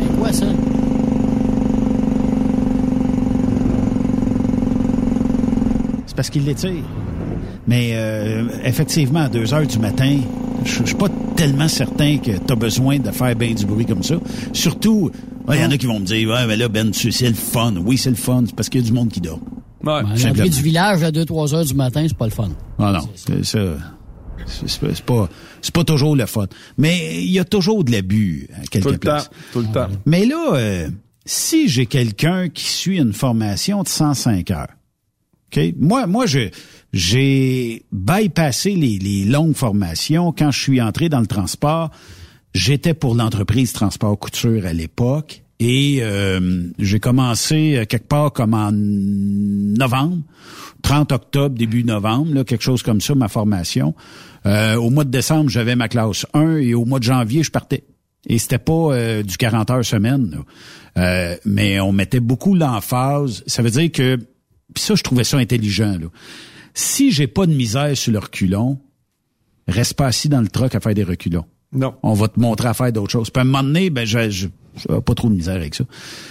Mais 0.00 0.06
quoi, 0.18 0.32
ça? 0.32 0.46
C'est 6.06 6.16
parce 6.16 6.30
qu'il 6.30 6.46
l'étire. 6.46 6.82
Mais 7.68 7.90
euh, 7.92 8.44
effectivement, 8.64 9.20
à 9.20 9.28
2 9.28 9.52
heures 9.52 9.66
du 9.66 9.78
matin, 9.78 10.16
je 10.64 10.78
je 10.78 10.84
suis 10.84 10.94
pas 10.94 11.08
tellement 11.42 11.66
certain 11.66 12.18
que 12.18 12.30
tu 12.38 12.52
as 12.52 12.54
besoin 12.54 13.00
de 13.00 13.10
faire 13.10 13.34
bien 13.34 13.52
du 13.52 13.66
bruit 13.66 13.84
comme 13.84 14.04
ça. 14.04 14.14
Surtout, 14.52 15.10
il 15.48 15.56
y 15.60 15.64
en 15.64 15.72
a 15.72 15.76
qui 15.76 15.86
vont 15.86 15.98
me 15.98 16.04
dire, 16.04 16.28
ouais, 16.28 16.46
mais 16.46 16.56
là, 16.56 16.68
Ben, 16.68 16.92
tu- 16.92 17.10
c'est 17.10 17.28
le 17.28 17.34
fun. 17.34 17.74
Oui, 17.84 17.98
c'est 17.98 18.10
le 18.10 18.16
fun. 18.16 18.44
C'est 18.46 18.54
parce 18.54 18.68
qu'il 18.68 18.80
y 18.80 18.84
a 18.84 18.86
du 18.86 18.92
monde 18.92 19.08
qui 19.10 19.20
dort. 19.20 19.40
Ouais. 19.84 20.02
Du 20.48 20.62
village 20.62 21.02
à 21.02 21.10
2-3 21.10 21.52
heures 21.52 21.64
du 21.64 21.74
matin, 21.74 22.04
c'est 22.06 22.16
pas 22.16 22.26
le 22.26 22.30
fun. 22.30 22.50
Ah 22.78 22.92
non, 22.92 23.08
c'est 23.16 23.44
ça. 23.44 23.58
C'est 24.46 25.02
pas, 25.04 25.28
c'est 25.60 25.74
pas 25.74 25.82
toujours 25.82 26.14
le 26.14 26.26
fun. 26.26 26.46
Mais 26.78 27.20
il 27.24 27.30
y 27.32 27.40
a 27.40 27.44
toujours 27.44 27.82
de 27.82 27.90
l'abus 27.90 28.48
à 28.54 28.60
Tout 28.62 28.68
quelque 28.70 28.88
le 28.90 28.92
temps. 28.98 28.98
place. 29.00 29.30
Tout 29.52 29.60
le 29.62 29.66
temps. 29.72 29.88
Mais 30.06 30.24
là, 30.26 30.52
euh, 30.54 30.88
si 31.24 31.68
j'ai 31.68 31.86
quelqu'un 31.86 32.48
qui 32.50 32.64
suit 32.66 32.98
une 32.98 33.12
formation 33.12 33.82
de 33.82 33.88
105 33.88 34.48
heures, 34.52 34.68
OK? 35.52 35.60
Moi, 35.80 36.06
moi, 36.06 36.26
je, 36.26 36.50
j'ai 36.92 37.84
bypassé 37.92 38.74
les, 38.74 38.98
les 38.98 39.24
longues 39.24 39.56
formations. 39.56 40.32
Quand 40.36 40.50
je 40.50 40.60
suis 40.60 40.80
entré 40.80 41.08
dans 41.08 41.20
le 41.20 41.26
transport, 41.26 41.90
j'étais 42.54 42.94
pour 42.94 43.14
l'entreprise 43.14 43.72
Transport 43.72 44.18
Couture 44.18 44.66
à 44.66 44.72
l'époque 44.72 45.42
Et 45.58 45.98
euh, 46.02 46.68
j'ai 46.78 47.00
commencé 47.00 47.76
euh, 47.76 47.84
quelque 47.84 48.08
part 48.08 48.32
comme 48.32 48.54
en 48.54 48.70
novembre, 48.72 50.18
30 50.82 51.12
octobre, 51.12 51.56
début 51.56 51.84
novembre, 51.84 52.34
là, 52.34 52.44
quelque 52.44 52.64
chose 52.64 52.82
comme 52.82 53.00
ça, 53.00 53.14
ma 53.14 53.28
formation. 53.28 53.94
Euh, 54.44 54.74
au 54.76 54.90
mois 54.90 55.04
de 55.04 55.10
décembre, 55.10 55.48
j'avais 55.48 55.76
ma 55.76 55.88
classe 55.88 56.26
1 56.34 56.56
et 56.56 56.74
au 56.74 56.84
mois 56.84 56.98
de 56.98 57.04
janvier, 57.04 57.42
je 57.42 57.50
partais. 57.50 57.84
Et 58.26 58.38
c'était 58.38 58.58
pas 58.58 58.72
euh, 58.72 59.22
du 59.22 59.36
40 59.36 59.70
heures 59.70 59.84
semaine. 59.84 60.38
Euh, 60.96 61.36
mais 61.44 61.80
on 61.80 61.92
mettait 61.92 62.20
beaucoup 62.20 62.54
l'emphase. 62.54 63.42
Ça 63.46 63.62
veut 63.62 63.70
dire 63.70 63.90
que, 63.90 64.18
ça, 64.76 64.94
je 64.94 65.02
trouvais 65.02 65.24
ça 65.24 65.38
intelligent. 65.38 65.96
Là. 66.00 66.06
Si 66.74 67.12
j'ai 67.12 67.26
pas 67.26 67.46
de 67.46 67.52
misère 67.52 67.96
sur 67.96 68.12
le 68.12 68.18
reculon, 68.18 68.78
reste 69.68 69.94
pas 69.94 70.06
assis 70.06 70.28
dans 70.28 70.40
le 70.40 70.48
truck 70.48 70.74
à 70.74 70.80
faire 70.80 70.94
des 70.94 71.04
reculons. 71.04 71.44
Non. 71.72 71.94
On 72.02 72.14
va 72.14 72.28
te 72.28 72.38
montrer 72.38 72.68
à 72.68 72.74
faire 72.74 72.92
d'autres 72.92 73.12
choses. 73.12 73.30
Puis 73.30 73.40
à 73.40 73.42
un 73.42 73.44
moment 73.44 73.62
donné, 73.62 73.90
ben, 73.90 74.04
je, 74.04 74.48
pas 75.04 75.14
trop 75.14 75.28
de 75.28 75.34
misère 75.34 75.56
avec 75.56 75.74
ça. 75.74 75.84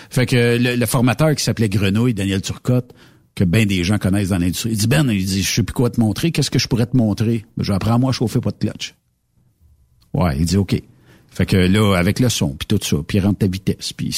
Fait 0.10 0.26
que 0.26 0.58
le, 0.60 0.76
le 0.76 0.86
formateur 0.86 1.36
qui 1.36 1.44
s'appelait 1.44 1.70
Grenouille, 1.70 2.14
Daniel 2.14 2.42
Turcotte, 2.42 2.94
que 3.36 3.44
bien 3.44 3.66
des 3.66 3.84
gens 3.84 3.98
connaissent 3.98 4.30
dans 4.30 4.38
l'industrie, 4.38 4.72
il 4.72 4.78
dit 4.78 4.88
Ben, 4.88 5.10
il 5.10 5.26
dit, 5.26 5.42
je 5.42 5.52
sais 5.52 5.64
plus 5.64 5.74
quoi 5.74 5.90
te 5.90 6.00
montrer, 6.00 6.32
qu'est-ce 6.32 6.52
que 6.52 6.60
je 6.60 6.68
pourrais 6.68 6.86
te 6.86 6.98
montrer? 6.98 7.46
Ben, 7.58 7.64
je 7.64 7.74
apprends 7.74 8.00
moi 8.00 8.10
à 8.10 8.14
chauffer 8.14 8.40
pas 8.40 8.52
de 8.52 8.58
clutch. 8.58 8.96
Ouais, 10.14 10.38
il 10.38 10.46
dit 10.46 10.58
OK. 10.58 10.82
Fait 11.32 11.46
que 11.46 11.56
là, 11.56 11.96
avec 11.96 12.20
le 12.20 12.28
son, 12.28 12.50
puis 12.50 12.68
tout 12.68 12.80
ça, 12.82 12.98
puis 13.08 13.18
il 13.18 13.22
rentre 13.22 13.40
ta 13.40 13.48
vitesse, 13.48 13.94
puis 13.94 14.12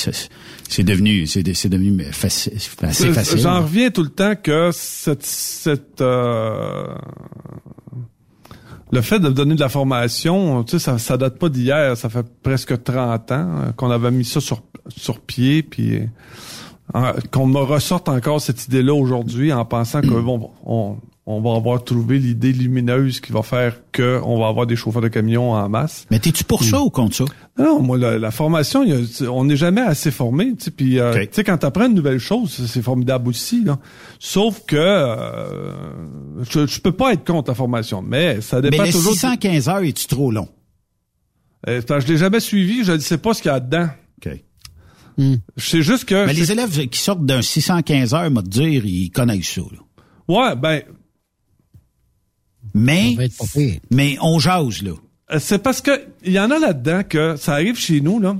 c'est 0.67 0.83
devenu, 0.83 1.27
c'est, 1.27 1.43
devenu 1.43 2.03
facile, 2.11 2.53
assez 2.81 3.05
Euh, 3.05 3.13
facile. 3.13 3.37
J'en 3.37 3.61
reviens 3.61 3.91
tout 3.91 4.01
le 4.01 4.09
temps 4.09 4.33
que 4.35 4.71
cette, 4.73 5.23
cette 5.23 6.01
euh, 6.01 6.87
le 8.91 9.01
fait 9.01 9.19
de 9.19 9.29
donner 9.29 9.53
de 9.53 9.59
la 9.59 9.69
formation, 9.69 10.63
tu 10.63 10.71
sais, 10.71 10.79
ça, 10.79 10.97
ça 10.97 11.17
date 11.17 11.37
pas 11.37 11.49
d'hier, 11.49 11.95
ça 11.97 12.09
fait 12.09 12.25
presque 12.41 12.83
30 12.83 13.31
ans 13.31 13.35
euh, 13.35 13.71
qu'on 13.73 13.91
avait 13.91 14.11
mis 14.11 14.25
ça 14.25 14.39
sur, 14.41 14.63
sur 14.95 15.19
pied, 15.19 15.61
puis 15.61 15.99
euh, 16.95 17.13
qu'on 17.31 17.45
me 17.47 17.59
ressorte 17.59 18.09
encore 18.09 18.41
cette 18.41 18.65
idée-là 18.65 18.93
aujourd'hui 18.93 19.53
en 19.53 19.65
pensant 19.65 20.01
que 20.01 20.19
bon, 20.19 20.49
on, 20.65 20.97
on 21.25 21.39
va 21.41 21.55
avoir 21.55 21.83
trouvé 21.83 22.19
l'idée 22.19 22.51
lumineuse 22.51 23.21
qui 23.21 23.31
va 23.31 23.43
faire 23.43 23.77
que 23.93 24.19
on 24.25 24.37
va 24.39 24.47
avoir 24.47 24.67
des 24.67 24.75
chauffeurs 24.75 25.01
de 25.01 25.07
camions 25.07 25.51
en 25.53 25.69
masse. 25.69 26.05
Mais 26.11 26.19
t'es-tu 26.19 26.43
pour 26.43 26.63
ça 26.65 26.81
ou 26.81 26.89
contre 26.89 27.15
ça? 27.15 27.23
Non, 27.57 27.81
moi, 27.81 27.97
la, 27.97 28.19
la 28.19 28.31
formation, 28.31 28.83
il 28.83 28.89
y 28.89 29.23
a- 29.25 29.31
on 29.31 29.45
n'est 29.45 29.55
jamais 29.55 29.79
assez 29.81 30.11
formé. 30.11 30.53
Tu 30.57 30.65
sais, 30.65 30.71
puis, 30.71 30.99
euh, 30.99 31.13
tu 31.21 31.29
sais, 31.31 31.43
quand 31.45 31.57
tu 31.59 31.65
apprends 31.65 31.85
une 31.85 31.93
nouvelle 31.93 32.19
chose, 32.19 32.51
c'est 32.67 32.81
formidable 32.81 33.29
aussi. 33.29 33.63
Là. 33.63 33.79
Sauf 34.19 34.63
que 34.65 34.75
euh, 34.75 35.71
je, 36.49 36.67
je 36.67 36.79
peux 36.81 36.91
pas 36.91 37.13
être 37.13 37.25
contre 37.25 37.51
la 37.51 37.55
formation, 37.55 38.01
mais 38.01 38.41
ça 38.41 38.59
Mais 38.61 38.69
dépend 38.71 38.83
le 38.83 38.91
toujours. 38.91 39.13
615 39.13 39.69
heures, 39.69 39.77
est-tu 39.83 40.07
trop 40.07 40.29
long? 40.31 40.49
Euh, 41.69 41.81
je 41.87 42.07
l'ai 42.07 42.17
jamais 42.17 42.41
suivi, 42.41 42.83
je 42.83 42.91
ne 42.91 42.97
sais 42.99 43.17
pas 43.17 43.33
ce 43.33 43.41
qu'il 43.41 43.49
y 43.49 43.53
a 43.53 43.59
dedans. 43.61 43.87
OK. 44.25 44.33
Je 45.17 45.35
sais 45.69 45.81
juste 45.81 46.05
que. 46.05 46.25
Mais 46.25 46.33
les 46.33 46.45
c'est- 46.47 46.53
élèves 46.53 46.87
qui 46.89 46.99
sortent 46.99 47.25
d'un 47.25 47.41
615 47.41 48.13
heures, 48.13 48.29
moi 48.31 48.43
te 48.43 48.49
dire, 48.49 48.85
ils 48.85 49.09
connaissent 49.11 49.47
ça. 49.53 49.61
Là. 49.61 49.77
Ouais, 50.27 50.55
ben, 50.57 50.81
Mais, 52.73 53.15
mais 53.91 54.17
on 54.21 54.39
jase, 54.39 54.81
là. 54.81 54.91
euh, 55.31 55.37
c'est 55.39 55.61
parce 55.61 55.81
que 55.81 55.91
il 56.25 56.31
y 56.33 56.39
en 56.39 56.49
a 56.51 56.57
là-dedans 56.59 57.01
que 57.07 57.35
ça 57.35 57.53
arrive 57.53 57.77
chez 57.77 58.01
nous, 58.01 58.19
là. 58.19 58.35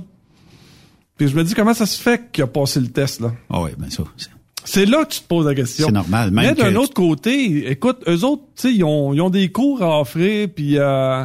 Puis 1.16 1.28
je 1.28 1.36
me 1.36 1.44
dis 1.44 1.54
comment 1.54 1.74
ça 1.74 1.86
se 1.86 2.00
fait 2.00 2.30
qu'il 2.32 2.42
a 2.42 2.46
passé 2.48 2.80
le 2.80 2.88
test, 2.88 3.20
là. 3.20 3.32
Ah 3.50 3.62
oui, 3.62 3.70
ben 3.78 3.88
ça. 3.90 4.02
c'est- 4.16 4.30
C'est 4.66 4.86
là 4.86 5.04
que 5.04 5.12
tu 5.12 5.20
te 5.20 5.26
poses 5.26 5.44
la 5.46 5.54
question. 5.54 5.86
C'est 5.86 5.92
normal, 5.92 6.30
même 6.30 6.46
Mais 6.46 6.54
d'un 6.54 6.72
que- 6.72 6.78
autre 6.78 6.94
côté, 6.94 7.70
écoute, 7.70 7.98
eux 8.08 8.24
autres, 8.24 8.44
tu 8.56 8.62
sais, 8.68 8.74
ils 8.74 8.82
ont, 8.82 9.12
ils 9.12 9.20
ont 9.20 9.28
des 9.30 9.52
cours 9.52 9.82
à 9.82 10.00
offrir, 10.00 10.48
puis 10.48 10.78
euh, 10.78 11.24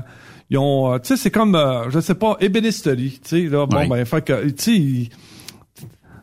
ils 0.50 0.58
ont, 0.58 0.94
euh, 0.94 0.98
tu 1.00 1.08
sais, 1.08 1.16
c'est 1.18 1.32
comme, 1.32 1.56
euh, 1.56 1.90
je 1.90 2.02
sais 2.02 2.16
pas, 2.16 2.36
ébénisterie, 2.42 3.20
tu 3.24 3.30
sais, 3.30 3.42
là, 3.50 3.66
bon, 3.66 3.78
Ouais. 3.78 3.88
ben, 3.88 4.06
fait 4.06 4.22
que, 4.26 4.50
tu 4.50 4.54
sais, 4.58 4.76
ils- 4.76 5.10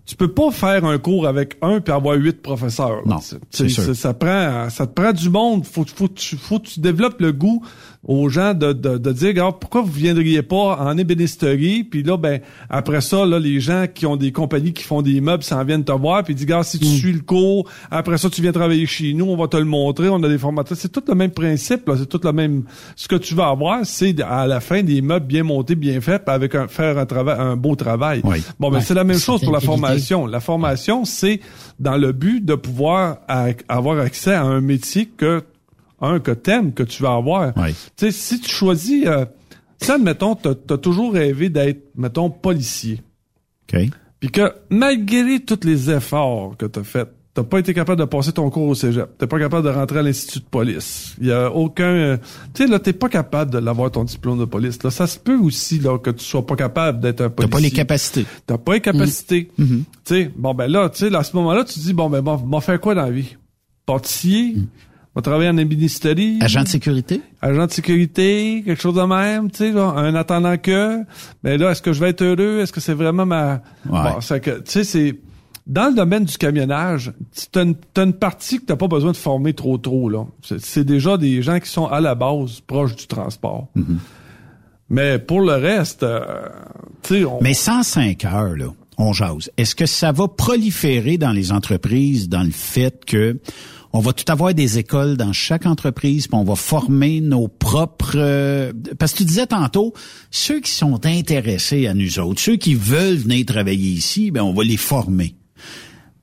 tu 0.07 0.15
peux 0.17 0.33
pas 0.33 0.51
faire 0.53 0.85
un 0.85 0.99
cours 0.99 1.27
avec 1.27 1.57
un 1.63 1.81
puis 1.81 1.93
avoir 1.93 2.15
huit 2.17 2.41
professeurs. 2.41 2.97
là. 3.05 3.15
Non, 3.15 3.19
c'est 3.51 3.69
sûr. 3.69 3.83
ça, 3.83 3.95
ça 3.95 4.15
prend, 4.15 4.71
ça 4.71 4.87
te 4.87 4.93
prend 4.93 5.13
du 5.13 5.29
monde. 5.29 5.67
Faut, 5.67 5.85
faut, 5.85 6.09
tu- 6.09 6.37
faut 6.37 6.61
que 6.61 6.67
tu 6.69 6.81
développes 6.81 7.21
le 7.21 7.33
goût 7.33 7.63
aux 8.07 8.29
gens 8.29 8.55
de, 8.55 8.73
de, 8.73 8.99
de 8.99 9.13
dire, 9.13 9.29
regarde, 9.29 9.57
pourquoi 9.61 9.83
vous 9.83 9.93
viendriez 9.93 10.43
pas 10.43 10.79
en 10.79 10.97
ébénisterie? 10.97 11.85
Puis 11.85 12.03
là, 12.03 12.17
ben, 12.17 12.41
après 12.71 13.01
ça, 13.01 13.27
là, 13.27 13.39
les 13.39 13.61
gens 13.61 13.87
qui 13.93 14.07
ont 14.07 14.17
des 14.17 14.33
compagnies 14.33 14.73
qui 14.73 14.85
font 14.85 15.03
des 15.03 15.21
meubles 15.21 15.43
s'en 15.43 15.65
viennent 15.65 15.85
te 15.85 15.93
voir, 15.93 16.23
puis 16.23 16.35
disent, 16.35 16.47
regarde, 16.47 16.65
si 16.65 16.79
tu 16.79 16.87
suis 16.87 17.13
le 17.13 17.21
cours, 17.21 17.69
après 17.91 18.17
ça, 18.19 18.31
tu 18.31 18.41
viens 18.43 18.53
travailler 18.53 18.87
chez 18.87 19.13
nous, 19.13 19.27
on 19.27 19.37
va 19.37 19.49
te 19.49 19.57
le 19.57 19.65
montrer, 19.65 20.09
on 20.09 20.23
a 20.23 20.29
des 20.29 20.39
formateurs. 20.39 20.77
C'est 20.79 20.93
tout 20.93 21.03
le 21.09 21.15
même 21.15 21.33
principe, 21.33 21.89
là, 21.89 21.97
c'est 21.99 22.09
tout 22.09 22.21
le 22.23 22.33
même. 22.33 22.63
Ce 22.95 23.09
que 23.09 23.17
tu 23.17 23.35
vas 23.35 23.49
avoir, 23.49 23.85
c'est 23.85 24.21
à 24.23 24.47
la 24.47 24.61
fin 24.61 24.83
des 24.83 25.03
meubles 25.03 25.27
bien 25.27 25.43
montés, 25.43 25.75
bien 25.75 26.01
faits, 26.01 26.29
avec 26.29 26.55
un, 26.55 26.69
faire 26.69 26.99
un 26.99 27.07
travail, 27.07 27.37
un 27.39 27.57
beau 27.57 27.75
travail. 27.75 28.21
Oui. 28.25 28.43
Bon, 28.61 28.71
ben, 28.71 28.77
Ouais, 28.77 28.83
c'est 28.83 28.95
la 28.95 29.05
même 29.05 29.19
chose 29.19 29.41
pour 29.41 29.53
la 29.53 29.61
formation. 29.61 30.27
La 30.27 30.41
formation, 30.41 31.05
c'est 31.05 31.41
dans 31.81 31.97
le 31.97 32.13
but 32.13 32.45
de 32.45 32.55
pouvoir 32.55 33.19
avoir 33.69 33.99
accès 33.99 34.35
à 34.35 34.43
un 34.43 34.61
métier 34.61 35.07
que 35.17 35.43
un 36.01 36.19
que 36.21 36.31
t'aimes, 36.31 36.73
que 36.73 36.83
tu 36.83 37.03
vas 37.03 37.15
avoir. 37.15 37.53
Oui. 37.57 37.75
Tu 37.97 38.07
sais, 38.07 38.11
si 38.11 38.41
tu 38.41 38.51
choisis, 38.51 39.07
euh, 39.07 39.25
si 39.81 39.91
admettons, 39.91 40.35
t'as 40.35 40.53
as 40.71 40.79
toujours 40.79 41.13
rêvé 41.13 41.49
d'être, 41.49 41.83
mettons, 41.97 42.31
policier, 42.31 43.03
OK. 43.73 43.81
puis 44.21 44.31
que 44.31 44.53
malgré 44.71 45.41
tous 45.41 45.61
les 45.65 45.91
efforts 45.91 46.57
que 46.57 46.67
t'as 46.67 46.83
fait, 46.85 47.09
t'as 47.35 47.43
pas 47.43 47.59
été 47.59 47.75
capable 47.75 48.01
de 48.01 48.07
passer 48.07 48.33
ton 48.33 48.49
cours 48.49 48.69
au 48.69 48.75
cégep, 48.75 49.11
t'es 49.19 49.27
pas 49.27 49.39
capable 49.39 49.67
de 49.67 49.71
rentrer 49.71 49.99
à 49.99 50.03
l'institut 50.03 50.39
de 50.39 50.45
police. 50.45 51.15
Il 51.21 51.27
y 51.27 51.33
a 51.33 51.51
aucun, 51.53 51.85
euh, 51.85 52.17
tu 52.55 52.65
sais 52.65 52.67
là, 52.71 52.79
t'es 52.79 52.95
pas 52.95 53.11
capable 53.11 53.51
de 53.51 53.59
l'avoir 53.59 53.91
ton 53.91 54.05
diplôme 54.05 54.39
de 54.39 54.47
police. 54.47 54.83
Là, 54.83 54.91
ça 54.91 55.07
se 55.07 55.19
peut 55.19 55.37
aussi 55.39 55.79
là 55.79 55.99
que 55.99 56.11
tu 56.11 56.25
sois 56.25 56.47
pas 56.47 56.57
capable 56.57 57.01
d'être 57.01 57.21
un 57.21 57.29
T'as 57.29 57.35
policier. 57.35 57.51
pas 57.51 57.61
les 57.61 57.71
capacités. 57.71 58.27
T'as 58.47 58.57
pas 58.57 58.75
les 58.75 58.81
capacités. 58.81 59.51
Mm-hmm. 59.61 59.67
Tu 59.67 59.85
sais, 60.05 60.31
bon 60.35 60.55
ben 60.55 60.67
là, 60.67 60.89
tu 60.89 60.99
sais, 61.09 61.15
à 61.15 61.23
ce 61.23 61.37
moment-là, 61.37 61.65
tu 61.65 61.79
dis 61.79 61.93
bon 61.93 62.09
ben 62.09 62.23
m'en 62.23 62.61
faire 62.61 62.81
quoi 62.81 62.95
dans 62.95 63.03
la 63.03 63.11
vie? 63.11 63.37
Pâtissier, 63.85 64.57
va 65.17 65.23
travailler 65.23 65.49
en 65.51 65.57
ébénisterie. 65.57 66.39
Agent 66.43 66.63
de 66.65 66.69
sécurité? 66.69 67.21
agent 67.43 67.67
de 67.67 67.73
sécurité, 67.73 68.63
quelque 68.65 68.81
chose 68.81 68.95
de 68.95 69.03
même, 69.03 69.51
tu 69.51 69.59
sais, 69.59 69.73
là, 69.73 69.95
un 69.97 70.15
attendant 70.15 70.57
que. 70.59 70.99
Mais 71.43 71.57
là, 71.59 71.71
est-ce 71.73 71.83
que 71.83 71.93
je 71.93 72.01
vais 72.01 72.11
être 72.11 72.23
heureux? 72.23 72.61
Est-ce 72.61 72.73
que 72.73 72.81
c'est 72.81 72.95
vraiment 72.95 73.27
ma 73.27 73.55
Ouais. 73.55 73.61
Bon, 73.91 74.21
c'est 74.21 74.41
que 74.41 74.51
tu 74.59 74.63
sais, 74.67 74.85
c'est 74.85 75.19
dans 75.67 75.89
le 75.89 75.97
domaine 75.97 76.25
du 76.25 76.37
camionnage, 76.39 77.13
tu 77.53 77.59
as 77.59 77.63
une, 77.63 77.75
t'as 77.93 78.05
une 78.05 78.13
partie 78.13 78.61
que 78.61 78.67
t'as 78.67 78.77
pas 78.77 78.87
besoin 78.87 79.11
de 79.13 79.17
former 79.17 79.53
trop 79.53 79.79
trop 79.79 80.09
là. 80.09 80.25
C'est, 80.43 80.85
déjà 80.85 81.17
des 81.17 81.43
gens 81.43 81.59
qui 81.59 81.69
sont 81.69 81.87
à 81.87 82.01
la 82.01 82.15
base 82.15 82.61
proches 82.61 82.95
du 82.95 83.07
transport. 83.09 83.67
Mm-hmm. 83.77 83.97
Mais 84.91 85.19
pour 85.19 85.41
le 85.41 85.55
reste, 85.55 86.05
euh, 86.05 86.21
tu 87.03 87.15
sais, 87.21 87.25
on- 87.25 87.41
Mais 87.41 87.55
105 87.55 88.25
heures, 88.27 88.55
là, 88.57 88.67
on 88.99 89.13
jase. 89.13 89.51
Est-ce 89.57 89.75
que 89.75 89.87
ça 89.87 90.13
va 90.13 90.29
proliférer 90.29 91.19
dans 91.19 91.33
les 91.33 91.51
entreprises 91.51 92.29
dans 92.29 92.45
le 92.45 92.51
fait 92.53 93.05
que 93.05 93.39
on 93.97 94.01
va 94.01 94.13
tout 94.13 94.31
avoir 94.31 94.53
des 94.53 94.79
écoles 94.79 95.17
dans 95.17 95.33
chaque 95.33 95.65
entreprise, 95.65 96.27
puis 96.29 96.39
on 96.39 96.45
va 96.45 96.55
former 96.55 97.23
nos 97.23 97.49
propres... 97.49 98.13
euh, 98.17 98.73
parce 98.99 99.13
que 99.13 99.19
tu 99.19 99.25
disais 99.25 99.47
tantôt, 99.47 99.95
ceux 100.31 100.61
qui 100.61 100.71
sont 100.71 101.07
intéressés 101.07 101.87
à 101.87 101.95
nous 101.95 102.19
autres, 102.19 102.41
ceux 102.41 102.57
qui 102.57 102.75
veulent 102.75 103.17
venir 103.17 103.47
travailler 103.47 103.91
ici, 103.91 104.31
ben 104.31 104.43
on 104.43 104.53
va 104.53 104.65
les 104.65 104.77
former. 104.77 105.35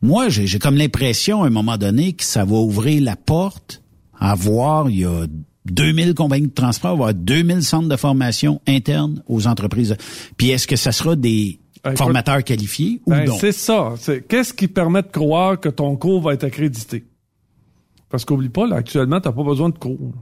Moi, 0.03 0.29
j'ai 0.29 0.59
comme 0.59 0.75
l'impression, 0.75 1.43
à 1.43 1.47
un 1.47 1.49
moment 1.49 1.77
donné, 1.77 2.13
que 2.13 2.23
ça 2.23 2.45
va 2.45 2.57
ouvrir 2.57 3.01
la 3.01 3.15
porte 3.15 3.81
à 4.19 4.35
voir, 4.35 4.89
il 4.89 4.99
y 4.99 5.05
a 5.05 5.25
2000 5.65 6.13
compagnies 6.13 6.47
de 6.47 6.53
transport, 6.53 6.93
il 6.95 6.99
va 6.99 7.05
y 7.05 7.09
avoir 7.09 7.13
2000 7.15 7.63
centres 7.63 7.89
de 7.89 7.95
formation 7.95 8.61
internes 8.67 9.23
aux 9.27 9.47
entreprises. 9.47 9.95
Puis 10.37 10.51
est-ce 10.51 10.67
que 10.67 10.75
ça 10.75 10.91
sera 10.91 11.15
des 11.15 11.59
Écoute, 11.85 11.97
formateurs 11.97 12.43
qualifiés 12.43 13.01
ou 13.07 13.11
Ben, 13.11 13.25
non? 13.25 13.37
c'est 13.39 13.51
ça. 13.51 13.93
Qu'est-ce 14.29 14.53
qui 14.53 14.67
permet 14.67 15.01
de 15.01 15.07
croire 15.07 15.59
que 15.59 15.69
ton 15.69 15.95
cours 15.95 16.21
va 16.21 16.33
être 16.33 16.43
accrédité? 16.43 17.05
Parce 18.13 18.25
qu'oublie 18.25 18.49
pas, 18.49 18.67
là, 18.67 18.75
actuellement, 18.75 19.19
t'as 19.19 19.31
pas 19.31 19.41
besoin 19.41 19.69
de 19.69 19.77
cours. 19.79 20.13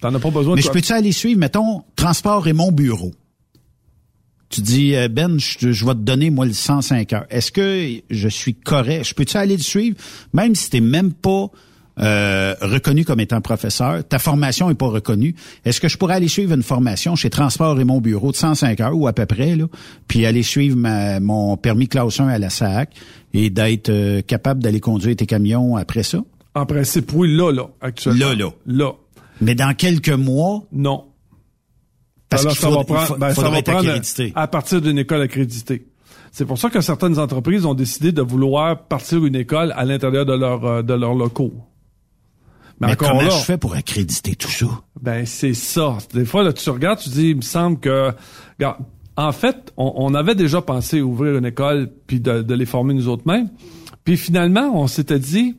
T'en 0.00 0.14
as 0.14 0.18
pas 0.18 0.30
besoin. 0.30 0.54
Mais 0.54 0.62
de 0.62 0.66
je 0.66 0.70
peux-tu 0.72 0.90
aller 0.94 1.12
suivre, 1.12 1.38
mettons, 1.38 1.82
transport 1.96 2.48
et 2.48 2.54
mon 2.54 2.72
bureau? 2.72 3.12
Tu 4.48 4.62
dis, 4.62 4.94
euh, 4.96 5.08
Ben, 5.08 5.38
je, 5.38 5.70
je 5.70 5.84
vais 5.84 5.92
te 5.92 5.98
donner, 5.98 6.30
moi, 6.30 6.46
le 6.46 6.54
105 6.54 7.12
heures. 7.12 7.26
Est-ce 7.28 7.52
que 7.52 7.90
je 8.08 8.28
suis 8.28 8.54
correct? 8.54 9.04
Je 9.04 9.12
peux-tu 9.12 9.36
aller 9.36 9.58
le 9.58 9.62
suivre, 9.62 9.98
même 10.32 10.54
si 10.54 10.70
t'es 10.70 10.80
même 10.80 11.12
pas 11.12 11.48
euh, 11.98 12.54
reconnu 12.62 13.04
comme 13.04 13.20
étant 13.20 13.42
professeur, 13.42 14.02
ta 14.08 14.18
formation 14.18 14.70
est 14.70 14.74
pas 14.74 14.88
reconnue. 14.88 15.34
Est-ce 15.66 15.82
que 15.82 15.88
je 15.88 15.98
pourrais 15.98 16.14
aller 16.14 16.28
suivre 16.28 16.54
une 16.54 16.62
formation 16.62 17.16
chez 17.16 17.28
Transport 17.28 17.78
et 17.80 17.84
mon 17.84 18.00
bureau 18.00 18.32
de 18.32 18.36
105 18.36 18.80
heures 18.80 18.96
ou 18.96 19.08
à 19.08 19.12
peu 19.12 19.26
près, 19.26 19.56
là, 19.56 19.66
puis 20.06 20.24
aller 20.24 20.42
suivre 20.42 20.74
ma- 20.78 21.20
mon 21.20 21.58
permis 21.58 21.86
classe 21.86 22.18
1 22.18 22.28
à 22.28 22.38
la 22.38 22.48
SAC 22.48 22.94
et 23.34 23.50
d'être 23.50 23.90
euh, 23.90 24.22
capable 24.22 24.62
d'aller 24.62 24.80
conduire 24.80 25.16
tes 25.16 25.26
camions 25.26 25.76
après 25.76 26.02
ça? 26.02 26.22
En 26.54 26.66
principe, 26.66 27.12
oui, 27.14 27.34
là, 27.36 27.52
là, 27.52 27.68
actuellement. 27.80 28.26
Là, 28.26 28.34
là. 28.34 28.50
Là. 28.66 28.92
Mais 29.40 29.54
dans 29.54 29.74
quelques 29.74 30.08
mois, 30.10 30.64
Non. 30.72 31.04
parce 32.28 32.42
Alors, 32.42 32.52
qu'il 32.52 32.60
ça 32.62 32.68
faut, 32.68 32.74
va 32.78 32.84
prendre, 32.84 33.18
ben, 33.18 33.34
ça 33.34 33.48
va 33.48 33.62
prendre 33.62 33.78
accrédité. 33.88 34.32
à 34.34 34.46
partir 34.48 34.80
d'une 34.80 34.98
école 34.98 35.20
accréditée. 35.22 35.86
C'est 36.32 36.44
pour 36.44 36.58
ça 36.58 36.68
que 36.70 36.80
certaines 36.80 37.18
entreprises 37.18 37.64
ont 37.64 37.74
décidé 37.74 38.12
de 38.12 38.20
vouloir 38.22 38.84
partir 38.86 39.24
une 39.24 39.34
école 39.36 39.72
à 39.76 39.84
l'intérieur 39.84 40.26
de 40.26 40.34
leur 40.34 40.64
euh, 40.64 40.82
de 40.82 40.92
leurs 40.94 41.14
locaux. 41.14 41.52
Mais, 42.80 42.94
comment 42.96 43.22
là, 43.22 43.30
je 43.30 43.44
fais 43.44 43.58
pour 43.58 43.74
accréditer 43.74 44.36
tout 44.36 44.50
ça? 44.50 44.66
Ben 45.00 45.26
c'est 45.26 45.54
ça. 45.54 45.98
Des 46.14 46.24
fois 46.24 46.44
là 46.44 46.52
tu 46.52 46.68
regardes, 46.70 46.98
tu 47.00 47.08
dis 47.08 47.30
il 47.30 47.36
me 47.36 47.40
semble 47.42 47.80
que 47.80 48.12
regarde, 48.58 48.78
en 49.16 49.32
fait, 49.32 49.72
on, 49.76 49.92
on 49.96 50.14
avait 50.14 50.36
déjà 50.36 50.60
pensé 50.62 51.00
ouvrir 51.00 51.36
une 51.38 51.46
école 51.46 51.90
puis 52.06 52.20
de, 52.20 52.42
de 52.42 52.54
les 52.54 52.66
former 52.66 52.94
nous 52.94 53.08
autres 53.08 53.26
mêmes. 53.26 53.48
Puis 54.04 54.16
finalement, 54.16 54.70
on 54.80 54.86
s'était 54.86 55.18
dit, 55.18 55.56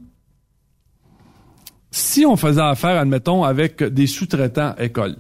si 1.92 2.26
on 2.26 2.36
faisait 2.36 2.62
affaire, 2.62 2.98
admettons, 3.00 3.44
avec 3.44 3.84
des 3.84 4.08
sous-traitants 4.08 4.76
écoles. 4.78 5.18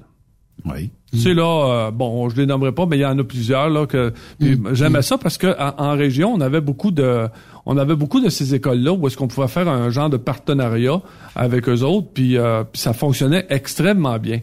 Oui. 0.65 0.91
C'est 1.13 1.33
là, 1.33 1.87
euh, 1.87 1.91
bon, 1.91 2.29
je 2.29 2.35
les 2.35 2.45
nommerai 2.45 2.71
pas, 2.71 2.85
mais 2.85 2.97
il 2.97 3.01
y 3.01 3.05
en 3.05 3.17
a 3.17 3.23
plusieurs 3.23 3.69
là 3.69 3.87
que 3.87 4.13
puis 4.39 4.61
j'aimais 4.73 5.01
ça 5.01 5.17
parce 5.17 5.39
que 5.39 5.47
en, 5.59 5.73
en 5.83 5.97
région, 5.97 6.31
on 6.33 6.39
avait 6.39 6.61
beaucoup 6.61 6.91
de, 6.91 7.27
on 7.65 7.77
avait 7.77 7.95
beaucoup 7.95 8.21
de 8.21 8.29
ces 8.29 8.53
écoles-là 8.53 8.93
où 8.93 9.07
est-ce 9.07 9.17
qu'on 9.17 9.27
pouvait 9.27 9.47
faire 9.47 9.67
un 9.67 9.89
genre 9.89 10.09
de 10.09 10.17
partenariat 10.17 11.01
avec 11.35 11.67
eux 11.67 11.81
autres, 11.81 12.09
puis, 12.13 12.37
euh, 12.37 12.63
puis 12.63 12.81
ça 12.81 12.93
fonctionnait 12.93 13.45
extrêmement 13.49 14.19
bien. 14.19 14.41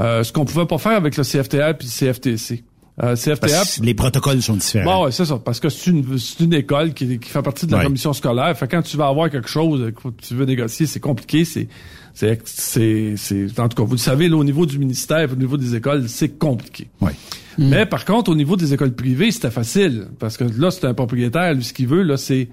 Euh, 0.00 0.22
ce 0.22 0.32
qu'on 0.32 0.44
pouvait 0.44 0.66
pas 0.66 0.78
faire 0.78 0.96
avec 0.96 1.16
le 1.16 1.24
CFTA 1.24 1.74
puis 1.74 1.88
le 1.88 2.12
CFTC. 2.12 2.64
Euh, 3.02 3.16
CFTA, 3.16 3.62
les 3.82 3.92
protocoles 3.94 4.40
sont 4.40 4.54
différents. 4.54 4.98
Bon, 5.00 5.04
ouais, 5.06 5.10
c'est 5.12 5.24
ça, 5.24 5.36
parce 5.44 5.58
que 5.58 5.68
c'est 5.68 5.90
une, 5.90 6.16
c'est 6.16 6.44
une 6.44 6.54
école 6.54 6.94
qui, 6.94 7.18
qui 7.18 7.28
fait 7.28 7.42
partie 7.42 7.66
de 7.66 7.72
la 7.72 7.78
Ouais. 7.78 7.84
commission 7.84 8.12
scolaire. 8.12 8.56
Fait 8.56 8.68
que 8.68 8.76
quand 8.76 8.82
tu 8.82 8.96
vas 8.96 9.08
avoir 9.08 9.28
quelque 9.30 9.48
chose 9.48 9.92
que 10.00 10.08
tu 10.24 10.34
veux 10.34 10.44
négocier, 10.44 10.86
c'est 10.86 11.00
compliqué, 11.00 11.44
c'est 11.44 11.66
c'est 12.12 12.38
c'est 12.44 13.14
c'est 13.16 13.58
en 13.58 13.68
tout 13.68 13.76
cas 13.76 13.82
vous 13.82 13.94
le 13.94 13.98
savez 13.98 14.28
là 14.28 14.36
au 14.36 14.44
niveau 14.44 14.64
du 14.64 14.78
ministère, 14.78 15.28
au 15.32 15.34
niveau 15.34 15.56
des 15.56 15.74
écoles, 15.74 16.08
c'est 16.08 16.38
compliqué. 16.38 16.86
Ouais. 17.00 17.10
Mais 17.58 17.84
par 17.84 18.04
contre 18.04 18.30
au 18.30 18.36
niveau 18.36 18.54
des 18.56 18.72
écoles 18.72 18.92
privées, 18.94 19.32
c'était 19.32 19.50
facile 19.50 20.06
parce 20.20 20.36
que 20.36 20.44
là 20.44 20.70
c'est 20.70 20.84
un 20.86 20.94
propriétaire, 20.94 21.52
lui 21.54 21.64
ce 21.64 21.72
qu'il 21.72 21.88
veut 21.88 22.02
là 22.02 22.16
c'est 22.16 22.48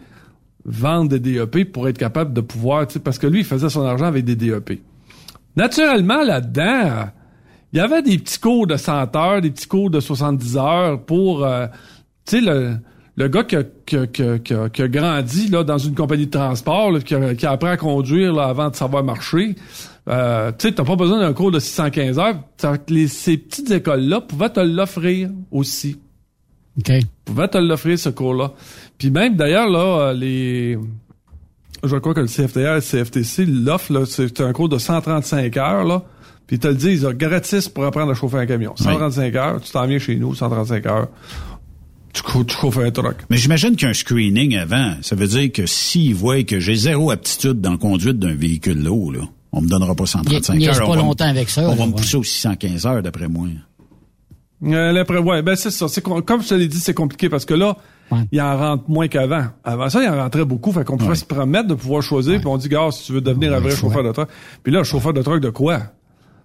vendre 0.65 1.09
des 1.15 1.19
DEP 1.19 1.72
pour 1.72 1.88
être 1.88 1.99
capable 1.99 2.34
de 2.34 2.41
pouvoir 2.41 2.88
tu 2.88 2.93
sais 2.93 2.99
parce 2.99 3.19
que 3.19 3.27
lui 3.27 3.39
il 3.41 3.45
faisait 3.45 3.69
son 3.69 3.84
argent 3.84 4.05
avec 4.05 4.26
des 4.26 4.35
DEP. 4.35 4.81
Naturellement 5.55 6.23
là-dedans, 6.23 7.09
il 7.73 7.77
y 7.77 7.80
avait 7.80 8.02
des 8.02 8.18
petits 8.18 8.39
cours 8.39 8.68
de 8.68 8.77
100 8.77 9.15
heures, 9.15 9.41
des 9.41 9.52
petits 9.52 9.68
cours 9.68 9.89
de 9.89 9.99
70 9.99 10.57
heures 10.57 11.02
pour, 11.03 11.45
euh, 11.45 11.68
tu 12.26 12.39
sais, 12.39 12.41
le, 12.41 12.76
le 13.15 13.27
gars 13.27 13.43
qui 13.43 13.56
a, 13.56 13.64
qui, 13.85 13.98
a, 13.98 14.07
qui, 14.07 14.23
a, 14.23 14.39
qui 14.39 14.53
a- 14.53 14.69
qui 14.69 14.81
a 14.81 14.88
grandi 14.88 15.48
là, 15.49 15.64
dans 15.64 15.77
une 15.77 15.95
compagnie 15.95 16.26
de 16.27 16.31
transport, 16.31 16.91
là, 16.91 16.99
qui, 16.99 17.15
a, 17.15 17.35
qui 17.35 17.45
a 17.45 17.52
appris 17.52 17.69
à 17.69 17.77
conduire 17.77 18.34
là, 18.34 18.43
avant 18.48 18.69
de 18.69 18.76
savoir 18.76 19.03
marcher. 19.03 19.56
Euh, 20.10 20.52
tu 20.57 20.68
sais, 20.69 20.73
t'as 20.73 20.84
pas 20.84 20.95
besoin 20.95 21.19
d'un 21.19 21.34
cours 21.34 21.52
de 21.52 21.60
615 21.60 22.19
heures. 22.19 22.35
Les- 22.89 23.07
ces 23.07 23.38
petites 23.38 23.69
écoles-là 23.72 24.22
pouvaient 24.22 24.49
te 24.49 24.60
l'offrir 24.60 25.30
aussi. 25.52 25.98
OK. 26.80 26.91
Pouvaient 27.26 27.48
te 27.49 27.57
l'offrir, 27.57 27.99
ce 27.99 28.10
cours-là. 28.10 28.53
Puis 28.98 29.11
même, 29.11 29.35
d'ailleurs, 29.35 29.69
là, 29.69 29.80
euh, 30.10 30.14
les... 30.14 30.77
Je 31.84 31.95
crois 31.98 32.14
que 32.14 32.19
le 32.19 32.27
CFTR 32.27 32.60
et 32.60 32.76
le 32.76 32.81
CFTC 32.81 33.45
l'offre, 33.45 33.91
là, 33.93 34.06
c'est 34.06 34.39
un 34.41 34.53
cours 34.53 34.69
de 34.69 34.77
135 34.77 35.57
heures, 35.57 35.84
là. 35.84 36.03
Puis 36.51 36.57
ils 36.57 36.59
te 36.59 36.67
le 36.67 36.73
disent, 36.75 37.05
gratis 37.15 37.69
pour 37.69 37.85
apprendre 37.85 38.11
à 38.11 38.13
chauffer 38.13 38.35
un 38.39 38.45
camion. 38.45 38.73
135 38.75 39.35
heures, 39.35 39.61
tu 39.61 39.71
t'en 39.71 39.87
viens 39.87 39.99
chez 39.99 40.17
nous, 40.17 40.35
135 40.35 40.85
heures. 40.85 41.07
Tu, 42.11 42.21
cou- 42.23 42.43
tu 42.43 42.53
chauffes 42.57 42.77
un 42.79 42.91
truck. 42.91 43.15
Mais 43.29 43.37
j'imagine 43.37 43.77
qu'il 43.77 43.83
y 43.83 43.85
a 43.85 43.91
un 43.91 43.93
screening 43.93 44.57
avant. 44.57 44.95
Ça 45.01 45.15
veut 45.15 45.27
dire 45.27 45.49
que 45.53 45.65
s'ils 45.65 46.13
voient 46.13 46.43
que 46.43 46.59
j'ai 46.59 46.75
zéro 46.75 47.09
aptitude 47.09 47.61
dans 47.61 47.71
la 47.71 47.77
conduite 47.77 48.19
d'un 48.19 48.33
véhicule 48.35 48.83
lourd, 48.83 49.13
là, 49.13 49.19
on 49.53 49.61
me 49.61 49.69
donnera 49.69 49.95
pas 49.95 50.05
135 50.05 50.55
Il- 50.55 50.61
il 50.63 50.65
heures. 50.67 50.73
reste 50.73 50.81
on 50.83 50.87
pas 50.87 50.95
va 50.97 51.01
me- 51.03 51.07
longtemps 51.07 51.23
avec 51.29 51.49
ça, 51.49 51.69
On 51.69 51.73
va 51.75 51.85
me 51.85 51.91
ouais. 51.91 51.95
pousser 51.95 52.17
aux 52.17 52.23
615 52.25 52.85
heures, 52.85 53.01
d'après 53.01 53.29
moi. 53.29 53.47
Euh, 54.63 55.21
ouais, 55.21 55.41
ben 55.41 55.55
c'est 55.55 55.71
ça. 55.71 55.85
Comme 56.01 56.43
je 56.43 56.49
te 56.49 56.53
l'ai 56.53 56.67
dit, 56.67 56.79
c'est 56.79 56.93
compliqué 56.93 57.29
parce 57.29 57.45
que 57.45 57.53
là, 57.53 57.77
il 58.33 58.41
en 58.41 58.57
rentre 58.57 58.83
moins 58.89 59.07
qu'avant. 59.07 59.45
Avant 59.63 59.89
ça, 59.89 60.03
il 60.03 60.09
en 60.09 60.17
rentrait 60.17 60.43
beaucoup. 60.43 60.73
Fait 60.73 60.83
qu'on 60.83 60.97
pouvait 60.97 61.15
se 61.15 61.23
permettre 61.23 61.69
de 61.69 61.75
pouvoir 61.75 62.03
choisir. 62.03 62.39
Puis 62.39 62.47
on 62.47 62.57
dit, 62.57 62.67
gars, 62.67 62.89
si 62.91 63.05
tu 63.05 63.13
veux 63.13 63.21
devenir 63.21 63.53
un 63.53 63.61
vrai 63.61 63.73
chauffeur 63.73 64.03
de 64.03 64.11
truck. 64.11 64.27
Puis 64.63 64.73
là, 64.73 64.83
chauffeur 64.83 65.13
de 65.13 65.21
truck 65.21 65.39
de 65.39 65.49
quoi? 65.49 65.79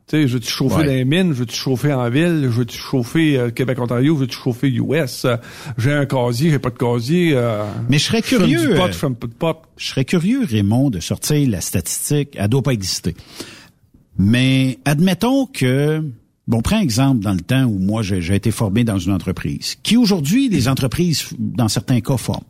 Tu 0.08 0.12
sais, 0.22 0.28
je 0.28 0.34
veux-tu 0.34 0.48
chauffer 0.48 0.76
Ouais. 0.76 0.84
dans 0.86 0.92
les 0.92 1.04
mines? 1.04 1.32
Je 1.32 1.38
veux-tu 1.40 1.56
chauffer 1.56 1.92
en 1.92 2.08
ville? 2.08 2.42
Je 2.44 2.48
veux-tu 2.48 2.78
chauffer 2.78 3.36
euh, 3.38 3.50
Québec-Ontario? 3.50 4.14
Je 4.14 4.20
veux-tu 4.20 4.36
chauffer 4.36 4.68
US? 4.68 5.24
Euh, 5.24 5.36
j'ai 5.78 5.92
un 5.92 6.06
casier, 6.06 6.50
j'ai 6.52 6.60
pas 6.60 6.70
de 6.70 6.78
casier. 6.78 7.32
euh, 7.34 7.64
Mais 7.88 7.98
je 7.98 8.04
serais 8.04 8.22
curieux, 8.22 8.68
du 8.68 8.74
pot, 8.74 9.56
je 9.76 9.84
de 9.84 9.90
serais 9.90 10.04
curieux, 10.04 10.44
Raymond, 10.44 10.90
de 10.90 11.00
sortir 11.00 11.48
la 11.50 11.60
statistique. 11.60 12.30
Elle 12.34 12.46
doit 12.48 12.62
pas 12.62 12.70
exister. 12.70 13.16
Mais 14.16 14.78
admettons 14.84 15.46
que, 15.46 16.00
bon, 16.46 16.62
prends 16.62 16.78
exemple 16.80 17.24
dans 17.24 17.34
le 17.34 17.40
temps 17.40 17.64
où 17.64 17.78
moi 17.80 18.02
j'ai 18.02 18.22
j'ai 18.22 18.36
été 18.36 18.52
formé 18.52 18.84
dans 18.84 18.98
une 18.98 19.12
entreprise, 19.12 19.76
qui 19.82 19.96
aujourd'hui 19.96 20.48
les 20.48 20.68
entreprises, 20.68 21.30
dans 21.36 21.66
certains 21.68 22.00
cas, 22.00 22.16
forment. 22.16 22.44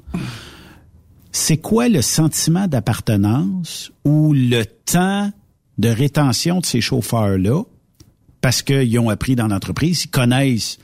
C'est 1.32 1.56
quoi 1.56 1.88
le 1.88 2.02
sentiment 2.02 2.66
d'appartenance 2.68 3.92
ou 4.04 4.34
le 4.34 4.64
temps 4.64 5.32
de 5.78 5.88
rétention 5.88 6.60
de 6.60 6.66
ces 6.66 6.80
chauffeurs-là 6.80 7.62
parce 8.40 8.62
qu'ils 8.62 8.98
ont 8.98 9.08
appris 9.08 9.34
dans 9.34 9.48
l'entreprise, 9.48 10.04
ils 10.04 10.10
connaissent 10.10 10.78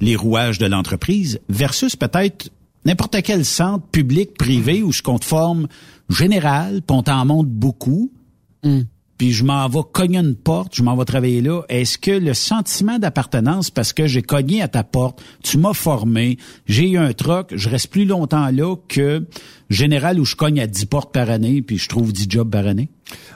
les 0.00 0.14
rouages 0.14 0.58
de 0.58 0.66
l'entreprise, 0.66 1.40
versus 1.48 1.96
peut-être 1.96 2.50
n'importe 2.84 3.22
quel 3.22 3.44
centre 3.44 3.86
public, 3.86 4.36
privé, 4.36 4.82
où 4.82 4.92
ce 4.92 5.02
qu'on 5.02 5.18
te 5.18 5.24
forme 5.24 5.68
général, 6.08 6.82
puis 6.86 6.96
on 6.96 7.02
t'en 7.02 7.24
montre 7.24 7.48
beaucoup, 7.50 8.12
puis 9.18 9.32
je 9.32 9.44
m'en 9.44 9.68
vais 9.68 9.80
cogner 9.92 10.18
une 10.18 10.34
porte, 10.36 10.74
je 10.76 10.82
m'en 10.82 10.96
vais 10.96 11.04
travailler 11.04 11.42
là. 11.42 11.62
Est-ce 11.68 11.98
que 11.98 12.12
le 12.12 12.32
sentiment 12.34 12.98
d'appartenance, 12.98 13.70
parce 13.70 13.92
que 13.92 14.06
j'ai 14.06 14.22
cogné 14.22 14.62
à 14.62 14.68
ta 14.68 14.84
porte, 14.84 15.20
tu 15.42 15.58
m'as 15.58 15.74
formé, 15.74 16.38
j'ai 16.66 16.88
eu 16.90 16.96
un 16.98 17.12
troc, 17.12 17.52
je 17.54 17.68
reste 17.68 17.88
plus 17.90 18.04
longtemps 18.04 18.48
là 18.52 18.76
que 18.88 19.26
général 19.68 20.18
où 20.20 20.24
je 20.24 20.36
cogne 20.36 20.60
à 20.60 20.66
10 20.66 20.86
portes 20.86 21.12
par 21.12 21.28
année, 21.30 21.60
puis 21.62 21.76
je 21.78 21.88
trouve 21.88 22.12
10 22.12 22.26
jobs 22.30 22.48
par 22.50 22.66
année? 22.66 22.88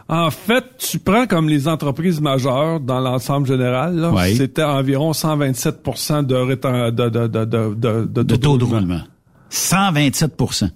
En 0.08 0.30
fait, 0.30 0.64
tu 0.78 0.98
prends 0.98 1.26
comme 1.26 1.48
les 1.48 1.66
entreprises 1.68 2.20
majeures 2.20 2.80
dans 2.80 3.00
l'ensemble 3.00 3.46
général, 3.46 4.08
c'était 4.36 4.62
environ 4.62 5.12
127 5.12 5.82
de, 6.26 6.34
réten- 6.34 6.90
de, 6.90 7.08
de, 7.08 7.26
de, 7.26 7.44
de, 7.44 7.74
de, 7.74 8.04
de 8.06 8.22
De 8.22 8.36
taux 8.36 8.56
de 8.58 8.64
roulement. 8.64 9.00
127 9.54 10.32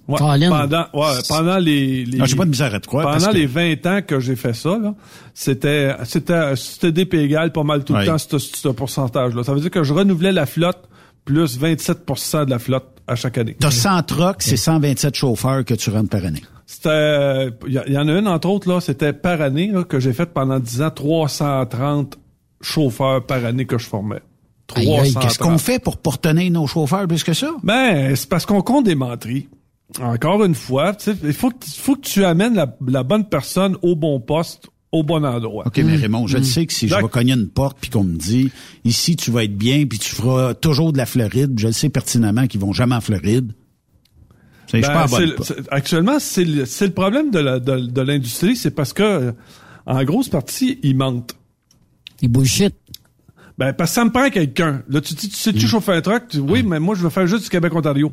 Ouais, 0.07 0.17
pendant, 0.17 0.85
ouais, 0.93 1.07
pendant 1.27 1.57
les, 1.57 2.05
les 2.05 2.19
Ah, 2.21 2.25
j'ai 2.25 2.35
pas 2.35 2.45
de 2.45 2.49
misère 2.51 2.73
à 2.75 2.79
te 2.79 2.85
croire, 2.87 3.11
Pendant 3.11 3.31
les 3.31 3.47
20 3.47 3.85
ans 3.87 3.99
que 4.05 4.19
j'ai 4.19 4.35
fait 4.35 4.53
ça, 4.53 4.77
là, 4.77 4.93
c'était, 5.33 5.95
c'était, 6.03 6.55
c'était 6.55 6.91
DP 6.91 7.15
égal 7.15 7.51
pas 7.51 7.63
mal 7.63 7.83
tout 7.83 7.93
Ouais. 7.93 8.01
le 8.01 8.05
temps, 8.05 8.17
ce, 8.19 8.37
ce 8.37 8.67
pourcentage-là. 8.69 9.43
Ça 9.43 9.53
veut 9.53 9.61
dire 9.61 9.71
que 9.71 9.83
je 9.83 9.93
renouvelais 9.93 10.31
la 10.31 10.45
flotte 10.45 10.87
plus 11.25 11.59
27% 11.59 12.45
de 12.45 12.51
la 12.51 12.59
flotte 12.59 12.85
à 13.07 13.15
chaque 13.15 13.37
année. 13.39 13.57
T'as 13.59 13.71
100 13.71 14.03
trucks, 14.03 14.41
c'est 14.43 14.57
127 14.57 15.15
chauffeurs 15.15 15.65
que 15.65 15.73
tu 15.73 15.89
rentres 15.89 16.09
par 16.09 16.23
année. 16.23 16.43
C'était, 16.67 17.47
il 17.67 17.73
y, 17.87 17.93
y 17.93 17.97
en 17.97 18.07
a 18.07 18.11
une 18.11 18.27
entre 18.27 18.49
autres 18.49 18.69
là, 18.69 18.79
c'était 18.79 19.13
par 19.13 19.41
année 19.41 19.71
là, 19.71 19.83
que 19.85 19.99
j'ai 19.99 20.13
fait 20.13 20.27
pendant 20.27 20.59
10 20.59 20.81
ans 20.83 20.91
330 20.91 22.17
chauffeurs 22.61 23.25
par 23.25 23.43
année 23.43 23.65
que 23.65 23.77
je 23.77 23.85
formais. 23.87 24.19
Aïe, 24.75 24.85
aïe, 24.87 25.11
330. 25.13 25.23
Qu'est-ce 25.23 25.39
qu'on 25.39 25.57
fait 25.57 25.79
pour 25.79 25.97
porter 25.97 26.33
nos 26.49 26.67
chauffeurs 26.67 27.07
plus 27.07 27.23
que 27.23 27.33
ça? 27.33 27.51
Ben, 27.63 28.15
c'est 28.15 28.27
parce 28.29 28.45
qu'on 28.45 28.61
compte 28.61 28.85
des 28.85 28.95
menteries. 28.95 29.47
Encore 30.01 30.43
une 30.43 30.55
fois, 30.55 30.93
tu 30.93 31.11
sais, 31.11 31.17
il 31.23 31.31
faut 31.33 31.49
que, 31.49 31.65
faut 31.65 31.95
que 31.95 32.01
tu 32.01 32.25
amènes 32.25 32.55
la, 32.55 32.75
la 32.85 33.03
bonne 33.03 33.29
personne 33.29 33.77
au 33.81 33.95
bon 33.95 34.19
poste, 34.19 34.67
au 34.91 35.03
bon 35.03 35.23
endroit. 35.25 35.65
OK, 35.67 35.77
mais 35.77 35.95
Raymond, 35.95 36.27
je 36.27 36.37
le 36.37 36.43
sais 36.43 36.65
que 36.65 36.73
si 36.73 36.87
je 36.89 36.95
vais 36.95 37.03
cogner 37.03 37.33
une 37.33 37.47
porte 37.47 37.77
puis 37.79 37.89
qu'on 37.89 38.03
me 38.03 38.17
dit 38.17 38.51
ici 38.83 39.15
tu 39.15 39.31
vas 39.31 39.45
être 39.45 39.57
bien 39.57 39.85
puis 39.85 39.97
tu 39.99 40.13
feras 40.13 40.53
toujours 40.53 40.91
de 40.91 40.97
la 40.97 41.05
Floride, 41.05 41.53
je 41.57 41.67
le 41.67 41.73
sais 41.73 41.87
pertinemment 41.89 42.47
qu'ils 42.47 42.59
vont 42.59 42.73
jamais 42.73 42.95
en 42.95 43.01
Floride. 43.01 43.53
C'est 44.69 44.81
je 44.81 44.85
suis 44.85 44.93
Ben, 44.93 45.07
pas 45.07 45.19
le- 45.21 45.65
actuellement, 45.71 46.19
c'est 46.19 46.43
le, 46.43 46.89
problème 46.89 47.31
de 47.31 47.39
la- 47.39 47.59
de, 47.59 47.77
de 47.79 48.01
l'industrie, 48.01 48.57
c'est 48.57 48.71
parce 48.71 48.91
que, 48.91 49.03
euh, 49.03 49.31
en 49.85 50.03
grosse 50.03 50.27
partie, 50.27 50.79
ils 50.83 50.97
mentent. 50.97 51.35
Ils 52.21 52.27
bullshit. 52.29 52.75
Ben, 53.57 53.73
parce 53.73 53.89
que 53.91 53.95
ça 53.95 54.05
me 54.05 54.11
prend 54.11 54.29
quelqu'un. 54.29 54.83
Là, 54.87 55.01
tu 55.01 55.13
dis, 55.15 55.29
tu 55.29 55.35
sais, 55.35 55.51
tu 55.51 55.65
Mm. 55.65 55.67
chauffes 55.67 55.89
un 55.89 56.01
truck, 56.01 56.27
tu 56.29 56.37
dis, 56.37 56.43
oui, 56.47 56.61
mais 56.63 56.79
moi, 56.79 56.95
je 56.95 57.01
veux 57.01 57.09
faire 57.09 57.25
juste 57.27 57.43
du 57.45 57.49
Québec-Ontario. 57.49 58.11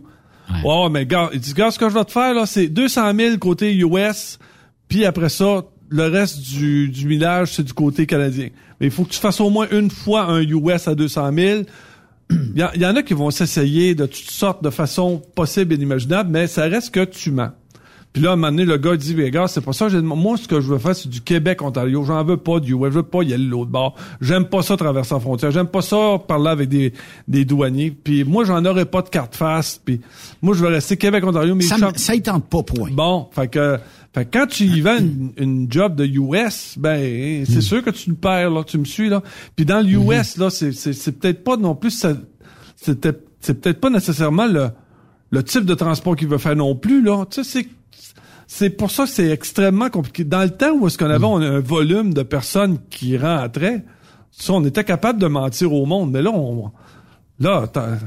Ouais. 0.65 0.89
mais 0.91 1.07
gars, 1.07 1.31
il 1.33 1.41
dit, 1.41 1.53
gars, 1.55 1.71
ce 1.71 1.79
que 1.79 1.89
je 1.89 1.95
vais 1.95 2.05
te 2.05 2.13
faire, 2.13 2.35
là, 2.35 2.45
c'est 2.47 2.69
200 2.69 3.15
000 3.15 3.39
côté 3.39 3.75
US, 3.77 4.39
puis 4.89 5.05
après 5.05 5.29
ça, 5.29 5.65
le 5.89 6.07
reste 6.07 6.41
du, 6.41 6.89
du 6.89 7.07
millage, 7.07 7.53
c'est 7.55 7.63
du 7.63 7.73
côté 7.73 8.07
canadien. 8.07 8.49
Mais 8.81 8.87
il 8.87 8.91
faut 8.93 9.05
que 9.05 9.11
tu 9.11 9.19
fasses 9.21 9.41
au 9.41 9.51
moins 9.51 9.67
une 9.71 9.91
fois 9.91 10.25
un 10.25 10.41
US 10.43 10.89
à 10.89 10.95
200 10.95 11.31
000. 11.33 11.63
Il 12.31 12.53
y, 12.59 12.65
en- 12.65 12.71
il 12.75 12.81
y 12.81 12.87
en 12.87 12.97
a 12.97 13.03
qui 13.03 13.13
vont 13.15 13.31
s'essayer 13.31 13.95
de 13.95 14.07
toutes 14.07 14.31
sortes 14.31 14.65
de 14.65 14.71
façons 14.71 15.23
possibles 15.35 15.73
et 15.75 15.77
inimaginables, 15.77 16.31
mais 16.31 16.47
ça 16.47 16.63
reste 16.65 16.93
que 16.93 17.05
tu 17.05 17.31
mens. 17.31 17.51
Puis 18.15 18.23
là, 18.23 18.31
à 18.31 18.33
un 18.33 18.37
moment 18.37 18.53
donné, 18.53 18.65
le 18.65 18.77
gars 18.79 18.97
dit, 18.97 19.15
mais 19.17 19.31
gars, 19.31 19.49
c'est 19.49 19.61
pas 19.61 19.73
ça. 19.73 19.89
Moi, 19.91 20.37
ce 20.37 20.47
que 20.49 20.61
je 20.61 20.69
veux 20.73 20.79
faire, 20.79 20.95
c'est 20.95 21.09
du 21.11 21.21
Québec-Ontario. 21.21 22.05
J'en 22.05 22.23
veux 22.25 22.37
pas 22.37 22.61
du 22.61 22.73
US. 22.73 22.79
Je 22.85 22.89
veux 22.91 23.03
pas 23.03 23.23
y 23.25 23.35
aller 23.35 23.45
de 23.45 23.51
l'autre 23.51 23.73
bord. 23.73 23.97
J'aime 24.21 24.45
pas 24.45 24.63
ça 24.63 24.77
traverser 24.77 25.15
la 25.15 25.21
frontière. 25.21 25.51
J'aime 25.51 25.67
pas 25.67 25.83
ça 25.83 26.19
parler 26.27 26.49
avec 26.51 26.69
des, 26.69 26.93
des 27.29 27.45
douaniers. 27.45 27.91
Puis 27.91 28.23
moi, 28.23 28.45
j'en 28.45 28.65
aurais 28.65 28.85
pas 28.87 29.03
de 29.03 29.09
carte 29.09 29.35
face. 29.35 29.81
Puis 29.85 30.01
moi, 30.41 30.55
je 30.55 30.63
vais 30.65 30.69
rester 30.71 30.97
Québec-Ontario. 30.97 31.57
Mais 31.57 31.65
Ça, 31.65 31.77
ça 31.97 32.15
y 32.15 32.23
tente 32.23 32.45
pas, 32.47 32.63
point. 32.63 32.89
Bon, 32.93 33.27
fait 33.33 33.49
que, 33.49 33.79
fait 34.15 34.25
que 34.27 34.39
quand 34.39 34.47
tu 34.47 34.63
y 34.65 34.81
vends 34.81 34.97
une, 34.99 35.33
une 35.37 35.67
job 35.69 35.97
de 35.97 36.07
US, 36.07 36.77
ben 36.79 37.45
c'est 37.45 37.61
sûr 37.63 37.83
que 37.83 37.91
tu 37.91 38.11
le 38.11 38.15
perds 38.17 38.51
là, 38.51 38.63
tu 38.63 38.79
me 38.79 38.85
suis 38.85 39.09
là. 39.09 39.25
Puis 39.57 39.67
dans 39.67 39.81
l'US 39.81 40.37
là, 40.37 40.51
c'est 40.51 40.71
c'est 40.71 40.93
c'est 40.93 41.11
peut-être 41.19 41.43
pas 41.43 41.57
non 41.57 41.75
plus 41.75 41.91
ça- 41.91 42.15
c'était 42.77 43.13
c'est 43.41 43.61
peut-être 43.61 43.81
pas 43.81 43.91
nécessairement 43.91 44.47
le 44.47 44.69
le 45.31 45.43
type 45.43 45.65
de 45.65 45.75
transport 45.75 46.15
qu'il 46.15 46.29
veut 46.29 46.39
faire 46.39 46.55
non 46.55 46.77
plus 46.77 47.03
là. 47.03 47.25
Tu 47.29 47.43
sais 47.43 47.51
c'est 47.65 47.69
c'est 48.57 48.71
pour 48.71 48.91
ça 48.93 49.05
que 49.05 49.11
c'est 49.11 49.31
extrêmement 49.31 49.91
compliqué. 49.91 50.23
Dans 50.25 50.43
le 50.43 50.51
temps 50.51 50.73
où 50.79 50.87
est-ce 50.87 50.97
qu'on 50.97 51.11
avait 51.11 51.25
on 51.25 51.41
a 51.41 51.47
un 51.49 51.61
volume 51.61 52.15
de 52.15 52.23
personnes 52.23 52.79
qui 52.89 53.17
rentraient, 53.19 53.85
ça, 54.31 54.53
on 54.53 54.65
était 54.65 54.85
capable 54.85 55.19
de 55.21 55.27
mentir 55.27 55.73
au 55.73 55.87
monde, 55.87 56.13
mais 56.13 56.23
là 56.23 56.31
on 56.31 56.71
là 57.41 57.67
t'as- 57.73 57.99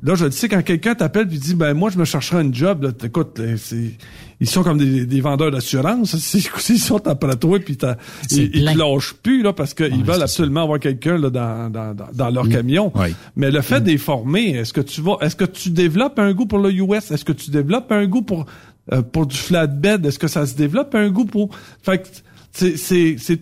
Là, 0.00 0.14
je 0.14 0.26
le 0.26 0.30
sais, 0.30 0.48
quand 0.48 0.62
quelqu'un 0.62 0.94
t'appelle 0.94 1.26
puis 1.26 1.40
dit, 1.40 1.56
ben 1.56 1.74
moi, 1.74 1.90
je 1.90 1.98
me 1.98 2.04
chercherai 2.04 2.36
un 2.44 2.52
job, 2.52 2.84
là, 2.84 2.90
écoute, 3.02 3.40
c'est, 3.56 3.94
ils 4.38 4.48
sont 4.48 4.62
comme 4.62 4.78
des, 4.78 5.06
des 5.06 5.20
vendeurs 5.20 5.50
d'assurance. 5.50 6.16
S'ils 6.58 6.78
sont 6.78 7.04
après 7.08 7.34
toi 7.34 7.58
puis 7.58 7.76
ils, 8.30 8.38
ils 8.54 8.62
plein. 8.62 8.74
te 8.74 8.78
lâchent 8.78 9.14
plus, 9.14 9.42
là, 9.42 9.52
parce 9.52 9.74
qu'ils 9.74 9.92
Ouais, 9.92 10.02
veulent 10.04 10.22
absolument 10.22 10.62
avoir 10.62 10.78
quelqu'un, 10.78 11.18
là, 11.18 11.30
dans, 11.30 11.68
dans, 11.72 11.96
dans, 12.14 12.30
leur 12.30 12.48
camion. 12.48 12.92
Ouais. 12.96 13.12
Mais 13.34 13.50
le 13.50 13.60
fait 13.60 13.80
de 13.80 13.88
les 13.90 13.98
former, 13.98 14.50
est-ce 14.50 14.72
que 14.72 14.80
tu 14.82 15.00
vas, 15.00 15.16
est-ce 15.20 15.34
que 15.34 15.44
tu 15.44 15.70
développes 15.70 16.20
un 16.20 16.32
goût 16.32 16.46
pour 16.46 16.60
le 16.60 16.72
US? 16.72 17.10
Est-ce 17.10 17.24
que 17.24 17.32
tu 17.32 17.50
développes 17.50 17.90
un 17.90 18.06
goût 18.06 18.22
pour, 18.22 18.46
euh, 18.92 19.02
pour 19.02 19.26
du 19.26 19.36
flatbed? 19.36 20.04
Est-ce 20.06 20.18
que 20.18 20.28
ça 20.28 20.46
se 20.46 20.54
développe 20.54 20.94
un 20.94 21.08
goût 21.10 21.24
pour, 21.24 21.50
fait 21.82 21.98
que, 22.02 22.08
c'est, 22.52 22.76
c'est, 22.76 23.16
c'est, 23.18 23.40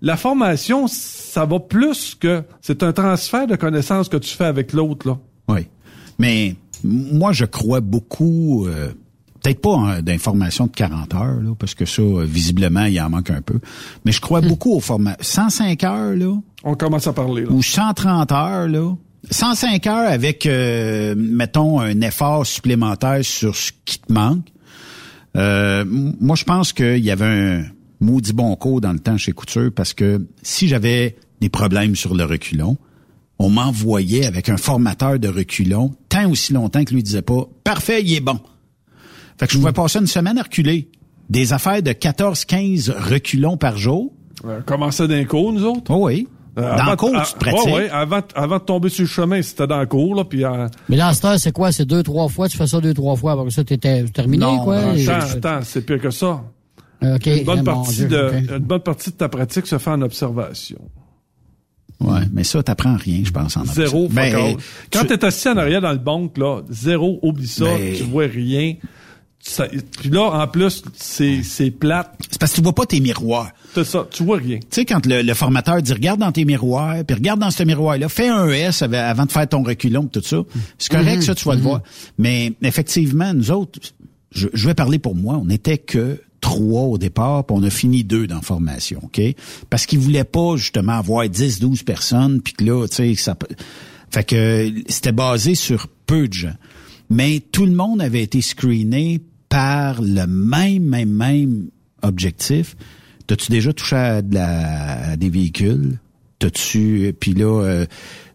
la 0.00 0.16
formation, 0.16 0.86
ça 0.86 1.44
va 1.46 1.58
plus 1.60 2.14
que, 2.14 2.42
c'est 2.60 2.82
un 2.82 2.92
transfert 2.92 3.46
de 3.46 3.56
connaissances 3.56 4.08
que 4.08 4.16
tu 4.18 4.34
fais 4.34 4.44
avec 4.44 4.72
l'autre, 4.72 5.08
là. 5.08 5.18
Oui. 5.48 5.66
Mais 6.18 6.54
moi, 6.84 7.32
je 7.32 7.44
crois 7.46 7.80
beaucoup, 7.80 8.66
euh, 8.66 8.90
peut-être 9.42 9.60
pas 9.60 9.70
en- 9.70 10.00
d'informations 10.02 10.66
de 10.66 10.72
40 10.72 11.14
heures, 11.14 11.40
là, 11.40 11.54
parce 11.58 11.74
que 11.74 11.84
ça, 11.86 12.02
visiblement, 12.24 12.84
il 12.84 13.00
en 13.00 13.08
manque 13.10 13.30
un 13.30 13.40
peu. 13.42 13.58
Mais 14.04 14.12
je 14.12 14.20
crois 14.20 14.40
beaucoup 14.42 14.74
aux 14.74 14.80
formations. 14.80 15.18
105 15.20 15.82
heures, 15.84 16.14
là, 16.14 16.36
On 16.64 16.74
commence 16.74 17.06
à 17.06 17.12
parler, 17.12 17.42
là. 17.44 17.50
ou 17.50 17.62
130 17.62 18.30
heures, 18.32 18.68
là. 18.68 18.94
105 19.30 19.86
heures 19.86 20.10
avec, 20.10 20.44
euh, 20.44 21.14
mettons, 21.16 21.80
un 21.80 21.98
effort 22.02 22.44
supplémentaire 22.46 23.24
sur 23.24 23.56
ce 23.56 23.72
qui 23.86 23.98
te 23.98 24.12
manque. 24.12 24.44
Euh, 25.36 25.84
moi, 25.86 26.36
je 26.36 26.44
pense 26.44 26.72
qu'il 26.72 27.04
y 27.04 27.10
avait 27.10 27.24
un 27.24 27.64
maudit 28.00 28.32
bon 28.32 28.54
cours 28.56 28.80
dans 28.80 28.92
le 28.92 28.98
temps 28.98 29.16
chez 29.16 29.32
Couture 29.32 29.70
parce 29.74 29.92
que 29.92 30.26
si 30.42 30.68
j'avais 30.68 31.16
des 31.40 31.48
problèmes 31.48 31.96
sur 31.96 32.14
le 32.14 32.24
reculon, 32.24 32.76
on 33.38 33.50
m'envoyait 33.50 34.26
avec 34.26 34.48
un 34.48 34.56
formateur 34.56 35.18
de 35.18 35.28
reculon 35.28 35.94
tant 36.08 36.30
aussi 36.30 36.52
longtemps 36.52 36.84
que 36.84 36.94
lui 36.94 37.02
disait 37.02 37.22
pas 37.22 37.48
«Parfait, 37.64 38.02
il 38.02 38.14
est 38.14 38.20
bon». 38.20 38.38
Fait 39.38 39.46
que 39.46 39.52
je 39.52 39.58
pouvais 39.58 39.72
passer 39.72 39.98
une 39.98 40.06
semaine 40.06 40.38
à 40.38 40.42
reculer. 40.42 40.88
Des 41.28 41.52
affaires 41.52 41.82
de 41.82 41.90
14-15 41.90 42.92
reculons 42.92 43.56
par 43.56 43.76
jour. 43.76 44.12
Euh, 44.44 44.60
commencer 44.60 45.08
d'un 45.08 45.24
cours, 45.24 45.52
nous 45.52 45.64
autres. 45.64 45.90
Oh 45.90 46.06
oui. 46.06 46.28
Euh, 46.56 46.62
dans 46.62 46.68
avant- 46.82 46.90
le 46.92 46.96
cours, 46.96 47.22
tu 47.26 47.32
te 47.34 47.38
pratiques. 47.38 47.64
ouais, 47.66 47.72
ouais, 47.74 47.90
avant, 47.90 48.20
avant 48.34 48.58
de 48.58 48.62
tomber 48.62 48.88
sur 48.88 49.02
le 49.02 49.08
chemin, 49.08 49.42
c'était 49.42 49.66
dans 49.66 49.80
le 49.80 49.86
cours, 49.86 50.14
là, 50.14 50.24
puis 50.24 50.44
euh, 50.44 50.68
Mais 50.88 50.96
là, 50.96 51.10
en 51.10 51.12
ce 51.12 51.20
temps, 51.20 51.36
c'est 51.36 51.50
quoi? 51.52 51.72
C'est 51.72 51.84
deux, 51.84 52.02
trois 52.04 52.28
fois? 52.28 52.48
Tu 52.48 52.56
fais 52.56 52.66
ça 52.68 52.80
deux, 52.80 52.94
trois 52.94 53.16
fois. 53.16 53.32
Après 53.32 53.50
ça, 53.50 53.64
t'étais 53.64 54.04
terminé, 54.04 54.44
Non, 54.44 54.62
quoi? 54.62 54.76
attends, 54.78 55.26
attends, 55.36 55.60
c'est 55.62 55.84
pire 55.84 56.00
que 56.00 56.10
ça. 56.10 56.42
OK. 57.02 57.26
Une 57.26 57.44
bonne, 57.44 57.64
partie 57.64 57.96
Dieu, 58.06 58.08
de, 58.08 58.30
une 58.56 58.58
bonne 58.64 58.80
partie 58.80 59.10
de 59.10 59.16
ta 59.16 59.28
pratique 59.28 59.66
se 59.66 59.78
fait 59.78 59.90
en 59.90 60.00
observation. 60.02 60.78
Ouais, 62.00 62.20
mais 62.32 62.44
ça, 62.44 62.62
t'apprends 62.62 62.96
rien, 62.96 63.20
je 63.24 63.30
pense, 63.30 63.56
en 63.56 63.64
Zéro, 63.64 64.08
Ben, 64.10 64.34
all. 64.34 64.56
Quand 64.92 65.00
tu- 65.02 65.06
t'es 65.06 65.24
assis 65.24 65.48
en 65.48 65.56
arrière 65.56 65.80
dans 65.80 65.92
le 65.92 65.98
banc, 65.98 66.28
là, 66.36 66.60
zéro, 66.68 67.18
oublie 67.22 67.46
ça, 67.46 67.64
Ben- 67.64 67.94
tu 67.96 68.02
vois 68.04 68.26
rien. 68.26 68.74
Ça- 69.46 69.68
puis 70.00 70.08
là, 70.08 70.22
en 70.42 70.48
plus, 70.48 70.82
c'est, 70.96 71.42
c'est 71.42 71.70
plate. 71.70 72.14
C'est 72.30 72.38
parce 72.38 72.52
que 72.52 72.56
tu 72.56 72.62
vois 72.62 72.74
pas 72.74 72.86
tes 72.86 73.00
miroirs. 73.00 73.50
C'est 73.74 73.84
ça, 73.84 74.08
tu 74.10 74.24
vois 74.24 74.38
rien. 74.38 74.58
Tu 74.58 74.66
sais, 74.70 74.84
quand 74.86 75.04
le, 75.04 75.20
le 75.20 75.34
formateur 75.34 75.82
dit 75.82 75.92
regarde 75.92 76.18
dans 76.20 76.32
tes 76.32 76.46
miroirs, 76.46 77.04
puis 77.04 77.14
regarde 77.14 77.40
dans 77.40 77.50
ce 77.50 77.62
miroir-là, 77.62 78.08
fais 78.08 78.28
un 78.28 78.48
S 78.48 78.80
av- 78.80 78.94
avant 78.94 79.26
de 79.26 79.32
faire 79.32 79.46
ton 79.46 79.62
reculon, 79.62 80.06
tout 80.06 80.22
ça. 80.22 80.38
C'est 80.78 80.90
correct, 80.90 81.16
Mhm. 81.16 81.22
ça, 81.22 81.34
tu 81.34 81.44
vas 81.44 81.56
le 81.56 81.60
voir. 81.60 81.82
Mais 82.16 82.54
effectivement, 82.62 83.34
nous 83.34 83.50
autres, 83.50 83.80
je, 84.32 84.48
je 84.54 84.66
vais 84.66 84.74
parler 84.74 84.98
pour 84.98 85.14
moi, 85.14 85.34
on 85.40 85.44
n'était 85.44 85.76
que 85.78 86.22
trois 86.40 86.82
au 86.84 86.96
départ, 86.98 87.44
puis 87.44 87.54
on 87.58 87.62
a 87.64 87.70
fini 87.70 88.02
deux 88.02 88.26
dans 88.26 88.36
la 88.36 88.40
formation, 88.42 89.00
OK? 89.02 89.20
Parce 89.68 89.84
qu'ils 89.84 89.98
voulaient 89.98 90.24
pas, 90.24 90.56
justement, 90.56 90.92
avoir 90.92 91.28
10, 91.28 91.58
12 91.60 91.82
personnes, 91.82 92.40
puis 92.40 92.54
que 92.54 92.64
là, 92.64 92.86
tu 92.88 92.94
sais, 92.96 93.14
ça... 93.14 93.34
peut- 93.34 93.54
Fait 94.10 94.24
que 94.24 94.72
c'était 94.88 95.12
basé 95.12 95.54
sur 95.54 95.88
peu 96.06 96.28
de 96.28 96.32
gens. 96.32 96.54
Mais 97.10 97.40
tout 97.52 97.66
le 97.66 97.72
monde 97.72 98.00
avait 98.00 98.22
été 98.22 98.40
screené 98.40 99.20
par 99.54 100.02
le 100.02 100.26
même, 100.26 100.82
même, 100.82 101.10
même 101.10 101.70
objectif. 102.02 102.74
T'as-tu 103.28 103.52
déjà 103.52 103.72
touché 103.72 103.94
à, 103.94 105.16
des 105.16 105.30
véhicules? 105.30 106.00
T'as-tu... 106.40 107.14
Puis 107.20 107.34
là, 107.34 107.62
euh, 107.62 107.86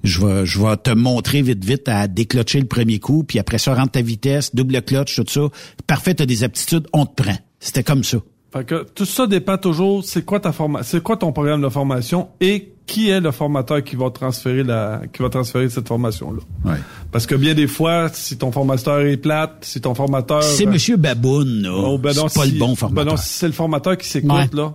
je 0.05 0.25
vais 0.25 0.45
je 0.45 0.61
vais 0.61 0.77
te 0.77 0.91
montrer 0.91 1.41
vite, 1.41 1.65
vite 1.65 1.89
à 1.89 2.07
déclocher 2.07 2.61
le 2.61 2.67
premier 2.67 2.99
coup, 2.99 3.25
puis 3.25 3.37
après 3.37 3.57
ça, 3.57 3.75
rentre 3.75 3.91
ta 3.91 4.01
vitesse, 4.01 4.55
double 4.55 4.81
clutch, 4.81 5.13
tout 5.17 5.25
ça. 5.27 5.41
Parfait, 5.87 6.13
t'as 6.13 6.25
des 6.25 6.45
aptitudes, 6.45 6.87
on 6.93 7.05
te 7.05 7.21
prend. 7.21 7.37
C'était 7.59 7.83
comme 7.83 8.05
ça. 8.05 8.19
Fait 8.51 8.63
que 8.65 8.83
tout 8.95 9.05
ça 9.05 9.27
dépend 9.27 9.57
toujours, 9.57 10.03
c'est 10.03 10.25
quoi 10.25 10.39
ta 10.39 10.51
forma 10.51 10.81
c'est 10.83 11.03
quoi 11.03 11.17
ton 11.17 11.31
programme 11.31 11.61
de 11.61 11.69
formation 11.69 12.29
et 12.41 12.71
qui 12.87 13.09
est 13.09 13.19
le 13.19 13.29
formateur 13.29 13.83
qui 13.83 13.95
va 13.95 14.09
transférer 14.09 14.63
la, 14.63 15.01
qui 15.13 15.21
va 15.21 15.29
transférer 15.29 15.69
cette 15.69 15.87
formation-là. 15.87 16.39
Ouais. 16.65 16.77
Parce 17.11 17.27
que 17.27 17.35
bien 17.35 17.53
des 17.53 17.67
fois, 17.67 18.09
si 18.11 18.39
ton 18.39 18.51
formateur 18.51 19.01
est 19.01 19.17
plate, 19.17 19.57
si 19.61 19.79
ton 19.79 19.93
formateur... 19.93 20.41
C'est 20.41 20.65
euh, 20.65 20.71
Monsieur 20.71 20.97
Baboun, 20.97 21.61
là. 21.61 21.71
Oh, 21.71 21.99
ben 21.99 22.15
non, 22.15 22.27
c'est 22.27 22.39
pas 22.39 22.45
si- 22.47 22.53
le 22.53 22.59
bon 22.59 22.69
Ben 22.69 22.75
formateur. 22.75 23.13
non, 23.13 23.17
si 23.17 23.29
c'est 23.29 23.45
le 23.45 23.53
formateur 23.53 23.95
qui 23.95 24.07
s'écoute, 24.07 24.31
Ouais. 24.31 24.49
là. 24.53 24.73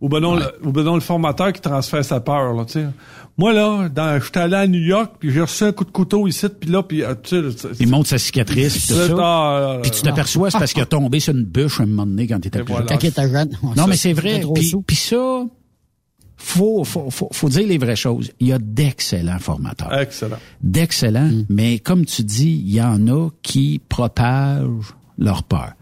Ou 0.00 0.08
ben 0.08 0.18
non, 0.18 0.34
Ouais. 0.34 0.40
le, 0.60 0.66
ou 0.68 0.72
ben 0.72 0.82
non, 0.82 0.94
le 0.96 1.00
formateur 1.00 1.52
qui 1.52 1.60
transfère 1.60 2.04
sa 2.04 2.18
peur, 2.18 2.52
là, 2.52 2.64
tu 2.64 2.72
sais. 2.72 2.86
Moi, 3.38 3.52
là, 3.52 3.88
dans, 3.90 4.18
j'étais 4.18 4.40
allé 4.40 4.54
à 4.54 4.66
New 4.66 4.80
York, 4.80 5.16
puis 5.18 5.30
j'ai 5.30 5.42
reçu 5.42 5.64
un 5.64 5.72
coup 5.72 5.84
de 5.84 5.90
couteau 5.90 6.26
ici, 6.26 6.46
puis 6.58 6.70
là, 6.70 6.82
puis, 6.82 7.02
euh, 7.02 7.14
tu 7.22 7.38
sais, 7.50 7.58
c'est- 7.58 7.68
Il 7.80 7.88
montre 7.88 8.08
sa 8.08 8.16
cicatrice, 8.18 8.78
puis 8.78 8.86
tout 8.88 8.94
ça. 8.94 9.14
ah, 9.18 9.78
Puis 9.82 9.90
tu 9.90 10.00
t'aperçois, 10.02 10.50
c'est 10.50 10.58
parce 10.58 10.72
qu'il 10.72 10.82
a 10.82 10.86
tombé 10.86 11.20
sur 11.20 11.34
une 11.34 11.44
bûche 11.44 11.80
un 11.80 11.86
moment 11.86 12.06
donné 12.06 12.26
quand 12.26 12.38
il 12.42 12.48
était 12.48 12.60
Et 12.60 12.62
plus 12.64 12.72
voilà. 12.72 12.86
jeune. 12.86 12.96
Quand 12.96 13.02
il 13.04 13.08
était 13.08 13.30
jeune. 13.30 13.50
Non, 13.62 13.74
ça, 13.74 13.86
mais 13.88 13.96
c'est 13.96 14.14
vrai. 14.14 14.40
Puis, 14.54 14.74
puis 14.86 14.96
ça, 14.96 15.44
faut, 16.38 16.84
faut, 16.84 17.10
faut, 17.10 17.28
faut 17.30 17.48
dire 17.50 17.66
les 17.66 17.76
vraies 17.78 17.96
choses. 17.96 18.30
Il 18.40 18.48
y 18.48 18.52
a 18.54 18.58
d'excellents 18.58 19.38
formateurs. 19.38 19.92
Excellent. 19.98 20.38
D'excellents, 20.62 21.28
Mm. 21.28 21.44
mais 21.50 21.78
comme 21.78 22.04
tu 22.06 22.22
dis, 22.24 22.62
il 22.66 22.74
y 22.74 22.80
en 22.80 23.06
a 23.08 23.28
qui 23.42 23.80
propagent 23.88 24.94
leur 25.18 25.42
peur. 25.42 25.72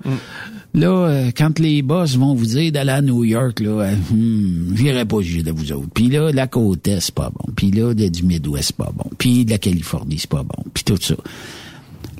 Là, 0.74 0.88
euh, 0.88 1.30
quand 1.36 1.58
les 1.58 1.82
boss 1.82 2.16
vont 2.16 2.34
vous 2.34 2.46
dire 2.46 2.72
d'aller 2.72 2.90
à 2.90 3.02
New 3.02 3.24
York, 3.24 3.60
là, 3.60 3.82
euh, 3.82 3.94
hmm, 4.10 4.76
j'irai 4.76 5.04
pas 5.04 5.20
juger 5.20 5.42
de 5.42 5.52
vous 5.52 5.72
autres. 5.72 5.88
Puis 5.94 6.08
là, 6.08 6.32
la 6.32 6.46
côte 6.46 6.86
est, 6.88 7.00
c'est 7.00 7.14
pas 7.14 7.30
bon. 7.30 7.52
Puis 7.54 7.70
là, 7.70 7.94
du 7.94 8.22
Midwest, 8.22 8.68
c'est 8.68 8.76
pas 8.76 8.92
bon. 8.94 9.08
Puis 9.18 9.44
de 9.44 9.50
la 9.50 9.58
Californie, 9.58 10.18
c'est 10.18 10.30
pas 10.30 10.42
bon. 10.42 10.64
Puis 10.72 10.84
tout 10.84 10.98
ça. 11.00 11.14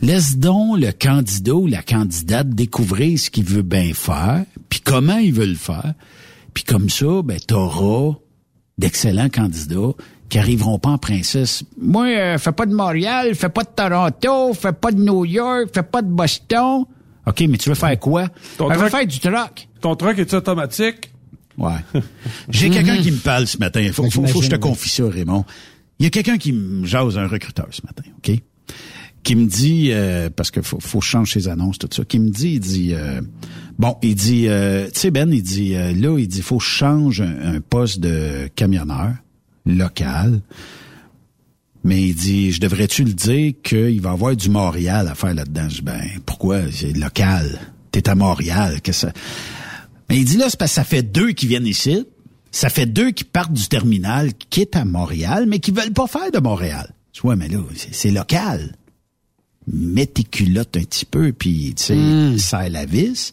Laisse 0.02 0.38
donc 0.38 0.80
le 0.80 0.92
candidat 0.92 1.54
ou 1.54 1.66
la 1.66 1.82
candidate 1.82 2.48
découvrir 2.50 3.18
ce 3.18 3.30
qu'il 3.30 3.44
veut 3.44 3.62
bien 3.62 3.92
faire, 3.94 4.44
puis 4.68 4.80
comment 4.80 5.16
il 5.16 5.32
veut 5.32 5.46
le 5.46 5.54
faire. 5.54 5.94
Puis 6.52 6.64
comme 6.64 6.90
ça, 6.90 7.22
ben, 7.24 7.38
t'auras 7.40 8.14
d'excellents 8.76 9.28
candidats 9.28 9.92
qui 10.28 10.38
arriveront 10.38 10.78
pas 10.78 10.90
en 10.90 10.98
princesse. 10.98 11.64
Moi, 11.80 12.06
euh, 12.06 12.38
fais 12.38 12.52
pas 12.52 12.66
de 12.66 12.74
Montréal, 12.74 13.34
fais 13.34 13.48
pas 13.48 13.62
de 13.62 13.68
Toronto, 13.68 14.52
fais 14.54 14.72
pas 14.72 14.90
de 14.90 15.00
New 15.00 15.24
York, 15.24 15.70
fais 15.72 15.82
pas 15.82 16.02
de 16.02 16.08
Boston. 16.08 16.84
OK, 17.26 17.40
mais 17.48 17.56
tu 17.58 17.68
veux 17.68 17.74
faire 17.74 17.98
quoi? 17.98 18.28
Ton 18.58 18.68
Ben, 18.68 18.74
je 18.74 18.80
veux 18.80 18.88
truck- 18.88 18.98
faire 19.00 19.06
du 19.06 19.18
truck. 19.20 19.68
Ton 19.80 19.96
truc 19.96 20.18
est 20.18 20.34
automatique? 20.34 21.10
Ouais. 21.56 21.72
J'ai 22.48 22.68
quelqu'un 22.70 22.98
qui 22.98 23.10
me 23.12 23.16
parle 23.18 23.46
ce 23.46 23.58
matin. 23.58 23.88
Faut, 23.92 24.02
Ben, 24.02 24.10
faut, 24.10 24.26
faut 24.26 24.38
que 24.40 24.44
je 24.44 24.50
te 24.50 24.56
confie 24.56 24.88
ça, 24.90 25.08
Raymond. 25.08 25.44
Il 25.98 26.04
y 26.04 26.06
a 26.06 26.10
quelqu'un 26.10 26.36
qui 26.38 26.52
me 26.52 26.84
jase, 26.86 27.16
un 27.16 27.26
recruteur 27.28 27.68
ce 27.70 27.80
matin, 27.86 28.02
OK? 28.18 28.36
Qui 29.22 29.36
me 29.36 29.46
dit, 29.46 29.88
euh, 29.92 30.28
parce 30.34 30.50
que 30.50 30.60
faut, 30.60 30.80
faut 30.80 31.00
changer 31.00 31.40
ses 31.40 31.48
annonces, 31.48 31.78
tout 31.78 31.88
ça, 31.90 32.04
qui 32.04 32.18
me 32.18 32.28
dit, 32.28 32.54
il 32.54 32.60
dit, 32.60 32.90
euh, 32.92 33.22
bon, 33.78 33.96
il 34.02 34.14
dit, 34.16 34.48
euh, 34.48 34.86
tu 34.92 35.00
sais, 35.00 35.10
Ben, 35.10 35.32
il 35.32 35.42
dit, 35.42 35.74
euh, 35.76 35.92
là, 35.94 36.18
il 36.18 36.28
dit, 36.28 36.42
faut 36.42 36.58
que 36.58 36.64
je 36.64 36.68
change 36.68 37.20
un, 37.22 37.54
un 37.54 37.60
poste 37.60 38.00
de 38.00 38.48
camionneur 38.54 39.12
local. 39.64 40.40
Mais 41.84 42.02
il 42.02 42.14
dit, 42.14 42.50
je 42.50 42.60
devrais-tu 42.60 43.04
le 43.04 43.12
dire 43.12 43.52
qu'il 43.62 44.00
va 44.00 44.10
y 44.10 44.12
avoir 44.12 44.34
du 44.34 44.48
Montréal 44.48 45.06
à 45.06 45.14
faire 45.14 45.34
là-dedans? 45.34 45.68
Je 45.68 45.76
dis, 45.76 45.82
ben, 45.82 46.00
pourquoi? 46.24 46.60
C'est 46.72 46.92
local. 46.96 47.60
T'es 47.92 48.08
à 48.08 48.14
Montréal. 48.14 48.80
Que 48.80 48.92
ça... 48.92 49.12
Mais 50.08 50.18
il 50.18 50.24
dit 50.24 50.38
là, 50.38 50.46
c'est 50.48 50.58
parce 50.58 50.70
que 50.70 50.76
ça 50.76 50.84
fait 50.84 51.02
deux 51.02 51.32
qui 51.32 51.46
viennent 51.46 51.66
ici. 51.66 52.06
Ça 52.50 52.70
fait 52.70 52.86
deux 52.86 53.10
qui 53.10 53.24
partent 53.24 53.52
du 53.52 53.68
terminal, 53.68 54.32
qui 54.32 54.46
quittent 54.48 54.76
à 54.76 54.84
Montréal, 54.84 55.44
mais 55.46 55.58
qui 55.58 55.72
veulent 55.72 55.92
pas 55.92 56.06
faire 56.06 56.30
de 56.30 56.38
Montréal. 56.38 56.94
Je 57.12 57.20
dis, 57.20 57.26
ouais, 57.26 57.36
mais 57.36 57.48
là, 57.48 57.58
c'est 57.92 58.10
local. 58.10 58.76
Mets 59.66 60.06
tes 60.06 60.24
culottes 60.24 60.76
un 60.76 60.82
petit 60.82 61.04
peu, 61.04 61.32
puis, 61.32 61.74
tu 61.76 61.84
sais, 61.84 62.38
serre 62.38 62.70
la 62.70 62.86
vis. 62.86 63.32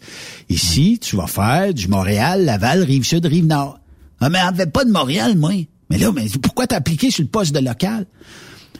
Ici, 0.49 0.97
tu 0.99 1.15
vas 1.17 1.27
faire 1.27 1.73
du 1.73 1.87
Montréal, 1.87 2.45
Laval, 2.45 2.83
Rive-Sud, 2.83 3.25
Rive-Nord. 3.25 3.79
Ah, 4.19 4.29
mais 4.29 4.39
on 4.49 4.55
fait 4.55 4.71
pas 4.71 4.85
de 4.85 4.91
Montréal, 4.91 5.37
moi. 5.37 5.51
Mais 5.91 5.97
là, 5.97 6.11
mais 6.13 6.25
pourquoi 6.41 6.67
t'as 6.67 6.77
appliqué 6.77 7.11
sur 7.11 7.21
le 7.23 7.29
poste 7.29 7.53
de 7.53 7.59
local? 7.59 8.05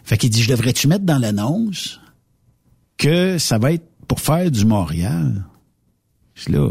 Fait 0.04 0.18
qu'il 0.18 0.30
dit, 0.30 0.42
je 0.42 0.50
devrais-tu 0.50 0.88
mettre 0.88 1.04
dans 1.06 1.18
l'annonce 1.18 2.00
que 2.98 3.38
ça 3.38 3.58
va 3.58 3.74
être 3.74 3.84
pour 4.08 4.20
faire 4.22 4.50
du 4.50 4.66
Montréal? 4.66 5.44
Je 6.34 6.44
suis 6.44 6.54
là. 6.54 6.70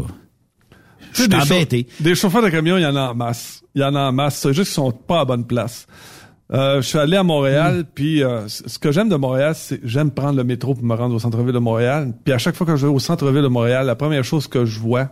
Je 1.13 1.19
suis 1.21 1.29
des, 1.29 1.37
chau- 1.37 1.43
embêté. 1.53 1.87
des 1.99 2.15
chauffeurs 2.15 2.41
de 2.41 2.49
camion, 2.49 2.77
il 2.77 2.81
y 2.81 2.85
en 2.85 2.95
a 2.95 3.09
en 3.11 3.15
masse. 3.15 3.61
Il 3.75 3.81
y 3.81 3.83
en 3.85 3.93
a 3.95 3.99
en 3.99 4.11
masse. 4.11 4.37
C'est 4.37 4.53
juste 4.53 4.69
qu'ils 4.71 4.75
sont 4.75 4.91
pas 4.91 5.19
à 5.21 5.25
bonne 5.25 5.45
place. 5.45 5.85
Euh, 6.51 6.81
je 6.81 6.87
suis 6.87 6.97
allé 6.97 7.15
à 7.15 7.23
Montréal, 7.23 7.85
puis 7.93 8.23
euh, 8.23 8.47
ce 8.47 8.77
que 8.79 8.91
j'aime 8.91 9.07
de 9.09 9.15
Montréal, 9.15 9.53
c'est 9.55 9.79
j'aime 9.85 10.11
prendre 10.11 10.35
le 10.37 10.43
métro 10.43 10.73
pour 10.73 10.83
me 10.83 10.95
rendre 10.95 11.15
au 11.15 11.19
centre-ville 11.19 11.53
de 11.53 11.59
Montréal. 11.59 12.13
Puis 12.25 12.33
à 12.33 12.37
chaque 12.39 12.55
fois 12.55 12.65
que 12.67 12.75
je 12.75 12.87
vais 12.87 12.91
au 12.91 12.99
centre-ville 12.99 13.43
de 13.43 13.47
Montréal, 13.47 13.85
la 13.85 13.95
première 13.95 14.23
chose 14.25 14.47
que 14.47 14.65
je 14.65 14.79
vois, 14.79 15.11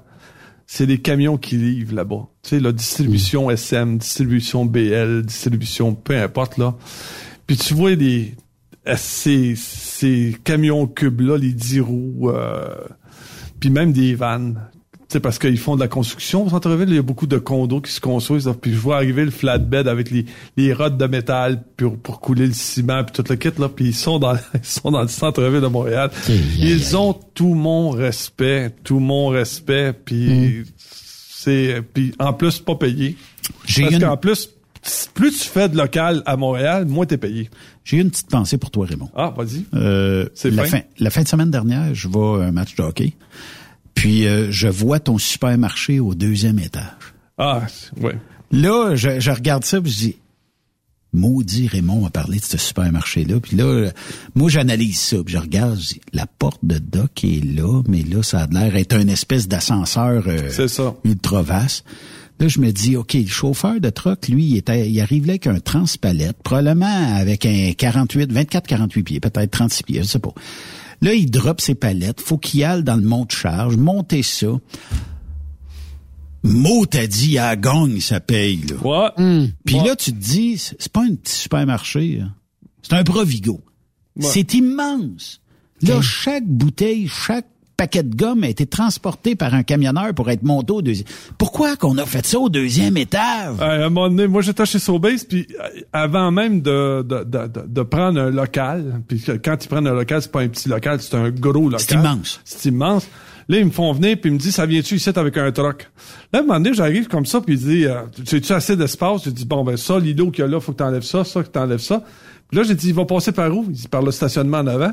c'est 0.72 0.86
des 0.86 1.00
camions 1.00 1.40
qui 1.40 1.56
livrent 1.56 1.96
là-bas. 1.96 2.28
Tu 2.44 2.50
sais, 2.50 2.60
la 2.60 2.72
distribution 2.72 3.50
SM, 3.50 3.98
distribution 3.98 4.66
BL, 4.66 5.24
distribution 5.24 5.96
peu 5.96 6.16
importe 6.16 6.60
là. 6.60 6.76
Puis 7.48 7.58
tu 7.58 7.74
vois 7.74 7.96
des, 7.96 8.36
euh, 8.88 8.94
c'est 8.96 9.56
ces 9.56 10.38
camions 10.44 10.86
cubes-là, 10.86 11.38
les 11.38 11.54
10 11.54 11.80
roues, 11.80 12.30
euh, 12.30 12.76
puis 13.60 13.72
même 13.72 13.94
des 13.94 14.14
vannes. 14.14 14.62
Sais, 15.12 15.20
parce 15.20 15.40
qu'ils 15.40 15.58
font 15.58 15.76
de 15.76 15.80
la 15.80 15.88
construction 15.88 16.46
au 16.46 16.50
centre-ville, 16.50 16.88
il 16.90 16.96
y 16.96 17.00
a 17.00 17.02
beaucoup 17.02 17.26
de 17.26 17.40
condos 17.40 17.82
qui 17.82 17.92
se 17.92 18.00
construisent. 18.00 18.48
Puis 18.62 18.74
je 18.74 18.78
vois 18.78 18.98
arriver 18.98 19.26
le 19.26 19.32
flatbed 19.32 19.88
avec 19.88 20.12
les, 20.12 20.26
les 20.56 20.72
rods 20.72 20.90
de 20.92 21.06
métal 21.08 21.64
pour, 21.78 21.98
pour 21.98 22.20
couler 22.22 22.46
le 22.46 22.54
ciment 22.54 23.04
puis 23.04 23.14
tout 23.14 23.24
le 23.28 23.36
kit 23.36 23.50
là. 23.58 23.70
Puis 23.70 23.86
ils 23.86 23.96
sont 23.96 24.20
dans 24.20 24.36
ils 24.54 24.64
sont 24.64 24.92
dans 24.92 25.02
le 25.02 25.08
centre-ville 25.08 25.62
de 25.62 25.68
Montréal. 25.68 26.12
Ils 26.60 26.96
ont 26.96 27.14
tout 27.34 27.56
mon 27.56 27.90
respect, 27.90 28.70
tout 28.84 29.00
mon 29.00 29.30
respect. 29.30 29.94
Puis 29.94 30.64
c'est 30.78 31.82
puis 31.92 32.14
en 32.20 32.34
plus 32.34 32.60
pas 32.60 32.76
payé. 32.76 33.18
J'ai 33.66 33.82
Parce 33.84 33.96
une- 33.96 34.02
qu'en 34.02 34.18
plus 34.18 34.50
plus 35.16 35.32
tu 35.32 35.50
fais 35.50 35.68
de 35.70 35.76
local 35.76 36.22
à 36.28 36.38
Montréal, 36.38 36.86
moins 36.86 37.08
t'es 37.08 37.18
payé. 37.18 37.50
J'ai 37.84 37.98
une 37.98 38.12
petite 38.12 38.30
pensée 38.30 38.58
pour 38.60 38.70
toi, 38.70 38.86
Raymond. 38.86 39.10
Ah, 39.16 39.34
vas-y. 39.36 39.66
Euh, 39.74 40.28
C'est 40.36 40.52
la, 40.52 40.66
fin. 40.66 40.78
fin, 40.78 40.84
la 41.00 41.10
fin 41.10 41.24
de 41.24 41.28
semaine 41.28 41.50
dernière, 41.50 41.94
je 41.96 42.08
vais 42.08 42.44
à 42.44 42.48
un 42.48 42.52
match 42.52 42.76
de 42.76 42.84
hockey. 42.84 43.14
Puis 44.00 44.28
euh, 44.28 44.48
je 44.50 44.70
vois 44.70 45.02
ton 45.02 45.18
supermarché 45.18 46.00
au 46.00 46.16
deuxième 46.16 46.58
étage. 46.58 47.14
Ah, 47.38 47.64
ouais. 48.00 48.16
Là, 48.50 48.96
je, 48.96 49.20
je 49.20 49.30
regarde 49.30 49.66
ça 49.66 49.82
puis 49.82 49.92
je 49.92 49.98
dis 49.98 50.16
Maudit 51.12 51.68
Raymond 51.68 52.06
a 52.06 52.10
parlé 52.10 52.40
de 52.40 52.46
ce 52.46 52.58
supermarché-là. 52.58 53.42
Puis 53.42 53.58
là, 53.58 53.66
euh, 53.66 53.92
moi, 54.36 54.50
j'analyse 54.50 54.98
ça. 55.00 55.18
Puis 55.22 55.34
je 55.34 55.40
regarde, 55.40 55.78
je 55.82 55.88
dis, 55.88 56.02
la 56.14 56.28
porte 56.28 56.64
de 56.64 56.78
dock 56.78 57.26
est 57.26 57.44
là, 57.44 57.82
mais 57.90 58.04
là, 58.04 58.24
ça 58.24 58.44
a 58.44 58.48
l'air 58.48 58.72
d'être 58.72 58.96
une 58.96 59.10
espèce 59.10 59.50
d'ascenseur 59.50 60.24
euh, 60.28 60.50
ultra 61.04 61.42
vaste. 61.42 61.84
Là, 62.40 62.48
je 62.48 62.60
me 62.60 62.72
dis, 62.72 62.96
OK, 62.96 63.16
le 63.16 63.28
chauffeur 63.28 63.82
de 63.82 63.90
truck, 63.90 64.30
lui, 64.30 64.46
il, 64.46 64.56
était, 64.56 64.90
il 64.90 65.02
arrive 65.02 65.26
là 65.26 65.34
avec 65.34 65.48
un 65.48 65.60
transpalette, 65.60 66.38
probablement 66.42 67.18
avec 67.18 67.46
un 67.46 67.74
48, 67.78 68.32
24-48 68.32 69.04
pieds, 69.04 69.20
peut-être 69.20 69.52
36 69.52 69.84
pieds, 69.84 70.04
je 70.04 70.08
sais 70.08 70.20
pas. 70.20 70.34
Là, 71.02 71.14
il 71.14 71.32
drop 71.32 71.62
ses 71.62 71.76
palettes, 71.76 72.22
faut 72.22 72.38
qu'il 72.38 72.64
aille 72.64 72.84
dans 72.84 72.96
le 72.96 73.04
monte 73.04 73.32
charge, 73.32 73.78
monter 73.78 74.24
ça. 74.24 74.48
Mot 76.44 76.86
t'a 76.86 77.08
dit, 77.08 77.38
à 77.38 77.56
gagne, 77.56 78.00
ça 78.00 78.20
paye, 78.20 78.62
là. 78.68 79.14
Ouais. 79.16 79.48
Puis 79.66 79.76
là, 79.76 79.96
tu 79.96 80.12
te 80.12 80.18
dis, 80.18 80.58
c'est 80.58 80.76
c'est 80.80 80.92
pas 80.92 81.04
un 81.04 81.16
petit 81.16 81.36
supermarché, 81.36 82.18
là. 82.18 82.26
c'est 82.82 82.94
un 82.94 83.04
Provigo. 83.04 83.62
Ouais. 84.16 84.26
C'est 84.26 84.54
immense. 84.54 85.42
Là, 85.82 86.02
chaque 86.02 86.46
bouteille, 86.46 87.08
chaque 87.08 87.48
paquet 87.80 88.04
de 88.04 88.14
gomme 88.14 88.44
a 88.44 88.50
été 88.50 88.66
transporté 88.66 89.36
par 89.38 89.54
un 89.54 89.64
camionneur 89.64 90.14
pour 90.14 90.30
être 90.30 90.44
monté 90.44 90.74
au 90.74 90.82
deuxième. 90.82 91.08
Pourquoi 91.38 91.78
qu'on 91.78 91.98
a 91.98 92.06
fait 92.06 92.26
ça 92.26 92.38
au 92.38 92.50
deuxième 92.50 92.98
étage? 92.98 93.56
À 93.62 93.72
un 93.72 93.90
moment 93.90 94.10
donné, 94.10 94.28
moi 94.28 94.42
j'étais 94.42 94.66
chez 94.66 94.80
Sobeys, 94.80 95.20
puis 95.30 95.48
euh, 95.64 95.80
avant 95.94 96.30
même 96.30 96.62
de, 96.62 97.02
de, 97.04 97.24
de, 97.24 97.66
de- 97.66 97.82
prendre 97.84 98.20
un 98.20 98.32
local, 98.32 99.02
puis 99.08 99.24
quand 99.46 99.64
ils 99.64 99.68
prennent 99.70 99.88
un 99.88 99.94
local, 99.94 100.22
c'est 100.22 100.32
pas 100.32 100.42
un 100.42 100.50
petit 100.50 100.68
local, 100.68 101.00
c'est 101.00 101.16
un 101.16 101.30
gros 101.30 101.70
local. 101.70 101.80
C'est 101.80 101.96
immense. 101.96 102.42
C'est 102.44 102.70
immense. 102.70 103.08
Là, 103.48 103.60
ils 103.60 103.66
me 103.66 103.72
font 103.72 103.94
venir, 103.94 104.18
puis 104.20 104.30
ils 104.30 104.34
me 104.34 104.40
disent, 104.40 104.56
ça 104.56 104.66
vient-tu 104.66 104.96
ici 104.96 105.10
avec 105.16 105.38
un 105.38 105.50
truck? 105.54 105.90
Là, 106.34 106.40
à 106.40 106.42
un 106.42 106.46
moment 106.46 106.60
donné, 106.60 106.76
j'arrive 106.76 107.08
comme 107.08 107.26
ça, 107.26 107.40
puis 107.40 107.56
il 107.56 107.60
dit, 107.60 107.86
euh, 107.86 108.02
tu 108.26 108.36
as-tu 108.36 108.52
assez 108.52 108.76
d'espace? 108.76 109.24
Je 109.24 109.30
dis, 109.30 109.46
bon, 109.46 109.64
ben 109.64 109.78
ça, 109.78 109.98
l'îlot 109.98 110.32
qu'il 110.32 110.44
y 110.44 110.48
a 110.48 110.52
là, 110.52 110.60
faut 110.60 110.74
que 110.74 110.78
t'enlèves 110.78 111.04
ça, 111.04 111.24
ça, 111.24 111.42
que 111.44 111.48
t'enlèves 111.48 111.80
ça. 111.80 112.04
Puis 112.50 112.58
là, 112.60 112.64
j'ai 112.64 112.76
dit, 112.76 112.90
il 112.90 112.94
va 112.94 113.06
passer 113.06 113.32
par 113.32 113.56
où? 113.56 113.64
Il 113.70 113.72
dit, 113.74 113.88
par 113.88 114.02
le 114.02 114.12
stationnement 114.12 114.58
en 114.60 114.68
avant. 114.68 114.92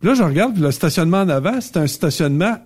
Puis 0.00 0.08
là, 0.08 0.14
je 0.14 0.22
regarde, 0.22 0.58
le 0.58 0.70
stationnement 0.70 1.22
en 1.22 1.28
avant, 1.28 1.60
c'est 1.60 1.76
un 1.76 1.86
stationnement, 1.86 2.56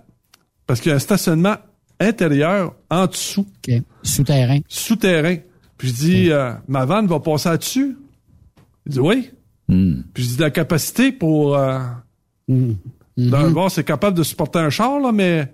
parce 0.67 0.81
qu'il 0.81 0.89
y 0.89 0.93
a 0.93 0.95
un 0.95 0.99
stationnement 0.99 1.55
intérieur 1.99 2.73
en 2.89 3.05
dessous 3.07 3.47
OK. 3.67 3.75
Souterrain. 4.03 4.59
souterrain. 4.67 5.37
Puis 5.77 5.89
je 5.89 5.93
dis, 5.93 6.31
euh, 6.31 6.53
ma 6.67 6.85
vanne 6.85 7.07
va 7.07 7.19
passer 7.19 7.49
là-dessus. 7.49 7.97
Il 8.85 8.91
dit 8.93 8.99
oui. 8.99 9.31
Hmm. 9.67 10.01
Puis 10.13 10.23
je 10.23 10.29
dis, 10.29 10.37
la 10.37 10.51
capacité 10.51 11.11
pour... 11.11 11.57
Euh, 11.57 11.79
D'un 13.17 13.51
bord, 13.51 13.71
c'est 13.71 13.83
capable 13.83 14.17
de 14.17 14.23
supporter 14.23 14.59
un 14.59 14.69
char, 14.69 14.99
là, 14.99 15.11
mais 15.11 15.53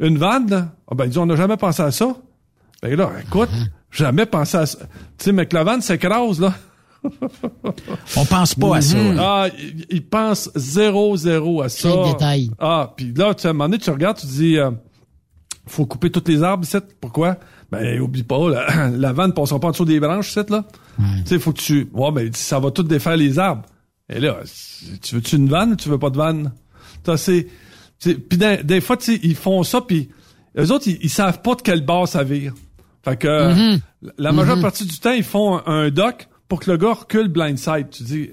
une 0.00 0.18
vanne, 0.18 0.48
là, 0.50 0.74
ah 0.90 0.94
ben, 0.94 1.04
il 1.04 1.10
dit, 1.10 1.18
on 1.18 1.26
n'a 1.26 1.36
jamais 1.36 1.56
pensé 1.56 1.82
à 1.82 1.90
ça. 1.90 2.16
Ben 2.82 2.96
là, 2.96 3.10
écoute, 3.26 3.50
jamais 3.90 4.26
pensé 4.26 4.56
à 4.56 4.66
ça. 4.66 4.78
Tu 5.18 5.24
sais, 5.24 5.32
mais 5.32 5.46
que 5.46 5.54
la 5.54 5.64
vanne 5.64 5.82
s'écrase, 5.82 6.40
là. 6.40 6.54
On 8.16 8.24
pense 8.24 8.54
pas 8.54 8.76
à 8.76 8.80
ça. 8.80 8.98
hein. 8.98 9.16
Ah, 9.18 9.46
il, 9.58 9.86
il 9.90 10.02
pense 10.06 10.50
zéro, 10.54 11.16
zéro 11.16 11.62
à 11.62 11.68
ça. 11.68 11.88
Quel 11.90 12.12
détail. 12.12 12.50
Ah, 12.58 12.92
puis 12.96 13.12
là, 13.14 13.34
tu 13.34 13.46
à 13.46 13.50
un 13.50 13.52
moment 13.52 13.68
donné, 13.68 13.78
tu 13.78 13.90
regardes, 13.90 14.18
tu 14.18 14.26
dis, 14.26 14.58
euh, 14.58 14.70
faut 15.66 15.86
couper 15.86 16.10
toutes 16.10 16.28
les 16.28 16.42
arbres, 16.42 16.64
ici. 16.64 16.76
Pourquoi? 17.00 17.36
Ben, 17.70 18.00
oublie 18.00 18.22
pas, 18.24 18.48
la, 18.50 18.88
la 18.96 19.12
vanne 19.12 19.32
passera 19.32 19.58
pas 19.60 19.68
en 19.68 19.70
dessous 19.70 19.84
des 19.84 20.00
branches, 20.00 20.30
ici, 20.30 20.40
là. 20.48 20.64
Tu 20.98 21.04
sais, 21.26 21.38
faut 21.38 21.52
que 21.52 21.60
tu... 21.60 21.88
Ouais, 21.94 22.10
ben, 22.12 22.30
ça 22.34 22.58
va 22.58 22.70
tout 22.70 22.82
défaire 22.82 23.16
les 23.16 23.38
arbres. 23.38 23.62
Et 24.12 24.18
là, 24.20 24.38
tu 25.00 25.14
veux-tu 25.14 25.36
une 25.36 25.48
vanne 25.48 25.72
ou 25.72 25.76
tu 25.76 25.88
veux 25.88 25.98
pas 25.98 26.10
de 26.10 26.16
vanne? 26.16 26.52
Ça, 27.06 27.16
c'est... 27.16 27.46
c'est- 27.98 28.16
Puis 28.16 28.36
des, 28.36 28.58
des 28.64 28.80
fois, 28.80 28.96
tu 28.96 29.18
ils 29.22 29.36
font 29.36 29.62
ça, 29.62 29.80
puis 29.80 30.10
eux 30.58 30.70
autres, 30.72 30.88
ils, 30.88 30.98
ils 31.02 31.08
savent 31.10 31.40
pas 31.42 31.54
de 31.54 31.62
quel 31.62 31.84
bord 31.86 32.06
ça 32.08 32.24
vire. 32.24 32.52
Fait 33.04 33.16
que 33.16 33.28
euh, 33.28 33.76
la 34.18 34.32
majeure 34.32 34.60
partie 34.60 34.84
du 34.84 34.98
temps, 34.98 35.12
ils 35.12 35.22
font 35.22 35.58
un, 35.66 35.84
un 35.84 35.90
dock 35.90 36.28
pour 36.50 36.60
que 36.60 36.70
le 36.70 36.76
gars 36.76 36.92
recule 36.92 37.28
blindside. 37.28 37.88
Tu 37.90 38.02
dis, 38.02 38.30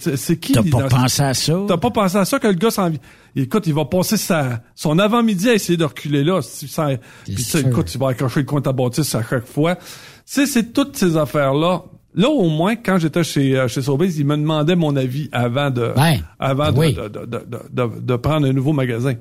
c'est- 0.00 0.36
qui? 0.36 0.52
T'as 0.52 0.62
pas 0.64 0.82
dans- 0.82 0.88
pensé 0.88 1.22
à 1.22 1.32
ça? 1.32 1.58
T'as 1.68 1.76
pas 1.78 1.90
pensé 1.90 2.16
à 2.18 2.24
ça 2.26 2.38
que 2.38 2.48
le 2.48 2.54
gars 2.54 2.70
s'en 2.70 2.90
Écoute, 3.34 3.66
il 3.66 3.72
va 3.72 3.86
passer 3.86 4.18
sa, 4.18 4.60
son 4.74 4.98
avant-midi 4.98 5.48
à 5.48 5.54
essayer 5.54 5.78
de 5.78 5.84
reculer 5.84 6.22
là. 6.24 6.42
Si- 6.42 6.68
sans- 6.68 6.96
Puis 7.24 7.42
écoute, 7.60 7.94
il 7.94 7.98
va 7.98 8.08
accrocher 8.08 8.40
le 8.40 8.46
de 8.58 8.64
ta 8.64 8.72
bâtisse 8.72 9.14
à 9.14 9.22
chaque 9.22 9.46
fois. 9.46 9.76
Tu 9.76 9.82
sais, 10.26 10.46
c'est 10.46 10.72
toutes 10.74 10.96
ces 10.98 11.16
affaires-là. 11.16 11.84
Là, 12.14 12.28
au 12.28 12.48
moins, 12.50 12.76
quand 12.76 12.98
j'étais 12.98 13.24
chez, 13.24 13.56
euh, 13.56 13.68
chez 13.68 13.80
Sobeys, 13.80 14.16
il 14.18 14.26
me 14.26 14.36
demandait 14.36 14.76
mon 14.76 14.94
avis 14.96 15.30
avant 15.32 15.70
de, 15.70 15.92
avant 16.38 16.70
de, 16.70 16.78
Oui. 16.78 16.94
de, 16.94 17.08
de, 17.08 18.00
de, 18.00 18.16
prendre 18.16 18.46
un 18.46 18.52
nouveau 18.52 18.74
magasin. 18.74 19.14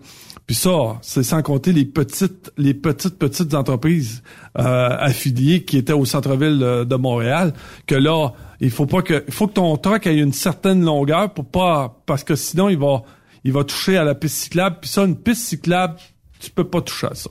Puis 0.45 0.55
ça, 0.55 0.99
c'est 1.01 1.23
sans 1.23 1.41
compter 1.41 1.71
les 1.71 1.85
petites, 1.85 2.51
les 2.57 2.73
petites, 2.73 3.17
petites 3.17 3.53
entreprises 3.53 4.21
euh, 4.59 4.89
affiliées 4.99 5.63
qui 5.63 5.77
étaient 5.77 5.93
au 5.93 6.03
centre-ville 6.03 6.59
de, 6.59 6.95
Montréal. 6.95 7.53
Que 7.87 7.95
là, 7.95 8.33
il 8.59 8.69
faut 8.71 8.85
pas 8.85 9.01
que, 9.01 9.23
il 9.25 9.33
faut 9.33 9.47
que 9.47 9.53
ton 9.53 9.77
truck 9.77 10.05
ait 10.07 10.17
une 10.17 10.33
certaine 10.33 10.83
longueur 10.83 11.33
pour 11.33 11.45
pas, 11.45 12.01
parce 12.05 12.25
que 12.25 12.35
sinon 12.35 12.67
il 12.67 12.77
va, 12.77 13.03
il 13.45 13.53
va 13.53 13.63
toucher 13.63 13.95
à 13.95 14.03
la 14.03 14.15
piste 14.15 14.35
cyclable. 14.35 14.77
Puis 14.81 14.89
ça, 14.89 15.05
une 15.05 15.15
piste 15.15 15.43
cyclable, 15.43 15.95
tu 16.39 16.51
peux 16.51 16.65
pas 16.65 16.81
toucher 16.81 17.07
à 17.07 17.15
ça. 17.15 17.29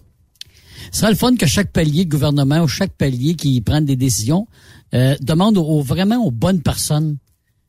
Ce 0.90 1.00
serait 1.00 1.10
le 1.10 1.16
fun 1.16 1.36
que 1.36 1.46
chaque 1.46 1.72
palier 1.72 2.06
de 2.06 2.10
gouvernement 2.10 2.62
ou 2.62 2.68
chaque 2.68 2.92
palier 2.92 3.34
qui 3.34 3.60
prenne 3.60 3.84
des 3.84 3.96
décisions 3.96 4.48
euh, 4.94 5.16
demande 5.20 5.58
aux, 5.58 5.82
vraiment 5.82 6.24
aux 6.24 6.30
bonnes 6.30 6.62
personnes. 6.62 7.16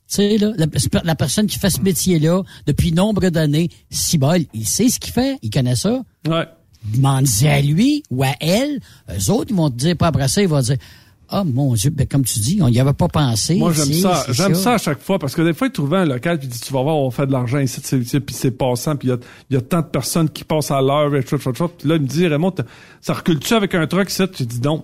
Tu 0.07 0.15
sais, 0.15 0.37
là, 0.37 0.51
la, 0.57 0.65
la 1.03 1.15
personne 1.15 1.47
qui 1.47 1.57
fait 1.57 1.69
ce 1.69 1.81
métier-là 1.81 2.43
depuis 2.67 2.91
nombre 2.91 3.29
d'années, 3.29 3.69
si 3.89 4.17
bol, 4.17 4.39
il 4.53 4.67
sait 4.67 4.89
ce 4.89 4.99
qu'il 4.99 5.13
fait, 5.13 5.37
il 5.41 5.49
connaît 5.49 5.75
ça. 5.75 6.03
Ouais. 6.27 6.47
Demande-y 6.83 7.47
à 7.47 7.61
lui 7.61 8.03
ou 8.09 8.23
à 8.23 8.31
elle. 8.39 8.79
Eux 9.09 9.31
autres, 9.31 9.51
ils 9.51 9.55
vont 9.55 9.69
te 9.69 9.75
dire, 9.75 9.95
pas 9.95 10.07
après 10.07 10.27
ça, 10.27 10.41
ils 10.41 10.47
vont 10.47 10.59
dire, 10.59 10.77
ah, 11.29 11.45
mon 11.45 11.73
Dieu, 11.75 11.91
ben, 11.91 12.05
comme 12.05 12.25
tu 12.25 12.39
dis, 12.39 12.59
on 12.61 12.67
y 12.67 12.79
avait 12.79 12.91
pas 12.91 13.07
pensé. 13.07 13.55
Moi, 13.55 13.71
j'aime 13.71 13.93
ça. 13.93 14.25
J'aime 14.29 14.53
ça. 14.53 14.73
à 14.73 14.77
chaque 14.77 14.99
fois 14.99 15.17
parce 15.17 15.33
que 15.33 15.41
des 15.41 15.53
fois, 15.53 15.67
ils 15.67 15.71
trouvaient 15.71 15.99
un 15.99 16.05
local 16.05 16.39
puis 16.39 16.47
ils 16.47 16.51
disent, 16.51 16.61
tu 16.61 16.73
vas 16.73 16.81
voir, 16.81 16.97
on 16.97 17.09
fait 17.09 17.25
de 17.25 17.31
l'argent 17.31 17.59
ici, 17.59 17.79
puis 17.79 18.35
c'est 18.35 18.51
passant, 18.51 18.97
puis 18.97 19.07
il 19.07 19.11
y 19.11 19.13
a, 19.13 19.17
il 19.49 19.53
y 19.53 19.57
a 19.57 19.61
tant 19.61 19.79
de 19.79 19.85
personnes 19.85 20.29
qui 20.29 20.43
passent 20.43 20.71
à 20.71 20.81
l'heure, 20.81 21.15
et 21.15 21.23
tout, 21.23 21.37
tout, 21.37 21.53
tout. 21.53 21.67
Puis 21.69 21.87
là, 21.87 21.95
il 21.95 22.01
me 22.01 22.07
dit, 22.07 22.27
Raymond, 22.27 22.53
ça 22.99 23.13
recule-tu 23.13 23.53
avec 23.53 23.73
un 23.75 23.87
truck 23.87 24.09
ici? 24.09 24.23
J'ai 24.37 24.45
dit 24.45 24.59
non. 24.61 24.83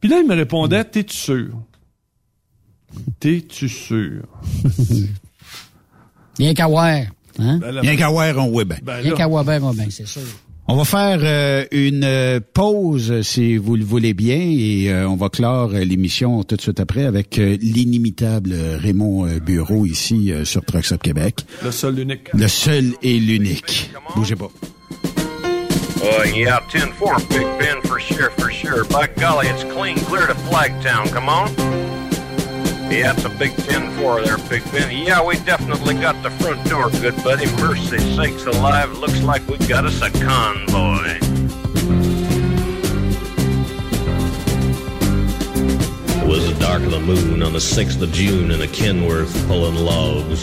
Puis 0.00 0.08
là, 0.10 0.18
il 0.20 0.26
me 0.28 0.34
répondait, 0.34 0.84
t'es-tu 0.84 1.16
sûr? 1.16 1.48
T'es-tu 3.20 3.68
sûr? 3.68 4.22
Rien 6.38 6.54
qu'à 6.54 6.66
voir. 6.66 6.86
Hein? 7.38 7.58
Ben 7.58 7.70
là, 7.72 7.80
Rien 7.80 7.96
qu'à 7.96 8.08
voir, 8.08 8.36
on 8.38 8.48
oui 8.54 8.64
ben. 8.64 8.78
ben 8.82 8.96
Rien 8.96 9.10
là, 9.10 9.16
qu'à 9.16 9.26
voir, 9.26 9.44
ben, 9.44 9.60
ben, 9.60 9.72
ben, 9.74 9.90
c'est 9.90 10.06
sûr. 10.06 10.22
On 10.68 10.74
va 10.76 10.84
faire 10.84 11.20
euh, 11.22 11.64
une 11.70 12.02
euh, 12.02 12.40
pause, 12.52 13.22
si 13.22 13.56
vous 13.56 13.76
le 13.76 13.84
voulez 13.84 14.14
bien, 14.14 14.36
et 14.40 14.90
euh, 14.90 15.08
on 15.08 15.14
va 15.14 15.28
clore 15.28 15.70
euh, 15.74 15.84
l'émission 15.84 16.42
tout 16.42 16.56
de 16.56 16.60
suite 16.60 16.80
après 16.80 17.04
avec 17.04 17.38
euh, 17.38 17.56
l'inimitable 17.60 18.52
Raymond 18.52 19.28
Bureau 19.44 19.86
ici 19.86 20.32
euh, 20.32 20.44
sur 20.44 20.64
Trucks 20.64 20.90
Up 20.90 21.02
Québec. 21.02 21.36
le 21.62 21.70
seul, 21.70 21.94
l'unique. 21.94 22.32
Le 22.34 22.48
seul 22.48 22.94
et 23.02 23.20
l'unique. 23.20 23.90
Bougez 24.16 24.34
pas. 24.34 24.50
Uh, 26.08 26.22
yeah, 26.22 26.60
10-4, 26.60 27.28
Big 27.30 27.58
Ben, 27.58 27.82
for 27.82 27.98
sure, 27.98 28.30
for 28.30 28.48
sure. 28.48 28.84
By 28.84 29.08
golly, 29.08 29.48
it's 29.48 29.64
clean 29.64 29.98
clear 29.98 30.28
to 30.28 30.34
Flagtown. 30.34 31.08
Come 31.12 31.28
on. 31.28 31.52
Yeah, 32.88 33.12
it's 33.12 33.24
a 33.24 33.28
big 33.28 33.50
10-4 33.50 34.24
there, 34.24 34.38
Big 34.48 34.62
Ben. 34.70 34.96
Yeah, 34.96 35.24
we 35.26 35.34
definitely 35.38 35.94
got 35.94 36.22
the 36.22 36.30
front 36.30 36.64
door, 36.68 36.90
good 36.90 37.16
buddy. 37.24 37.46
Mercy 37.56 37.98
sakes 38.14 38.46
alive, 38.46 38.96
looks 38.98 39.20
like 39.22 39.44
we 39.48 39.58
got 39.66 39.84
us 39.84 40.00
a 40.00 40.10
convoy. 40.12 41.45
Was 46.26 46.52
the 46.52 46.58
dark 46.58 46.82
of 46.82 46.90
the 46.90 47.00
moon 47.00 47.42
on 47.42 47.52
the 47.52 47.58
6th 47.58 48.02
of 48.02 48.10
June 48.12 48.50
in 48.50 48.62
a 48.62 48.66
Kenworth 48.66 49.46
pulling 49.46 49.76
logs. 49.76 50.42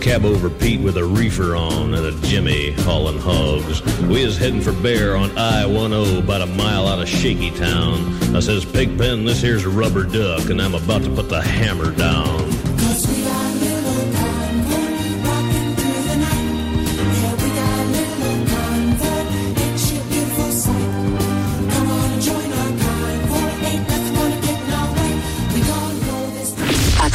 Cab 0.00 0.24
over 0.24 0.48
Pete 0.48 0.80
with 0.80 0.96
a 0.96 1.04
reefer 1.04 1.56
on 1.56 1.94
and 1.94 2.06
a 2.06 2.26
Jimmy 2.26 2.72
hauling 2.82 3.18
hogs. 3.18 3.82
We 4.02 4.22
is 4.22 4.38
heading 4.38 4.60
for 4.60 4.72
Bear 4.72 5.16
on 5.16 5.36
I-10 5.36 6.18
about 6.18 6.42
a 6.42 6.46
mile 6.46 6.86
out 6.86 7.00
of 7.00 7.08
Shaky 7.08 7.50
Town. 7.50 8.36
I 8.36 8.40
says, 8.40 8.64
Pigpen, 8.64 9.24
this 9.24 9.40
here's 9.40 9.64
a 9.64 9.70
rubber 9.70 10.04
duck 10.04 10.50
and 10.50 10.62
I'm 10.62 10.74
about 10.74 11.02
to 11.02 11.10
put 11.10 11.28
the 11.28 11.42
hammer 11.42 11.90
down. 11.90 12.63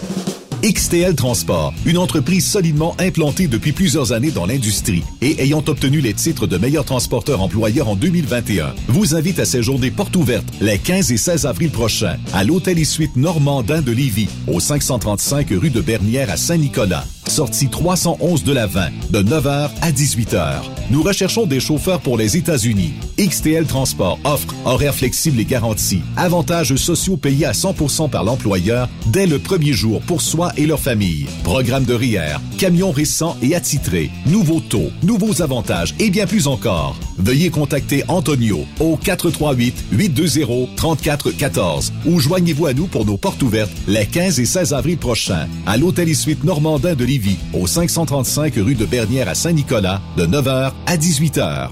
XTL 0.64 1.14
Transport, 1.14 1.74
une 1.84 1.98
entreprise 1.98 2.46
solidement 2.46 2.96
implantée 2.98 3.48
depuis 3.48 3.72
plusieurs 3.72 4.12
années 4.12 4.30
dans 4.30 4.46
l'industrie 4.46 5.02
et 5.20 5.42
ayant 5.42 5.62
obtenu 5.66 6.00
les 6.00 6.14
titres 6.14 6.46
de 6.46 6.56
meilleur 6.56 6.86
transporteur 6.86 7.42
employeur 7.42 7.86
en 7.86 7.96
2021, 7.96 8.74
vous 8.88 9.14
invite 9.14 9.40
à 9.40 9.44
séjourner 9.44 9.90
porte 9.90 10.16
ouverte 10.16 10.46
les 10.62 10.78
15 10.78 11.12
et 11.12 11.18
16 11.18 11.44
avril 11.44 11.70
prochains 11.70 12.16
à 12.32 12.44
l'Hôtel 12.44 12.78
et 12.78 12.86
Suite 12.86 13.14
Normandin 13.16 13.82
de 13.82 13.92
Lévis, 13.92 14.30
au 14.46 14.58
535 14.58 15.48
rue 15.50 15.68
de 15.68 15.82
Bernière 15.82 16.30
à 16.30 16.38
Saint-Nicolas. 16.38 17.04
Sortie 17.28 17.68
311 17.68 18.44
de 18.44 18.52
la 18.52 18.66
20, 18.66 18.88
de 19.10 19.22
9h 19.22 19.70
à 19.80 19.90
18h. 19.90 20.62
Nous 20.90 21.02
recherchons 21.02 21.46
des 21.46 21.60
chauffeurs 21.60 22.00
pour 22.00 22.18
les 22.18 22.36
États-Unis. 22.36 22.92
XTL 23.18 23.64
Transport 23.64 24.18
offre 24.24 24.54
horaires 24.64 24.94
flexibles 24.94 25.40
et 25.40 25.44
garantis, 25.44 26.02
avantages 26.16 26.76
sociaux 26.76 27.16
payés 27.16 27.46
à 27.46 27.52
100% 27.52 28.10
par 28.10 28.24
l'employeur 28.24 28.88
dès 29.06 29.26
le 29.26 29.38
premier 29.38 29.72
jour 29.72 30.00
pour 30.02 30.20
soi 30.20 30.52
et 30.56 30.66
leur 30.66 30.80
famille. 30.80 31.26
Programme 31.42 31.84
de 31.84 31.92
RIER, 31.94 32.36
camions 32.58 32.90
récents 32.90 33.36
et 33.42 33.54
attitrés, 33.54 34.10
nouveaux 34.26 34.60
taux, 34.60 34.90
nouveaux 35.02 35.40
avantages 35.42 35.94
et 35.98 36.08
bien 36.10 36.26
plus 36.26 36.46
encore. 36.46 36.96
Veuillez 37.18 37.50
contacter 37.50 38.04
Antonio 38.08 38.64
au 38.80 38.96
438-820-3414 38.96 41.92
ou 42.06 42.20
joignez-vous 42.20 42.66
à 42.66 42.74
nous 42.74 42.86
pour 42.86 43.06
nos 43.06 43.16
portes 43.16 43.42
ouvertes 43.42 43.70
les 43.86 44.06
15 44.06 44.40
et 44.40 44.46
16 44.46 44.74
avril 44.74 44.98
prochains 44.98 45.46
à 45.66 45.76
l'Hôtel 45.76 46.08
et 46.08 46.14
Suite 46.14 46.42
Normandin 46.44 46.94
de 46.94 47.04
Lévis 47.04 47.38
au 47.52 47.66
535 47.66 48.54
rue 48.56 48.74
de 48.74 48.86
Bernière 48.86 49.28
à 49.28 49.34
Saint-Nicolas 49.34 50.00
de 50.16 50.26
9h 50.26 50.72
à 50.86 50.96
18h. 50.96 51.70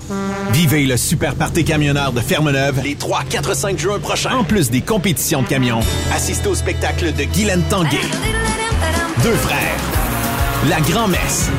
Vivez 0.52 0.84
le 0.84 0.96
super 0.96 1.34
party 1.34 1.64
camionneur 1.64 2.12
de 2.12 2.20
Fermeneuve 2.20 2.80
les 2.82 2.94
3, 2.94 3.24
4, 3.28 3.54
5 3.54 3.78
juin 3.78 3.98
prochains. 3.98 4.36
En 4.36 4.44
plus 4.44 4.70
des 4.70 4.80
compétitions 4.80 5.42
de 5.42 5.48
camions, 5.48 5.80
assistez 6.14 6.48
au 6.48 6.54
spectacle 6.54 7.12
de 7.12 7.24
Guylaine 7.24 7.62
Tanguay. 7.70 7.98
Deux 9.20 9.34
frères. 9.34 9.76
La 10.68 10.80
Grand-Messe. 10.80 11.50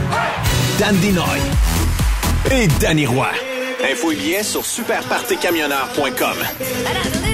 Dan 0.79 0.95
Dinoy. 0.97 1.39
Et 2.51 2.67
Danny 2.81 3.05
Roy. 3.05 3.29
Info 3.89 4.11
et 4.11 4.15
billets 4.15 4.43
sur 4.43 4.65
superpartycamionneur.com. 4.65 6.37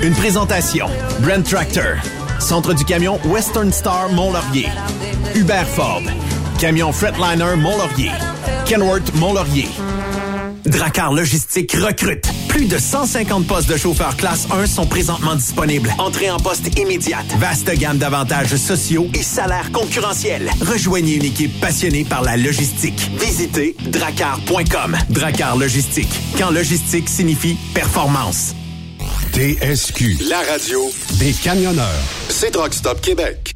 Une 0.03 0.13
présentation. 0.13 0.87
Brent 1.21 1.43
Tractor. 1.43 1.95
Centre 2.39 2.73
du 2.73 2.85
camion 2.85 3.19
Western 3.25 3.71
Star 3.71 4.09
Mont-Laurier. 4.09 4.69
Hubert 5.35 5.67
Ford. 5.67 6.03
Camion 6.59 6.91
Fretliner 6.91 7.55
Mont-Laurier. 7.55 8.11
Kenworth 8.65 9.13
Mont-Laurier. 9.15 9.69
Dracar 10.65 11.13
Logistique 11.13 11.71
recrute. 11.73 12.27
Plus 12.49 12.65
de 12.65 12.77
150 12.77 13.47
postes 13.47 13.69
de 13.69 13.77
chauffeurs 13.77 14.17
classe 14.17 14.47
1 14.51 14.65
sont 14.65 14.85
présentement 14.85 15.35
disponibles. 15.35 15.93
Entrée 15.97 16.29
en 16.29 16.37
poste 16.37 16.77
immédiate. 16.77 17.25
Vaste 17.37 17.71
gamme 17.77 17.97
d'avantages 17.97 18.55
sociaux 18.55 19.07
et 19.13 19.23
salaires 19.23 19.71
concurrentiels. 19.71 20.49
Rejoignez 20.61 21.13
une 21.15 21.25
équipe 21.25 21.59
passionnée 21.61 22.03
par 22.03 22.23
la 22.23 22.35
logistique. 22.35 23.09
Visitez 23.19 23.75
dracar.com. 23.87 24.97
Dracar 25.09 25.55
Logistique. 25.57 26.09
Quand 26.37 26.49
logistique 26.49 27.07
signifie 27.07 27.57
performance. 27.73 28.55
TSQ, 29.33 30.17
la 30.27 30.39
radio 30.51 30.91
des 31.19 31.31
camionneurs. 31.31 31.85
C'est 32.29 32.51
Truck 32.51 32.73
Stop 32.73 32.99
Québec. 32.99 33.53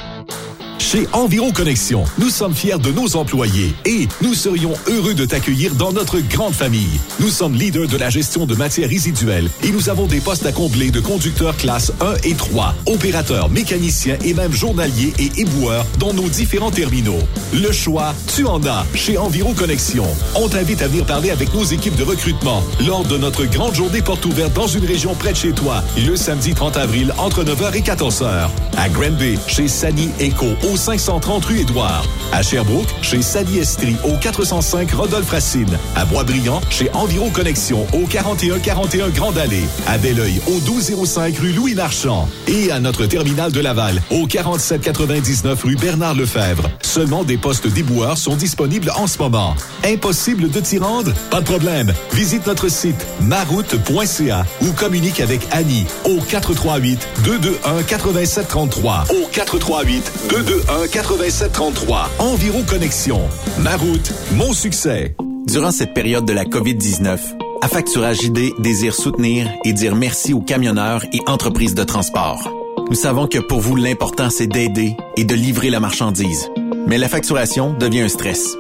Chez 0.80 1.08
Environ 1.14 1.52
Connexion, 1.52 2.04
nous 2.18 2.30
sommes 2.30 2.54
fiers 2.54 2.78
de 2.78 2.92
nos 2.92 3.16
employés 3.16 3.74
et 3.86 4.08
nous 4.22 4.34
serions 4.34 4.74
heureux 4.88 5.14
de 5.14 5.26
t'accueillir 5.26 5.76
dans 5.76 5.92
notre 5.92 6.20
grande 6.20 6.54
famille. 6.54 7.00
Nous 7.20 7.30
sommes 7.30 7.56
leaders 7.56 7.88
de 7.88 7.98
la 7.98 8.10
gestion 8.10 8.46
de 8.46 8.56
matières 8.56 8.90
résiduelles 8.90 9.50
et 9.64 9.72
nous 9.72 9.90
avons 9.90 10.06
des 10.06 10.20
postes 10.20 10.46
à 10.46 10.52
combler 10.52 10.92
de 10.92 11.00
conducteurs 11.00 11.56
classe 11.58 11.92
1 12.02 12.16
et 12.24 12.34
3, 12.34 12.76
opérateurs, 12.88 13.50
mécaniciens 13.50 14.18
et 14.24 14.34
même 14.34 14.52
journaliers 14.52 15.14
et 15.20 15.32
éboueurs 15.42 15.86
dans 16.00 16.14
nos 16.14 16.28
différents 16.28 16.72
terminaux. 16.72 17.20
Le 17.54 17.72
choix, 17.72 18.14
tu 18.36 18.46
en 18.46 18.64
as 18.66 18.86
chez 18.94 19.18
Environ 19.18 19.54
Connexion. 19.54 20.06
On 20.36 20.50
t'invite 20.50 20.82
à 20.82 20.88
venir 20.88 21.06
parler 21.06 21.30
avec 21.30 21.54
nos 21.54 21.64
équipes 21.64 21.96
de 21.96 22.04
recrutement 22.04 22.64
lors 22.86 23.06
de 23.06 23.18
notre 23.18 23.46
grande 23.46 23.76
journée 23.76 24.02
porte 24.02 24.26
ouverte 24.26 24.54
dans 24.54 24.68
une 24.68 24.86
région 24.86 25.14
près 25.16 25.32
de 25.32 25.38
chez 25.38 25.52
toi, 25.52 25.84
le 26.06 26.16
samedi 26.16 26.54
30 26.54 26.78
avril 26.78 27.14
entre 27.18 27.44
9h 27.44 27.76
et 27.76 27.82
14h. 27.82 28.50
À 28.78 28.90
Granby, 28.90 29.38
chez 29.48 29.68
Sani 29.68 30.10
Eco 30.20 30.48
au 30.64 30.78
530 30.78 31.46
rue 31.46 31.60
Édouard. 31.60 32.06
À 32.32 32.42
Sherbrooke, 32.42 32.88
chez 33.02 33.22
Sadi 33.22 33.60
Estrie, 33.60 33.96
au 34.04 34.18
405 34.18 34.92
Rodolphe 34.92 35.30
Racine. 35.30 35.78
À 35.96 36.06
Boisbriand, 36.06 36.62
chez 36.70 36.90
Environ 36.94 37.30
Connexion, 37.30 37.86
au 37.94 38.06
4141 38.08 39.10
Grande 39.10 39.38
Allée. 39.38 39.64
À 39.88 39.98
Belleuil, 39.98 40.42
au 40.48 40.60
1205 40.60 41.38
rue 41.38 41.52
Louis 41.52 41.76
Marchand. 41.76 42.28
Et 42.48 42.72
à 42.72 42.80
notre 42.80 43.06
terminal 43.06 43.52
de 43.52 43.60
Laval, 43.60 44.02
au 44.10 44.26
4799 44.26 45.64
rue 45.64 45.76
Bernard 45.76 46.16
Lefebvre. 46.16 46.70
Seulement 46.82 47.24
des 47.24 47.38
postes 47.38 47.68
déboueurs 47.68 48.18
sont 48.18 48.36
disponibles 48.36 48.92
en 48.96 49.08
ce 49.08 49.18
moment. 49.18 49.56
Impossible 49.86 50.50
de 50.50 50.60
t'y 50.60 50.78
rendre? 50.78 51.14
Pas 51.30 51.42
de 51.42 51.46
problème. 51.46 51.94
Visite 52.14 52.48
notre 52.48 52.70
site 52.70 53.06
maroute.ca 53.22 54.46
ou 54.62 54.72
communique 54.72 55.20
avec 55.20 55.42
Annie 55.52 55.86
au 56.06 56.20
438 56.22 57.08
221 57.26 57.82
8733 57.82 59.06
au 59.10 59.28
438 59.32 60.12
221 60.30 60.53
8733 60.68 62.10
Environ 62.20 62.64
Connexion. 62.64 63.20
Ma 63.60 63.76
route, 63.76 64.14
mon 64.34 64.54
succès. 64.54 65.16
Durant 65.48 65.72
cette 65.72 65.94
période 65.94 66.26
de 66.26 66.34
la 66.34 66.46
COVID-19, 66.46 67.20
Affacturage 67.62 68.18
JD 68.22 68.60
désire 68.60 68.94
soutenir 68.94 69.50
et 69.64 69.72
dire 69.72 69.96
merci 69.96 70.34
aux 70.34 70.42
camionneurs 70.42 71.06
et 71.14 71.22
entreprises 71.28 71.76
de 71.76 71.84
transport. 71.86 72.52
Nous 72.90 72.96
savons 72.96 73.28
que 73.28 73.40
pour 73.40 73.62
vous, 73.62 73.78
l'important, 73.78 74.30
c'est 74.30 74.48
d'aider 74.48 74.98
et 75.16 75.24
de 75.24 75.34
livrer 75.34 75.70
la 75.70 75.80
marchandise. 75.80 76.50
Mais 76.88 76.98
la 76.98 77.08
facturation 77.08 77.74
devient 77.74 78.02
un 78.02 78.10
stress. 78.10 78.58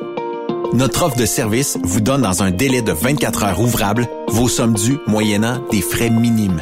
Notre 0.71 1.03
offre 1.03 1.17
de 1.17 1.25
service 1.25 1.77
vous 1.83 1.99
donne 1.99 2.21
dans 2.21 2.43
un 2.43 2.51
délai 2.51 2.81
de 2.81 2.93
24 2.93 3.43
heures 3.43 3.59
ouvrables 3.59 4.07
vos 4.29 4.47
sommes 4.47 4.73
dues 4.73 4.99
moyennant 5.05 5.61
des 5.69 5.81
frais 5.81 6.09
minimes. 6.09 6.61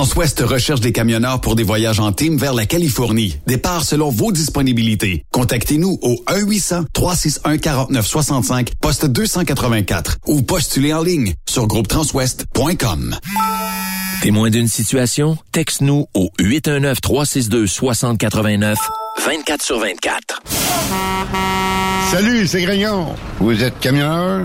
Transwest 0.00 0.40
recherche 0.40 0.80
des 0.80 0.92
camionneurs 0.92 1.42
pour 1.42 1.56
des 1.56 1.62
voyages 1.62 2.00
en 2.00 2.10
team 2.10 2.38
vers 2.38 2.54
la 2.54 2.64
Californie. 2.64 3.36
Départ 3.46 3.84
selon 3.84 4.08
vos 4.08 4.32
disponibilités. 4.32 5.26
Contactez-nous 5.30 5.98
au 6.00 6.14
1-800-361-4965, 6.26 8.68
poste 8.80 9.04
284 9.04 10.16
ou 10.26 10.40
postulez 10.40 10.94
en 10.94 11.02
ligne 11.02 11.34
sur 11.46 11.66
groupetranswest.com. 11.66 13.14
Témoin 14.22 14.48
d'une 14.48 14.68
situation? 14.68 15.36
Texte-nous 15.52 16.06
au 16.14 16.30
819-362-6089, 16.40 18.76
24 19.22 19.62
sur 19.62 19.80
24. 19.80 20.40
Salut, 22.10 22.46
c'est 22.46 22.62
Grignon. 22.62 23.08
Vous 23.38 23.62
êtes 23.62 23.78
camionneur? 23.80 24.44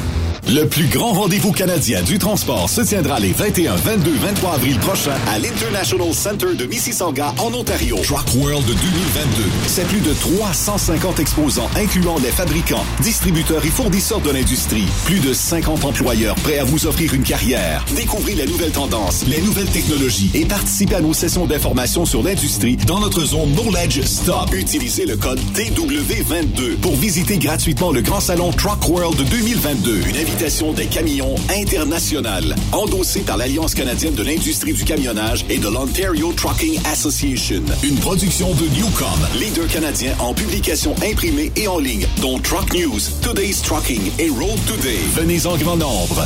Le 0.47 0.65
plus 0.65 0.87
grand 0.87 1.13
rendez-vous 1.13 1.51
canadien 1.51 2.01
du 2.01 2.17
transport 2.17 2.69
se 2.69 2.81
tiendra 2.81 3.19
les 3.19 3.31
21, 3.31 3.75
22, 3.75 4.11
23 4.11 4.55
avril 4.55 4.77
prochains 4.79 5.15
à 5.29 5.39
l'International 5.39 6.13
Center 6.13 6.55
de 6.55 6.65
Mississauga 6.65 7.33
en 7.37 7.53
Ontario. 7.53 7.97
Truck 8.03 8.25
World 8.35 8.65
2022. 8.65 9.43
C'est 9.67 9.87
plus 9.87 10.01
de 10.01 10.11
350 10.13 11.19
exposants 11.19 11.69
incluant 11.75 12.17
les 12.17 12.31
fabricants, 12.31 12.83
distributeurs 13.01 13.65
et 13.65 13.69
fournisseurs 13.69 14.19
de 14.19 14.31
l'industrie. 14.31 14.85
Plus 15.05 15.19
de 15.19 15.31
50 15.31 15.85
employeurs 15.85 16.35
prêts 16.35 16.59
à 16.59 16.63
vous 16.63 16.85
offrir 16.85 17.13
une 17.13 17.23
carrière. 17.23 17.85
Découvrez 17.95 18.33
les 18.33 18.47
nouvelles 18.47 18.71
tendances, 18.71 19.25
les 19.27 19.41
nouvelles 19.41 19.69
technologies 19.69 20.31
et 20.33 20.45
participez 20.45 20.95
à 20.95 21.01
nos 21.01 21.13
sessions 21.13 21.45
d'information 21.45 22.03
sur 22.05 22.23
l'industrie 22.23 22.75
dans 22.75 22.99
notre 22.99 23.23
zone 23.23 23.53
Knowledge 23.53 24.01
Stop. 24.01 24.53
Utilisez 24.53 25.05
le 25.05 25.15
code 25.15 25.39
TW22 25.53 26.77
pour 26.81 26.95
visiter 26.95 27.37
gratuitement 27.37 27.91
le 27.91 28.01
grand 28.01 28.19
salon 28.19 28.51
Truck 28.51 28.89
World 28.89 29.21
2022. 29.29 30.01
Une 30.09 30.17
des 30.75 30.87
camions 30.87 31.35
internationales, 31.55 32.55
endossée 32.71 33.21
par 33.21 33.37
l'Alliance 33.37 33.75
canadienne 33.75 34.15
de 34.15 34.23
l'industrie 34.23 34.73
du 34.73 34.83
camionnage 34.83 35.45
et 35.49 35.57
de 35.57 35.67
l'Ontario 35.67 36.33
Trucking 36.33 36.79
Association. 36.91 37.61
Une 37.83 37.97
production 37.97 38.53
de 38.53 38.67
Newcom, 38.75 39.27
leader 39.39 39.67
canadien 39.67 40.13
en 40.19 40.33
publication 40.33 40.95
imprimée 41.03 41.51
et 41.55 41.67
en 41.67 41.79
ligne, 41.79 42.07
dont 42.21 42.39
Truck 42.39 42.73
News, 42.73 42.99
Today's 43.21 43.61
Trucking 43.61 44.11
et 44.19 44.29
Road 44.29 44.59
Today. 44.67 44.99
Venez 45.15 45.45
en 45.45 45.57
grand 45.57 45.77
nombre. 45.77 46.25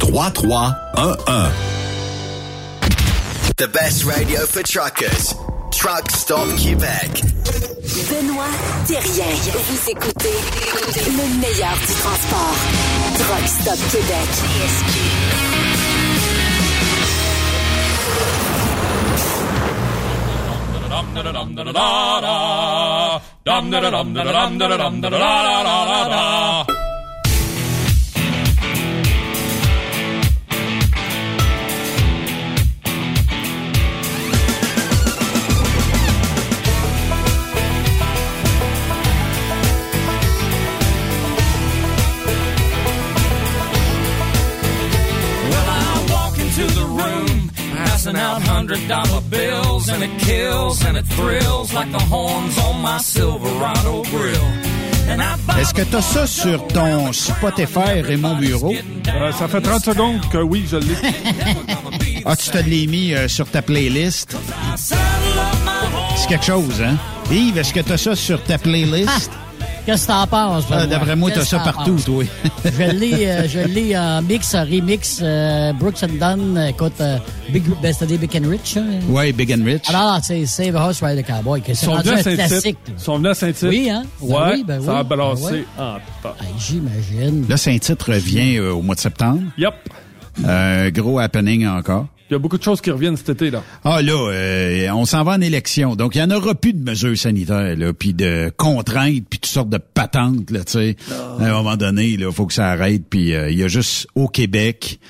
3311. 0.00 1.52
The 3.56 3.68
best 3.68 4.04
radio 4.04 4.46
for 4.46 4.62
truckers. 4.62 5.34
Truck 5.72 6.10
Stop 6.10 6.48
Québec. 6.56 7.22
Benoît 8.08 8.46
Thérien. 8.86 9.26
Vous 9.52 9.90
écoutez 9.90 10.38
le 11.06 11.40
meilleur 11.40 11.76
du 11.76 11.94
transport. 11.94 12.56
Truck 13.18 13.48
Stop 13.48 13.78
Québec. 13.90 14.28
Hundred 48.16 48.86
dollar 48.88 49.20
bills 49.30 49.88
and 49.88 50.02
it 50.02 50.18
kills 50.20 50.84
and 50.84 50.96
it 50.96 51.06
thrills 51.06 51.72
like 51.72 51.90
the 51.92 51.98
horns 51.98 52.58
on 52.58 52.80
my 52.80 52.98
Silverado 52.98 54.02
grill. 54.04 54.68
Est-ce 55.58 55.72
que 55.72 55.82
tu 55.82 55.96
as 55.96 56.02
ça 56.02 56.26
sur 56.26 56.66
ton 56.68 57.12
Spotify 57.12 58.02
Raymond 58.02 58.36
Bureau? 58.36 58.74
Euh, 58.74 59.32
ça 59.32 59.48
fait 59.48 59.60
30 59.60 59.84
secondes 59.84 60.20
que 60.30 60.38
oui, 60.38 60.66
je 60.70 60.76
l'ai. 60.76 60.94
Ah, 62.26 62.36
tu 62.36 62.50
te 62.50 62.58
l'as 62.58 62.86
mis 62.86 63.14
euh, 63.14 63.26
sur 63.26 63.48
ta 63.48 63.62
playlist? 63.62 64.36
C'est 64.76 66.28
quelque 66.28 66.44
chose, 66.44 66.82
hein? 66.82 66.96
Yves, 67.30 67.56
est-ce 67.56 67.72
que 67.72 67.80
tu 67.80 67.92
as 67.92 67.96
ça 67.96 68.14
sur 68.14 68.42
ta 68.44 68.58
playlist? 68.58 69.30
Qu'est-ce 69.88 70.06
que 70.06 70.12
t'en 70.12 70.26
penses? 70.26 70.64
Ah? 70.70 70.86
D'après 70.86 71.16
moi, 71.16 71.30
t'as 71.32 71.46
ça 71.46 71.60
partout, 71.60 71.94
penses? 71.94 72.04
toi. 72.04 72.22
je 72.62 72.90
l'ai, 72.92 73.26
euh, 73.26 73.48
je 73.48 73.60
l'ai 73.60 73.96
en 73.96 74.20
mix, 74.20 74.54
en 74.54 74.60
remix, 74.64 75.20
euh, 75.22 75.72
Brooks 75.72 76.02
and 76.02 76.18
Dunn, 76.20 76.66
écoute, 76.68 77.00
euh, 77.00 77.16
Big, 77.48 77.62
ben, 77.82 77.94
c'était 77.94 78.18
Big 78.18 78.36
and 78.36 78.50
Rich. 78.50 78.76
hein? 78.76 78.98
Ouais, 79.08 79.32
Big 79.32 79.50
and 79.50 79.64
Rich. 79.64 79.88
Alors, 79.88 80.18
c'est 80.22 80.44
Save 80.44 80.76
a 80.76 80.84
Horse 80.88 81.02
Ride 81.02 81.24
the 81.24 81.26
Cowboy, 81.26 81.62
que 81.62 81.70
Ils 81.70 81.76
c'est 81.76 81.86
rendu 81.86 82.10
un 82.10 82.22
classique. 82.22 82.76
Ils 82.86 83.00
sont 83.02 83.16
venus 83.16 83.30
à 83.30 83.34
Saint-Tite. 83.34 83.62
Oui, 83.70 83.88
hein? 83.88 84.02
Ben 84.20 84.26
Ouais, 84.28 84.50
oui, 84.56 84.64
ben 84.66 84.82
ça 84.82 84.92
oui. 84.92 84.98
a 84.98 85.02
balancé 85.04 85.64
Ben 85.78 85.84
ouais. 85.84 86.00
en. 86.26 86.28
Hey, 86.44 86.52
J'imagine. 86.58 87.46
Là, 87.48 87.56
Saint-Titre 87.56 88.12
revient 88.12 88.58
euh, 88.58 88.72
au 88.74 88.82
mois 88.82 88.94
de 88.94 89.00
septembre. 89.00 89.40
Yep. 89.56 89.72
Euh, 90.44 90.90
gros 90.90 91.18
happening 91.18 91.66
encore. 91.66 92.06
Il 92.30 92.34
y 92.34 92.36
a 92.36 92.38
beaucoup 92.38 92.58
de 92.58 92.62
choses 92.62 92.80
qui 92.80 92.90
reviennent 92.90 93.16
cet 93.16 93.30
été, 93.30 93.50
là. 93.50 93.62
Ah 93.84 94.02
là, 94.02 94.30
euh, 94.30 94.90
on 94.92 95.06
s'en 95.06 95.24
va 95.24 95.32
en 95.32 95.40
élection, 95.40 95.96
donc 95.96 96.14
il 96.14 96.18
y 96.18 96.22
en 96.22 96.30
aura 96.30 96.54
plus 96.54 96.74
de 96.74 96.82
mesures 96.82 97.16
sanitaires, 97.16 97.74
là, 97.76 97.92
puis 97.94 98.12
de 98.12 98.52
contraintes, 98.56 99.24
puis 99.30 99.38
toutes 99.38 99.46
sortes 99.46 99.70
de 99.70 99.78
patentes, 99.78 100.50
là, 100.50 100.62
tu 100.64 100.72
sais. 100.72 100.96
À 101.40 101.44
un 101.44 101.52
moment 101.52 101.76
donné, 101.76 102.16
là, 102.18 102.30
faut 102.30 102.46
que 102.46 102.52
ça 102.52 102.68
arrête, 102.68 103.02
puis 103.08 103.34
euh, 103.34 103.50
il 103.50 103.58
y 103.58 103.62
a 103.62 103.68
juste 103.68 104.08
au 104.14 104.28
Québec 104.28 105.00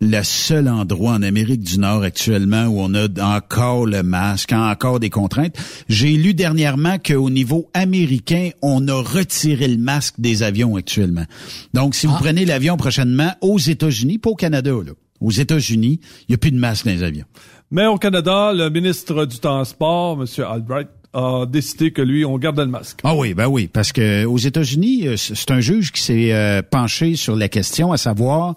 le 0.00 0.22
seul 0.22 0.68
endroit 0.68 1.12
en 1.12 1.22
Amérique 1.22 1.62
du 1.62 1.78
Nord 1.78 2.02
actuellement 2.02 2.66
où 2.66 2.80
on 2.80 2.94
a 2.94 3.08
encore 3.22 3.86
le 3.86 4.02
masque, 4.02 4.52
encore 4.52 5.00
des 5.00 5.10
contraintes. 5.10 5.56
J'ai 5.88 6.12
lu 6.12 6.34
dernièrement 6.34 6.98
qu'au 6.98 7.30
niveau 7.30 7.70
américain, 7.74 8.50
on 8.60 8.86
a 8.88 9.02
retiré 9.02 9.68
le 9.68 9.78
masque 9.78 10.14
des 10.18 10.42
avions 10.42 10.76
actuellement. 10.76 11.24
Donc, 11.72 11.94
si 11.94 12.06
vous 12.06 12.16
prenez 12.16 12.44
l'avion 12.44 12.76
prochainement 12.76 13.32
aux 13.40 13.58
États-Unis, 13.58 14.18
pas 14.18 14.30
au 14.30 14.34
Canada, 14.34 14.72
là, 14.84 14.92
aux 15.24 15.30
États-Unis, 15.30 16.00
il 16.20 16.26
n'y 16.30 16.34
a 16.34 16.38
plus 16.38 16.52
de 16.52 16.58
masque 16.58 16.84
dans 16.84 16.92
les 16.92 17.02
avions. 17.02 17.24
Mais 17.70 17.86
au 17.86 17.96
Canada, 17.96 18.52
le 18.52 18.68
ministre 18.68 19.24
du 19.24 19.38
Transport, 19.38 20.20
M. 20.20 20.44
Albright, 20.44 20.88
a 21.14 21.46
décidé 21.46 21.92
que 21.92 22.02
lui, 22.02 22.24
on 22.24 22.36
garde 22.38 22.58
le 22.58 22.66
masque. 22.66 22.98
Ah 23.04 23.14
oui, 23.14 23.34
ben 23.34 23.46
oui, 23.46 23.68
parce 23.72 23.92
que 23.92 24.24
aux 24.24 24.38
États-Unis, 24.38 25.06
euh, 25.06 25.16
c'est 25.16 25.50
un 25.50 25.60
juge 25.60 25.92
qui 25.92 26.02
s'est 26.02 26.32
euh, 26.32 26.60
penché 26.62 27.16
sur 27.16 27.36
la 27.36 27.48
question, 27.48 27.92
à 27.92 27.96
savoir 27.96 28.56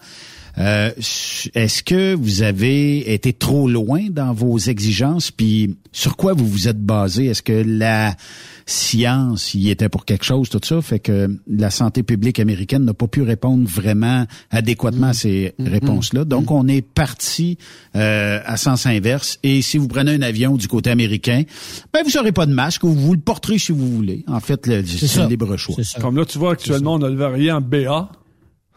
euh, 0.57 0.89
est-ce 1.53 1.83
que 1.83 2.15
vous 2.15 2.41
avez 2.41 3.13
été 3.13 3.31
trop 3.31 3.69
loin 3.69 4.07
dans 4.09 4.33
vos 4.33 4.57
exigences, 4.57 5.29
puis 5.29 5.77
sur 5.91 6.17
quoi 6.17 6.33
vous 6.33 6.47
vous 6.47 6.67
êtes 6.67 6.83
basé? 6.83 7.27
Est-ce 7.27 7.43
que 7.43 7.63
la 7.65 8.15
science 8.67 9.53
y 9.55 9.69
était 9.69 9.89
pour 9.89 10.05
quelque 10.05 10.25
chose, 10.25 10.49
tout 10.49 10.59
ça, 10.63 10.81
fait 10.81 10.99
que 10.99 11.27
la 11.47 11.69
santé 11.71 12.03
publique 12.03 12.39
américaine 12.39 12.83
n'a 12.83 12.93
pas 12.93 13.07
pu 13.07 13.21
répondre 13.21 13.67
vraiment 13.67 14.25
adéquatement 14.51 15.07
à 15.07 15.13
ces 15.13 15.53
réponses-là. 15.57 16.25
Donc, 16.25 16.51
on 16.51 16.67
est 16.67 16.81
parti 16.81 17.57
euh, 17.95 18.39
à 18.45 18.57
sens 18.57 18.85
inverse. 18.85 19.39
Et 19.43 19.61
si 19.61 19.77
vous 19.77 19.87
prenez 19.87 20.11
un 20.13 20.21
avion 20.21 20.57
du 20.57 20.67
côté 20.67 20.89
américain, 20.89 21.43
ben 21.93 22.01
vous 22.05 22.11
n'aurez 22.15 22.33
pas 22.33 22.45
de 22.45 22.53
masque, 22.53 22.83
ou 22.83 22.89
vous 22.93 23.13
le 23.13 23.19
porterez 23.19 23.57
si 23.57 23.71
vous 23.71 23.89
voulez. 23.89 24.23
En 24.27 24.39
fait, 24.41 24.67
le- 24.67 24.85
c'est 24.85 25.07
un 25.21 25.27
libre 25.29 25.55
choix. 25.57 25.75
Comme 26.01 26.17
là, 26.17 26.25
tu 26.25 26.37
vois, 26.37 26.51
actuellement, 26.51 26.95
on 26.95 27.01
a 27.01 27.09
le 27.09 27.15
variant 27.15 27.61
BA. 27.61 28.11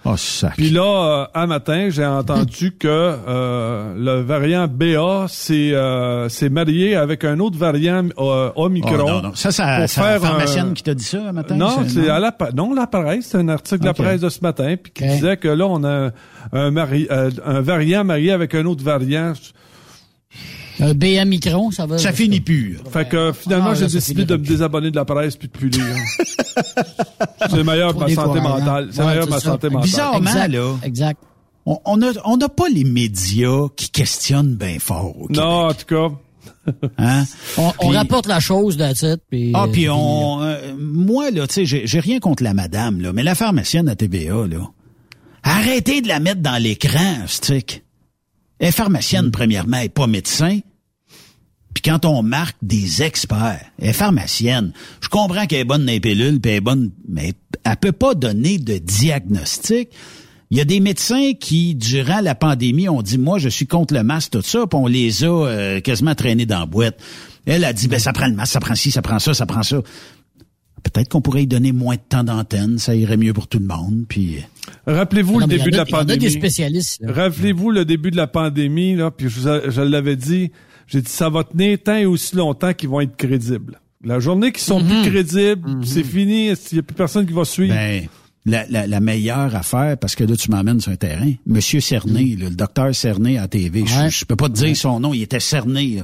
Oh, 0.05 0.17
sac. 0.17 0.55
Puis 0.57 0.71
là, 0.71 1.27
euh, 1.35 1.41
un 1.43 1.47
matin, 1.47 1.89
j'ai 1.91 2.07
entendu 2.07 2.73
que 2.79 2.89
euh, 2.89 3.95
le 3.97 4.23
variant 4.23 4.67
BA 4.67 5.27
s'est 5.29 5.73
euh, 5.75 6.29
marié 6.51 6.97
avec 6.97 7.23
un 7.25 7.39
autre 7.39 7.59
variant 7.59 8.07
euh, 8.19 8.51
Omicron. 8.57 8.95
Oh, 8.99 9.11
non, 9.11 9.23
non. 9.23 9.35
Ça, 9.35 9.53
ça- 9.53 9.87
c'est 9.87 10.01
la 10.01 10.19
pharmacienne 10.19 10.69
un- 10.71 10.73
qui 10.73 10.83
t'a 10.83 10.95
dit 10.95 11.05
ça 11.05 11.19
un 11.29 11.33
matin? 11.33 11.55
Non, 11.55 11.85
c'est- 11.87 12.09
à 12.09 12.19
la 12.19 12.35
non 12.57 12.73
la 12.73 12.87
presse, 12.87 13.27
c'est 13.31 13.37
un 13.39 13.49
article 13.51 13.81
de 13.81 13.87
la 13.87 13.95
presse 13.95 14.23
de 14.23 14.29
ce 14.31 14.41
matin 14.41 14.75
puis 14.83 14.91
qui 14.93 15.07
disait 15.07 15.37
que 15.37 15.49
là 15.49 15.67
on 15.67 15.85
a 15.85 16.11
un, 16.53 16.71
mari- 16.71 17.07
euh, 17.11 17.31
un 17.45 17.61
variant 17.61 18.03
marié 18.03 18.33
avec 18.33 18.55
un 18.55 18.65
autre 18.65 18.83
variant. 18.83 19.35
Un 20.83 20.95
BM 20.95 21.29
Micron, 21.29 21.71
ça 21.73 21.85
va. 21.85 21.99
Ça 21.99 22.11
finit 22.11 22.41
plus. 22.41 22.79
Fait 22.91 23.07
que 23.07 23.33
finalement 23.33 23.71
Ah, 23.73 23.75
j'ai 23.75 23.87
décidé 23.87 24.25
de 24.25 24.37
me 24.37 24.43
désabonner 24.47 24.91
de 24.91 24.97
la 24.97 25.05
presse 25.05 25.37
puis 25.37 25.49
de 25.49 25.53
plus 25.53 25.69
lire. 25.79 25.85
C'est 27.51 27.65
meilleur 27.65 27.93
pour 27.93 28.03
ma 28.03 28.09
santé 28.09 28.41
décourageant. 28.41 28.59
mentale. 28.59 28.89
C'est 28.93 29.01
Ouais, 29.01 29.07
meilleur 29.07 29.23
pour 29.27 29.35
ma 29.35 29.41
santé 29.41 29.69
mentale. 29.69 29.85
Bizarrement, 29.85 30.31
Exact, 30.31 30.49
là. 30.49 30.77
Exact. 30.83 31.21
On 31.67 31.97
n'a 31.99 32.13
on 32.25 32.37
n'a 32.37 32.49
pas 32.49 32.69
les 32.69 32.85
médias 32.85 33.67
qui 33.77 33.91
questionnent 33.91 34.55
bien 34.57 34.79
fort. 34.79 35.15
au. 35.21 35.27
Non, 35.31 35.69
en 35.69 35.75
tout 35.75 35.87
cas. 35.87 36.09
Hein? 36.99 37.25
On, 37.59 37.89
rapporte 37.89 38.27
la 38.27 38.41
chose 38.41 38.77
de 38.77 38.87
titre. 38.93 39.23
Puis, 39.31 39.53
Ah, 39.55 39.65
euh, 39.65 39.67
puis 39.73 39.89
on... 39.89 40.43
euh, 40.43 40.75
moi, 40.79 41.31
là, 41.31 41.47
tu 41.47 41.67
sais, 41.67 41.81
j'ai 41.87 42.01
rien 42.01 42.19
contre 42.19 42.43
la 42.43 42.55
madame, 42.55 43.01
là, 43.01 43.13
mais 43.13 43.23
la 43.23 43.35
pharmacienne 43.35 43.89
à 43.89 43.95
TVA, 43.97 44.47
là, 44.47 44.59
arrêtez 45.43 46.01
de 46.01 46.09
la 46.09 46.21
mettre 46.21 46.41
dans 46.41 46.61
l'écran, 46.63 47.27
stick. 47.27 47.83
Elle 48.59 48.69
est 48.69 48.73
pharmacienne, 48.73 49.27
Hmm. 49.27 49.31
premièrement, 49.31 49.79
elle 49.79 49.87
est 49.87 49.89
pas 49.89 50.07
médecin. 50.07 50.61
Puis 51.75 51.83
quand 51.83 52.05
on 52.05 52.23
marque 52.23 52.57
des 52.63 53.03
experts, 53.03 53.65
elle 53.79 53.91
est 53.91 53.93
pharmacienne, 53.93 54.73
je 55.01 55.09
comprends 55.09 55.47
qu'elle 55.47 55.61
est 55.61 55.65
bonne 55.65 55.87
dans 55.87 55.93
les 55.93 56.01
pilules, 56.01 56.41
puis 56.41 56.51
elle 56.51 56.59
est 56.59 56.61
bonne, 56.61 56.91
mais 57.09 57.33
elle 57.65 57.77
peut 57.77 57.93
pas 57.93 58.15
donner 58.15 58.59
de 58.59 58.79
diagnostic. 58.79 59.89
Il 60.51 60.59
y 60.59 60.61
a 60.61 60.65
des 60.65 60.81
médecins 60.81 61.33
qui, 61.39 61.77
durant 61.77 62.21
la 62.21 62.35
pandémie, 62.35 62.89
ont 62.89 63.03
dit, 63.03 63.19
moi, 63.19 63.39
je 63.39 63.49
suis 63.49 63.69
contre 63.69 63.95
le 63.95 64.03
masque, 64.03 64.33
tout 64.33 64.43
ça, 64.43 64.67
puis 64.67 64.79
on 64.81 64.89
les 64.89 65.23
a 65.23 65.29
euh, 65.29 65.81
quasiment 65.81 66.17
traînés 66.17 66.45
dans 66.45 66.59
la 66.59 66.67
boîte. 66.67 66.99
Elle 67.47 67.65
a 67.65 67.73
dit, 67.73 67.87
ben 67.87 68.01
ça 68.01 68.13
prend 68.13 68.27
le 68.27 68.35
masque, 68.35 68.53
ça 68.55 68.61
prend 68.61 68.75
ci, 68.75 68.91
ça 68.91 69.01
prend 69.01 69.21
ça, 69.21 69.33
ça 69.33 69.47
prend 69.47 69.63
ça. 69.63 69.81
Peut-être 70.83 71.09
qu'on 71.09 71.21
pourrait 71.21 71.45
y 71.45 71.47
donner 71.47 71.71
moins 71.73 71.95
de 71.95 72.01
temps 72.01 72.25
d'antenne, 72.25 72.79
ça 72.79 72.97
irait 72.97 73.17
mieux 73.17 73.33
pour 73.33 73.47
tout 73.47 73.59
le 73.61 73.67
monde, 73.67 74.07
puis... 74.09 74.39
Rappelez-vous 74.87 75.35
Non, 75.35 75.47
le 75.47 75.47
début 75.47 75.71
de 75.71 75.77
la 75.77 75.85
il 75.87 75.91
y 75.91 75.95
en 75.95 75.99
a 75.99 76.05
des 76.05 76.13
pandémie. 76.15 76.31
spécialistes. 76.33 76.99
là. 77.01 77.13
Rappelez-vous 77.13 77.71
le 77.71 77.85
début 77.85 78.11
de 78.11 78.17
la 78.17 78.27
pandémie, 78.27 78.97
là, 78.97 79.11
puis 79.11 79.29
je, 79.29 79.71
je 79.71 79.81
l'avais 79.83 80.17
dit, 80.17 80.51
j'ai 80.91 81.01
dit 81.03 81.11
ça 81.11 81.29
va 81.31 81.45
tenir 81.45 81.79
tant 81.83 81.97
et 81.97 82.05
aussi 82.07 82.37
longtemps 82.37 82.75
qu'ils 82.75 82.89
vont 82.89 83.01
être 83.01 83.17
crédibles. 83.17 83.81
La 84.05 84.19
journée 84.19 84.51
qu'ils 84.53 84.63
sont 84.63 84.83
plus 84.85 85.03
crédibles, 85.11 85.85
c'est 85.87 86.03
fini, 86.05 86.47
il 86.49 86.57
n'y 86.73 86.79
a 86.79 86.83
plus 86.83 86.95
personne 86.95 87.27
qui 87.27 87.33
va 87.33 87.45
suivre. 87.45 87.75
Ben, 87.75 88.07
la, 88.47 88.65
la, 88.71 88.87
la 88.87 89.01
meilleure 89.01 89.55
affaire, 89.55 89.99
parce 89.99 90.15
que 90.15 90.25
là, 90.25 90.35
tu 90.35 90.51
m'emmènes 90.51 90.81
sur 90.81 90.91
un 90.91 90.97
terrain. 90.97 91.31
Monsieur 91.47 91.81
Cerné, 91.81 92.37
là, 92.37 92.49
le 92.49 92.55
docteur 92.57 92.95
Cerné 92.95 93.37
à 93.39 93.47
TV, 93.49 93.85
je, 93.87 93.95
Ouais. 93.95 94.11
je 94.11 94.25
peux 94.25 94.37
pas 94.37 94.49
te 94.49 94.55
dire 94.55 94.75
son 94.77 94.99
nom, 95.01 95.13
il 95.13 95.21
était 95.23 95.41
cerné. 95.41 95.97
là. 95.97 96.03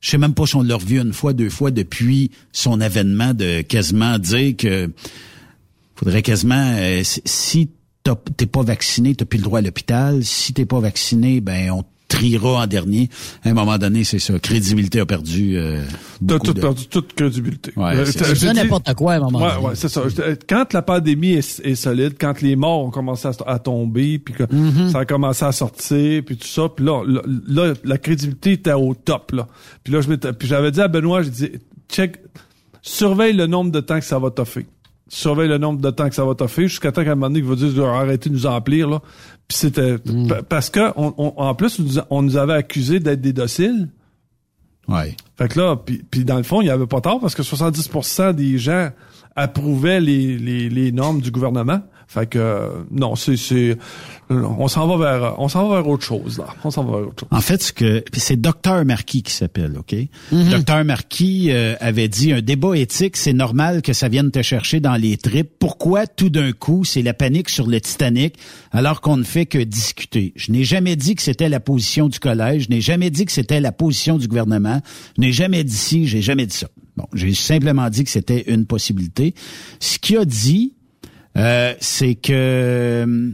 Je 0.00 0.10
sais 0.10 0.18
même 0.18 0.34
pas 0.34 0.44
si 0.46 0.56
on 0.56 0.62
l'a 0.62 0.76
revu 0.76 1.00
une 1.00 1.14
fois, 1.14 1.32
deux 1.32 1.48
fois 1.48 1.70
depuis 1.70 2.30
son 2.52 2.80
avènement 2.82 3.32
de 3.32 3.62
quasiment 3.62 4.18
dire 4.18 4.54
que 4.56 4.90
faudrait 5.96 6.22
quasiment 6.22 6.74
euh, 6.76 7.02
si- 7.04 7.70
t'es 8.36 8.46
pas 8.46 8.62
vacciné, 8.62 9.14
t'as 9.14 9.24
plus 9.26 9.38
le 9.38 9.44
droit 9.44 9.58
à 9.58 9.62
l'hôpital. 9.62 10.24
Si 10.24 10.52
t'es 10.52 10.64
pas 10.66 10.80
vacciné, 10.80 11.40
ben 11.40 11.70
on 11.70 11.84
triera 12.10 12.62
en 12.62 12.66
dernier. 12.66 13.08
À 13.44 13.48
un 13.48 13.54
moment 13.54 13.78
donné, 13.78 14.04
c'est 14.04 14.18
ça. 14.18 14.38
Crédibilité 14.38 15.00
a 15.00 15.06
perdu. 15.06 15.56
Euh, 15.56 15.82
T'as 16.26 16.38
tout 16.40 16.52
de- 16.52 16.60
perdu 16.60 16.86
toute 16.88 17.14
crédibilité. 17.14 17.72
Ouais, 17.76 17.96
Euh, 17.96 18.04
c'est 18.04 18.52
n'importe 18.52 18.92
quoi 18.94 19.12
à 19.14 19.16
un 19.16 19.20
moment 19.20 19.38
Ouais, 19.42 19.54
donné. 19.54 19.66
ouais, 19.68 19.72
c'est 19.74 19.88
ça. 19.88 20.02
Je- 20.08 20.34
Quand 20.48 20.72
la 20.74 20.82
pandémie 20.82 21.32
est, 21.32 21.60
est 21.64 21.74
solide, 21.76 22.14
quand 22.20 22.42
les 22.42 22.56
morts 22.56 22.84
ont 22.84 22.90
commencé 22.90 23.28
à, 23.28 23.32
à 23.46 23.58
tomber, 23.58 24.18
puis 24.18 24.34
que 24.34 24.42
Mm-hmm. 24.42 24.90
ça 24.90 24.98
a 24.98 25.04
commencé 25.04 25.44
à 25.44 25.52
sortir, 25.52 26.22
puis 26.26 26.36
tout 26.36 26.48
ça, 26.48 26.68
puis 26.68 26.84
là, 26.84 27.02
là, 27.06 27.22
là, 27.46 27.74
la 27.84 27.96
crédibilité 27.98 28.52
était 28.52 28.72
au 28.72 28.94
top 28.94 29.32
là. 29.32 29.46
Puis 29.84 29.92
là, 29.92 30.00
je 30.00 30.10
j'avais 30.46 30.72
dit 30.72 30.80
à 30.80 30.88
Benoît, 30.88 31.22
j'ai 31.22 31.30
dit, 31.30 31.50
check, 31.88 32.16
surveille 32.82 33.34
le 33.34 33.46
nombre 33.46 33.70
de 33.70 33.80
temps 33.80 33.98
que 33.98 34.04
ça 34.04 34.18
va 34.18 34.30
toffer. 34.30 34.66
Surveille 35.08 35.48
le 35.48 35.58
nombre 35.58 35.80
de 35.80 35.90
temps 35.90 36.08
que 36.08 36.14
ça 36.14 36.24
va 36.24 36.34
toffer 36.34 36.68
jusqu'à 36.68 36.92
temps 36.92 37.02
qu'à 37.02 37.12
un 37.12 37.14
moment 37.14 37.28
donné, 37.28 37.40
il 37.40 37.44
va 37.44 37.54
dire 37.56 37.84
arrêtez 37.84 38.30
de 38.30 38.34
nous 38.34 38.46
emplir 38.46 38.88
là. 38.88 39.02
Puis 39.50 39.56
c'était 39.58 39.96
Mm. 40.04 40.28
pa- 40.28 40.42
parce 40.44 40.70
que 40.70 40.92
on, 40.94 41.12
on- 41.18 41.34
en 41.36 41.54
plus 41.56 41.80
on 42.08 42.22
nous 42.22 42.36
avait 42.36 42.52
accusés 42.52 43.00
d'être 43.00 43.20
des 43.20 43.32
dociles. 43.32 43.88
Ouais. 44.86 45.16
Fait 45.36 45.48
que 45.48 45.58
là, 45.58 45.74
puis, 45.74 46.04
puis 46.08 46.24
dans 46.24 46.36
le 46.36 46.44
fond, 46.44 46.60
il 46.60 46.68
y 46.68 46.70
avait 46.70 46.86
pas 46.86 47.00
tort 47.00 47.18
parce 47.18 47.34
que 47.34 47.42
70% 47.42 48.32
des 48.32 48.58
gens 48.58 48.90
approuvaient 49.34 50.00
les, 50.00 50.38
les, 50.38 50.68
les 50.70 50.92
normes 50.92 51.20
du 51.20 51.32
gouvernement. 51.32 51.80
Fait 52.12 52.26
que 52.26 52.84
non, 52.90 53.14
c'est 53.14 53.36
c'est 53.36 53.78
on 54.30 54.66
s'en 54.66 54.88
va 54.88 54.96
vers 54.96 55.38
on 55.38 55.46
s'en 55.48 55.68
va 55.68 55.76
vers 55.76 55.88
autre 55.88 56.02
chose 56.02 56.38
là. 56.38 56.46
On 56.64 56.70
s'en 56.72 56.82
va 56.82 56.98
vers 56.98 57.06
autre 57.06 57.20
chose. 57.20 57.28
En 57.30 57.40
fait, 57.40 57.62
ce 57.62 57.72
que 57.72 58.02
c'est 58.14 58.34
Docteur 58.34 58.84
Marquis 58.84 59.22
qui 59.22 59.32
s'appelle, 59.32 59.78
ok? 59.78 59.94
Docteur 60.32 60.84
Marquis 60.84 61.52
euh, 61.52 61.76
avait 61.78 62.08
dit 62.08 62.32
un 62.32 62.40
débat 62.40 62.76
éthique, 62.76 63.16
c'est 63.16 63.32
normal 63.32 63.80
que 63.80 63.92
ça 63.92 64.08
vienne 64.08 64.32
te 64.32 64.42
chercher 64.42 64.80
dans 64.80 64.96
les 64.96 65.18
tripes. 65.18 65.52
Pourquoi 65.60 66.08
tout 66.08 66.30
d'un 66.30 66.50
coup 66.50 66.84
c'est 66.84 67.02
la 67.02 67.14
panique 67.14 67.48
sur 67.48 67.68
le 67.68 67.80
Titanic 67.80 68.34
alors 68.72 69.02
qu'on 69.02 69.16
ne 69.16 69.22
fait 69.22 69.46
que 69.46 69.58
discuter? 69.58 70.32
Je 70.34 70.50
n'ai 70.50 70.64
jamais 70.64 70.96
dit 70.96 71.14
que 71.14 71.22
c'était 71.22 71.48
la 71.48 71.60
position 71.60 72.08
du 72.08 72.18
collège, 72.18 72.64
je 72.64 72.70
n'ai 72.70 72.80
jamais 72.80 73.10
dit 73.10 73.24
que 73.24 73.30
c'était 73.30 73.60
la 73.60 73.70
position 73.70 74.18
du 74.18 74.26
gouvernement, 74.26 74.80
je 75.16 75.20
n'ai 75.20 75.30
jamais 75.30 75.62
dit 75.62 75.76
ci, 75.76 76.08
j'ai 76.08 76.22
jamais 76.22 76.46
dit 76.46 76.56
ça. 76.56 76.66
Bon, 76.96 77.06
j'ai 77.14 77.34
simplement 77.34 77.88
dit 77.88 78.02
que 78.02 78.10
c'était 78.10 78.52
une 78.52 78.66
possibilité. 78.66 79.32
Ce 79.78 80.00
qu'il 80.00 80.18
a 80.18 80.24
dit, 80.24 80.74
euh, 81.36 81.74
c'est 81.80 82.14
que 82.14 82.32
euh, 82.32 83.30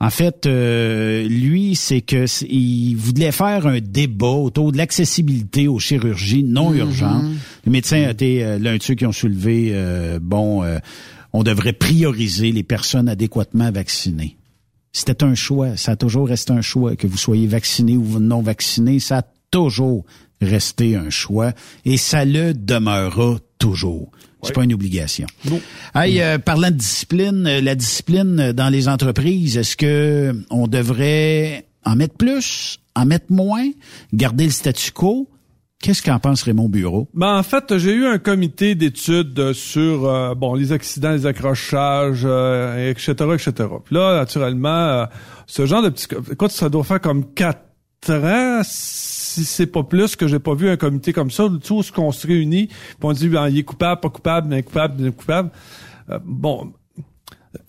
En 0.00 0.10
fait, 0.10 0.44
euh, 0.44 1.26
lui, 1.28 1.76
c'est 1.76 2.02
que 2.02 2.26
il 2.46 2.94
voulait 2.96 3.32
faire 3.32 3.66
un 3.66 3.78
débat 3.80 4.26
autour 4.26 4.70
de 4.72 4.76
l'accessibilité 4.76 5.66
aux 5.66 5.78
chirurgies 5.78 6.42
non 6.44 6.70
Mhm. 6.72 6.78
urgentes. 6.78 7.24
Le 7.64 7.72
médecin 7.72 8.02
a 8.02 8.10
été 8.10 8.44
euh, 8.44 8.58
l'un 8.58 8.76
de 8.76 8.82
ceux 8.82 8.94
qui 8.96 9.06
ont 9.06 9.12
soulevé, 9.12 9.70
euh, 9.72 10.18
bon, 10.20 10.62
euh, 10.62 10.78
on 11.32 11.42
devrait 11.42 11.72
prioriser 11.72 12.52
les 12.52 12.64
personnes 12.64 13.08
adéquatement 13.08 13.70
vaccinées. 13.70 14.36
C'était 14.92 15.24
un 15.24 15.34
choix, 15.34 15.76
ça 15.76 15.92
a 15.92 15.96
toujours 15.96 16.28
resté 16.28 16.52
un 16.52 16.60
choix, 16.60 16.96
que 16.96 17.06
vous 17.06 17.16
soyez 17.16 17.46
vacciné 17.46 17.96
ou 17.96 18.18
non 18.20 18.42
vacciné, 18.42 18.98
ça 19.00 19.18
a 19.18 19.22
toujours 19.50 20.04
resté 20.42 20.96
un 20.96 21.08
choix 21.08 21.52
et 21.84 21.96
ça 21.96 22.24
le 22.24 22.52
demeurera 22.52 23.38
toujours. 23.58 24.10
C'est 24.44 24.54
pas 24.54 24.64
une 24.64 24.74
obligation. 24.74 25.26
Hey, 25.94 26.20
euh, 26.20 26.38
parlant 26.38 26.70
de 26.70 26.76
discipline, 26.76 27.46
euh, 27.46 27.60
la 27.60 27.74
discipline 27.74 28.40
euh, 28.40 28.52
dans 28.52 28.68
les 28.68 28.88
entreprises, 28.88 29.56
est-ce 29.56 29.76
que 29.76 30.34
on 30.50 30.66
devrait 30.66 31.66
en 31.84 31.96
mettre 31.96 32.14
plus, 32.16 32.78
en 32.94 33.06
mettre 33.06 33.26
moins, 33.30 33.66
garder 34.12 34.44
le 34.44 34.50
statu 34.50 34.92
quo? 34.92 35.28
Qu'est-ce 35.84 36.02
qu'en 36.02 36.18
pense 36.18 36.42
Raymond 36.44 36.70
Bureau? 36.70 37.08
Ben, 37.12 37.36
en 37.36 37.42
fait, 37.42 37.76
j'ai 37.76 37.92
eu 37.92 38.06
un 38.06 38.16
comité 38.16 38.74
d'études 38.74 39.52
sur 39.52 40.08
euh, 40.08 40.34
bon 40.34 40.54
les 40.54 40.72
accidents, 40.72 41.12
les 41.12 41.26
accrochages, 41.26 42.22
euh, 42.24 42.90
etc., 42.90 43.12
etc. 43.34 43.52
Puis 43.84 43.94
là, 43.94 44.16
naturellement, 44.16 45.06
ce 45.46 45.66
genre 45.66 45.82
de 45.82 45.90
petit... 45.90 46.06
Écoute, 46.32 46.52
ça 46.52 46.70
doit 46.70 46.84
faire 46.84 47.02
comme 47.02 47.34
quatre 47.34 47.60
ans, 48.08 48.62
si 49.42 49.44
c'est 49.44 49.66
pas 49.66 49.82
plus, 49.82 50.16
que 50.16 50.26
j'ai 50.26 50.38
pas 50.38 50.54
vu 50.54 50.68
un 50.68 50.76
comité 50.76 51.12
comme 51.12 51.30
ça, 51.30 51.48
ce 51.62 51.92
qu'on 51.92 52.12
se 52.12 52.26
réunit, 52.26 52.66
puis 52.68 52.76
on 53.02 53.12
dit, 53.12 53.28
ben, 53.28 53.48
il 53.48 53.58
est 53.58 53.62
coupable, 53.64 54.00
pas 54.00 54.10
coupable, 54.10 54.48
bien 54.48 54.62
coupable, 54.62 54.94
bien 54.96 55.10
coupable. 55.10 55.50
Euh, 56.10 56.18
bon, 56.24 56.72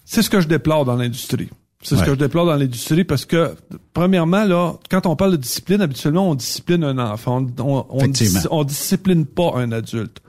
c'est 0.04 0.22
ce 0.22 0.30
que 0.30 0.42
je 0.42 0.48
déplore 0.48 0.86
dans 0.86 0.96
l'industrie. 0.96 1.50
C'est 1.82 1.98
ce 1.98 2.04
que 2.04 2.12
je 2.12 2.16
déplore 2.16 2.48
dans 2.48 2.56
l'industrie 2.56 3.04
parce 3.04 3.26
que, 3.26 3.56
premièrement, 3.94 4.44
là, 4.44 4.74
quand 4.90 5.06
on 5.06 5.16
parle 5.16 5.34
de 5.34 5.38
discipline, 5.38 5.82
habituellement, 5.82 6.30
on 6.32 6.34
discipline 6.36 6.84
un 6.84 6.98
enfant. 6.98 7.46
On, 7.60 7.64
on, 7.64 7.86
on, 7.90 7.98
Effectivement. 8.00 8.40
dis- 8.40 8.48
on 8.50 8.64
discipline 8.64 9.26
pas 9.28 9.52
un 9.56 9.72
adulte. 9.72 10.20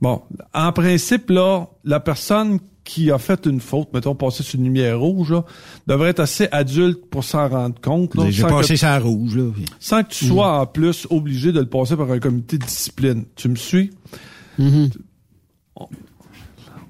Bon, 0.00 0.22
en 0.54 0.72
principe, 0.72 1.28
là, 1.30 1.66
la 1.84 2.00
personne 2.00 2.60
qui 2.86 3.10
a 3.10 3.18
fait 3.18 3.44
une 3.46 3.60
faute, 3.60 3.88
mettons, 3.92 4.14
passer 4.14 4.42
sur 4.42 4.58
une 4.58 4.64
lumière 4.64 4.98
rouge, 5.00 5.32
là, 5.32 5.44
devrait 5.86 6.10
être 6.10 6.20
assez 6.20 6.48
adulte 6.52 7.04
pour 7.10 7.24
s'en 7.24 7.48
rendre 7.48 7.78
compte. 7.80 8.14
là, 8.14 8.30
J'ai 8.30 8.42
sans 8.42 8.48
passé 8.48 8.74
que- 8.74 8.80
ça 8.80 8.98
rouge, 8.98 9.36
là. 9.36 9.50
sans 9.80 10.02
que 10.04 10.08
tu 10.10 10.24
sois 10.26 10.60
en 10.60 10.66
plus 10.66 11.06
obligé 11.10 11.52
de 11.52 11.60
le 11.60 11.66
passer 11.68 11.96
par 11.96 12.10
un 12.10 12.18
comité 12.20 12.56
de 12.58 12.64
discipline. 12.64 13.24
Tu 13.34 13.48
me 13.48 13.56
suis? 13.56 13.90
On, 14.58 15.88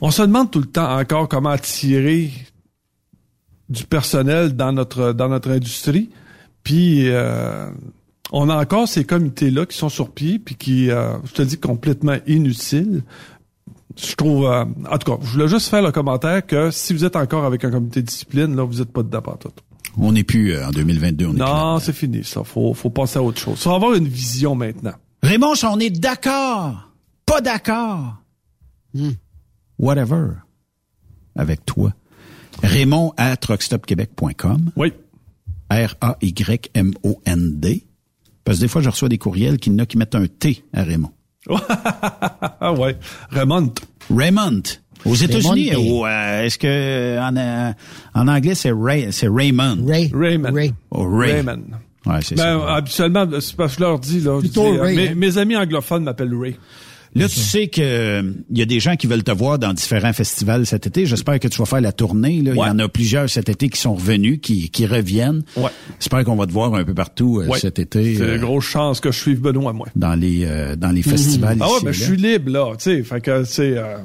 on 0.01 0.11
se 0.11 0.23
demande 0.23 0.51
tout 0.51 0.61
le 0.61 0.67
temps 0.67 0.97
encore 0.99 1.29
comment 1.29 1.49
attirer 1.51 2.31
du 3.69 3.85
personnel 3.85 4.55
dans 4.55 4.73
notre 4.73 5.13
dans 5.13 5.29
notre 5.29 5.51
industrie. 5.51 6.11
Puis 6.63 7.09
euh, 7.09 7.69
on 8.33 8.49
a 8.51 8.57
encore 8.61 8.87
ces 8.89 9.05
comités-là 9.05 9.67
qui 9.67 9.77
sont 9.77 9.89
sur 9.89 10.11
pied, 10.11 10.39
puis 10.39 10.55
qui, 10.57 10.91
euh, 10.91 11.17
je 11.25 11.33
te 11.33 11.43
dis, 11.43 11.59
complètement 11.59 12.17
inutiles. 12.27 13.03
Je 13.97 14.15
trouve, 14.15 14.47
euh, 14.47 14.65
en 14.91 14.99
tout 14.99 15.11
cas, 15.13 15.19
je 15.23 15.29
voulais 15.33 15.49
juste 15.49 15.69
faire 15.69 15.83
le 15.83 15.91
commentaire 15.91 16.45
que 16.47 16.71
si 16.71 16.93
vous 16.93 17.05
êtes 17.05 17.17
encore 17.17 17.45
avec 17.45 17.65
un 17.65 17.71
comité 17.71 18.03
de 18.03 18.07
discipline, 18.07 18.55
là, 18.55 18.65
vous 18.65 18.83
êtes 18.83 18.93
pas 18.93 19.03
dedans 19.03 19.23
tout. 19.41 19.51
On 19.99 20.13
n'est 20.13 20.25
plus 20.25 20.53
euh, 20.53 20.67
en 20.67 20.71
2022, 20.71 21.27
on 21.27 21.35
est 21.35 21.39
Non, 21.39 21.79
c'est 21.79 21.95
fini, 21.95 22.23
ça. 22.23 22.45
Faut, 22.45 22.75
faut 22.75 22.91
passer 22.91 23.19
à 23.19 23.23
autre 23.23 23.41
chose. 23.41 23.59
Faut 23.59 23.71
avoir 23.71 23.95
une 23.95 24.07
vision 24.09 24.55
maintenant. 24.55 24.93
Raymond, 25.23 25.55
si 25.55 25.65
on 25.65 25.79
est 25.79 25.89
d'accord, 25.91 26.91
pas 27.25 27.41
d'accord, 27.41 28.17
whatever, 29.79 30.33
avec 31.35 31.65
toi. 31.65 31.93
Raymond 32.63 33.13
à 33.17 33.37
truckstopquebec.com. 33.37 34.73
Oui. 34.77 34.93
R-A-Y-M-O-N-D. 35.71 36.77
Parce 38.45 38.59
que 38.59 38.63
des 38.63 38.69
fois, 38.69 38.83
je 38.83 38.89
reçois 38.89 39.09
des 39.09 39.19
courriels 39.19 39.59
qui, 39.59 39.77
qui 39.87 39.99
mettent 39.99 40.15
un 40.15 40.27
T 40.27 40.65
à 40.73 40.85
Raymond. 40.85 41.11
Ah 42.61 42.73
ouais. 42.79 42.97
Raymond. 43.31 43.73
Raymond. 44.15 44.63
Aux 45.05 45.15
États-Unis, 45.15 45.75
ou, 45.77 46.05
euh, 46.05 46.43
est-ce 46.43 46.59
que 46.59 47.19
en, 47.21 47.37
euh, 47.37 47.73
en 48.15 48.27
anglais 48.29 48.55
c'est 48.57 48.73
Ray, 48.75 49.13
c'est 49.13 49.29
Raymond? 49.29 49.79
Ray. 49.87 50.11
Raymond. 50.13 50.53
Ray. 50.53 50.75
Oh, 50.91 51.07
Ray. 51.09 51.33
Raymond. 51.35 51.63
Ouais, 52.07 52.19
c'est 52.23 52.35
Ben, 52.37 52.59
ça. 52.61 52.75
habituellement, 52.77 53.27
c'est 53.41 53.57
parce 53.57 53.75
que 53.77 53.79
je 53.81 53.85
leur 53.85 53.99
dis, 54.01 54.21
là, 54.21 54.37
je 54.37 54.41
Plutôt 54.41 54.73
dis, 54.73 54.79
euh, 54.79 54.83
Ray, 54.83 54.97
mes, 54.97 55.09
hein. 55.09 55.13
mes 55.17 55.39
amis 55.39 55.57
anglophones 55.57 56.03
m'appellent 56.05 56.35
Ray. 56.35 56.57
Là, 57.21 57.29
tu 57.29 57.41
sais 57.41 57.69
que 57.69 57.81
euh, 57.83 58.33
il 58.51 58.59
y 58.59 58.63
a 58.63 58.65
des 58.67 58.79
gens 58.81 58.97
qui 58.97 59.07
veulent 59.07 59.25
te 59.25 59.31
voir 59.33 59.59
dans 59.59 59.73
différents 59.73 60.13
festivals 60.13 60.67
cet 60.67 60.87
été. 60.87 61.07
J'espère 61.07 61.41
que 61.41 61.49
tu 61.49 61.59
vas 61.59 61.65
faire 61.67 61.81
la 61.81 61.93
tournée. 61.93 62.43
Là. 62.43 62.53
Il 62.55 62.59
y 62.59 62.61
en 62.61 62.79
a 62.79 62.89
plusieurs 62.89 63.29
cet 63.29 63.49
été 63.49 63.69
qui 63.69 63.81
sont 63.81 63.95
revenus, 63.95 64.39
qui, 64.43 64.71
qui 64.71 64.87
reviennent. 64.87 65.43
Ouais. 65.57 65.71
J'espère 65.99 66.25
qu'on 66.25 66.37
va 66.37 66.47
te 66.47 66.53
voir 66.53 66.75
un 66.75 66.85
peu 66.85 66.95
partout 66.95 67.41
euh, 67.41 67.47
Ouais. 67.49 67.59
cet 67.59 67.79
été 67.79 68.15
C'est 68.17 68.23
euh, 68.23 68.35
une 68.37 68.41
grosse 68.43 68.65
chance 68.67 69.01
que 69.01 69.11
je 69.11 69.19
suive 69.19 69.41
Benoît, 69.41 69.73
moi. 69.73 69.87
dans 69.97 70.15
les 70.15 70.45
euh, 70.45 70.77
dans 70.77 70.91
les 70.91 71.03
festivals. 71.03 71.57
Ah 71.61 71.67
ouais, 71.69 71.73
ici 71.77 71.85
ben, 71.85 71.91
et 71.91 71.95
je 71.95 72.05
suis 72.05 72.17
libre, 72.17 72.51
là, 72.51 72.73
tu 72.77 72.85
sais. 72.85 73.03
Fait 73.03 73.21
que, 73.21 73.45
c'est, 73.45 73.77
euh, 73.79 73.97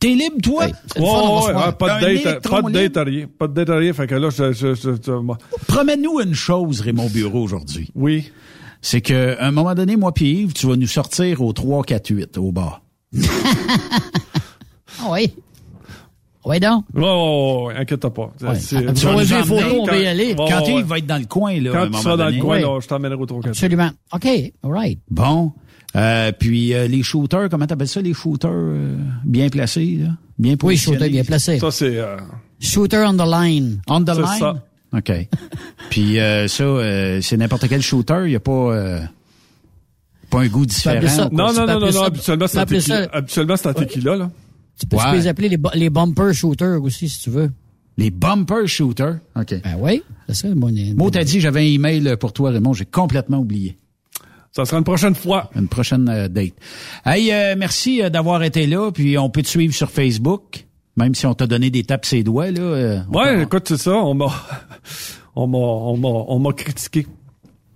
T'es 0.00 0.14
libre, 0.14 0.36
toi? 0.42 0.66
Ouais, 0.66 1.72
pas 1.78 1.98
de 2.00 2.22
date, 2.22 2.48
pas 2.48 2.62
de 2.62 2.70
date 2.70 2.82
libre? 2.82 3.00
à 3.00 3.04
rien. 3.04 3.26
Pas 3.38 3.48
de 3.48 3.52
date 3.54 3.70
à 3.70 3.76
rien. 3.76 3.92
Fait 3.92 4.06
que 4.06 4.14
là, 4.14 4.28
je, 4.30 4.52
je, 4.52 4.74
je, 4.74 4.90
je- 5.04 5.10
moi- 5.12 5.38
Promets-nous 5.66 6.20
une 6.20 6.34
chose, 6.34 6.80
Raymond 6.82 7.08
Bureau, 7.08 7.42
aujourd'hui. 7.42 7.90
oui. 7.96 8.30
C'est 8.80 9.00
que 9.00 9.36
à 9.38 9.46
un 9.46 9.50
moment 9.50 9.74
donné, 9.74 9.96
moi 9.96 10.12
puis 10.12 10.42
Yves, 10.42 10.52
tu 10.52 10.66
vas 10.66 10.76
nous 10.76 10.86
sortir 10.86 11.42
au 11.42 11.52
3, 11.52 11.82
4, 11.84 12.10
8 12.10 12.38
au 12.38 12.52
bar. 12.52 12.82
Ah 15.00 15.08
oui. 15.10 15.32
Oui, 16.44 16.60
donc? 16.60 16.84
Ouais, 16.94 17.74
inquiète-pas. 17.76 18.32
Ouais. 18.40 18.54
C'est- 18.58 18.76
Ah, 18.88 18.92
Tu 18.92 19.04
vas 19.06 19.20
les 19.20 19.26
photos, 19.26 19.50
on 19.80 19.84
va 19.86 19.96
y 19.98 20.02
quand- 20.04 20.10
aller. 20.10 20.26
Ouais, 20.28 20.34
Quand 20.36 20.60
ouais, 20.62 20.66
Yves 20.68 20.74
ouais. 20.76 20.82
va 20.82 20.98
être 20.98 21.06
dans 21.06 21.18
le 21.18 21.26
coin, 21.26 21.60
là, 21.60 21.70
à 21.70 21.74
un 21.74 21.76
Quand 21.78 21.84
tu 21.84 21.90
moment 21.90 22.02
seras 22.02 22.16
dans 22.16 22.24
donné. 22.24 22.36
le 22.38 22.42
coin, 22.42 22.56
Ouais. 22.56 22.62
là, 22.62 22.78
je 22.80 22.86
t'emmènerai 22.88 23.20
au 23.20 23.26
3 23.26 23.40
4 23.42 23.48
Absolument. 23.50 23.90
OK. 24.12 24.26
All 24.26 24.70
right. 24.72 24.98
Bon. 25.10 25.52
Euh, 25.96 26.32
puis 26.38 26.74
euh, 26.74 26.86
les 26.88 27.02
shooters, 27.02 27.48
comment 27.50 27.66
t'appelles 27.66 27.88
ça, 27.88 28.00
les 28.00 28.12
shooters 28.14 28.50
euh, 28.52 28.96
bien 29.24 29.48
placés, 29.48 29.98
là? 30.02 30.08
bien 30.38 30.52
Oui, 30.52 30.56
positionnés? 30.56 30.98
shooter 30.98 31.10
bien 31.10 31.24
placé. 31.24 31.58
Ça, 31.58 31.70
c'est... 31.70 31.96
euh, 31.98 32.16
Shooter 32.60 33.04
on 33.06 33.14
the 33.14 33.26
line. 33.30 33.80
On 33.88 34.00
the 34.02 34.10
C'est 34.14 34.20
line? 34.20 34.38
ça. 34.38 34.54
OK. 34.96 35.12
Puis 35.90 36.18
euh, 36.18 36.48
ça, 36.48 36.62
euh, 36.64 37.20
c'est 37.20 37.36
n'importe 37.36 37.68
quel 37.68 37.82
shooter, 37.82 38.22
il 38.24 38.30
n'y 38.30 38.36
a 38.36 38.40
pas, 38.40 38.52
euh, 38.52 39.00
pas 40.30 40.40
un 40.40 40.48
goût 40.48 40.66
différent. 40.66 41.06
ça-? 41.08 41.28
Non, 41.32 41.52
non, 41.52 41.66
non, 41.66 41.80
non, 41.80 41.90
non, 41.92 42.02
habituellement, 42.02 42.46
tu 42.46 42.52
c'est 42.52 42.58
un 42.58 42.64
tequila. 42.66 43.04
ça- 43.04 43.10
Habituellement, 43.12 43.56
c'est 43.56 43.68
un 43.68 43.72
tequila, 43.74 44.16
là. 44.16 44.30
Tu 44.80 44.86
peux, 44.86 44.96
tu 44.96 45.02
Ouais. 45.04 45.10
peux 45.10 45.16
les 45.16 45.26
appeler 45.26 45.48
les, 45.48 45.56
bu- 45.56 45.68
les 45.74 45.90
bumper 45.90 46.32
shooters 46.32 46.82
aussi, 46.82 47.08
si 47.08 47.20
tu 47.20 47.30
veux. 47.30 47.50
Les 47.96 48.10
bumper 48.10 48.66
shooters? 48.66 49.16
OK. 49.36 49.54
Ben 49.64 49.76
oui, 49.80 50.02
c'est 50.28 50.34
ça. 50.36 50.48
Bon, 50.54 50.72
Moi, 50.96 51.10
t'as 51.10 51.24
dit, 51.24 51.40
j'avais 51.40 51.60
un 51.60 51.64
email 51.64 52.16
pour 52.20 52.32
toi, 52.32 52.50
Raymond. 52.50 52.72
J'ai 52.74 52.84
complètement 52.86 53.38
oublié. 53.38 53.76
Ça 54.52 54.64
sera 54.64 54.78
une 54.78 54.84
prochaine 54.84 55.14
fois. 55.16 55.50
Une 55.56 55.68
prochaine 55.68 56.08
euh, 56.08 56.28
date. 56.28 56.52
Hey, 57.04 57.32
euh, 57.32 57.54
merci 57.58 58.02
euh, 58.02 58.08
d'avoir 58.08 58.42
été 58.44 58.66
là. 58.66 58.90
Puis 58.92 59.18
on 59.18 59.28
peut 59.30 59.42
te 59.42 59.48
suivre 59.48 59.74
sur 59.74 59.90
Facebook, 59.90 60.64
même 60.98 61.14
si 61.14 61.24
on 61.26 61.32
t'a 61.34 61.46
donné 61.46 61.70
des 61.70 61.84
tapes 61.84 62.04
ses 62.04 62.22
doigts 62.22 62.50
là. 62.50 62.60
euh, 62.60 63.00
Ouais, 63.12 63.42
écoute, 63.44 63.64
c'est 63.68 63.78
ça. 63.78 63.92
On 63.92 64.14
m'a, 64.14 64.26
on 65.36 65.46
m'a, 65.46 65.58
on 65.58 65.96
m'a, 65.96 66.08
on 66.08 66.38
m'a 66.38 66.52
critiqué. 66.52 67.06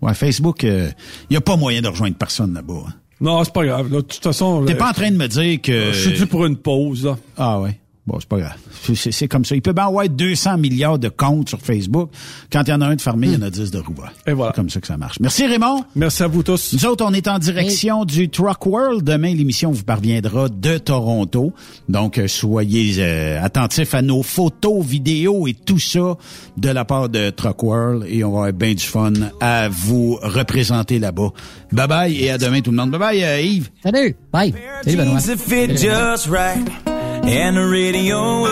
ouais, 0.03 0.15
Facebook, 0.15 0.63
il 0.65 0.93
y 1.31 1.37
a 1.37 1.41
pas 1.41 1.57
moyen 1.57 1.81
de 1.81 1.89
rejoindre 1.89 2.17
personne 2.17 2.53
là-bas. 2.55 2.83
hein. 2.89 2.93
Non, 3.21 3.43
c'est 3.45 3.53
pas 3.53 3.65
grave. 3.65 3.85
là. 3.91 3.99
De 3.99 4.01
toute 4.03 4.23
façon, 4.23 4.65
T'es 4.65 4.73
là, 4.73 4.79
pas 4.81 4.91
en 4.91 4.95
train 4.95 5.11
de 5.13 5.17
me 5.17 5.29
dire 5.29 5.61
que. 5.63 5.93
je 5.93 5.99
suis 6.09 6.13
dû 6.19 6.27
pour 6.27 6.45
une 6.45 6.57
pause, 6.57 7.05
là. 7.05 7.17
Ah 7.37 7.61
ouais. 7.61 7.79
Bon, 8.05 8.19
c'est 8.19 8.29
pas 8.29 8.39
grave. 8.41 8.57
C'est- 8.83 8.97
C'est 8.97 9.13
c'est 9.13 9.29
comme 9.29 9.45
ça. 9.45 9.55
Il 9.55 9.63
peut 9.63 9.73
bien 9.73 9.87
avoir 9.87 10.09
200 10.09 10.59
milliards 10.59 10.99
de 10.99 11.09
comptes 11.09 11.49
sur 11.51 11.61
Facebook. 11.61 12.11
Quand 12.53 12.63
il 12.67 12.71
y 12.71 12.73
en 12.73 12.81
a 12.81 12.87
un 12.87 12.97
de 12.97 13.01
fermé, 13.01 13.29
il 13.29 13.35
y 13.35 13.37
en 13.37 13.43
a 13.43 13.51
10 13.51 13.71
de 13.71 13.79
rouvert. 13.79 14.13
Et 14.27 14.33
voilà. 14.33 14.51
C'est 14.53 14.61
comme 14.61 14.71
ça 14.71 14.81
que 14.81 14.89
ça 14.89 14.97
marche. 14.97 15.21
Merci 15.21 15.47
Raymond. 15.47 15.85
Merci 15.95 16.25
à 16.25 16.27
vous 16.27 16.43
tous. 16.43 16.73
Nous 16.73 16.85
autres, 16.87 17.05
on 17.09 17.13
est 17.13 17.29
en 17.29 17.39
direction 17.39 18.05
du 18.05 18.29
Truck 18.29 18.67
World. 18.67 19.05
Demain, 19.05 19.33
l'émission 19.35 19.71
vous 19.71 19.85
parviendra 19.85 20.49
de 20.49 20.79
Toronto. 20.79 21.53
Donc, 21.89 22.19
euh, 22.19 22.27
soyez 22.27 22.97
euh, 22.99 23.41
attentifs 23.41 23.95
à 23.95 24.03
nos 24.03 24.25
photos, 24.25 24.85
vidéos 24.85 25.47
et 25.47 25.55
tout 25.55 25.79
ça 25.79 26.17
de 26.57 26.69
la 26.71 26.85
part 26.85 27.09
de 27.09 27.31
Truck 27.31 27.63
World. 27.63 28.05
Et 28.09 28.25
on 28.25 28.33
va 28.33 28.39
avoir 28.39 28.53
bien 28.53 28.75
du 28.75 28.85
fun 28.85 29.13
à 29.41 29.69
vous 29.69 30.19
représenter 30.21 30.99
là-bas. 30.99 31.31
Bye 31.71 31.87
bye 31.87 32.17
et 32.21 32.31
à 32.31 32.39
demain 32.39 32.61
tout 32.63 32.73
le 32.73 32.77
monde. 32.79 32.91
Bye 32.91 32.99
bye 32.99 33.23
euh, 33.25 33.41
Yves. 33.41 33.71
Salut. 33.81 34.17
Bye. 34.33 34.53
Salut, 34.85 34.97
Benoît. 34.97 35.21
And 37.25 37.57
the 37.57 37.67
radio. 37.67 38.43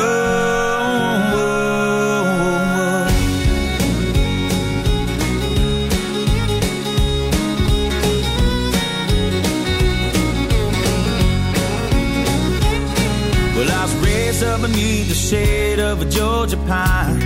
Well, 13.57 13.71
I 13.71 13.83
was 13.83 13.95
raised 13.97 14.45
up 14.45 14.61
beneath 14.63 15.09
the 15.09 15.15
shade 15.15 15.81
of 15.81 16.01
a 16.01 16.05
Georgia 16.07 16.57
pine, 16.59 17.23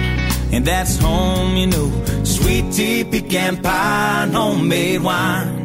and 0.53 0.65
that's 0.65 0.97
home, 0.97 1.57
you 1.57 1.67
know. 1.67 2.05
Sweet 2.25 2.73
tea, 2.73 3.05
pecan 3.05 3.63
pie, 3.63 4.29
homemade 4.33 5.03
wine. 5.03 5.65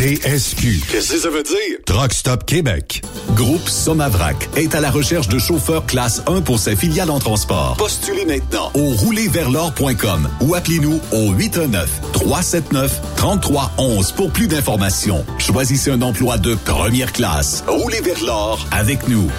TSQ. 0.00 0.80
Qu'est-ce 0.90 1.12
que 1.12 1.18
ça 1.18 1.28
veut 1.28 1.42
dire? 1.42 1.76
Truck 1.84 2.14
Stop 2.14 2.46
Québec. 2.46 3.02
Groupe 3.34 3.68
Somavrac 3.68 4.48
est 4.56 4.74
à 4.74 4.80
la 4.80 4.90
recherche 4.90 5.28
de 5.28 5.38
chauffeurs 5.38 5.84
classe 5.84 6.22
1 6.26 6.40
pour 6.40 6.58
ses 6.58 6.74
filiales 6.74 7.10
en 7.10 7.18
transport. 7.18 7.76
Postulez 7.76 8.24
maintenant 8.24 8.70
au 8.72 8.92
roulerversl'or.com 8.92 10.30
ou 10.40 10.54
appelez-nous 10.54 10.98
au 11.12 11.34
819-379-3311 11.34 14.14
pour 14.14 14.30
plus 14.30 14.46
d'informations. 14.46 15.22
Choisissez 15.36 15.90
un 15.90 16.00
emploi 16.00 16.38
de 16.38 16.54
première 16.54 17.12
classe. 17.12 17.62
Roulez 17.66 18.00
vers 18.00 18.24
l'or 18.24 18.66
avec 18.70 19.06
nous. 19.06 19.30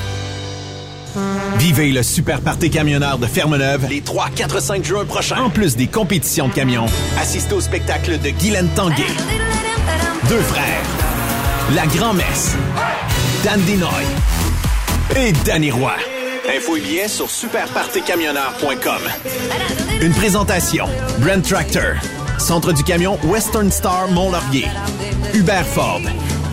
Vivez 1.58 1.92
le 1.92 2.04
super 2.04 2.42
party 2.42 2.70
camionneur 2.70 3.18
de 3.18 3.28
Fermeneuve 3.28 3.88
les 3.90 4.02
3, 4.02 4.30
4, 4.36 4.62
5 4.62 4.84
juin 4.84 5.06
prochains. 5.06 5.42
En 5.42 5.50
plus 5.50 5.76
des 5.76 5.88
compétitions 5.88 6.48
de 6.48 6.54
camions, 6.54 6.86
assistez 7.20 7.54
au 7.54 7.62
spectacle 7.62 8.20
de 8.20 8.30
Guylaine 8.30 8.70
Tanguay. 8.76 9.06
Deux 10.30 10.42
frères. 10.42 10.82
La 11.76 11.86
grand-messe. 11.86 12.56
Dan 13.44 13.62
Dinoy. 13.62 14.04
Et 15.16 15.32
Danny 15.46 15.72
Roy. 15.72 15.94
Info 16.56 16.76
et 16.76 16.82
billets 16.82 17.08
sur 17.08 17.30
superpartycamionneur.com. 17.30 19.02
Une 20.02 20.14
présentation. 20.14 20.86
Brand 21.20 21.42
Tractor. 21.42 21.96
Centre 22.40 22.74
du 22.74 22.84
camion 22.84 23.18
Western 23.24 23.72
Star 23.72 24.08
Mont-Laurier. 24.10 24.68
Hubert 25.34 25.66
Ford. 25.66 26.02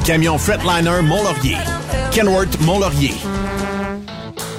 Camion 0.04 0.38
Fretliner 0.38 1.02
Mont-Laurier. 1.02 1.56
Kenworth 2.10 2.60
Mont-Laurier. 2.60 3.14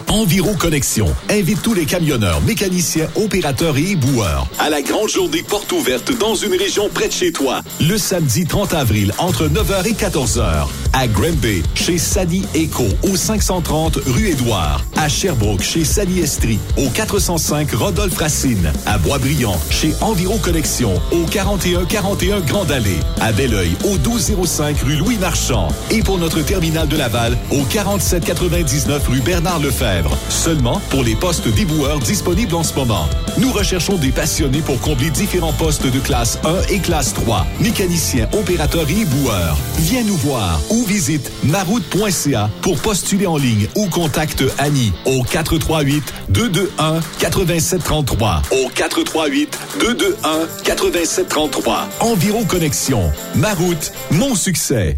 Enviro 0.09 0.55
Connexion 0.55 1.05
invite 1.29 1.61
tous 1.61 1.75
les 1.75 1.85
camionneurs, 1.85 2.41
mécaniciens, 2.41 3.07
opérateurs 3.15 3.77
et 3.77 3.91
éboueurs 3.91 4.47
à 4.57 4.69
la 4.71 4.81
grande 4.81 5.07
journée 5.07 5.43
porte 5.43 5.71
ouverte 5.71 6.11
dans 6.17 6.33
une 6.33 6.53
région 6.55 6.89
près 6.91 7.07
de 7.07 7.13
chez 7.13 7.31
toi, 7.31 7.61
le 7.79 7.95
samedi 7.95 8.45
30 8.45 8.73
avril 8.73 9.13
entre 9.19 9.47
9h 9.47 9.87
et 9.87 9.93
14h 9.93 10.67
à 10.93 11.07
Granby 11.07 11.61
chez 11.75 11.99
Sally 11.99 12.43
Eco 12.55 12.85
au 13.03 13.15
530 13.15 13.99
rue 14.07 14.29
Édouard, 14.29 14.83
à 14.97 15.07
Sherbrooke 15.07 15.61
chez 15.61 15.85
Sally 15.85 16.21
Estrie 16.21 16.59
au 16.77 16.89
405 16.89 17.71
Rodolphe 17.73 18.17
Racine, 18.17 18.71
à 18.87 18.97
Boisbriand 18.97 19.59
chez 19.69 19.93
Enviro 20.01 20.37
Connexion 20.39 20.99
au 21.11 21.23
4141 21.25 22.39
Grande 22.39 22.71
Allée, 22.71 22.99
à 23.21 23.31
Belleuil 23.31 23.75
au 23.85 23.91
1205 23.91 24.75
rue 24.81 24.95
Louis 24.95 25.17
Marchand 25.17 25.67
et 25.91 26.01
pour 26.01 26.17
notre 26.17 26.41
terminal 26.41 26.87
de 26.87 26.97
Laval 26.97 27.37
au 27.51 27.61
4799 27.63 29.07
rue 29.07 29.21
Bernard 29.21 29.59
Lefebvre. 29.59 29.98
Seulement 30.29 30.81
pour 30.89 31.03
les 31.03 31.15
postes 31.15 31.47
d'éboueurs 31.47 31.99
disponibles 31.99 32.55
en 32.55 32.63
ce 32.63 32.73
moment. 32.75 33.07
Nous 33.37 33.51
recherchons 33.51 33.97
des 33.97 34.11
passionnés 34.11 34.61
pour 34.61 34.79
combler 34.81 35.09
différents 35.09 35.53
postes 35.53 35.85
de 35.85 35.99
classe 35.99 36.39
1 36.43 36.73
et 36.73 36.79
classe 36.79 37.13
3. 37.13 37.45
Mécaniciens, 37.59 38.27
opérateurs 38.33 38.89
et 38.89 39.01
éboueurs. 39.01 39.57
Viens 39.79 40.03
nous 40.03 40.17
voir 40.17 40.59
ou 40.69 40.83
visite 40.85 41.31
maroute.ca 41.43 42.49
pour 42.61 42.77
postuler 42.79 43.27
en 43.27 43.37
ligne 43.37 43.67
ou 43.75 43.87
contacte 43.87 44.43
Annie 44.57 44.93
au 45.05 45.23
438 45.23 46.13
221 46.29 46.99
8733 47.19 48.41
au 48.51 48.69
438 48.69 49.59
221 49.79 50.47
8733. 50.65 51.87
Environ 51.99 52.43
Connexion. 52.45 53.11
Maroute, 53.35 53.91
mon 54.11 54.35
succès. 54.35 54.97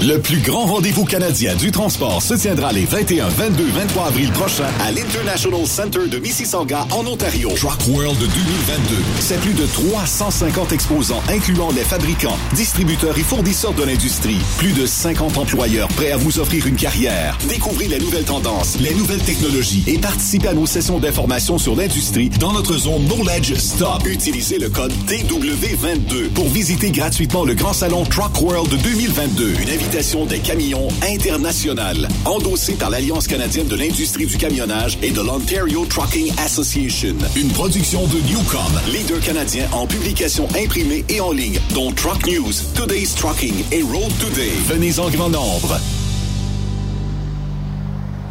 Le 0.00 0.18
plus 0.18 0.40
grand 0.40 0.66
rendez-vous 0.66 1.04
canadien 1.04 1.54
du 1.54 1.70
transport 1.70 2.22
se 2.22 2.34
tiendra 2.34 2.72
les 2.72 2.84
21, 2.84 3.28
22, 3.28 3.64
23 3.64 4.06
avril 4.06 4.32
prochains 4.32 4.68
à 4.80 4.90
l'International 4.90 5.64
Center 5.66 6.08
de 6.08 6.18
Mississauga 6.18 6.86
en 6.90 7.06
Ontario. 7.06 7.50
Truck 7.50 7.78
World 7.88 8.18
2022. 8.18 8.96
C'est 9.20 9.40
plus 9.40 9.54
de 9.54 9.64
350 9.64 10.72
exposants 10.72 11.22
incluant 11.28 11.70
les 11.70 11.82
fabricants, 11.82 12.36
distributeurs 12.54 13.16
et 13.16 13.22
fournisseurs 13.22 13.74
de 13.74 13.84
l'industrie. 13.84 14.38
Plus 14.58 14.72
de 14.72 14.86
50 14.86 15.38
employeurs 15.38 15.88
prêts 15.88 16.10
à 16.10 16.16
vous 16.16 16.40
offrir 16.40 16.66
une 16.66 16.76
carrière. 16.76 17.38
Découvrez 17.48 17.86
les 17.86 18.00
nouvelles 18.00 18.24
tendances, 18.24 18.78
les 18.80 18.94
nouvelles 18.94 19.22
technologies 19.22 19.84
et 19.86 19.98
participez 19.98 20.48
à 20.48 20.54
nos 20.54 20.66
sessions 20.66 20.98
d'information 20.98 21.58
sur 21.58 21.76
l'industrie 21.76 22.28
dans 22.40 22.52
notre 22.52 22.76
zone 22.76 23.06
Knowledge 23.06 23.54
Stop. 23.54 24.04
Utilisez 24.06 24.58
le 24.58 24.68
code 24.68 24.92
DW22 25.06 26.30
pour 26.34 26.48
visiter 26.48 26.90
gratuitement 26.90 27.44
le 27.44 27.54
grand 27.54 27.72
salon 27.72 28.04
Truck 28.04 28.40
World 28.42 28.70
2022. 28.82 29.54
Une 29.62 29.68
invitation 29.82 30.26
des 30.26 30.38
camions 30.38 30.86
internationales, 31.02 32.06
endossée 32.24 32.74
par 32.74 32.88
l'Alliance 32.88 33.26
canadienne 33.26 33.66
de 33.66 33.74
l'industrie 33.74 34.26
du 34.26 34.36
camionnage 34.36 34.96
et 35.02 35.10
de 35.10 35.20
l'Ontario 35.20 35.84
Trucking 35.86 36.32
Association. 36.38 37.16
Une 37.36 37.48
production 37.48 38.06
de 38.06 38.20
Newcom, 38.28 38.72
leader 38.92 39.20
canadien 39.20 39.66
en 39.72 39.86
publication 39.86 40.46
imprimée 40.56 41.04
et 41.08 41.20
en 41.20 41.32
ligne, 41.32 41.58
dont 41.74 41.90
Truck 41.92 42.26
News, 42.26 42.52
Today's 42.76 43.14
Trucking 43.14 43.64
et 43.72 43.82
Road 43.82 44.12
Today. 44.20 44.52
Venez 44.68 44.98
en 45.00 45.10
grand 45.10 45.30
nombre. 45.30 45.80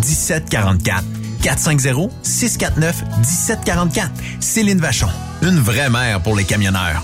1744. 0.00 1.04
450-649-1744. 1.42 4.08
Céline 4.40 4.78
Vachon. 4.78 5.08
Une 5.42 5.58
vraie 5.58 5.90
mère 5.90 6.20
pour 6.20 6.36
les 6.36 6.44
camionneurs. 6.44 7.02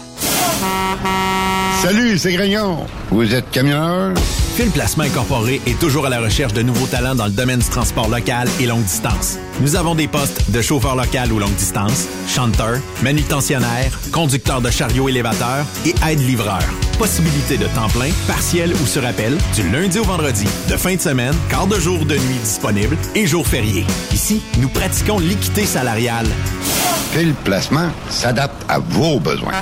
Salut, 1.82 2.18
c'est 2.18 2.32
Grignon. 2.32 2.86
Vous 3.10 3.34
êtes 3.34 3.50
camionneur? 3.50 4.14
Fil 4.56 4.70
Placement 4.70 5.04
Incorporé 5.04 5.60
est 5.66 5.78
toujours 5.78 6.06
à 6.06 6.08
la 6.08 6.20
recherche 6.20 6.52
de 6.52 6.62
nouveaux 6.62 6.86
talents 6.86 7.14
dans 7.14 7.26
le 7.26 7.32
domaine 7.32 7.60
du 7.60 7.66
transport 7.66 8.08
local 8.08 8.48
et 8.60 8.66
longue 8.66 8.84
distance. 8.84 9.38
Nous 9.60 9.74
avons 9.74 9.94
des 9.94 10.06
postes 10.06 10.50
de 10.50 10.60
chauffeur 10.60 10.96
local 10.96 11.32
ou 11.32 11.38
longue 11.38 11.54
distance, 11.54 12.06
chanteur, 12.28 12.78
manutentionnaire, 13.02 13.98
conducteur 14.12 14.60
de 14.60 14.70
chariot 14.70 15.08
élévateur 15.08 15.64
et 15.86 15.94
aide-livreur. 16.06 16.62
Possibilité 16.98 17.56
de 17.56 17.66
temps 17.68 17.88
plein, 17.88 18.10
partiel 18.26 18.74
ou 18.74 18.86
sur 18.86 19.04
appel, 19.06 19.38
du 19.54 19.68
lundi 19.70 19.98
au 19.98 20.04
vendredi, 20.04 20.44
de 20.68 20.76
fin 20.76 20.94
de 20.96 21.00
semaine, 21.00 21.34
quart 21.48 21.66
de 21.66 21.80
jour 21.80 22.04
de 22.04 22.14
nuit 22.16 22.38
disponible 22.42 22.98
et 23.14 23.26
jours 23.26 23.46
fériés. 23.46 23.86
Ici, 24.12 24.42
nous 24.58 24.68
pratiquons 24.68 25.18
l'équité 25.18 25.64
salariale. 25.64 26.28
Fil 27.12 27.32
Placement 27.44 27.88
s'adapte 28.10 28.62
à 28.68 28.78
vos 28.78 29.18
besoins. 29.18 29.52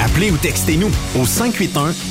Appelez 0.00 0.32
ou 0.32 0.36
textez-nous 0.38 0.90
au 1.20 1.24
581 1.24 1.92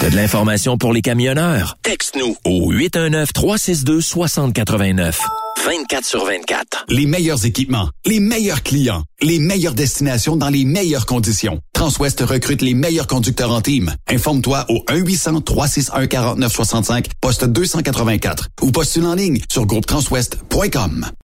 T'as 0.00 0.10
de 0.10 0.16
l'information 0.16 0.76
pour 0.78 0.92
les 0.92 1.02
camionneurs? 1.02 1.76
Texte-nous 1.82 2.36
au 2.44 2.72
819-362-6089. 2.72 5.16
24 5.66 6.04
sur 6.04 6.24
24. 6.24 6.84
Les 6.88 7.06
meilleurs 7.06 7.44
équipements, 7.44 7.90
les 8.06 8.20
meilleurs 8.20 8.62
clients, 8.62 9.02
les 9.20 9.40
meilleures 9.40 9.74
destinations 9.74 10.36
dans 10.36 10.50
les 10.50 10.64
meilleures 10.64 11.04
conditions. 11.04 11.58
Transwest 11.72 12.20
recrute 12.20 12.62
les 12.62 12.74
meilleurs 12.74 13.08
conducteurs 13.08 13.52
en 13.52 13.60
team. 13.60 13.92
Informe-toi 14.08 14.66
au 14.68 14.84
1-800-361-4965, 14.88 17.06
poste 17.20 17.44
284 17.44 18.50
ou 18.62 18.70
postule 18.70 19.06
en 19.06 19.14
ligne 19.14 19.40
sur 19.50 19.66
groupetranswest.com. 19.66 21.10